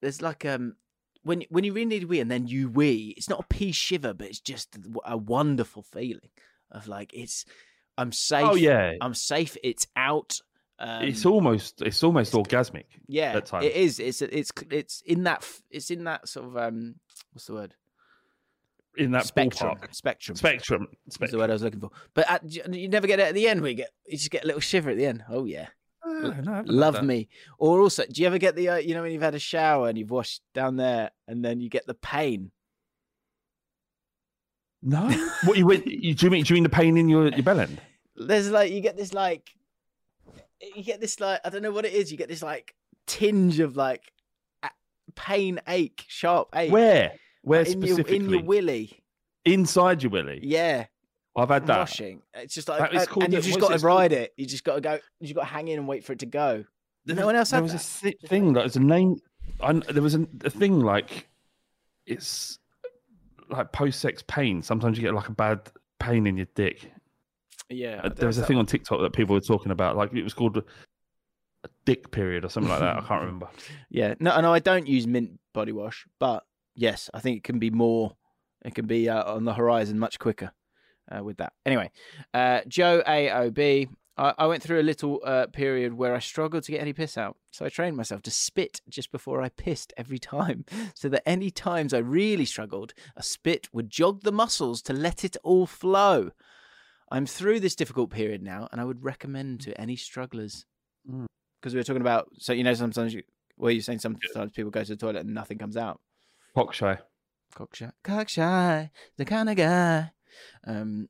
there's 0.02 0.22
like 0.22 0.46
um, 0.46 0.76
when 1.24 1.44
when 1.50 1.64
you 1.64 1.74
really 1.74 1.86
need 1.86 2.04
a 2.04 2.08
wee 2.08 2.20
and 2.20 2.32
then 2.32 2.48
you 2.48 2.70
wee, 2.70 3.14
it's 3.18 3.30
not 3.30 3.42
a 3.42 3.54
pee 3.54 3.72
shiver, 3.72 4.14
but 4.14 4.28
it's 4.28 4.40
just 4.40 4.78
a 5.06 5.18
wonderful 5.18 5.84
feeling 5.84 6.30
of 6.72 6.88
like 6.88 7.14
it's, 7.14 7.46
I'm 7.98 8.12
safe. 8.12 8.48
Oh 8.50 8.56
yeah. 8.56 8.94
I'm 9.02 9.14
safe. 9.14 9.58
It's 9.64 9.88
out. 9.96 10.40
Um, 10.80 11.04
it's 11.04 11.26
almost 11.26 11.82
it's 11.82 12.04
almost 12.04 12.34
orgasmic. 12.34 12.86
yeah, 13.08 13.34
at 13.36 13.46
times. 13.48 13.66
it 13.66 13.76
is. 13.76 14.00
It's 14.00 14.22
it's 14.22 14.52
it's 14.70 15.02
in 15.02 15.24
that 15.24 15.48
it's 15.72 15.90
in 15.90 16.04
that 16.04 16.28
sort 16.28 16.48
of 16.48 16.58
um 16.58 16.96
what's 17.34 17.46
the 17.48 17.54
word? 17.54 17.74
in 18.98 19.12
that 19.12 19.26
spectrum. 19.26 19.76
ballpark. 19.76 19.94
Spectrum. 19.94 20.36
Spectrum. 20.36 20.88
That's 21.20 21.32
the 21.32 21.38
word 21.38 21.50
I 21.50 21.54
was 21.54 21.62
looking 21.62 21.80
for. 21.80 21.92
But 22.14 22.30
at, 22.30 22.52
you 22.74 22.90
never 22.90 23.08
get 23.08 23.20
it 23.20 23.28
at 23.28 23.36
the 23.36 23.48
end. 23.48 23.62
We 23.62 23.76
get 23.76 23.92
you 24.08 24.18
just 24.18 24.32
get 24.32 24.44
a 24.44 24.48
little 24.48 24.62
shiver 24.62 24.90
at 24.90 24.98
the 24.98 25.06
end. 25.06 25.24
Oh 25.30 25.46
yeah, 25.46 25.68
Ah, 26.04 26.10
no, 26.10 26.30
I 26.32 26.36
haven't 26.36 26.48
had 26.48 26.70
love 26.70 27.04
me. 27.04 27.28
Or 27.58 27.82
also, 27.82 28.06
do 28.06 28.22
you 28.22 28.28
ever 28.28 28.38
get 28.38 28.56
the 28.56 28.70
uh, 28.70 28.76
you 28.78 28.94
know 28.94 29.02
when 29.02 29.12
you've 29.12 29.22
had 29.22 29.36
a 29.36 29.40
shower 29.40 29.90
and 29.90 29.98
you've 29.98 30.12
washed 30.12 30.42
down 30.54 30.78
there 30.78 31.12
and 31.28 31.44
then 31.44 31.60
you 31.60 31.70
get 31.70 31.86
the 31.86 31.94
pain? 31.94 32.52
No. 34.82 35.08
what 35.46 35.58
you? 35.58 35.72
You, 35.72 36.14
do 36.14 36.26
you 36.26 36.30
mean? 36.30 36.44
Do 36.44 36.54
you 36.54 36.56
mean 36.56 36.64
the 36.64 36.70
pain 36.70 36.98
in 36.98 37.10
your 37.10 37.30
your 37.30 37.44
bell 37.44 37.60
end? 37.60 37.82
There's 38.16 38.50
like 38.50 38.72
you 38.72 38.82
get 38.82 38.98
this 38.98 39.14
like 39.14 39.50
you 40.76 40.84
get 40.84 41.00
this 41.02 41.20
like 41.20 41.40
I 41.46 41.50
don't 41.50 41.62
know 41.62 41.72
what 41.72 41.86
it 41.86 41.94
is. 41.94 42.12
You 42.12 42.18
get 42.18 42.28
this 42.30 42.42
like 42.44 42.76
tinge 43.06 43.60
of 43.60 43.78
like 43.78 44.02
pain, 45.16 45.60
ache, 45.68 46.04
sharp 46.08 46.50
ache. 46.56 46.72
Where? 46.72 47.14
Where 47.42 47.62
in 47.62 47.82
your 47.82 47.96
specifically? 47.96 48.16
in 48.18 48.30
your 48.30 48.44
willy? 48.44 49.04
Inside 49.46 50.04
your 50.04 50.10
willy. 50.12 50.40
Yeah, 50.44 50.86
I've 51.36 51.50
had 51.50 51.66
that. 51.68 51.78
washing. 51.78 52.22
It's 52.34 52.54
just 52.54 52.68
like 52.68 52.80
That 52.80 53.10
and- 53.24 53.34
you 53.34 53.42
just 53.42 53.60
got 53.60 53.78
to 53.78 53.86
ride 53.86 54.12
called? 54.12 54.22
it. 54.22 54.34
You 54.38 54.46
just 54.46 54.64
got 54.64 54.76
to 54.76 54.82
go. 54.82 54.94
You 55.20 55.28
just 55.28 55.36
got 55.36 55.42
to 55.42 55.48
hang 55.48 55.68
in 55.70 55.80
and 55.80 55.88
wait 55.88 56.04
for 56.04 56.14
it 56.14 56.20
to 56.20 56.26
go. 56.26 56.66
There 57.06 57.16
No 57.16 57.22
was- 57.22 57.26
one 57.28 57.36
else 57.38 57.50
There 57.52 57.62
was 57.64 57.74
that. 58.02 58.16
a 58.24 58.28
thing. 58.28 58.54
Like, 58.54 58.64
there's 58.64 58.76
a 58.76 58.82
name. 58.82 59.18
I, 59.62 59.74
there 59.74 60.04
was 60.04 60.16
a, 60.16 60.28
a 60.44 60.50
thing 60.50 60.82
like 60.82 61.28
it's 62.06 62.60
like 63.50 63.72
post-sex 63.72 64.24
pain. 64.28 64.62
Sometimes 64.62 64.98
you 64.98 65.04
get 65.04 65.14
like 65.14 65.30
a 65.30 65.34
bad 65.34 65.62
pain 66.00 66.28
in 66.28 66.36
your 66.38 66.48
dick. 66.56 66.92
Yeah, 67.70 68.02
Uh, 68.04 68.10
there 68.10 68.28
was 68.28 68.38
a 68.38 68.46
thing 68.46 68.58
on 68.58 68.66
TikTok 68.66 69.02
that 69.02 69.14
people 69.14 69.34
were 69.34 69.42
talking 69.42 69.72
about. 69.72 69.98
Like 69.98 70.14
it 70.14 70.24
was 70.24 70.34
called 70.34 70.58
a, 70.58 70.64
dick 71.86 72.12
period 72.12 72.46
or 72.46 72.50
something 72.50 72.70
like 72.70 72.80
that. 72.80 72.98
I 72.98 73.02
can't 73.02 73.22
remember. 73.26 73.50
Yeah, 73.90 74.14
no, 74.20 74.40
no, 74.40 74.54
I 74.54 74.60
don't 74.60 74.88
use 74.88 75.06
mint 75.08 75.40
body 75.54 75.72
wash, 75.72 76.06
but 76.20 76.44
yes, 76.76 77.10
I 77.14 77.20
think 77.20 77.38
it 77.38 77.44
can 77.44 77.60
be 77.60 77.70
more. 77.70 78.16
It 78.64 78.76
can 78.76 78.88
be 78.88 79.10
uh, 79.10 79.34
on 79.34 79.46
the 79.46 79.54
horizon 79.54 80.00
much 80.00 80.20
quicker 80.20 80.52
uh, 81.12 81.24
with 81.24 81.38
that. 81.38 81.54
Anyway, 81.66 81.92
uh, 82.34 82.62
Joe 82.68 83.04
AOB. 83.06 83.90
I, 84.18 84.34
I 84.38 84.46
went 84.48 84.64
through 84.64 84.80
a 84.80 84.82
little 84.82 85.22
uh, 85.24 85.46
period 85.48 85.94
where 85.94 86.16
I 86.16 86.20
struggled 86.20 86.64
to 86.64 86.72
get 86.72 86.82
any 86.82 86.92
piss 86.92 87.18
out, 87.18 87.38
so 87.52 87.66
I 87.66 87.70
trained 87.70 87.96
myself 87.96 88.24
to 88.24 88.32
spit 88.32 88.82
just 88.90 89.12
before 89.12 89.42
I 89.44 89.50
pissed 89.50 89.94
every 89.96 90.18
time, 90.18 90.66
so 90.96 91.08
that 91.10 91.28
any 91.28 91.52
times 91.52 91.94
I 91.94 92.00
really 92.00 92.46
struggled, 92.46 92.94
a 93.16 93.22
spit 93.24 93.68
would 93.72 93.90
jog 93.90 94.24
the 94.24 94.32
muscles 94.32 94.82
to 94.84 94.94
let 94.94 95.24
it 95.24 95.38
all 95.44 95.68
flow. 95.68 96.32
I'm 97.10 97.26
through 97.26 97.60
this 97.62 97.76
difficult 97.76 98.10
period 98.12 98.42
now, 98.44 98.68
and 98.72 98.82
I 98.82 98.86
would 98.86 99.04
recommend 99.04 99.62
to 99.62 99.80
any 99.80 99.96
strugglers 99.96 100.66
Mm. 101.10 101.26
because 101.62 101.74
we 101.74 101.80
were 101.80 101.84
talking 101.84 102.02
about. 102.02 102.30
So 102.38 102.52
you 102.54 102.64
know, 102.64 102.74
sometimes 102.74 103.14
you, 103.14 103.24
well, 103.56 103.72
you're 103.72 103.82
saying 103.82 104.00
sometimes 104.00 104.52
people 104.52 104.72
go 104.72 104.84
to 104.84 104.90
the 104.90 104.98
toilet 104.98 105.22
and 105.26 105.34
nothing 105.34 105.58
comes 105.58 105.78
out. 105.78 106.02
Cock 106.56 106.74
shy. 106.74 106.98
Cockshy, 107.56 107.92
cockshy, 108.04 108.90
the 109.16 109.26
kind 109.26 109.50
of 109.50 109.56
guy. 109.56 110.12
Um, 110.66 111.08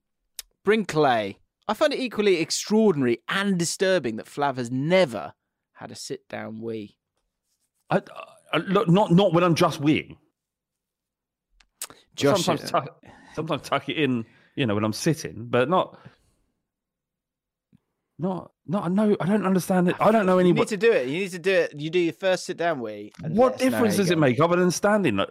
Brinkley. 0.64 1.40
I 1.68 1.74
find 1.74 1.92
it 1.92 2.00
equally 2.00 2.40
extraordinary 2.40 3.20
and 3.28 3.58
disturbing 3.58 4.16
that 4.18 4.28
Flav 4.28 4.56
has 4.58 4.72
never 4.72 5.34
had 5.74 5.92
a 5.92 5.96
sit 5.96 6.28
down 6.30 6.62
wee. 6.62 6.98
I, 7.90 8.02
I, 8.54 8.58
look, 8.60 8.88
not 8.88 9.12
not 9.12 9.34
when 9.34 9.44
I'm 9.44 9.56
just 9.56 9.82
weeing. 9.82 10.18
Josh, 12.16 12.44
sometimes 12.44 12.72
uh, 12.72 12.80
tuck, 12.82 13.04
sometimes 13.36 13.62
tuck 13.64 13.90
it 13.90 13.98
in, 13.98 14.26
you 14.58 14.66
know, 14.66 14.76
when 14.76 14.84
I'm 14.84 14.92
sitting, 14.92 15.46
but 15.48 15.70
not. 15.70 15.98
Not, 18.20 18.52
not. 18.66 18.92
No, 18.92 19.16
I 19.22 19.26
don't 19.28 19.46
understand 19.46 19.88
it. 19.90 19.96
I 20.00 20.12
don't 20.12 20.26
know 20.26 20.40
anybody 20.40 20.62
you 20.62 20.66
need 20.66 20.68
to 20.70 20.78
do 20.78 20.92
it. 20.92 21.08
You 21.08 21.20
need 21.20 21.32
to 21.32 21.40
do 21.40 21.52
it. 21.54 21.80
You 21.80 21.90
do 21.92 22.00
your 22.00 22.14
first 22.14 22.46
sit 22.46 22.58
down 22.58 22.82
wee. 22.82 23.14
What 23.22 23.60
know 23.60 23.70
difference 23.70 23.96
does 23.96 24.10
it 24.10 24.18
make 24.18 24.40
other 24.40 24.56
than 24.56 24.72
standing? 24.72 25.18
Like, 25.18 25.30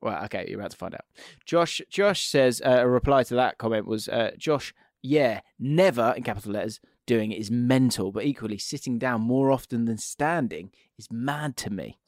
Well, 0.00 0.24
okay, 0.26 0.46
you're 0.48 0.60
about 0.60 0.70
to 0.70 0.76
find 0.76 0.94
out. 0.94 1.04
Josh, 1.44 1.82
Josh 1.90 2.28
says 2.28 2.62
uh, 2.64 2.78
a 2.78 2.88
reply 2.88 3.24
to 3.24 3.34
that 3.34 3.58
comment 3.58 3.86
was, 3.86 4.06
uh, 4.08 4.30
Josh, 4.38 4.72
yeah, 5.02 5.40
never 5.58 6.14
in 6.16 6.22
capital 6.22 6.52
letters 6.52 6.80
doing 7.06 7.32
it 7.32 7.40
is 7.40 7.50
mental, 7.50 8.12
but 8.12 8.24
equally 8.24 8.58
sitting 8.58 8.98
down 8.98 9.20
more 9.20 9.50
often 9.50 9.84
than 9.86 9.98
standing 9.98 10.70
is 10.98 11.08
mad 11.10 11.56
to 11.56 11.70
me. 11.70 11.98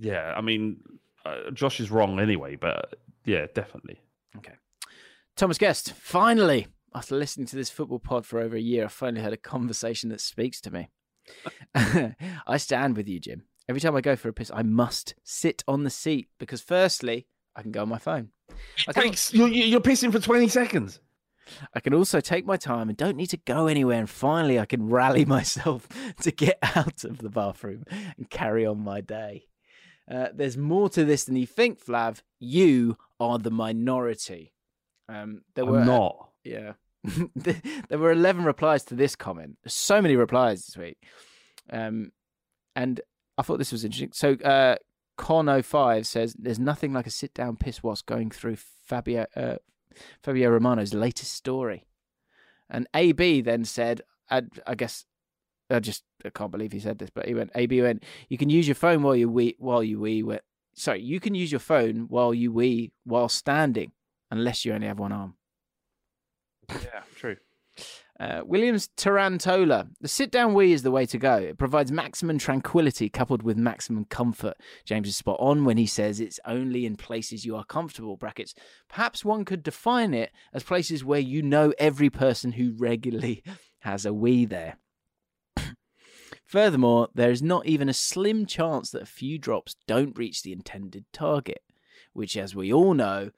yeah, 0.00 0.34
I 0.36 0.40
mean, 0.40 0.78
uh, 1.24 1.50
Josh 1.52 1.78
is 1.78 1.90
wrong 1.90 2.18
anyway, 2.18 2.56
but 2.56 2.94
yeah, 3.24 3.46
definitely. 3.54 4.00
Okay. 4.36 4.54
Thomas 5.36 5.58
Guest, 5.58 5.92
finally, 5.92 6.66
after 6.94 7.16
listening 7.16 7.46
to 7.46 7.56
this 7.56 7.70
football 7.70 7.98
pod 7.98 8.26
for 8.26 8.40
over 8.40 8.56
a 8.56 8.60
year, 8.60 8.84
I 8.84 8.88
finally 8.88 9.22
had 9.22 9.32
a 9.32 9.38
conversation 9.38 10.10
that 10.10 10.20
speaks 10.20 10.60
to 10.62 10.70
me. 10.70 10.90
I 12.46 12.56
stand 12.56 12.96
with 12.96 13.08
you, 13.08 13.20
Jim. 13.20 13.44
Every 13.68 13.80
time 13.80 13.94
I 13.94 14.00
go 14.00 14.16
for 14.16 14.28
a 14.28 14.32
piss, 14.32 14.50
I 14.52 14.62
must 14.62 15.14
sit 15.22 15.62
on 15.68 15.84
the 15.84 15.90
seat 15.90 16.28
because, 16.38 16.60
firstly, 16.60 17.26
I 17.54 17.62
can 17.62 17.70
go 17.70 17.82
on 17.82 17.88
my 17.88 17.98
phone. 17.98 18.30
I 18.88 18.92
can, 18.92 19.04
Takes, 19.04 19.32
you're, 19.32 19.48
you're 19.48 19.80
pissing 19.80 20.10
for 20.12 20.18
20 20.18 20.48
seconds. 20.48 21.00
I 21.74 21.80
can 21.80 21.94
also 21.94 22.20
take 22.20 22.46
my 22.46 22.56
time 22.56 22.88
and 22.88 22.96
don't 22.96 23.16
need 23.16 23.28
to 23.28 23.36
go 23.36 23.66
anywhere. 23.66 23.98
And 23.98 24.10
finally, 24.10 24.58
I 24.58 24.66
can 24.66 24.88
rally 24.88 25.24
myself 25.26 25.88
to 26.22 26.30
get 26.30 26.58
out 26.62 27.04
of 27.04 27.18
the 27.18 27.30
bathroom 27.30 27.84
and 28.16 28.28
carry 28.30 28.66
on 28.66 28.82
my 28.82 29.00
day. 29.00 29.46
Uh, 30.10 30.28
there's 30.34 30.56
more 30.56 30.88
to 30.90 31.04
this 31.04 31.24
than 31.24 31.36
you 31.36 31.46
think, 31.46 31.84
Flav. 31.84 32.22
You 32.40 32.98
are 33.20 33.38
the 33.38 33.50
minority. 33.50 34.52
Um, 35.10 35.42
there 35.54 35.66
were 35.66 35.80
I'm 35.80 35.86
not. 35.86 36.28
yeah. 36.44 36.72
there 37.34 37.98
were 37.98 38.12
11 38.12 38.44
replies 38.44 38.84
to 38.84 38.94
this 38.94 39.16
comment. 39.16 39.58
So 39.66 40.00
many 40.00 40.16
replies 40.16 40.66
this 40.66 40.76
week. 40.76 40.98
Um, 41.70 42.12
and 42.76 43.00
I 43.38 43.42
thought 43.42 43.58
this 43.58 43.72
was 43.72 43.84
interesting. 43.84 44.10
So, 44.12 44.32
uh, 44.44 44.76
Con05 45.18 46.06
says 46.06 46.34
there's 46.38 46.58
nothing 46.58 46.92
like 46.92 47.06
a 47.06 47.10
sit 47.10 47.34
down 47.34 47.56
piss 47.56 47.82
whilst 47.82 48.06
going 48.06 48.30
through 48.30 48.56
Fabio, 48.56 49.26
uh, 49.36 49.56
Fabio 50.22 50.50
Romano's 50.50 50.94
latest 50.94 51.32
story. 51.34 51.86
And 52.70 52.86
AB 52.94 53.40
then 53.42 53.64
said, 53.64 54.02
I, 54.30 54.42
I 54.66 54.74
guess, 54.74 55.04
I 55.68 55.80
just 55.80 56.04
I 56.24 56.30
can't 56.30 56.50
believe 56.50 56.72
he 56.72 56.80
said 56.80 56.98
this, 56.98 57.10
but 57.10 57.26
he 57.26 57.34
went, 57.34 57.50
AB 57.54 57.82
went, 57.82 58.04
you 58.28 58.38
can 58.38 58.50
use 58.50 58.66
your 58.68 58.74
phone 58.74 59.02
while 59.02 59.16
you 59.16 59.28
wee, 59.28 59.56
while 59.58 59.82
you 59.82 60.00
wee, 60.00 60.24
sorry, 60.74 61.02
you 61.02 61.20
can 61.20 61.34
use 61.34 61.52
your 61.52 61.58
phone 61.58 62.06
while 62.08 62.32
you 62.32 62.52
wee 62.52 62.92
while 63.04 63.28
standing, 63.28 63.92
unless 64.30 64.64
you 64.64 64.72
only 64.72 64.86
have 64.86 64.98
one 64.98 65.12
arm. 65.12 65.34
Yeah, 66.70 67.02
true. 67.16 67.36
Uh, 68.20 68.42
Williams 68.44 68.90
Tarantola. 68.98 69.88
The 70.02 70.06
sit 70.06 70.30
down 70.30 70.52
wee 70.52 70.74
is 70.74 70.82
the 70.82 70.90
way 70.90 71.06
to 71.06 71.16
go. 71.16 71.36
It 71.36 71.56
provides 71.56 71.90
maximum 71.90 72.36
tranquility 72.36 73.08
coupled 73.08 73.42
with 73.42 73.56
maximum 73.56 74.04
comfort. 74.04 74.58
James 74.84 75.08
is 75.08 75.16
spot 75.16 75.38
on 75.40 75.64
when 75.64 75.78
he 75.78 75.86
says 75.86 76.20
it's 76.20 76.38
only 76.44 76.84
in 76.84 76.96
places 76.96 77.46
you 77.46 77.56
are 77.56 77.64
comfortable. 77.64 78.18
Brackets. 78.18 78.54
Perhaps 78.90 79.24
one 79.24 79.46
could 79.46 79.62
define 79.62 80.12
it 80.12 80.32
as 80.52 80.62
places 80.62 81.02
where 81.02 81.18
you 81.18 81.40
know 81.40 81.72
every 81.78 82.10
person 82.10 82.52
who 82.52 82.74
regularly 82.76 83.42
has 83.80 84.04
a 84.04 84.12
wee 84.12 84.44
there. 84.44 84.76
Furthermore, 86.44 87.08
there 87.14 87.30
is 87.30 87.42
not 87.42 87.64
even 87.64 87.88
a 87.88 87.94
slim 87.94 88.44
chance 88.44 88.90
that 88.90 89.02
a 89.02 89.06
few 89.06 89.38
drops 89.38 89.76
don't 89.86 90.18
reach 90.18 90.42
the 90.42 90.52
intended 90.52 91.06
target, 91.10 91.62
which, 92.12 92.36
as 92.36 92.54
we 92.54 92.70
all 92.70 92.92
know, 92.92 93.30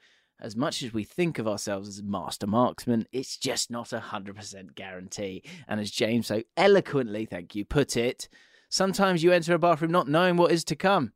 as 0.43 0.57
much 0.57 0.83
as 0.83 0.93
we 0.93 1.05
think 1.05 1.39
of 1.39 1.47
ourselves 1.47 1.89
as 1.89 2.03
master 2.03 2.49
marksmen, 2.49 3.07
it's 3.13 3.37
just 3.37 3.71
not 3.71 3.93
a 3.93 4.01
100% 4.01 4.75
guarantee. 4.75 5.43
And 5.69 5.81
as 5.81 5.91
James 5.91 6.27
so 6.27 6.43
eloquently, 6.57 7.25
thank 7.25 7.55
you, 7.55 7.65
put 7.65 7.97
it, 7.97 8.29
sometimes 8.69 9.23
you 9.23 9.33
enter 9.33 9.55
a 9.55 9.59
bathroom 9.59 9.93
not 9.93 10.09
knowing 10.09 10.37
what 10.37 10.51
is 10.51 10.65
to 10.65 10.77
come. 10.77 11.13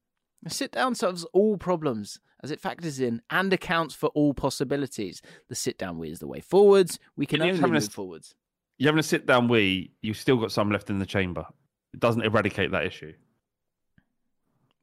A 0.47 0.51
sit 0.51 0.71
down 0.71 0.95
solves 0.95 1.25
all 1.33 1.57
problems 1.57 2.21
as 2.45 2.53
it 2.53 2.61
factors 2.61 3.01
in 3.01 3.21
and 3.29 3.53
accounts 3.53 3.95
for 3.95 4.11
all 4.11 4.33
possibilities. 4.33 5.21
The 5.49 5.57
sit 5.57 5.77
down 5.77 5.99
wee 5.99 6.13
is 6.13 6.21
the 6.21 6.29
way 6.29 6.41
forwards. 6.41 7.01
We 7.17 7.27
can 7.27 7.43
only 7.43 7.59
a 7.59 7.67
move 7.67 7.77
s- 7.77 7.89
forwards. 7.89 8.37
You're 8.79 8.89
having 8.89 9.01
a 9.01 9.03
sit 9.03 9.27
down 9.27 9.49
we, 9.49 9.91
you've 10.03 10.19
still 10.19 10.37
got 10.37 10.53
some 10.53 10.71
left 10.71 10.89
in 10.89 11.01
the 11.01 11.07
chamber. 11.07 11.47
It 11.93 11.99
doesn't 11.99 12.23
eradicate 12.23 12.71
that 12.71 12.87
issue. 12.87 13.13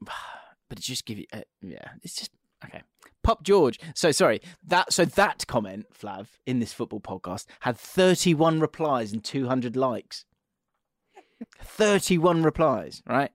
but 0.00 0.78
it 0.78 0.82
just 0.82 1.06
give 1.06 1.18
you 1.18 1.26
uh, 1.32 1.40
yeah 1.62 1.92
it's 2.02 2.14
just 2.14 2.30
okay 2.64 2.82
pop 3.24 3.42
george 3.42 3.80
so 3.94 4.12
sorry 4.12 4.40
that 4.64 4.92
so 4.92 5.04
that 5.04 5.44
comment 5.48 5.86
flav 5.98 6.28
in 6.46 6.60
this 6.60 6.72
football 6.72 7.00
podcast 7.00 7.46
had 7.60 7.76
31 7.76 8.60
replies 8.60 9.12
and 9.12 9.24
200 9.24 9.74
likes 9.74 10.24
31 11.60 12.42
replies 12.44 13.02
right 13.06 13.32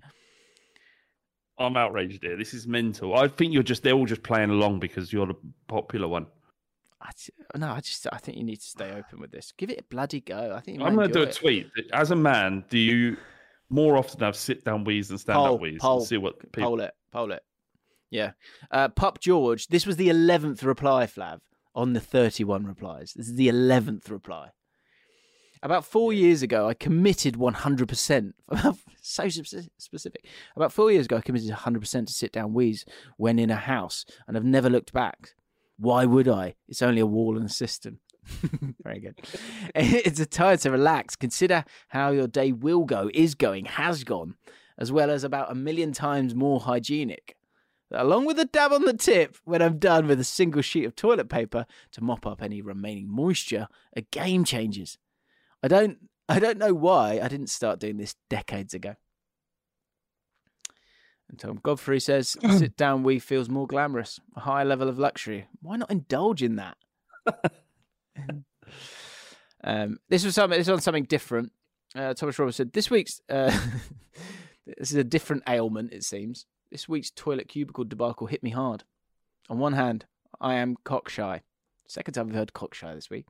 I'm 1.61 1.75
outraged 1.75 2.23
here. 2.23 2.37
This 2.37 2.53
is 2.53 2.65
mental. 2.67 3.15
I 3.15 3.27
think 3.27 3.51
you're 3.53 3.63
just, 3.63 3.83
they're 3.83 3.91
all 3.91 4.05
just 4.05 4.23
playing 4.23 4.49
along 4.49 4.79
because 4.79 5.11
you're 5.11 5.27
the 5.27 5.35
popular 5.67 6.07
one. 6.07 6.27
I, 7.01 7.11
no 7.57 7.69
i 7.69 7.79
just 7.79 8.05
i 8.11 8.17
think 8.17 8.37
you 8.37 8.43
need 8.43 8.59
to 8.59 8.67
stay 8.67 8.91
open 8.91 9.21
with 9.21 9.31
this 9.31 9.53
give 9.57 9.69
it 9.69 9.79
a 9.79 9.83
bloody 9.83 10.19
go 10.19 10.53
i 10.53 10.59
think 10.59 10.81
I'm 10.81 10.95
going 10.95 11.07
to 11.07 11.13
do 11.13 11.21
a 11.21 11.27
it. 11.27 11.33
tweet. 11.33 11.67
As 11.93 12.11
a 12.11 12.15
man, 12.15 12.65
do 12.69 12.77
you 12.77 13.15
more 13.69 13.95
often 13.95 14.19
have 14.19 14.35
sit 14.35 14.65
down 14.65 14.83
wheeze 14.83 15.07
than 15.07 15.17
stand 15.17 15.37
poll, 15.37 15.55
up 15.55 15.61
wheeze? 15.61 15.79
poll, 15.79 15.99
and 15.99 16.07
see 16.07 16.17
what 16.17 16.39
people. 16.51 16.63
poll 16.63 16.81
it 16.81 16.93
poll 17.13 17.31
it 17.31 17.41
yeah 18.09 18.31
uh 18.71 18.87
pop 18.89 19.19
george 19.19 19.67
this 19.67 19.85
was 19.85 19.97
the 19.97 20.09
11th 20.09 20.63
reply 20.63 21.05
flav 21.05 21.39
on 21.75 21.93
the 21.93 21.99
31 21.99 22.65
replies 22.65 23.13
this 23.15 23.27
is 23.27 23.35
the 23.35 23.47
11th 23.47 24.09
reply 24.09 24.49
About 25.61 25.83
four 25.83 26.13
years 26.13 26.41
ago, 26.41 26.69
I 26.69 26.73
committed 26.73 27.35
100%. 27.35 28.33
so 29.01 29.29
specific. 29.29 30.25
About 30.55 30.71
four 30.71 30.89
years 30.89 31.05
ago, 31.05 31.17
I 31.17 31.21
committed 31.21 31.49
100% 31.49 32.07
to 32.07 32.13
sit 32.13 32.31
down 32.31 32.53
wheeze 32.53 32.85
when 33.17 33.37
in 33.37 33.49
a 33.49 33.57
house, 33.57 34.05
and 34.25 34.37
I've 34.37 34.45
never 34.45 34.69
looked 34.69 34.93
back. 34.93 35.31
Why 35.77 36.05
would 36.05 36.29
I? 36.29 36.55
It's 36.69 36.81
only 36.81 37.01
a 37.01 37.05
wall 37.05 37.35
and 37.35 37.45
a 37.45 37.49
cistern. 37.49 37.99
Very 38.83 38.99
good. 38.99 39.19
It's 39.75 40.19
a 40.19 40.25
time 40.25 40.57
to 40.59 40.71
relax. 40.71 41.17
Consider 41.17 41.65
how 41.89 42.11
your 42.11 42.27
day 42.27 42.53
will 42.53 42.85
go, 42.85 43.09
is 43.13 43.35
going, 43.35 43.65
has 43.65 44.05
gone, 44.05 44.35
as 44.77 44.93
well 44.93 45.09
as 45.09 45.25
about 45.25 45.51
a 45.51 45.55
million 45.55 45.91
times 45.91 46.33
more 46.33 46.61
hygienic. 46.61 47.35
Along 47.91 48.25
with 48.25 48.37
a 48.37 48.45
dab 48.45 48.71
on 48.71 48.85
the 48.85 48.93
tip 48.93 49.37
when 49.45 49.61
I'm 49.61 49.79
done 49.79 50.07
with 50.07 50.19
a 50.19 50.23
single 50.23 50.61
sheet 50.61 50.85
of 50.85 50.95
toilet 50.95 51.27
paper 51.27 51.65
to 51.91 52.03
mop 52.03 52.27
up 52.27 52.41
any 52.41 52.61
remaining 52.61 53.09
moisture, 53.09 53.67
are 53.97 54.03
game 54.11 54.43
changers. 54.43 54.97
I 55.63 55.67
don't 55.67 55.97
I 56.27 56.39
don't 56.39 56.59
know 56.59 56.73
why 56.75 57.19
I 57.21 57.27
didn't 57.27 57.49
start 57.49 57.79
doing 57.79 57.97
this 57.97 58.15
decades 58.29 58.75
ago. 58.75 58.95
And 61.27 61.39
Tom 61.39 61.59
Godfrey 61.61 61.99
says, 61.99 62.37
sit 62.57 62.77
down 62.77 63.03
we 63.03 63.17
feels 63.17 63.49
more 63.49 63.65
glamorous, 63.65 64.19
a 64.35 64.41
higher 64.41 64.65
level 64.65 64.87
of 64.87 64.99
luxury. 64.99 65.47
Why 65.61 65.77
not 65.77 65.89
indulge 65.91 66.43
in 66.43 66.57
that? 66.57 66.77
um, 69.63 69.97
this 70.09 70.23
was 70.23 70.35
something. 70.35 70.59
This 70.59 70.67
was 70.67 70.75
on 70.75 70.81
something 70.81 71.05
different. 71.05 71.51
Uh, 71.95 72.13
Thomas 72.13 72.37
Roberts 72.37 72.57
said 72.57 72.73
this 72.73 72.91
week's. 72.91 73.21
Uh, 73.27 73.57
this 74.77 74.91
is 74.91 74.97
a 74.97 75.03
different 75.03 75.43
ailment. 75.47 75.93
It 75.93 76.03
seems 76.03 76.45
this 76.71 76.87
week's 76.89 77.11
toilet 77.11 77.47
cubicle 77.47 77.83
debacle 77.83 78.27
hit 78.27 78.43
me 78.43 78.51
hard. 78.51 78.83
On 79.49 79.59
one 79.59 79.73
hand, 79.73 80.05
I 80.39 80.55
am 80.55 80.77
cockshy. 80.85 81.41
Second 81.87 82.13
time 82.13 82.29
I've 82.29 82.35
heard 82.35 82.53
cockshy 82.53 82.93
this 82.93 83.09
week, 83.09 83.27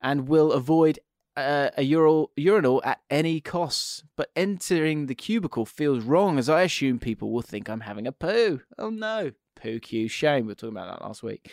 and 0.00 0.28
will 0.28 0.52
avoid 0.52 1.00
uh, 1.36 1.70
a 1.76 1.82
urinal, 1.82 2.30
urinal 2.36 2.80
at 2.84 3.00
any 3.10 3.40
costs. 3.40 4.04
But 4.16 4.30
entering 4.36 5.06
the 5.06 5.14
cubicle 5.14 5.66
feels 5.66 6.04
wrong, 6.04 6.38
as 6.38 6.48
I 6.48 6.62
assume 6.62 6.98
people 6.98 7.32
will 7.32 7.42
think 7.42 7.68
I'm 7.68 7.80
having 7.80 8.06
a 8.06 8.12
poo. 8.12 8.60
Oh 8.78 8.90
no, 8.90 9.32
poo 9.56 9.80
cue 9.80 10.08
shame. 10.08 10.46
We 10.46 10.52
were 10.52 10.54
talking 10.54 10.76
about 10.76 10.98
that 10.98 11.04
last 11.04 11.22
week. 11.22 11.50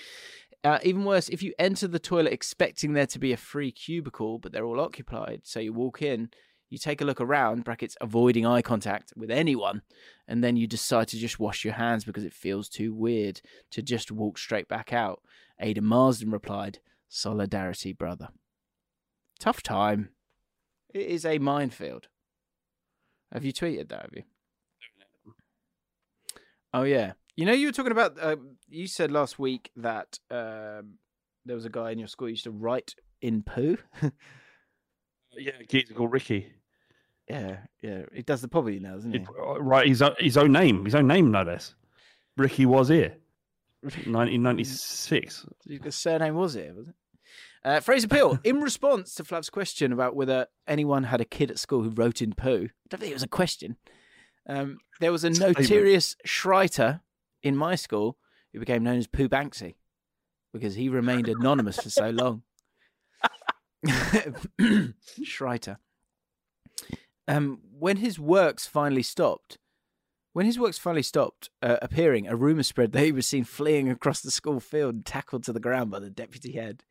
Uh, 0.63 0.80
even 0.84 1.05
worse, 1.05 1.30
if 1.30 1.41
you 1.41 1.53
enter 1.57 1.88
the 1.88 1.99
toilet 1.99 2.34
expecting 2.34 2.93
there 2.93 3.05
to 3.07 3.20
be 3.20 3.32
a 3.32 3.38
free 3.38 3.72
cubicle, 3.72 4.38
but 4.38 4.51
they're 4.51 4.65
all 4.65 4.80
occupied, 4.80 5.41
so 5.43 5.59
you 5.59 5.72
walk 5.72 6.01
in, 6.01 6.30
you 6.70 6.78
take 6.78 7.01
a 7.01 7.05
look 7.05 7.22
around, 7.22 7.63
brackets, 7.63 7.95
avoiding 8.01 8.45
eye 8.45 8.61
contact 8.61 9.13
with 9.15 9.32
anyone, 9.32 9.82
and 10.28 10.43
then 10.43 10.57
you 10.57 10.68
decide 10.68 11.07
to 11.09 11.18
just 11.18 11.39
wash 11.39 11.63
your 11.63 11.76
hands 11.76 12.03
because 12.03 12.24
it 12.24 12.34
feels 12.34 12.68
too 12.68 12.93
weird 12.93 13.41
to 13.72 13.82
just 13.82 14.11
walk 14.11 14.38
straight 14.38 14.68
back 14.68 14.91
out. 14.91 15.22
Ada 15.59 15.82
Marsden 15.82 16.32
replied, 16.32 16.80
Solidarity, 17.09 17.93
brother. 17.93 18.30
Tough 19.39 19.63
time. 19.63 20.09
It 20.93 21.07
is 21.07 21.26
a 21.26 21.38
minefield. 21.38 22.07
Have 23.32 23.45
you 23.45 23.53
tweeted 23.53 23.89
that, 23.89 24.01
have 24.01 24.11
you? 24.13 24.24
Oh, 26.74 26.84
yeah. 26.84 27.13
You 27.36 27.45
know, 27.45 27.53
you 27.53 27.68
were 27.68 27.74
talking 27.74 27.91
about. 27.91 28.18
Uh, 28.20 28.36
you 28.68 28.88
said 28.88 29.11
last 29.11 29.38
week 29.38 29.72
that 29.76 30.20
um, 30.32 30.95
there 31.45 31.55
was 31.55 31.65
a 31.65 31.70
guy 31.70 31.91
in 31.91 31.99
your 31.99 32.07
school 32.07 32.28
who 32.28 32.32
used 32.32 32.45
to 32.45 32.51
write 32.51 32.95
in 33.22 33.43
poo. 33.43 33.78
yeah, 35.38 35.51
a 35.59 35.93
called 35.93 36.11
Ricky. 36.11 36.51
Yeah, 37.30 37.57
yeah. 37.82 38.03
He 38.13 38.21
does 38.21 38.41
the 38.41 38.47
probably 38.47 38.80
now, 38.80 38.93
doesn't 38.95 39.11
he? 39.13 39.19
It- 39.19 39.28
right, 39.59 39.88
his 39.88 40.01
own, 40.01 40.15
his 40.19 40.38
own 40.38 40.51
name, 40.51 40.86
his 40.86 40.95
own 40.95 41.07
name, 41.07 41.32
no 41.32 41.43
less. 41.43 41.75
Ricky 42.38 42.65
was 42.65 42.88
here, 42.89 43.15
1996. 43.82 45.45
His 45.84 45.95
surname 45.95 46.36
was 46.36 46.55
it, 46.55 46.75
was 46.75 46.88
it? 46.88 46.95
Uh, 47.65 47.80
Fraser 47.82 48.07
Peel, 48.07 48.39
in 48.43 48.61
response 48.61 49.13
to 49.15 49.23
Flav's 49.25 49.49
question 49.49 49.91
about 49.91 50.15
whether 50.15 50.47
anyone 50.67 51.03
had 51.05 51.19
a 51.19 51.25
kid 51.25 51.51
at 51.51 51.59
school 51.59 51.82
who 51.84 51.89
wrote 51.89 52.21
in 52.21 52.34
poo, 52.34 52.69
I 52.69 52.88
don't 52.89 52.99
think 53.01 53.11
it 53.11 53.15
was 53.15 53.23
a 53.23 53.28
question. 53.28 53.75
Um, 54.47 54.78
there 55.01 55.11
was 55.11 55.25
a 55.25 55.30
notorious 55.30 56.15
Schreiter 56.25 57.01
in 57.43 57.57
my 57.57 57.75
school 57.75 58.17
who 58.53 58.59
became 58.59 58.84
known 58.84 58.97
as 58.97 59.07
Poo 59.07 59.28
Banksy 59.28 59.75
because 60.53 60.75
he 60.75 60.88
remained 60.88 61.28
anonymous 61.28 61.78
for 61.82 61.89
so 61.89 62.09
long. 62.11 62.43
Schreiter. 64.57 65.78
Um, 67.28 67.59
when 67.78 67.97
his 67.97 68.19
works 68.19 68.65
finally 68.65 69.03
stopped, 69.03 69.57
when 70.34 70.45
his 70.45 70.59
works 70.59 70.78
finally 70.78 71.03
stopped 71.03 71.49
uh, 71.61 71.78
appearing, 71.82 72.28
a 72.28 72.36
rumor 72.36 72.63
spread 72.63 72.91
that 72.93 73.03
he 73.03 73.11
was 73.11 73.28
seen 73.28 73.43
fleeing 73.43 73.89
across 73.89 74.21
the 74.21 74.32
school 74.32 74.59
field 74.59 74.95
and 74.95 75.05
tackled 75.05 75.43
to 75.45 75.53
the 75.53 75.59
ground 75.59 75.91
by 75.91 75.99
the 75.99 76.09
deputy 76.09 76.53
head. 76.53 76.84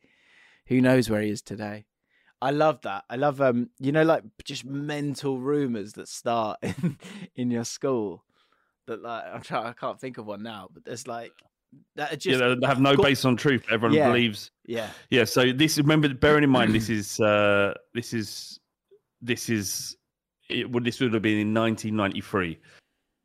Who 0.66 0.80
knows 0.80 1.08
where 1.08 1.22
he 1.22 1.30
is 1.30 1.42
today? 1.42 1.86
I 2.42 2.50
love 2.50 2.82
that. 2.82 3.04
I 3.08 3.16
love 3.16 3.40
um, 3.40 3.70
you 3.78 3.92
know, 3.92 4.02
like 4.02 4.24
just 4.44 4.64
mental 4.64 5.38
rumors 5.38 5.94
that 5.94 6.08
start 6.08 6.58
in, 6.62 6.98
in 7.34 7.50
your 7.50 7.64
school. 7.64 8.24
That 8.86 9.02
like 9.02 9.24
I'm 9.32 9.40
trying, 9.42 9.66
I 9.66 9.72
can't 9.72 9.98
think 9.98 10.18
of 10.18 10.26
one 10.26 10.42
now, 10.42 10.68
but 10.72 10.84
there's 10.84 11.06
like 11.08 11.32
that 11.96 12.18
just 12.20 12.38
yeah, 12.40 12.54
they 12.60 12.66
have 12.66 12.80
no 12.80 12.96
base 12.96 13.24
on 13.24 13.36
truth. 13.36 13.64
Everyone 13.70 13.96
Yeah. 13.96 14.08
believes. 14.08 14.50
Yeah, 14.66 14.90
Yeah. 15.10 15.24
So 15.24 15.52
this, 15.52 15.78
remember, 15.78 16.12
bearing 16.12 16.44
in 16.44 16.50
mind, 16.50 16.74
this 16.74 16.88
is 16.90 17.18
uh, 17.20 17.74
this 17.94 18.12
is 18.12 18.60
this 19.22 19.48
is 19.48 19.96
it, 20.48 20.70
well, 20.70 20.82
this 20.82 21.00
would 21.00 21.12
have 21.12 21.22
been 21.22 21.38
in 21.38 21.54
1993. 21.54 22.58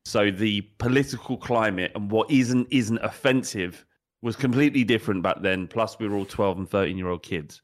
So 0.05 0.32
the 0.32 0.61
political 0.80 1.38
climate 1.38 1.91
and 1.95 2.09
what 2.09 2.30
isn't 2.32 2.67
isn't 2.72 2.97
offensive 2.99 3.86
was 4.22 4.36
completely 4.36 4.84
different 4.84 5.24
back 5.24 5.41
then. 5.41 5.67
Plus, 5.67 5.97
we 5.99 6.07
were 6.07 6.15
all 6.15 6.26
12 6.26 6.57
and 6.59 6.69
13 6.69 6.97
year 6.97 7.09
old 7.09 7.24
kids. 7.24 7.61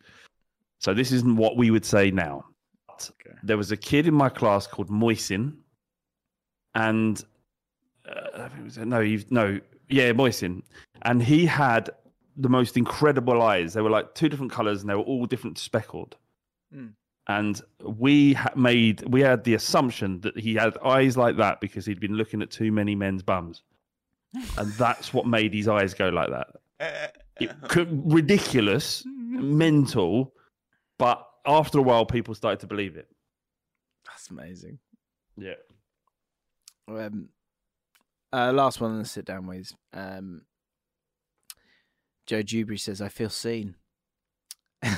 So 0.80 0.94
this 0.94 1.12
isn't 1.12 1.36
what 1.36 1.58
we 1.58 1.72
would 1.72 1.86
say 1.86 2.12
now. 2.12 2.46
But 2.88 3.10
There 3.44 3.58
was 3.58 3.72
a 3.72 3.78
kid 3.78 4.08
in 4.08 4.14
my 4.14 4.30
class 4.30 4.68
called 4.68 4.90
Moisin, 4.90 5.56
and 6.76 7.24
uh, 8.08 8.50
it 8.58 8.64
was, 8.64 8.78
no, 8.78 9.02
no, 9.30 9.60
yeah, 9.90 10.12
Moisin, 10.12 10.62
and 11.04 11.22
he 11.22 11.46
had 11.46 11.90
the 12.38 12.50
most 12.50 12.78
incredible 12.78 13.42
eyes. 13.42 13.74
They 13.74 13.82
were 13.82 13.90
like 13.90 14.14
two 14.14 14.30
different 14.30 14.52
colors, 14.52 14.82
and 14.82 14.90
they 14.90 14.96
were 14.96 15.02
all 15.02 15.26
different 15.26 15.58
speckled. 15.58 16.16
Mm. 16.74 16.94
And 17.30 17.62
we 17.84 18.34
ha- 18.34 18.54
made 18.56 19.04
we 19.08 19.22
had 19.22 19.44
the 19.44 19.54
assumption 19.54 20.22
that 20.22 20.38
he 20.40 20.56
had 20.56 20.78
eyes 20.78 21.18
like 21.18 21.36
that 21.38 21.60
because 21.60 21.86
he'd 21.86 22.00
been 22.00 22.16
looking 22.16 22.42
at 22.42 22.50
too 22.50 22.72
many 22.72 22.96
men's 22.96 23.22
bums, 23.22 23.64
and 24.58 24.72
that's 24.78 25.14
what 25.14 25.28
made 25.28 25.54
his 25.54 25.68
eyes 25.68 25.94
go 25.94 26.08
like 26.08 26.30
that. 26.30 27.12
It 27.40 27.52
could, 27.68 28.14
ridiculous, 28.14 29.04
mental, 29.06 30.34
but 30.98 31.28
after 31.46 31.80
a 31.80 31.82
while, 31.82 32.06
people 32.06 32.34
started 32.34 32.62
to 32.62 32.68
believe 32.68 32.96
it. 32.98 33.08
that's 34.06 34.30
amazing. 34.30 34.80
Yeah. 35.38 35.54
Um, 36.88 37.30
uh, 38.32 38.54
last 38.54 38.80
one 38.80 38.92
on 38.92 39.00
the 39.00 39.06
sit 39.06 39.26
down 39.26 39.48
ways. 39.48 39.76
Um, 39.94 40.44
Joe 42.26 42.42
Dewberry 42.42 42.78
says, 42.78 43.02
"I 43.02 43.10
feel 43.10 43.30
seen." 43.30 43.76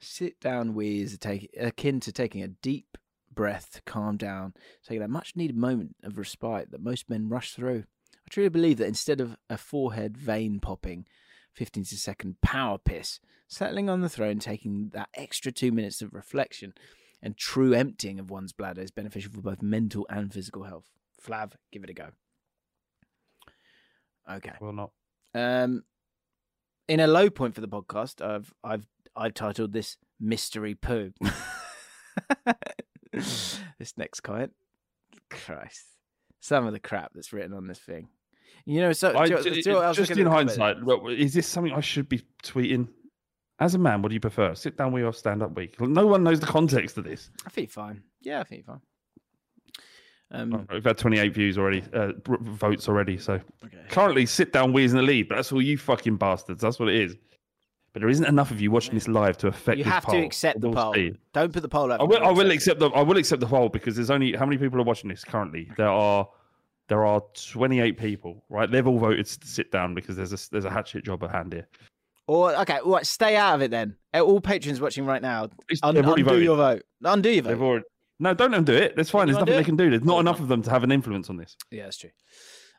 sit 0.00 0.40
down 0.40 0.74
wee 0.74 1.02
is 1.02 1.14
a 1.14 1.18
take, 1.18 1.50
akin 1.58 2.00
to 2.00 2.12
taking 2.12 2.42
a 2.42 2.48
deep 2.48 2.98
breath 3.32 3.70
to 3.72 3.82
calm 3.82 4.16
down, 4.16 4.54
taking 4.84 5.00
that 5.00 5.10
much 5.10 5.36
needed 5.36 5.56
moment 5.56 5.96
of 6.02 6.18
respite 6.18 6.70
that 6.70 6.82
most 6.82 7.08
men 7.08 7.28
rush 7.28 7.52
through. 7.52 7.84
I 8.14 8.30
truly 8.30 8.48
believe 8.48 8.78
that 8.78 8.86
instead 8.88 9.20
of 9.20 9.36
a 9.48 9.56
forehead 9.56 10.16
vein 10.16 10.60
popping, 10.60 11.06
15 11.54 11.84
second 11.84 12.40
power 12.40 12.78
piss, 12.78 13.20
settling 13.46 13.88
on 13.88 14.00
the 14.00 14.08
throne, 14.08 14.38
taking 14.38 14.90
that 14.92 15.08
extra 15.14 15.50
two 15.50 15.72
minutes 15.72 16.02
of 16.02 16.12
reflection 16.12 16.74
and 17.22 17.36
true 17.36 17.72
emptying 17.72 18.18
of 18.20 18.30
one's 18.30 18.52
bladder 18.52 18.82
is 18.82 18.90
beneficial 18.90 19.32
for 19.32 19.40
both 19.40 19.62
mental 19.62 20.06
and 20.08 20.32
physical 20.32 20.64
health. 20.64 20.90
Flav, 21.24 21.52
give 21.72 21.82
it 21.82 21.90
a 21.90 21.94
go. 21.94 22.08
Okay. 24.30 24.52
Will 24.60 24.72
not. 24.72 24.90
Um, 25.34 25.84
in 26.86 27.00
a 27.00 27.06
low 27.06 27.30
point 27.30 27.54
for 27.54 27.60
the 27.60 27.68
podcast, 27.68 28.24
I've 28.24 28.52
I've 28.62 28.86
I've 29.18 29.34
titled 29.34 29.72
this 29.72 29.96
"Mystery 30.20 30.74
Poo." 30.74 31.12
this 33.12 33.60
next 33.96 34.20
comment, 34.20 34.52
Christ, 35.30 35.84
some 36.40 36.66
of 36.66 36.72
the 36.72 36.80
crap 36.80 37.12
that's 37.14 37.32
written 37.32 37.52
on 37.52 37.66
this 37.66 37.78
thing. 37.78 38.08
You 38.64 38.80
know, 38.80 38.92
so 38.92 39.16
I, 39.16 39.26
do 39.26 39.34
you- 39.50 39.62
do 39.62 39.74
what 39.74 39.94
just 39.96 40.10
in 40.10 40.18
at 40.20 40.24
the 40.24 40.30
comment? 40.30 40.50
hindsight, 40.50 40.82
look, 40.82 41.02
is 41.10 41.32
this 41.34 41.46
something 41.46 41.72
I 41.72 41.80
should 41.80 42.08
be 42.08 42.22
tweeting? 42.42 42.88
As 43.60 43.74
a 43.74 43.78
man, 43.78 44.02
what 44.02 44.10
do 44.10 44.14
you 44.14 44.20
prefer? 44.20 44.54
Sit 44.54 44.76
down 44.76 44.92
week 44.92 45.04
or 45.04 45.12
stand 45.12 45.42
up 45.42 45.56
week? 45.56 45.80
No 45.80 46.06
one 46.06 46.22
knows 46.22 46.38
the 46.38 46.46
context 46.46 46.96
of 46.96 47.04
this. 47.04 47.30
I 47.44 47.50
think 47.50 47.70
fine. 47.70 48.02
Yeah, 48.20 48.40
I 48.40 48.44
think 48.44 48.66
fine. 48.66 48.80
Um, 50.30 50.54
Oh, 50.54 50.74
We've 50.74 50.84
had 50.84 50.96
28 50.98 51.34
views 51.34 51.58
already, 51.58 51.82
uh, 51.92 52.12
votes 52.24 52.88
already. 52.88 53.18
So 53.18 53.40
okay. 53.64 53.78
currently, 53.88 54.26
sit 54.26 54.52
down 54.52 54.72
we 54.72 54.84
is 54.84 54.92
in 54.92 54.98
the 54.98 55.02
lead, 55.02 55.28
but 55.28 55.36
that's 55.36 55.50
all 55.50 55.62
you 55.62 55.76
fucking 55.76 56.18
bastards. 56.18 56.60
That's 56.62 56.78
what 56.78 56.88
it 56.88 56.96
is. 56.96 57.16
But 57.92 58.00
there 58.00 58.08
isn't 58.10 58.26
enough 58.26 58.50
of 58.50 58.60
you 58.60 58.70
watching 58.70 58.94
this 58.94 59.08
live 59.08 59.38
to 59.38 59.48
affect. 59.48 59.78
You 59.78 59.84
have 59.84 60.06
to 60.06 60.18
accept 60.18 60.60
the 60.60 60.70
poll. 60.70 60.94
see. 60.94 61.12
Don't 61.32 61.52
put 61.52 61.62
the 61.62 61.68
poll 61.68 61.90
up. 61.90 62.00
I 62.00 62.04
will. 62.04 62.22
I 62.24 62.30
will 62.30 62.50
accept 62.50 62.80
the. 62.80 62.90
I 62.90 63.02
will 63.02 63.16
accept 63.16 63.40
the 63.40 63.46
poll 63.46 63.68
because 63.70 63.96
there's 63.96 64.10
only 64.10 64.32
how 64.34 64.44
many 64.46 64.58
people 64.58 64.78
are 64.80 64.84
watching 64.84 65.08
this 65.08 65.24
currently. 65.24 65.70
There 65.76 65.88
are, 65.88 66.28
there 66.88 67.06
are 67.06 67.22
28 67.50 67.98
people. 67.98 68.44
Right, 68.50 68.70
they've 68.70 68.86
all 68.86 68.98
voted 68.98 69.24
to 69.26 69.46
sit 69.46 69.72
down 69.72 69.94
because 69.94 70.16
there's 70.16 70.32
a 70.32 70.50
there's 70.50 70.64
a 70.66 70.70
hatchet 70.70 71.04
job 71.04 71.22
at 71.24 71.30
hand 71.30 71.52
here. 71.54 71.66
Or 72.26 72.54
okay, 72.56 72.78
right, 72.84 73.06
stay 73.06 73.36
out 73.36 73.54
of 73.54 73.62
it 73.62 73.70
then. 73.70 73.96
Uh, 74.12 74.20
All 74.20 74.38
patrons 74.42 74.82
watching 74.82 75.06
right 75.06 75.22
now, 75.22 75.44
un- 75.82 75.96
undo 75.96 76.02
voted. 76.24 76.44
your 76.44 76.56
vote. 76.58 76.82
Undo 77.02 77.30
your 77.30 77.42
vote. 77.42 77.48
They've 77.48 77.62
already. 77.62 77.84
No, 78.20 78.34
don't 78.34 78.52
undo 78.52 78.74
it. 78.74 78.96
That's 78.96 79.08
fine. 79.08 79.28
There's 79.28 79.38
nothing 79.38 79.56
they 79.56 79.64
can 79.64 79.76
do. 79.76 79.88
There's 79.88 80.04
not 80.04 80.16
Oh, 80.16 80.20
enough 80.20 80.38
of 80.40 80.48
them 80.48 80.60
to 80.62 80.70
have 80.70 80.84
an 80.84 80.92
influence 80.92 81.30
on 81.30 81.38
this. 81.38 81.56
Yeah, 81.70 81.84
that's 81.84 81.96
true. 81.96 82.10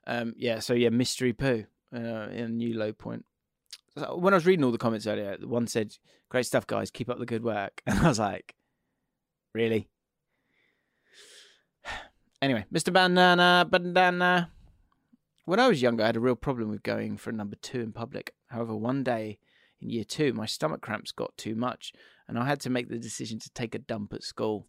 Um, 0.06 0.34
yeah, 0.38 0.60
so 0.60 0.73
yeah, 0.76 0.90
mystery 0.90 1.34
poo. 1.34 1.65
uh, 1.95 1.98
in 1.98 2.44
a 2.44 2.48
new 2.49 2.77
low 2.77 2.94
point. 2.94 3.26
When 3.95 4.34
I 4.34 4.38
was 4.38 4.45
reading 4.45 4.64
all 4.64 4.72
the 4.72 4.78
comments 4.78 5.07
earlier, 5.07 5.38
one 5.41 5.68
said, 5.68 5.98
"Great 6.30 6.45
stuff, 6.45 6.68
guys. 6.68 6.91
Keep 6.91 7.10
up 7.10 7.20
the 7.20 7.26
good 7.26 7.44
work." 7.44 7.82
And 7.88 7.99
I 7.99 8.07
was 8.07 8.20
like, 8.20 8.56
"Really?" 9.53 9.90
Anyway, 12.41 12.66
Mr. 12.74 12.94
Banana, 12.94 13.68
Bandana. 13.70 14.49
When 15.44 15.60
I 15.60 15.68
was 15.68 15.82
younger, 15.82 16.03
I 16.03 16.06
had 16.06 16.16
a 16.16 16.22
real 16.22 16.38
problem 16.38 16.70
with 16.70 16.84
going 16.84 17.18
for 17.18 17.32
a 17.32 17.34
number 17.34 17.57
two 17.57 17.82
in 17.82 17.91
public. 17.91 18.34
However, 18.48 18.76
one 18.76 19.03
day 19.03 19.40
in 19.82 19.90
year 19.90 20.06
two, 20.06 20.32
my 20.32 20.45
stomach 20.45 20.82
cramps 20.82 21.11
got 21.11 21.36
too 21.36 21.56
much, 21.56 21.91
and 22.28 22.38
I 22.38 22.45
had 22.45 22.61
to 22.61 22.70
make 22.70 22.88
the 22.88 22.98
decision 22.98 23.40
to 23.40 23.49
take 23.49 23.76
a 23.76 23.80
dump 23.80 24.14
at 24.14 24.24
school. 24.24 24.68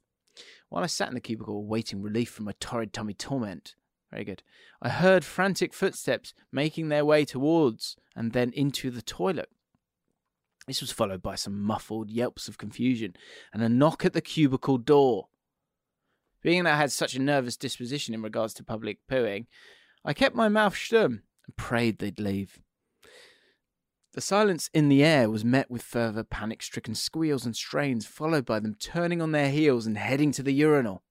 While 0.68 0.82
I 0.82 0.86
sat 0.86 1.08
in 1.08 1.14
the 1.14 1.20
cubicle 1.20 1.56
awaiting 1.56 2.02
relief 2.02 2.30
from 2.30 2.46
my 2.46 2.54
torrid 2.60 2.92
tummy 2.92 3.14
torment, 3.14 3.74
very 4.10 4.24
good, 4.24 4.42
I 4.82 4.88
heard 4.88 5.24
frantic 5.24 5.72
footsteps 5.72 6.34
making 6.50 6.88
their 6.88 7.04
way 7.04 7.24
towards 7.24 7.96
and 8.16 8.32
then 8.32 8.52
into 8.52 8.90
the 8.90 9.02
toilet. 9.02 9.50
This 10.66 10.80
was 10.80 10.92
followed 10.92 11.22
by 11.22 11.36
some 11.36 11.60
muffled 11.60 12.10
yelps 12.10 12.48
of 12.48 12.58
confusion 12.58 13.14
and 13.52 13.62
a 13.62 13.68
knock 13.68 14.04
at 14.04 14.12
the 14.12 14.20
cubicle 14.20 14.78
door. 14.78 15.28
Being 16.42 16.64
that 16.64 16.74
I 16.74 16.78
had 16.78 16.92
such 16.92 17.14
a 17.14 17.20
nervous 17.20 17.56
disposition 17.56 18.14
in 18.14 18.22
regards 18.22 18.54
to 18.54 18.64
public 18.64 18.98
pooing, 19.10 19.46
I 20.04 20.14
kept 20.14 20.34
my 20.34 20.48
mouth 20.48 20.74
shut 20.74 21.10
and 21.10 21.20
prayed 21.56 21.98
they'd 21.98 22.18
leave. 22.18 22.60
The 24.12 24.20
silence 24.20 24.70
in 24.74 24.88
the 24.88 25.04
air 25.04 25.30
was 25.30 25.44
met 25.44 25.70
with 25.70 25.82
further 25.82 26.24
panic 26.24 26.62
stricken 26.62 26.96
squeals 26.96 27.46
and 27.46 27.54
strains, 27.54 28.06
followed 28.06 28.44
by 28.44 28.58
them 28.58 28.74
turning 28.74 29.22
on 29.22 29.32
their 29.32 29.50
heels 29.50 29.86
and 29.86 29.96
heading 29.96 30.32
to 30.32 30.42
the 30.42 30.52
urinal. 30.52 31.04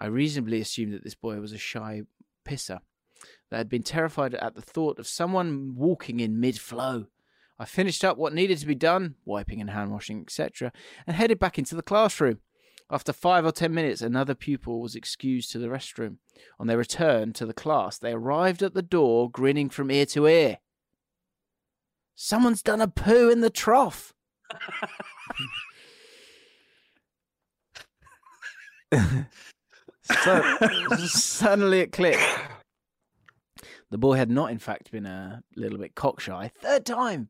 I 0.00 0.06
reasonably 0.06 0.62
assumed 0.62 0.94
that 0.94 1.04
this 1.04 1.14
boy 1.14 1.38
was 1.40 1.52
a 1.52 1.58
shy 1.58 2.04
pisser 2.42 2.80
that 3.50 3.58
had 3.58 3.68
been 3.68 3.82
terrified 3.82 4.34
at 4.34 4.54
the 4.54 4.62
thought 4.62 4.98
of 4.98 5.06
someone 5.06 5.74
walking 5.76 6.20
in 6.20 6.40
mid 6.40 6.58
flow. 6.58 7.08
I 7.58 7.66
finished 7.66 8.02
up 8.02 8.16
what 8.16 8.32
needed 8.32 8.56
to 8.58 8.66
be 8.66 8.74
done, 8.74 9.16
wiping 9.26 9.60
and 9.60 9.68
hand 9.68 9.92
washing, 9.92 10.22
etc., 10.22 10.72
and 11.06 11.16
headed 11.16 11.38
back 11.38 11.58
into 11.58 11.74
the 11.74 11.82
classroom. 11.82 12.38
After 12.90 13.12
five 13.12 13.44
or 13.44 13.52
ten 13.52 13.74
minutes, 13.74 14.00
another 14.00 14.34
pupil 14.34 14.80
was 14.80 14.94
excused 14.94 15.52
to 15.52 15.58
the 15.58 15.68
restroom. 15.68 16.16
On 16.58 16.66
their 16.66 16.78
return 16.78 17.34
to 17.34 17.44
the 17.44 17.52
class, 17.52 17.98
they 17.98 18.12
arrived 18.12 18.62
at 18.62 18.72
the 18.72 18.80
door 18.80 19.30
grinning 19.30 19.68
from 19.68 19.90
ear 19.90 20.06
to 20.06 20.26
ear. 20.26 20.60
Someone's 22.16 22.62
done 22.62 22.80
a 22.80 22.88
poo 22.88 23.28
in 23.28 23.42
the 23.42 23.50
trough. 23.50 24.14
so 30.24 30.96
suddenly 31.06 31.80
it 31.80 31.92
clicked. 31.92 32.22
The 33.90 33.98
boy 33.98 34.14
had 34.14 34.30
not, 34.30 34.50
in 34.50 34.58
fact, 34.58 34.90
been 34.92 35.06
a 35.06 35.42
little 35.56 35.78
bit 35.78 35.94
cockshy. 35.94 36.52
Third 36.60 36.86
time. 36.86 37.28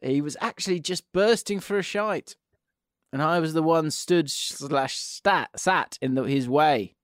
He 0.00 0.20
was 0.20 0.36
actually 0.40 0.80
just 0.80 1.10
bursting 1.12 1.60
for 1.60 1.78
a 1.78 1.82
shite. 1.82 2.36
And 3.12 3.22
I 3.22 3.40
was 3.40 3.54
the 3.54 3.62
one 3.62 3.90
stood 3.90 4.30
slash 4.30 4.96
sat 4.96 5.98
in 6.00 6.14
the, 6.14 6.22
his 6.24 6.48
way. 6.48 6.94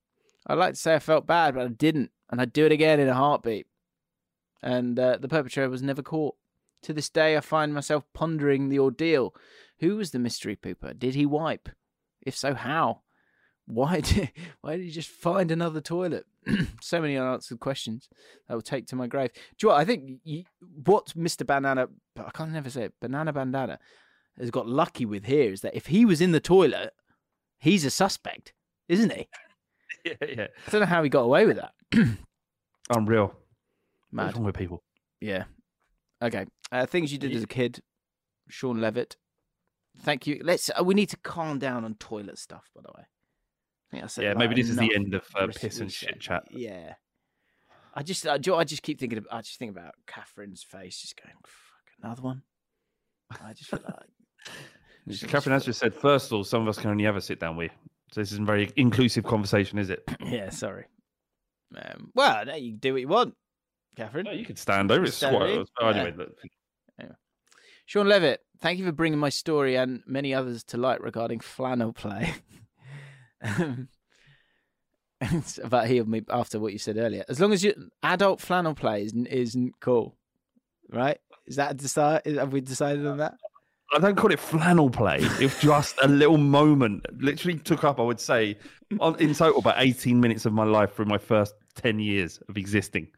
I'd 0.46 0.58
like 0.58 0.74
to 0.74 0.80
say 0.80 0.94
I 0.94 0.98
felt 0.98 1.26
bad, 1.26 1.54
but 1.54 1.64
I 1.64 1.68
didn't. 1.68 2.10
And 2.30 2.40
I'd 2.40 2.52
do 2.52 2.66
it 2.66 2.72
again 2.72 3.00
in 3.00 3.08
a 3.08 3.14
heartbeat. 3.14 3.66
And 4.62 4.98
uh, 4.98 5.16
the 5.20 5.28
perpetrator 5.28 5.70
was 5.70 5.82
never 5.82 6.02
caught. 6.02 6.36
To 6.82 6.92
this 6.92 7.08
day, 7.08 7.36
I 7.36 7.40
find 7.40 7.72
myself 7.72 8.04
pondering 8.12 8.68
the 8.68 8.78
ordeal. 8.78 9.34
Who 9.78 9.96
was 9.96 10.10
the 10.10 10.18
mystery 10.18 10.54
pooper? 10.54 10.96
Did 10.96 11.14
he 11.14 11.24
wipe? 11.26 11.70
If 12.20 12.36
so, 12.36 12.54
how? 12.54 13.00
Why 13.66 14.00
did 14.00 14.30
why 14.60 14.76
did 14.76 14.84
he 14.84 14.90
just 14.90 15.08
find 15.08 15.50
another 15.50 15.80
toilet? 15.80 16.26
so 16.82 17.00
many 17.00 17.16
unanswered 17.16 17.60
questions 17.60 18.10
that 18.46 18.54
will 18.54 18.60
take 18.60 18.86
to 18.88 18.96
my 18.96 19.06
grave. 19.06 19.30
Do 19.32 19.40
you 19.40 19.68
know 19.68 19.74
what? 19.74 19.80
I 19.80 19.84
think 19.86 20.20
you, 20.22 20.44
what 20.84 21.06
Mr. 21.16 21.46
Banana, 21.46 21.88
I 22.18 22.30
can't 22.34 22.52
never 22.52 22.68
say 22.68 22.84
it, 22.84 22.94
Banana 23.00 23.32
Bandana, 23.32 23.78
has 24.38 24.50
got 24.50 24.68
lucky 24.68 25.06
with 25.06 25.24
here 25.24 25.50
is 25.50 25.62
that 25.62 25.74
if 25.74 25.86
he 25.86 26.04
was 26.04 26.20
in 26.20 26.32
the 26.32 26.40
toilet, 26.40 26.92
he's 27.58 27.86
a 27.86 27.90
suspect, 27.90 28.52
isn't 28.88 29.12
he? 29.12 29.28
Yeah, 30.04 30.12
yeah. 30.20 30.46
I 30.66 30.70
don't 30.70 30.80
know 30.82 30.86
how 30.86 31.02
he 31.02 31.08
got 31.08 31.22
away 31.22 31.46
with 31.46 31.56
that. 31.56 31.72
Unreal. 32.90 33.34
Mad. 34.12 34.24
What's 34.26 34.36
wrong 34.36 34.44
with 34.44 34.54
people? 34.54 34.82
Yeah. 35.18 35.44
Okay. 36.20 36.44
Uh, 36.70 36.84
things 36.84 37.10
you 37.10 37.16
did 37.16 37.34
as 37.34 37.42
a 37.42 37.46
kid, 37.46 37.80
Sean 38.50 38.82
Levitt. 38.82 39.16
Thank 40.00 40.26
you. 40.26 40.42
Let's. 40.44 40.68
Uh, 40.68 40.84
we 40.84 40.92
need 40.92 41.08
to 41.08 41.16
calm 41.16 41.58
down 41.58 41.86
on 41.86 41.94
toilet 41.94 42.38
stuff. 42.38 42.68
By 42.76 42.82
the 42.82 42.92
way. 42.94 43.04
I 43.94 43.98
think 43.98 44.04
I 44.04 44.06
said 44.08 44.24
Yeah, 44.24 44.30
like 44.30 44.38
maybe 44.38 44.54
this 44.54 44.70
is 44.70 44.76
the 44.76 44.94
end 44.94 45.14
of 45.14 45.24
uh, 45.36 45.46
piss 45.54 45.80
and 45.80 45.92
shit 45.92 46.20
chat. 46.20 46.44
Yeah. 46.50 46.94
I 47.94 48.02
just, 48.02 48.26
I, 48.26 48.38
do 48.38 48.48
you 48.48 48.52
know 48.52 48.56
what 48.56 48.62
I 48.62 48.64
just 48.64 48.82
keep 48.82 48.98
thinking. 48.98 49.18
Of, 49.18 49.28
I 49.30 49.40
just 49.40 49.58
think 49.58 49.70
about 49.70 49.94
Catherine's 50.06 50.64
face, 50.64 51.00
just 51.00 51.20
going, 51.22 51.34
"Fuck, 51.44 52.02
another 52.02 52.22
one." 52.22 52.42
I 53.42 53.52
just 53.52 53.70
feel 53.70 53.80
like. 53.84 55.28
Catherine 55.28 55.52
has 55.52 55.64
just 55.64 55.78
said, 55.78 55.94
first 55.94 56.26
of 56.26 56.32
all, 56.32 56.44
some 56.44 56.62
of 56.62 56.68
us 56.68 56.78
can 56.78 56.90
only 56.90 57.06
ever 57.06 57.20
sit 57.20 57.38
down 57.38 57.56
with. 57.56 57.70
So 58.10 58.20
this 58.20 58.32
isn't 58.32 58.46
very 58.46 58.72
inclusive 58.76 59.24
conversation, 59.24 59.78
is 59.78 59.90
it? 59.90 60.02
yeah, 60.24 60.50
sorry. 60.50 60.86
Um, 61.76 62.10
well, 62.14 62.44
no, 62.46 62.54
you 62.54 62.72
can 62.72 62.78
do 62.78 62.92
what 62.94 63.00
you 63.00 63.08
want, 63.08 63.34
Catherine. 63.96 64.24
No, 64.24 64.32
you 64.32 64.44
could 64.44 64.58
stand 64.58 64.90
over 64.90 65.04
it. 65.04 65.12
Stand 65.12 65.34
Squat. 65.36 65.48
over. 65.50 65.96
Anyway, 65.96 66.14
Yeah. 66.16 66.16
look. 66.16 67.16
Sean 67.86 68.08
Levitt, 68.08 68.40
thank 68.60 68.78
you 68.78 68.84
for 68.86 68.92
bringing 68.92 69.18
my 69.18 69.28
story 69.28 69.76
and 69.76 70.02
many 70.06 70.32
others 70.32 70.64
to 70.64 70.78
light 70.78 71.02
regarding 71.02 71.40
flannel 71.40 71.92
play. 71.92 72.34
It's 75.20 75.58
about 75.62 75.86
healed 75.86 76.08
me 76.08 76.22
after 76.28 76.58
what 76.58 76.72
you 76.72 76.78
said 76.78 76.96
earlier. 76.96 77.24
As 77.28 77.40
long 77.40 77.52
as 77.52 77.62
you 77.62 77.74
adult 78.02 78.40
flannel 78.40 78.74
play 78.74 79.04
isn't, 79.04 79.26
isn't 79.26 79.80
cool, 79.80 80.16
right? 80.90 81.18
Is 81.46 81.56
that 81.56 81.76
decide? 81.76 82.26
Have 82.26 82.52
we 82.52 82.60
decided 82.60 83.06
on 83.06 83.18
that? 83.18 83.34
I 83.92 83.98
don't 83.98 84.16
call 84.16 84.32
it 84.32 84.40
flannel 84.40 84.90
play. 84.90 85.18
It's 85.20 85.60
just 85.60 85.96
a 86.02 86.08
little 86.08 86.38
moment. 86.38 87.06
Literally 87.22 87.58
took 87.58 87.84
up, 87.84 88.00
I 88.00 88.02
would 88.02 88.18
say, 88.18 88.56
on, 88.98 89.18
in 89.20 89.34
total, 89.34 89.60
about 89.60 89.76
18 89.78 90.20
minutes 90.20 90.46
of 90.46 90.52
my 90.52 90.64
life 90.64 90.94
through 90.94 91.04
my 91.04 91.18
first 91.18 91.54
10 91.76 92.00
years 92.00 92.40
of 92.48 92.56
existing. 92.56 93.08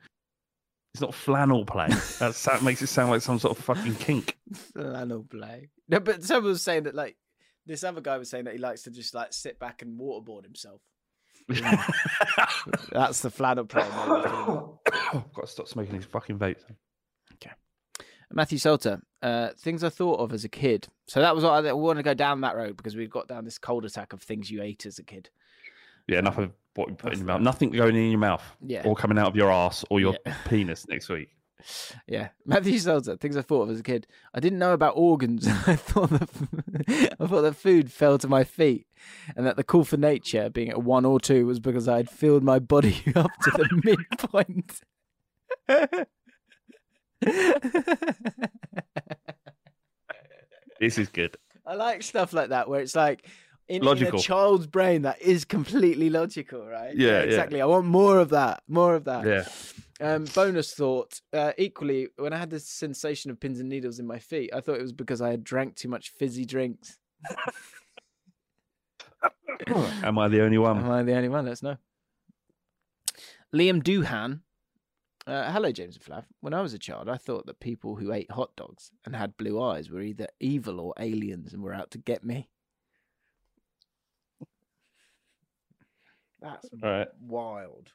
It's 0.92 1.00
not 1.00 1.14
flannel 1.14 1.64
play. 1.64 1.88
That 2.18 2.34
sound, 2.34 2.62
makes 2.62 2.82
it 2.82 2.88
sound 2.88 3.10
like 3.10 3.22
some 3.22 3.38
sort 3.38 3.56
of 3.56 3.64
fucking 3.64 3.96
kink. 3.96 4.36
Flannel 4.72 5.26
play. 5.28 5.68
No, 5.88 6.00
but 6.00 6.24
someone 6.24 6.52
was 6.52 6.62
saying 6.62 6.84
that 6.84 6.94
like 6.94 7.16
this 7.66 7.84
other 7.84 8.00
guy 8.00 8.16
was 8.18 8.30
saying 8.30 8.44
that 8.44 8.54
he 8.54 8.58
likes 8.60 8.82
to 8.82 8.90
just 8.90 9.14
like 9.14 9.32
sit 9.32 9.58
back 9.58 9.82
and 9.82 9.98
waterboard 9.98 10.44
himself. 10.44 10.80
That's 12.92 13.20
the 13.20 13.30
flannel 13.30 13.64
play. 13.64 13.86
Got 13.88 15.40
to 15.40 15.46
stop 15.46 15.68
smoking 15.68 15.94
these 15.94 16.04
fucking 16.04 16.38
vapes. 16.38 16.64
Okay. 17.34 17.52
Matthew 18.32 18.58
Salter, 18.58 19.00
uh, 19.22 19.50
things 19.58 19.84
I 19.84 19.88
thought 19.88 20.18
of 20.20 20.32
as 20.32 20.44
a 20.44 20.48
kid. 20.48 20.88
So 21.06 21.20
that 21.20 21.34
was 21.34 21.44
what 21.44 21.64
I, 21.64 21.68
I 21.68 21.72
want 21.72 21.98
to 21.98 22.02
go 22.02 22.14
down 22.14 22.40
that 22.40 22.56
road 22.56 22.76
because 22.76 22.96
we've 22.96 23.10
got 23.10 23.28
down 23.28 23.44
this 23.44 23.58
cul-de-sac 23.58 24.12
of 24.12 24.22
things 24.22 24.50
you 24.50 24.62
ate 24.62 24.86
as 24.86 24.98
a 24.98 25.04
kid. 25.04 25.30
Yeah, 26.08 26.18
enough 26.18 26.38
of 26.38 26.50
what 26.74 26.88
you 26.88 26.94
put 26.94 27.12
in 27.12 27.20
your 27.20 27.26
mouth. 27.26 27.40
Nothing 27.40 27.70
going 27.70 27.94
in 27.96 28.10
your 28.10 28.18
mouth. 28.18 28.42
Yeah. 28.64 28.82
Or 28.84 28.94
coming 28.96 29.18
out 29.18 29.28
of 29.28 29.36
your 29.36 29.50
ass 29.52 29.84
or 29.90 30.00
your 30.00 30.16
Yeah. 30.26 30.34
penis 30.48 30.86
next 30.88 31.08
week. 31.08 31.35
Yeah, 32.06 32.28
Matthew 32.46 32.78
Salter, 32.78 33.16
things 33.16 33.36
I 33.36 33.42
thought 33.42 33.62
of 33.62 33.70
as 33.70 33.80
a 33.80 33.82
kid. 33.82 34.06
I 34.34 34.40
didn't 34.40 34.58
know 34.58 34.72
about 34.72 34.94
organs. 34.96 35.46
I 35.66 35.76
thought 35.76 36.10
the 36.10 37.16
I 37.20 37.26
thought 37.26 37.42
the 37.42 37.52
food 37.52 37.92
fell 37.92 38.18
to 38.18 38.28
my 38.28 38.44
feet, 38.44 38.86
and 39.36 39.46
that 39.46 39.56
the 39.56 39.64
call 39.64 39.84
for 39.84 39.96
nature, 39.96 40.48
being 40.50 40.70
at 40.70 40.82
one 40.82 41.04
or 41.04 41.20
two, 41.20 41.46
was 41.46 41.60
because 41.60 41.88
I 41.88 41.96
had 41.96 42.10
filled 42.10 42.42
my 42.42 42.58
body 42.58 43.02
up 43.14 43.30
to 43.42 43.50
the 43.50 43.68
midpoint. 43.84 44.80
This 50.78 50.98
is 50.98 51.08
good. 51.08 51.36
I 51.64 51.74
like 51.74 52.02
stuff 52.02 52.32
like 52.32 52.50
that 52.50 52.68
where 52.68 52.80
it's 52.80 52.94
like 52.94 53.26
in, 53.68 53.86
in 53.86 54.14
a 54.14 54.18
child's 54.18 54.66
brain 54.66 55.02
that 55.02 55.20
is 55.20 55.44
completely 55.44 56.08
logical, 56.10 56.66
right? 56.66 56.96
Yeah, 56.96 57.08
yeah. 57.08 57.20
exactly. 57.20 57.60
I 57.60 57.66
want 57.66 57.86
more 57.86 58.18
of 58.18 58.30
that. 58.30 58.62
More 58.68 58.94
of 58.94 59.04
that. 59.04 59.26
Yeah. 59.26 59.44
Um, 59.98 60.24
bonus 60.34 60.74
thought. 60.74 61.20
Uh, 61.32 61.52
equally, 61.58 62.08
when 62.16 62.32
I 62.32 62.38
had 62.38 62.50
this 62.50 62.66
sensation 62.68 63.30
of 63.30 63.40
pins 63.40 63.60
and 63.60 63.68
needles 63.68 63.98
in 63.98 64.06
my 64.06 64.18
feet, 64.18 64.50
I 64.54 64.60
thought 64.60 64.78
it 64.78 64.82
was 64.82 64.92
because 64.92 65.20
I 65.20 65.30
had 65.30 65.42
drank 65.42 65.74
too 65.74 65.88
much 65.88 66.10
fizzy 66.10 66.44
drinks. 66.44 66.98
Am 70.02 70.18
I 70.18 70.28
the 70.28 70.42
only 70.42 70.58
one? 70.58 70.78
Am 70.78 70.90
I 70.90 71.02
the 71.02 71.14
only 71.14 71.28
one? 71.28 71.46
Let's 71.46 71.62
know. 71.62 71.76
Liam 73.54 73.82
Doohan. 73.82 74.40
Uh, 75.26 75.50
hello, 75.50 75.72
James 75.72 75.96
and 75.96 76.04
Flav. 76.04 76.24
When 76.40 76.54
I 76.54 76.60
was 76.60 76.72
a 76.72 76.78
child, 76.78 77.08
I 77.08 77.16
thought 77.16 77.46
that 77.46 77.58
people 77.58 77.96
who 77.96 78.12
ate 78.12 78.30
hot 78.30 78.54
dogs 78.54 78.92
and 79.04 79.16
had 79.16 79.36
blue 79.36 79.60
eyes 79.60 79.90
were 79.90 80.02
either 80.02 80.28
evil 80.38 80.78
or 80.78 80.94
aliens 81.00 81.52
and 81.52 81.62
were 81.64 81.74
out 81.74 81.90
to 81.92 81.98
get 81.98 82.22
me. 82.22 82.48
That's 86.40 86.68
All 86.82 86.90
right. 86.90 87.08
wild. 87.20 87.90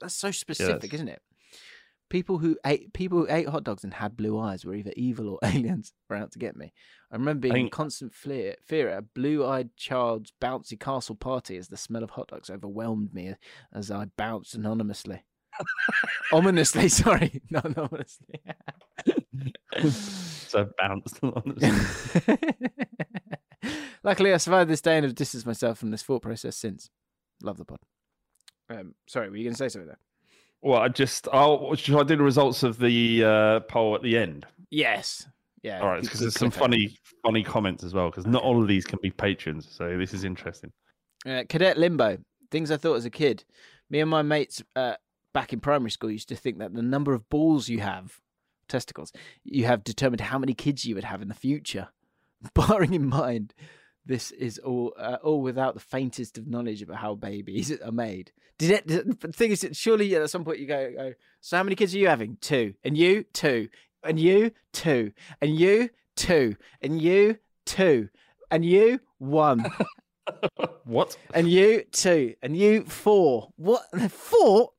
That's 0.00 0.14
so 0.14 0.30
specific, 0.30 0.80
that's- 0.82 0.94
isn't 0.94 1.08
it? 1.08 1.22
People 2.08 2.38
who 2.38 2.56
ate 2.66 2.92
people 2.92 3.18
who 3.18 3.26
ate 3.30 3.48
hot 3.48 3.62
dogs 3.62 3.84
and 3.84 3.94
had 3.94 4.16
blue 4.16 4.36
eyes 4.36 4.64
were 4.64 4.74
either 4.74 4.92
evil 4.96 5.28
or 5.28 5.38
aliens 5.44 5.92
were 6.08 6.16
out 6.16 6.32
to 6.32 6.40
get 6.40 6.56
me. 6.56 6.72
I 7.12 7.16
remember 7.16 7.42
being 7.42 7.54
in 7.54 7.62
think- 7.66 7.72
constant 7.72 8.12
fear, 8.14 8.56
fear 8.66 8.88
at 8.88 8.98
a 8.98 9.02
blue-eyed 9.02 9.76
child's 9.76 10.32
bouncy 10.40 10.78
castle 10.78 11.14
party 11.14 11.56
as 11.56 11.68
the 11.68 11.76
smell 11.76 12.02
of 12.02 12.10
hot 12.10 12.28
dogs 12.28 12.50
overwhelmed 12.50 13.14
me 13.14 13.34
as 13.72 13.90
I 13.92 14.06
bounced 14.16 14.54
anonymously. 14.56 15.22
Ominously, 16.32 16.88
sorry, 16.88 17.42
not 17.50 17.64
anonymously. 17.66 18.40
So 19.82 20.68
bounced 20.78 21.18
on 21.22 21.54
it. 21.60 23.38
Luckily, 24.02 24.32
I 24.32 24.38
survived 24.38 24.70
this 24.70 24.80
day 24.80 24.96
and 24.96 25.04
have 25.04 25.14
distanced 25.14 25.46
myself 25.46 25.78
from 25.78 25.90
this 25.90 26.02
thought 26.02 26.22
process 26.22 26.56
since. 26.56 26.90
Love 27.42 27.58
the 27.58 27.64
pod. 27.64 27.78
Um, 28.70 28.94
sorry, 29.06 29.30
were 29.30 29.36
you 29.36 29.44
going 29.44 29.54
to 29.54 29.58
say 29.58 29.68
something 29.68 29.88
there? 29.88 29.98
Well, 30.62 30.80
I 30.80 30.88
just 30.88 31.26
I'll 31.32 31.74
should 31.74 31.98
I 31.98 32.02
do 32.02 32.16
the 32.16 32.22
results 32.22 32.62
of 32.62 32.78
the 32.78 33.24
uh, 33.24 33.60
poll 33.60 33.94
at 33.94 34.02
the 34.02 34.16
end? 34.18 34.46
Yes. 34.70 35.26
Yeah. 35.62 35.80
All 35.80 35.88
right, 35.88 36.02
because 36.02 36.20
there's 36.20 36.38
some 36.38 36.50
cliffhanger. 36.50 36.58
funny 36.58 36.98
funny 37.24 37.42
comments 37.42 37.82
as 37.82 37.94
well. 37.94 38.10
Because 38.10 38.26
not 38.26 38.42
all 38.42 38.60
of 38.60 38.68
these 38.68 38.84
can 38.84 38.98
be 39.02 39.10
patrons, 39.10 39.66
so 39.70 39.96
this 39.98 40.12
is 40.12 40.24
interesting. 40.24 40.72
Uh, 41.26 41.44
Cadet 41.48 41.78
Limbo. 41.78 42.18
Things 42.50 42.70
I 42.70 42.76
thought 42.76 42.94
as 42.94 43.04
a 43.04 43.10
kid. 43.10 43.44
Me 43.90 44.00
and 44.00 44.10
my 44.10 44.22
mates 44.22 44.62
uh, 44.76 44.94
back 45.32 45.52
in 45.52 45.60
primary 45.60 45.90
school 45.90 46.10
used 46.10 46.28
to 46.28 46.36
think 46.36 46.58
that 46.58 46.74
the 46.74 46.82
number 46.82 47.14
of 47.14 47.28
balls 47.28 47.68
you 47.68 47.80
have, 47.80 48.20
testicles, 48.68 49.12
you 49.44 49.66
have 49.66 49.84
determined 49.84 50.20
how 50.20 50.38
many 50.38 50.54
kids 50.54 50.84
you 50.84 50.94
would 50.94 51.04
have 51.04 51.22
in 51.22 51.28
the 51.28 51.34
future. 51.34 51.88
Barring 52.54 52.94
in 52.94 53.06
mind, 53.06 53.54
this 54.06 54.30
is 54.32 54.58
all 54.58 54.94
uh, 54.98 55.18
all 55.22 55.40
without 55.42 55.74
the 55.74 55.80
faintest 55.80 56.38
of 56.38 56.46
knowledge 56.46 56.82
about 56.82 56.96
how 56.96 57.14
babies 57.14 57.70
are 57.84 57.92
made. 57.92 58.32
Did 58.58 58.70
it? 58.70 58.86
did- 58.86 59.20
the 59.20 59.32
thing 59.32 59.50
is, 59.52 59.60
that 59.60 59.76
surely 59.76 60.14
at 60.16 60.28
some 60.30 60.44
point 60.44 60.58
you 60.58 60.66
go, 60.66 60.92
go, 60.92 61.14
so 61.40 61.56
how 61.56 61.62
many 61.62 61.76
kids 61.76 61.94
are 61.94 61.98
you 61.98 62.08
having? 62.08 62.36
Two, 62.40 62.74
and 62.84 62.96
you 62.96 63.24
two, 63.32 63.68
and 64.02 64.18
you 64.18 64.50
two, 64.72 65.12
and 65.40 65.58
you 65.58 65.90
two, 66.16 66.56
and 66.82 67.00
you 67.00 67.36
two, 67.66 68.08
and 68.50 68.64
you 68.64 69.00
one. 69.18 69.64
What? 70.84 71.16
And 71.34 71.48
you 71.50 71.82
two. 71.90 72.34
And 72.42 72.56
you 72.56 72.84
four. 72.84 73.50
What? 73.56 73.82
Four? 74.10 74.70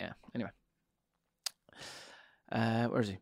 Yeah, 0.00 0.12
anyway. 0.34 0.50
Uh, 2.50 2.86
where 2.88 3.00
is 3.00 3.08
he? 3.08 3.18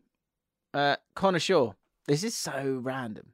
Uh, 0.73 0.95
Connor 1.15 1.39
Shaw. 1.39 1.73
This 2.07 2.23
is 2.23 2.35
so 2.35 2.79
random. 2.81 3.27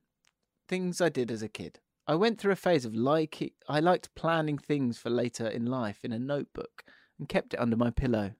Things 0.71 1.01
I 1.01 1.09
did 1.09 1.31
as 1.31 1.41
a 1.41 1.49
kid. 1.49 1.79
I 2.07 2.15
went 2.15 2.39
through 2.39 2.53
a 2.53 2.55
phase 2.55 2.85
of 2.85 2.95
liking. 2.95 3.49
I 3.67 3.81
liked 3.81 4.15
planning 4.15 4.57
things 4.57 4.97
for 4.97 5.09
later 5.09 5.45
in 5.45 5.65
life 5.65 6.05
in 6.05 6.13
a 6.13 6.17
notebook 6.17 6.85
and 7.19 7.27
kept 7.27 7.53
it 7.53 7.59
under 7.59 7.75
my 7.75 7.89
pillow. 7.89 8.31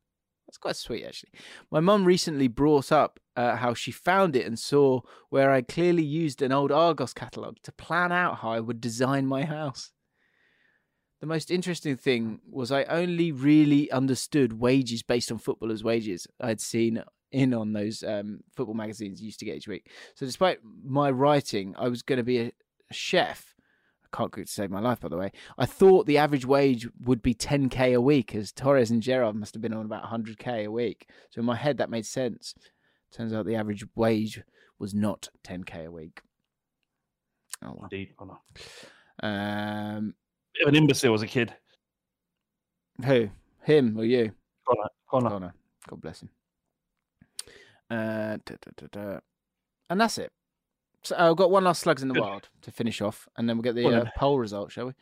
That's 0.48 0.58
quite 0.58 0.78
sweet, 0.78 1.03
actually. 1.03 1.32
My 1.70 1.82
mum 1.82 2.06
recently 2.06 2.48
brought 2.48 2.90
up 2.90 3.20
uh, 3.36 3.58
how 3.58 3.74
she 3.74 3.91
found 3.91 4.38
it 4.38 4.45
and 4.45 4.58
saw 4.58 5.02
where 5.30 5.52
I 5.52 5.62
clearly 5.62 6.06
used 6.06 6.41
an 6.41 6.53
old 6.53 6.72
Argos 6.72 7.14
catalogue 7.14 7.58
to 7.64 7.74
plan 7.74 8.14
out 8.14 8.38
how 8.38 8.52
I 8.52 8.62
would 8.62 8.80
design 8.80 9.28
my 9.28 9.44
house. 9.44 9.91
The 11.20 11.28
most 11.28 11.52
interesting 11.52 11.98
thing 11.98 12.40
was 12.49 12.72
I 12.72 12.86
only 12.86 13.34
really 13.34 13.91
understood 13.91 14.62
wages 14.62 15.03
based 15.03 15.34
on 15.34 15.38
footballers' 15.38 15.84
wages 15.84 16.28
I'd 16.40 16.62
seen 16.62 17.03
in 17.32 17.53
on 17.53 17.74
those 17.74 18.03
um, 18.03 18.41
football 18.56 18.76
magazines 18.76 19.22
you 19.22 19.26
used 19.28 19.40
to 19.40 19.45
get 19.45 19.56
each 19.58 19.68
week. 19.68 19.90
So, 20.16 20.26
despite 20.26 20.60
my 20.84 21.10
writing, 21.12 21.76
I 21.78 21.88
was 21.88 22.02
going 22.02 22.18
to 22.18 22.24
be 22.24 22.40
a, 22.40 22.52
a 22.90 22.94
chef. 22.94 23.56
I 24.03 24.18
can't 24.18 24.32
cook 24.32 24.45
to 24.45 24.52
save 24.52 24.70
my 24.72 24.82
life, 24.82 24.99
by 24.99 25.08
the 25.08 25.18
way. 25.18 25.32
I 25.58 25.66
thought 25.66 26.06
the 26.06 26.18
average 26.18 26.45
wage 26.45 26.88
would 27.06 27.22
be 27.22 27.34
10k 27.34 27.95
a 27.95 28.02
week, 28.02 28.36
as 28.36 28.52
Torres 28.52 28.91
and 28.91 29.02
Gerrard 29.02 29.36
must 29.36 29.53
have 29.53 29.62
been 29.62 29.74
on 29.74 29.86
about 29.86 30.03
100k 30.03 30.66
a 30.66 30.72
week. 30.72 31.08
So, 31.30 31.40
in 31.40 31.45
my 31.45 31.56
head, 31.56 31.78
that 31.78 31.90
made 31.90 32.06
sense. 32.06 32.53
Turns 33.12 33.34
out 33.34 33.45
the 33.45 33.56
average 33.56 33.86
wage 33.95 34.41
was 34.80 34.94
not 34.94 35.30
10k 35.44 35.86
a 35.86 35.91
week. 35.91 36.22
Oh, 37.64 37.74
well. 37.76 37.90
Indeed, 37.91 38.14
Connor. 38.18 38.38
Um, 39.22 40.14
Bit 40.56 40.68
of 40.68 40.74
an 40.74 40.76
imbecile 40.76 41.14
as 41.14 41.22
a 41.22 41.28
kid. 41.28 41.53
who? 43.06 43.30
Him 43.64 43.98
or 43.98 44.03
you? 44.03 44.32
Connor. 44.68 44.90
Connor. 45.10 45.30
Connor. 45.30 45.53
God 45.88 46.02
bless 46.02 46.22
him. 46.22 46.30
Uh, 47.91 48.38
da, 48.45 48.55
da, 48.77 48.88
da. 48.91 49.19
And 49.89 49.99
that's 49.99 50.18
it. 50.18 50.31
So 51.03 51.15
I've 51.18 51.35
got 51.35 51.51
one 51.51 51.63
last 51.63 51.81
slugs 51.81 52.01
in 52.01 52.07
the 52.07 52.13
Good. 52.13 52.23
wild 52.23 52.49
to 52.61 52.72
finish 52.72 53.01
off, 53.01 53.27
and 53.35 53.49
then 53.49 53.57
we'll 53.57 53.63
get 53.63 53.76
the 53.76 53.85
on 53.85 53.93
uh, 53.93 54.09
poll 54.15 54.39
result, 54.39 54.72
shall 54.72 54.88
we? 54.88 54.93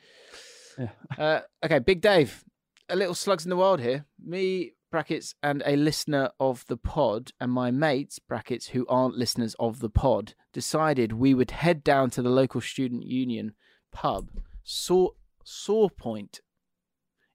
Yeah. 0.77 0.89
Uh, 1.17 1.41
okay, 1.63 1.79
Big 1.79 2.01
Dave. 2.01 2.43
A 2.89 2.95
little 2.95 3.13
slugs 3.13 3.45
in 3.45 3.49
the 3.49 3.57
wild 3.57 3.81
here. 3.81 4.05
Me 4.23 4.73
brackets 4.91 5.35
and 5.43 5.61
a 5.65 5.75
listener 5.75 6.31
of 6.39 6.65
the 6.67 6.77
pod, 6.77 7.31
and 7.39 7.51
my 7.51 7.69
mates 7.69 8.17
brackets 8.17 8.67
who 8.67 8.87
aren't 8.87 9.17
listeners 9.17 9.55
of 9.59 9.79
the 9.79 9.89
pod, 9.89 10.33
decided 10.53 11.13
we 11.13 11.33
would 11.33 11.51
head 11.51 11.83
down 11.83 12.09
to 12.11 12.21
the 12.21 12.29
local 12.29 12.61
student 12.61 13.03
union 13.03 13.53
pub, 13.91 14.31
Saw 14.63 15.09
Saw 15.43 15.89
Point, 15.89 16.41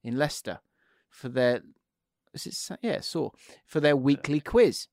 in 0.02 0.16
Leicester, 0.16 0.60
for 1.08 1.28
their 1.28 1.62
is 2.32 2.46
it 2.46 2.78
yeah 2.82 3.00
Saw 3.00 3.30
for 3.66 3.80
their 3.80 3.96
weekly 3.96 4.40
quiz. 4.40 4.88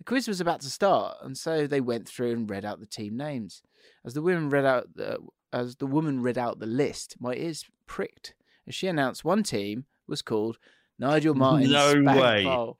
The 0.00 0.04
quiz 0.04 0.26
was 0.26 0.40
about 0.40 0.62
to 0.62 0.70
start, 0.70 1.18
and 1.20 1.36
so 1.36 1.66
they 1.66 1.82
went 1.82 2.08
through 2.08 2.32
and 2.32 2.48
read 2.48 2.64
out 2.64 2.80
the 2.80 2.86
team 2.86 3.18
names. 3.18 3.60
As 4.02 4.14
the 4.14 4.22
woman 4.22 4.48
read 4.48 4.64
out 4.64 4.94
the 4.94 5.18
as 5.52 5.76
the 5.76 5.86
woman 5.86 6.22
read 6.22 6.38
out 6.38 6.58
the 6.58 6.64
list, 6.66 7.16
my 7.20 7.34
ears 7.34 7.66
pricked 7.86 8.32
as 8.66 8.74
she 8.74 8.86
announced 8.86 9.26
one 9.26 9.42
team 9.42 9.84
was 10.06 10.22
called 10.22 10.58
Nigel 10.98 11.34
Martyn's 11.36 11.70
No 11.70 11.94
Spag 11.96 12.18
way. 12.18 12.44
Bowl. 12.44 12.78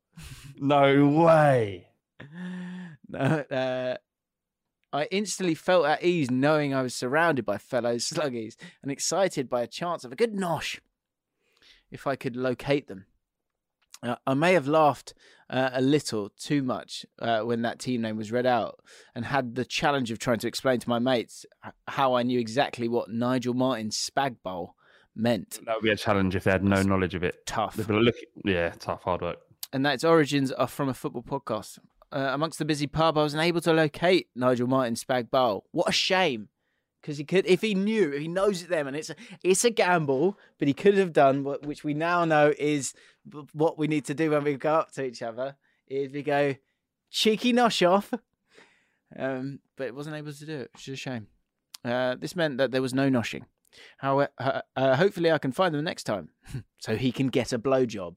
No 0.56 1.08
way. 1.08 1.88
No, 3.12 3.18
uh, 3.18 3.96
I 4.92 5.08
instantly 5.10 5.56
felt 5.56 5.84
at 5.84 6.04
ease 6.04 6.30
knowing 6.30 6.72
I 6.72 6.82
was 6.82 6.94
surrounded 6.94 7.44
by 7.44 7.58
fellow 7.58 7.96
sluggies 7.96 8.54
and 8.82 8.92
excited 8.92 9.50
by 9.50 9.62
a 9.62 9.66
chance 9.66 10.04
of 10.04 10.12
a 10.12 10.16
good 10.16 10.32
nosh 10.32 10.78
if 11.90 12.06
I 12.06 12.14
could 12.14 12.36
locate 12.36 12.86
them. 12.86 13.06
Uh, 14.00 14.14
I 14.28 14.34
may 14.34 14.52
have 14.52 14.68
laughed 14.68 15.12
uh, 15.50 15.70
a 15.72 15.80
little 15.82 16.30
too 16.38 16.62
much 16.62 17.04
uh, 17.18 17.40
when 17.40 17.62
that 17.62 17.78
team 17.78 18.00
name 18.00 18.16
was 18.16 18.30
read 18.32 18.46
out 18.46 18.78
and 19.14 19.24
had 19.24 19.56
the 19.56 19.64
challenge 19.64 20.10
of 20.10 20.18
trying 20.18 20.38
to 20.38 20.46
explain 20.48 20.78
to 20.78 20.88
my 20.88 20.98
mates 20.98 21.44
how 21.88 22.14
I 22.14 22.22
knew 22.22 22.38
exactly 22.38 22.88
what 22.88 23.10
Nigel 23.10 23.52
Martyn's 23.54 23.96
Spag 23.98 24.36
Bowl 24.42 24.74
meant. 25.14 25.58
That 25.66 25.74
would 25.74 25.82
be 25.84 25.90
a 25.90 25.96
challenge 25.96 26.36
if 26.36 26.44
they 26.44 26.52
had 26.52 26.62
no 26.64 26.82
knowledge 26.82 27.14
of 27.14 27.22
it. 27.24 27.44
Tough. 27.46 27.74
They'd 27.74 27.86
be 27.88 27.94
like, 27.94 28.04
look, 28.04 28.14
yeah, 28.44 28.70
tough, 28.78 29.02
hard 29.02 29.22
work. 29.22 29.38
and 29.72 29.84
that 29.84 29.94
its 29.94 30.04
origins 30.04 30.52
are 30.52 30.68
from 30.68 30.88
a 30.88 30.94
football 30.94 31.22
podcast. 31.22 31.78
Uh, 32.12 32.30
amongst 32.32 32.58
the 32.58 32.64
busy 32.64 32.86
pub, 32.86 33.16
I 33.18 33.22
was 33.22 33.34
unable 33.34 33.60
to 33.62 33.72
locate 33.72 34.28
Nigel 34.34 34.66
Martyn's 34.66 35.02
Spag 35.04 35.30
Bowl. 35.30 35.64
What 35.72 35.88
a 35.88 35.92
shame! 35.92 36.48
Because 37.00 37.16
he 37.16 37.24
could, 37.24 37.46
if 37.46 37.62
he 37.62 37.74
knew, 37.74 38.12
if 38.12 38.20
he 38.20 38.28
knows 38.28 38.62
it 38.62 38.68
them, 38.68 38.86
and 38.86 38.96
it's 38.96 39.10
a, 39.10 39.16
it's 39.42 39.64
a 39.64 39.70
gamble, 39.70 40.38
but 40.58 40.68
he 40.68 40.74
could 40.74 40.98
have 40.98 41.12
done 41.12 41.44
what, 41.44 41.64
which 41.64 41.82
we 41.82 41.94
now 41.94 42.24
know 42.24 42.52
is 42.58 42.92
what 43.52 43.78
we 43.78 43.86
need 43.86 44.04
to 44.06 44.14
do 44.14 44.30
when 44.30 44.44
we 44.44 44.54
go 44.54 44.74
up 44.74 44.92
to 44.92 45.04
each 45.04 45.22
other. 45.22 45.56
Is 45.88 46.12
we 46.12 46.22
go 46.22 46.56
cheeky 47.10 47.52
nosh 47.52 47.88
off, 47.88 48.12
um, 49.18 49.60
but 49.76 49.86
it 49.86 49.94
wasn't 49.94 50.16
able 50.16 50.32
to 50.32 50.46
do 50.46 50.60
it, 50.60 50.70
which 50.74 50.88
is 50.88 50.94
a 50.94 50.96
shame. 50.96 51.26
Uh, 51.84 52.16
this 52.16 52.36
meant 52.36 52.58
that 52.58 52.70
there 52.70 52.82
was 52.82 52.94
no 52.94 53.08
noshing. 53.08 53.44
However, 53.98 54.30
uh, 54.38 54.60
uh, 54.76 54.96
hopefully 54.96 55.30
I 55.30 55.38
can 55.38 55.52
find 55.52 55.74
them 55.74 55.84
next 55.84 56.04
time, 56.04 56.28
so 56.78 56.96
he 56.96 57.12
can 57.12 57.28
get 57.28 57.52
a 57.52 57.58
blowjob. 57.58 58.16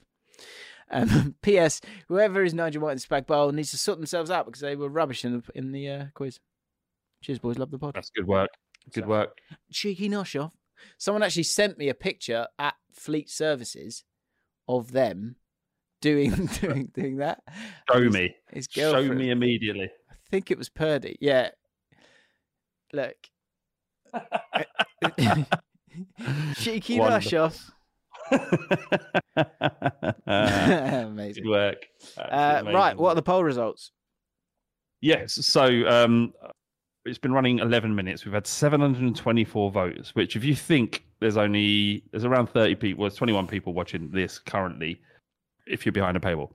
Um, 0.92 1.36
P.S. 1.42 1.82
Whoever 2.08 2.44
is 2.44 2.54
Nigel 2.54 2.82
Martyn's 2.82 3.06
Spag 3.06 3.28
Bowl 3.28 3.52
needs 3.52 3.72
to 3.72 3.78
sort 3.78 3.98
themselves 3.98 4.30
out 4.30 4.46
because 4.46 4.62
they 4.62 4.76
were 4.76 4.90
rubbish 4.90 5.24
in 5.24 5.34
the 5.34 5.44
in 5.56 5.72
the 5.72 5.90
uh, 5.90 6.06
quiz. 6.14 6.40
Cheers, 7.22 7.40
boys. 7.40 7.58
Love 7.58 7.72
the 7.72 7.80
pod. 7.80 7.96
That's 7.96 8.10
good 8.10 8.28
work. 8.28 8.50
Good 8.92 9.08
work. 9.08 9.38
Cheeky 9.72 10.10
nosh 10.10 10.42
off. 10.42 10.54
Someone 10.98 11.24
actually 11.24 11.44
sent 11.44 11.78
me 11.78 11.90
a 11.90 11.94
picture 11.94 12.48
at 12.60 12.76
Fleet 12.92 13.30
Services 13.30 14.04
of 14.68 14.92
them 14.92 15.36
doing 16.02 16.32
doing 16.62 16.92
doing 16.94 17.18
that. 17.18 17.42
Show 17.92 18.02
His- 18.04 18.14
me. 18.14 18.36
His 18.52 18.68
Show 18.70 19.04
me 19.04 19.30
immediately. 19.32 19.90
I 20.12 20.16
think 20.30 20.52
it 20.52 20.58
was 20.58 20.70
Purdy. 20.70 21.18
Yeah. 21.22 21.50
Look. 22.92 23.16
Cheeky 26.56 26.98
nosh 26.98 27.40
off. 27.40 27.72
Amazing. 30.26 31.44
Good 31.44 31.50
work. 31.50 31.86
Uh, 32.18 32.64
right. 32.66 32.98
What 32.98 33.12
are 33.12 33.16
the 33.16 33.22
poll 33.22 33.44
results? 33.44 33.92
Yes. 35.02 35.34
So 35.46 35.66
um, 35.88 36.34
it's 37.06 37.18
been 37.18 37.34
running 37.34 37.60
11 37.60 37.94
minutes. 37.94 38.26
We've 38.26 38.34
had 38.34 38.48
724 38.48 39.72
votes, 39.72 40.16
which 40.16 40.36
if 40.36 40.44
you 40.44 40.56
think 40.56 41.06
there's 41.20 41.38
only 41.38 42.04
there's 42.12 42.26
around 42.26 42.48
30 42.48 42.76
people, 42.76 43.04
there's 43.04 43.16
21 43.16 43.48
people 43.48 43.74
watching 43.74 44.10
this 44.12 44.40
currently, 44.40 45.02
if 45.68 45.86
you're 45.86 45.94
behind 45.94 46.18
a 46.18 46.20
paywall. 46.20 46.52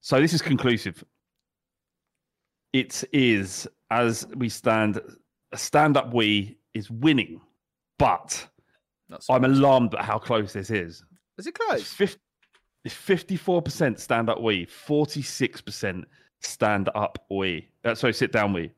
So 0.00 0.20
this 0.20 0.32
is 0.32 0.42
conclusive. 0.42 1.04
It 2.72 3.04
is 3.12 3.68
as 3.90 4.26
we 4.34 4.48
stand. 4.48 5.00
A 5.54 5.58
stand-up 5.58 6.14
we 6.14 6.56
is 6.72 6.90
winning, 6.90 7.38
but 7.98 8.48
I'm 9.28 9.44
alarmed 9.44 9.94
at 9.94 10.02
how 10.02 10.18
close 10.18 10.54
this 10.54 10.70
is. 10.70 11.04
Is 11.36 11.46
it 11.46 11.52
close? 11.54 11.92
50, 11.92 12.18
It's 12.86 12.94
54% 12.94 13.98
stand 13.98 14.30
up 14.30 14.40
we, 14.40 14.64
46% 14.64 16.04
stand 16.40 16.88
up 16.94 17.18
we. 17.30 17.68
Uh, 17.84 17.94
sorry, 17.94 18.14
sit 18.14 18.32
down 18.32 18.54
we. 18.54 18.70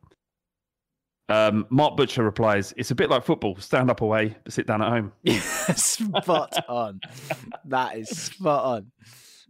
Um, 1.28 1.66
Mark 1.70 1.96
Butcher 1.96 2.22
replies, 2.22 2.74
"It's 2.76 2.90
a 2.90 2.94
bit 2.94 3.08
like 3.08 3.24
football: 3.24 3.56
stand 3.56 3.90
up 3.90 4.02
away, 4.02 4.36
but 4.44 4.52
sit 4.52 4.66
down 4.66 4.82
at 4.82 4.88
home." 4.88 5.12
spot 5.74 6.68
on. 6.68 7.00
That 7.64 7.96
is 7.96 8.08
spot 8.10 8.64
on. 8.64 8.92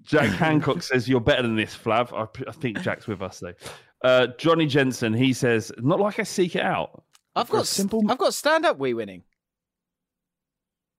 Jack 0.05 0.31
Hancock 0.31 0.83
says, 0.83 1.09
"You're 1.09 1.21
better 1.21 1.43
than 1.43 1.57
this, 1.57 1.77
Flav." 1.77 2.13
I, 2.13 2.49
I 2.49 2.53
think 2.53 2.81
Jack's 2.81 3.07
with 3.07 3.23
us 3.23 3.41
though. 3.41 3.55
Uh, 4.03 4.29
Johnny 4.39 4.67
Jensen, 4.67 5.13
he 5.15 5.33
says, 5.33 5.73
"Not 5.79 5.99
like 5.99 6.21
I 6.21 6.23
seek 6.23 6.55
it 6.57 6.63
out." 6.63 7.03
I've 7.37 7.51
got 7.51 7.67
simple 7.67 8.03
I've 8.09 8.19
got 8.19 8.33
stand 8.35 8.65
up 8.65 8.79
we 8.79 8.95
winning. 8.95 9.25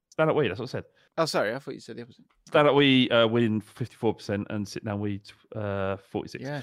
stand 0.10 0.30
up 0.30 0.36
we. 0.36 0.48
That's 0.48 0.60
what 0.60 0.70
I 0.70 0.72
said. 0.72 0.86
Oh, 1.18 1.26
sorry, 1.26 1.56
I 1.56 1.60
thought 1.60 1.74
you 1.76 1.80
said 1.80 1.96
the 1.96 2.02
opposite. 2.02 2.26
Stand 2.48 2.68
up 2.68 2.76
we 2.76 3.10
uh, 3.10 3.26
win 3.26 3.62
54% 3.62 4.46
and 4.50 4.68
sit 4.68 4.84
down 4.84 5.00
we 5.00 5.22
uh, 5.56 5.96
46. 5.96 6.44
Yeah. 6.44 6.62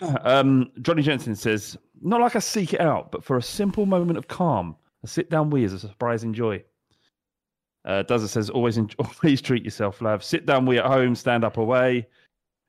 Um, 0.22 0.70
Johnny 0.82 1.02
Jensen 1.02 1.34
says, 1.34 1.76
"Not 2.02 2.20
like 2.20 2.36
I 2.36 2.40
seek 2.40 2.74
it 2.74 2.80
out, 2.80 3.10
but 3.10 3.24
for 3.24 3.36
a 3.36 3.42
simple 3.42 3.86
moment 3.86 4.18
of 4.18 4.28
calm, 4.28 4.76
a 5.02 5.06
sit 5.06 5.30
down 5.30 5.50
wee 5.50 5.64
is 5.64 5.72
a 5.72 5.78
surprising 5.78 6.32
joy." 6.32 6.62
Uh, 7.84 8.02
Dozer 8.02 8.28
says, 8.28 8.50
"Always, 8.50 8.76
enjoy, 8.76 8.96
always 9.22 9.40
treat 9.40 9.64
yourself, 9.64 10.02
love. 10.02 10.22
Sit 10.22 10.46
down 10.46 10.66
wee 10.66 10.78
at 10.78 10.86
home, 10.86 11.14
stand 11.14 11.44
up 11.44 11.56
away. 11.56 12.06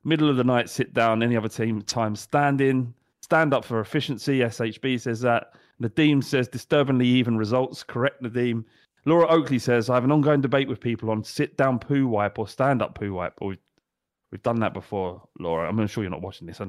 Middle 0.03 0.29
of 0.29 0.37
the 0.37 0.43
night, 0.43 0.69
sit 0.69 0.93
down. 0.93 1.21
Any 1.21 1.35
other 1.35 1.49
team 1.49 1.81
time, 1.81 2.15
standing. 2.15 2.93
Stand 3.21 3.53
up 3.53 3.65
for 3.65 3.79
efficiency." 3.79 4.39
SHB 4.39 4.99
says 5.01 5.21
that. 5.21 5.53
Nadeem 5.81 6.23
says, 6.23 6.47
"Disturbingly 6.47 7.05
even 7.05 7.37
results." 7.37 7.83
Correct, 7.83 8.21
Nadeem. 8.21 8.63
Laura 9.05 9.27
Oakley 9.27 9.59
says, 9.59 9.89
"I 9.89 9.95
have 9.95 10.03
an 10.03 10.11
ongoing 10.11 10.41
debate 10.41 10.67
with 10.67 10.79
people 10.79 11.09
on 11.09 11.23
sit 11.23 11.57
down 11.57 11.79
poo 11.79 12.07
wipe 12.07 12.39
or 12.39 12.47
stand 12.47 12.81
up 12.81 12.95
poo 12.95 13.13
wipe." 13.13 13.41
Or 13.41 13.55
We've 14.31 14.43
done 14.43 14.59
that 14.59 14.73
before, 14.73 15.23
Laura. 15.39 15.67
I'm 15.67 15.87
sure 15.87 16.03
you're 16.03 16.11
not 16.11 16.21
watching 16.21 16.47
this. 16.47 16.61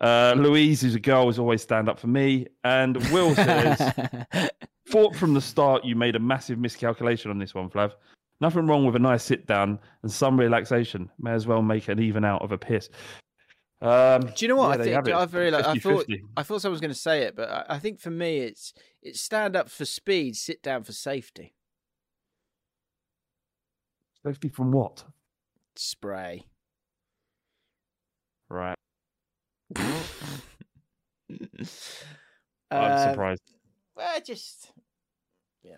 Uh, 0.00 0.34
Louise, 0.36 0.80
who's 0.80 0.94
a 0.94 1.00
girl, 1.00 1.28
is 1.28 1.38
always 1.38 1.62
stand 1.62 1.88
up 1.88 1.98
for 1.98 2.08
me. 2.08 2.46
And 2.64 2.96
Will 3.10 3.34
says, 3.34 3.92
thought 4.88 5.16
from 5.16 5.34
the 5.34 5.40
start 5.40 5.84
you 5.84 5.96
made 5.96 6.16
a 6.16 6.20
massive 6.20 6.58
miscalculation 6.58 7.30
on 7.30 7.38
this 7.38 7.54
one, 7.54 7.68
Flav. 7.68 7.92
Nothing 8.40 8.66
wrong 8.66 8.86
with 8.86 8.94
a 8.94 9.00
nice 9.00 9.24
sit 9.24 9.46
down 9.46 9.80
and 10.02 10.12
some 10.12 10.38
relaxation. 10.38 11.10
May 11.18 11.32
as 11.32 11.46
well 11.46 11.62
make 11.62 11.88
an 11.88 12.00
even 12.00 12.24
out 12.24 12.42
of 12.42 12.52
a 12.52 12.58
piss. 12.58 12.88
Um, 13.80 14.22
Do 14.22 14.32
you 14.38 14.48
know 14.48 14.56
what 14.56 14.84
yeah, 14.84 14.98
I 14.98 15.02
think? 15.02 15.16
I 15.16 15.24
very 15.26 15.50
like. 15.50 15.64
I 15.64 15.74
thought 15.76 16.06
50-50. 16.06 16.20
I 16.36 16.42
thought 16.42 16.62
someone 16.62 16.72
was 16.72 16.80
going 16.80 16.92
to 16.92 16.98
say 16.98 17.22
it, 17.22 17.36
but 17.36 17.48
I, 17.48 17.64
I 17.74 17.78
think 17.78 18.00
for 18.00 18.10
me, 18.10 18.38
it's 18.38 18.72
it's 19.02 19.20
stand 19.20 19.56
up 19.56 19.68
for 19.70 19.84
speed, 19.84 20.36
sit 20.36 20.62
down 20.62 20.82
for 20.82 20.92
safety. 20.92 21.54
Safety 24.28 24.48
from 24.50 24.72
what? 24.72 25.04
Spray. 25.74 26.44
Right. 28.50 28.76
I'm 29.76 29.88
Uh, 32.70 33.10
surprised. 33.10 33.42
Well, 33.96 34.18
it 34.18 34.26
just 34.26 34.70
you 35.62 35.70
know, 35.70 35.76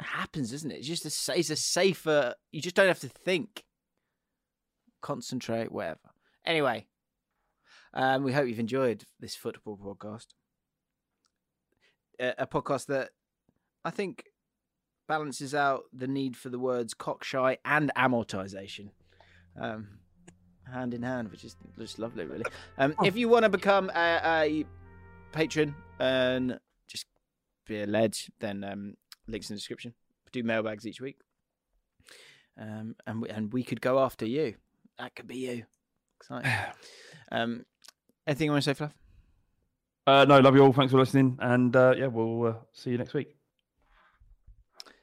it 0.00 0.04
happens, 0.06 0.52
isn't 0.52 0.70
it? 0.70 0.76
It's 0.78 0.86
just 0.86 1.04
a, 1.28 1.36
it's 1.38 1.50
a 1.50 1.56
safer. 1.56 2.34
You 2.52 2.60
just 2.60 2.76
don't 2.76 2.86
have 2.86 3.00
to 3.00 3.08
think, 3.08 3.64
concentrate, 5.00 5.72
whatever. 5.72 5.98
Anyway, 6.46 6.86
um, 7.92 8.22
we 8.22 8.32
hope 8.32 8.46
you've 8.46 8.60
enjoyed 8.60 9.02
this 9.18 9.34
football 9.34 9.76
podcast. 9.76 10.26
A, 12.20 12.34
a 12.42 12.46
podcast 12.46 12.86
that 12.86 13.10
I 13.84 13.90
think 13.90 14.26
balances 15.08 15.54
out 15.54 15.84
the 15.92 16.06
need 16.06 16.36
for 16.36 16.48
the 16.48 16.58
words 16.58 16.94
cockshy 16.94 17.58
and 17.64 17.90
amortization. 17.96 18.90
Um, 19.60 19.88
hand 20.72 20.94
in 20.94 21.02
hand, 21.02 21.30
which 21.30 21.44
is 21.44 21.56
just 21.78 21.98
lovely, 21.98 22.24
really. 22.24 22.44
Um, 22.78 22.94
if 23.04 23.16
you 23.16 23.28
want 23.28 23.44
to 23.44 23.48
become 23.48 23.90
a, 23.94 24.20
a 24.24 24.64
patron 25.32 25.74
and 25.98 26.58
just 26.88 27.06
be 27.66 27.82
a 27.82 27.86
ledge, 27.86 28.30
then 28.40 28.64
um, 28.64 28.96
links 29.26 29.50
in 29.50 29.54
the 29.54 29.58
description. 29.58 29.94
We 30.24 30.40
do 30.40 30.46
mailbags 30.46 30.86
each 30.86 31.00
week, 31.00 31.18
um, 32.58 32.96
and 33.06 33.22
we, 33.22 33.28
and 33.28 33.52
we 33.52 33.62
could 33.62 33.80
go 33.80 33.98
after 33.98 34.26
you. 34.26 34.54
That 34.98 35.14
could 35.14 35.26
be 35.26 35.36
you. 35.36 35.64
Exciting. 36.20 36.50
um, 37.32 37.66
anything 38.26 38.46
you 38.46 38.52
want 38.52 38.64
to 38.64 38.74
say, 38.74 38.84
Flav? 38.84 38.92
Uh, 40.06 40.24
no, 40.24 40.40
love 40.40 40.54
you 40.54 40.62
all. 40.62 40.72
Thanks 40.72 40.92
for 40.92 40.98
listening. 40.98 41.38
And 41.40 41.74
uh, 41.76 41.94
yeah, 41.96 42.06
we'll 42.06 42.46
uh, 42.46 42.54
see 42.72 42.90
you 42.90 42.98
next 42.98 43.14
week. 43.14 43.36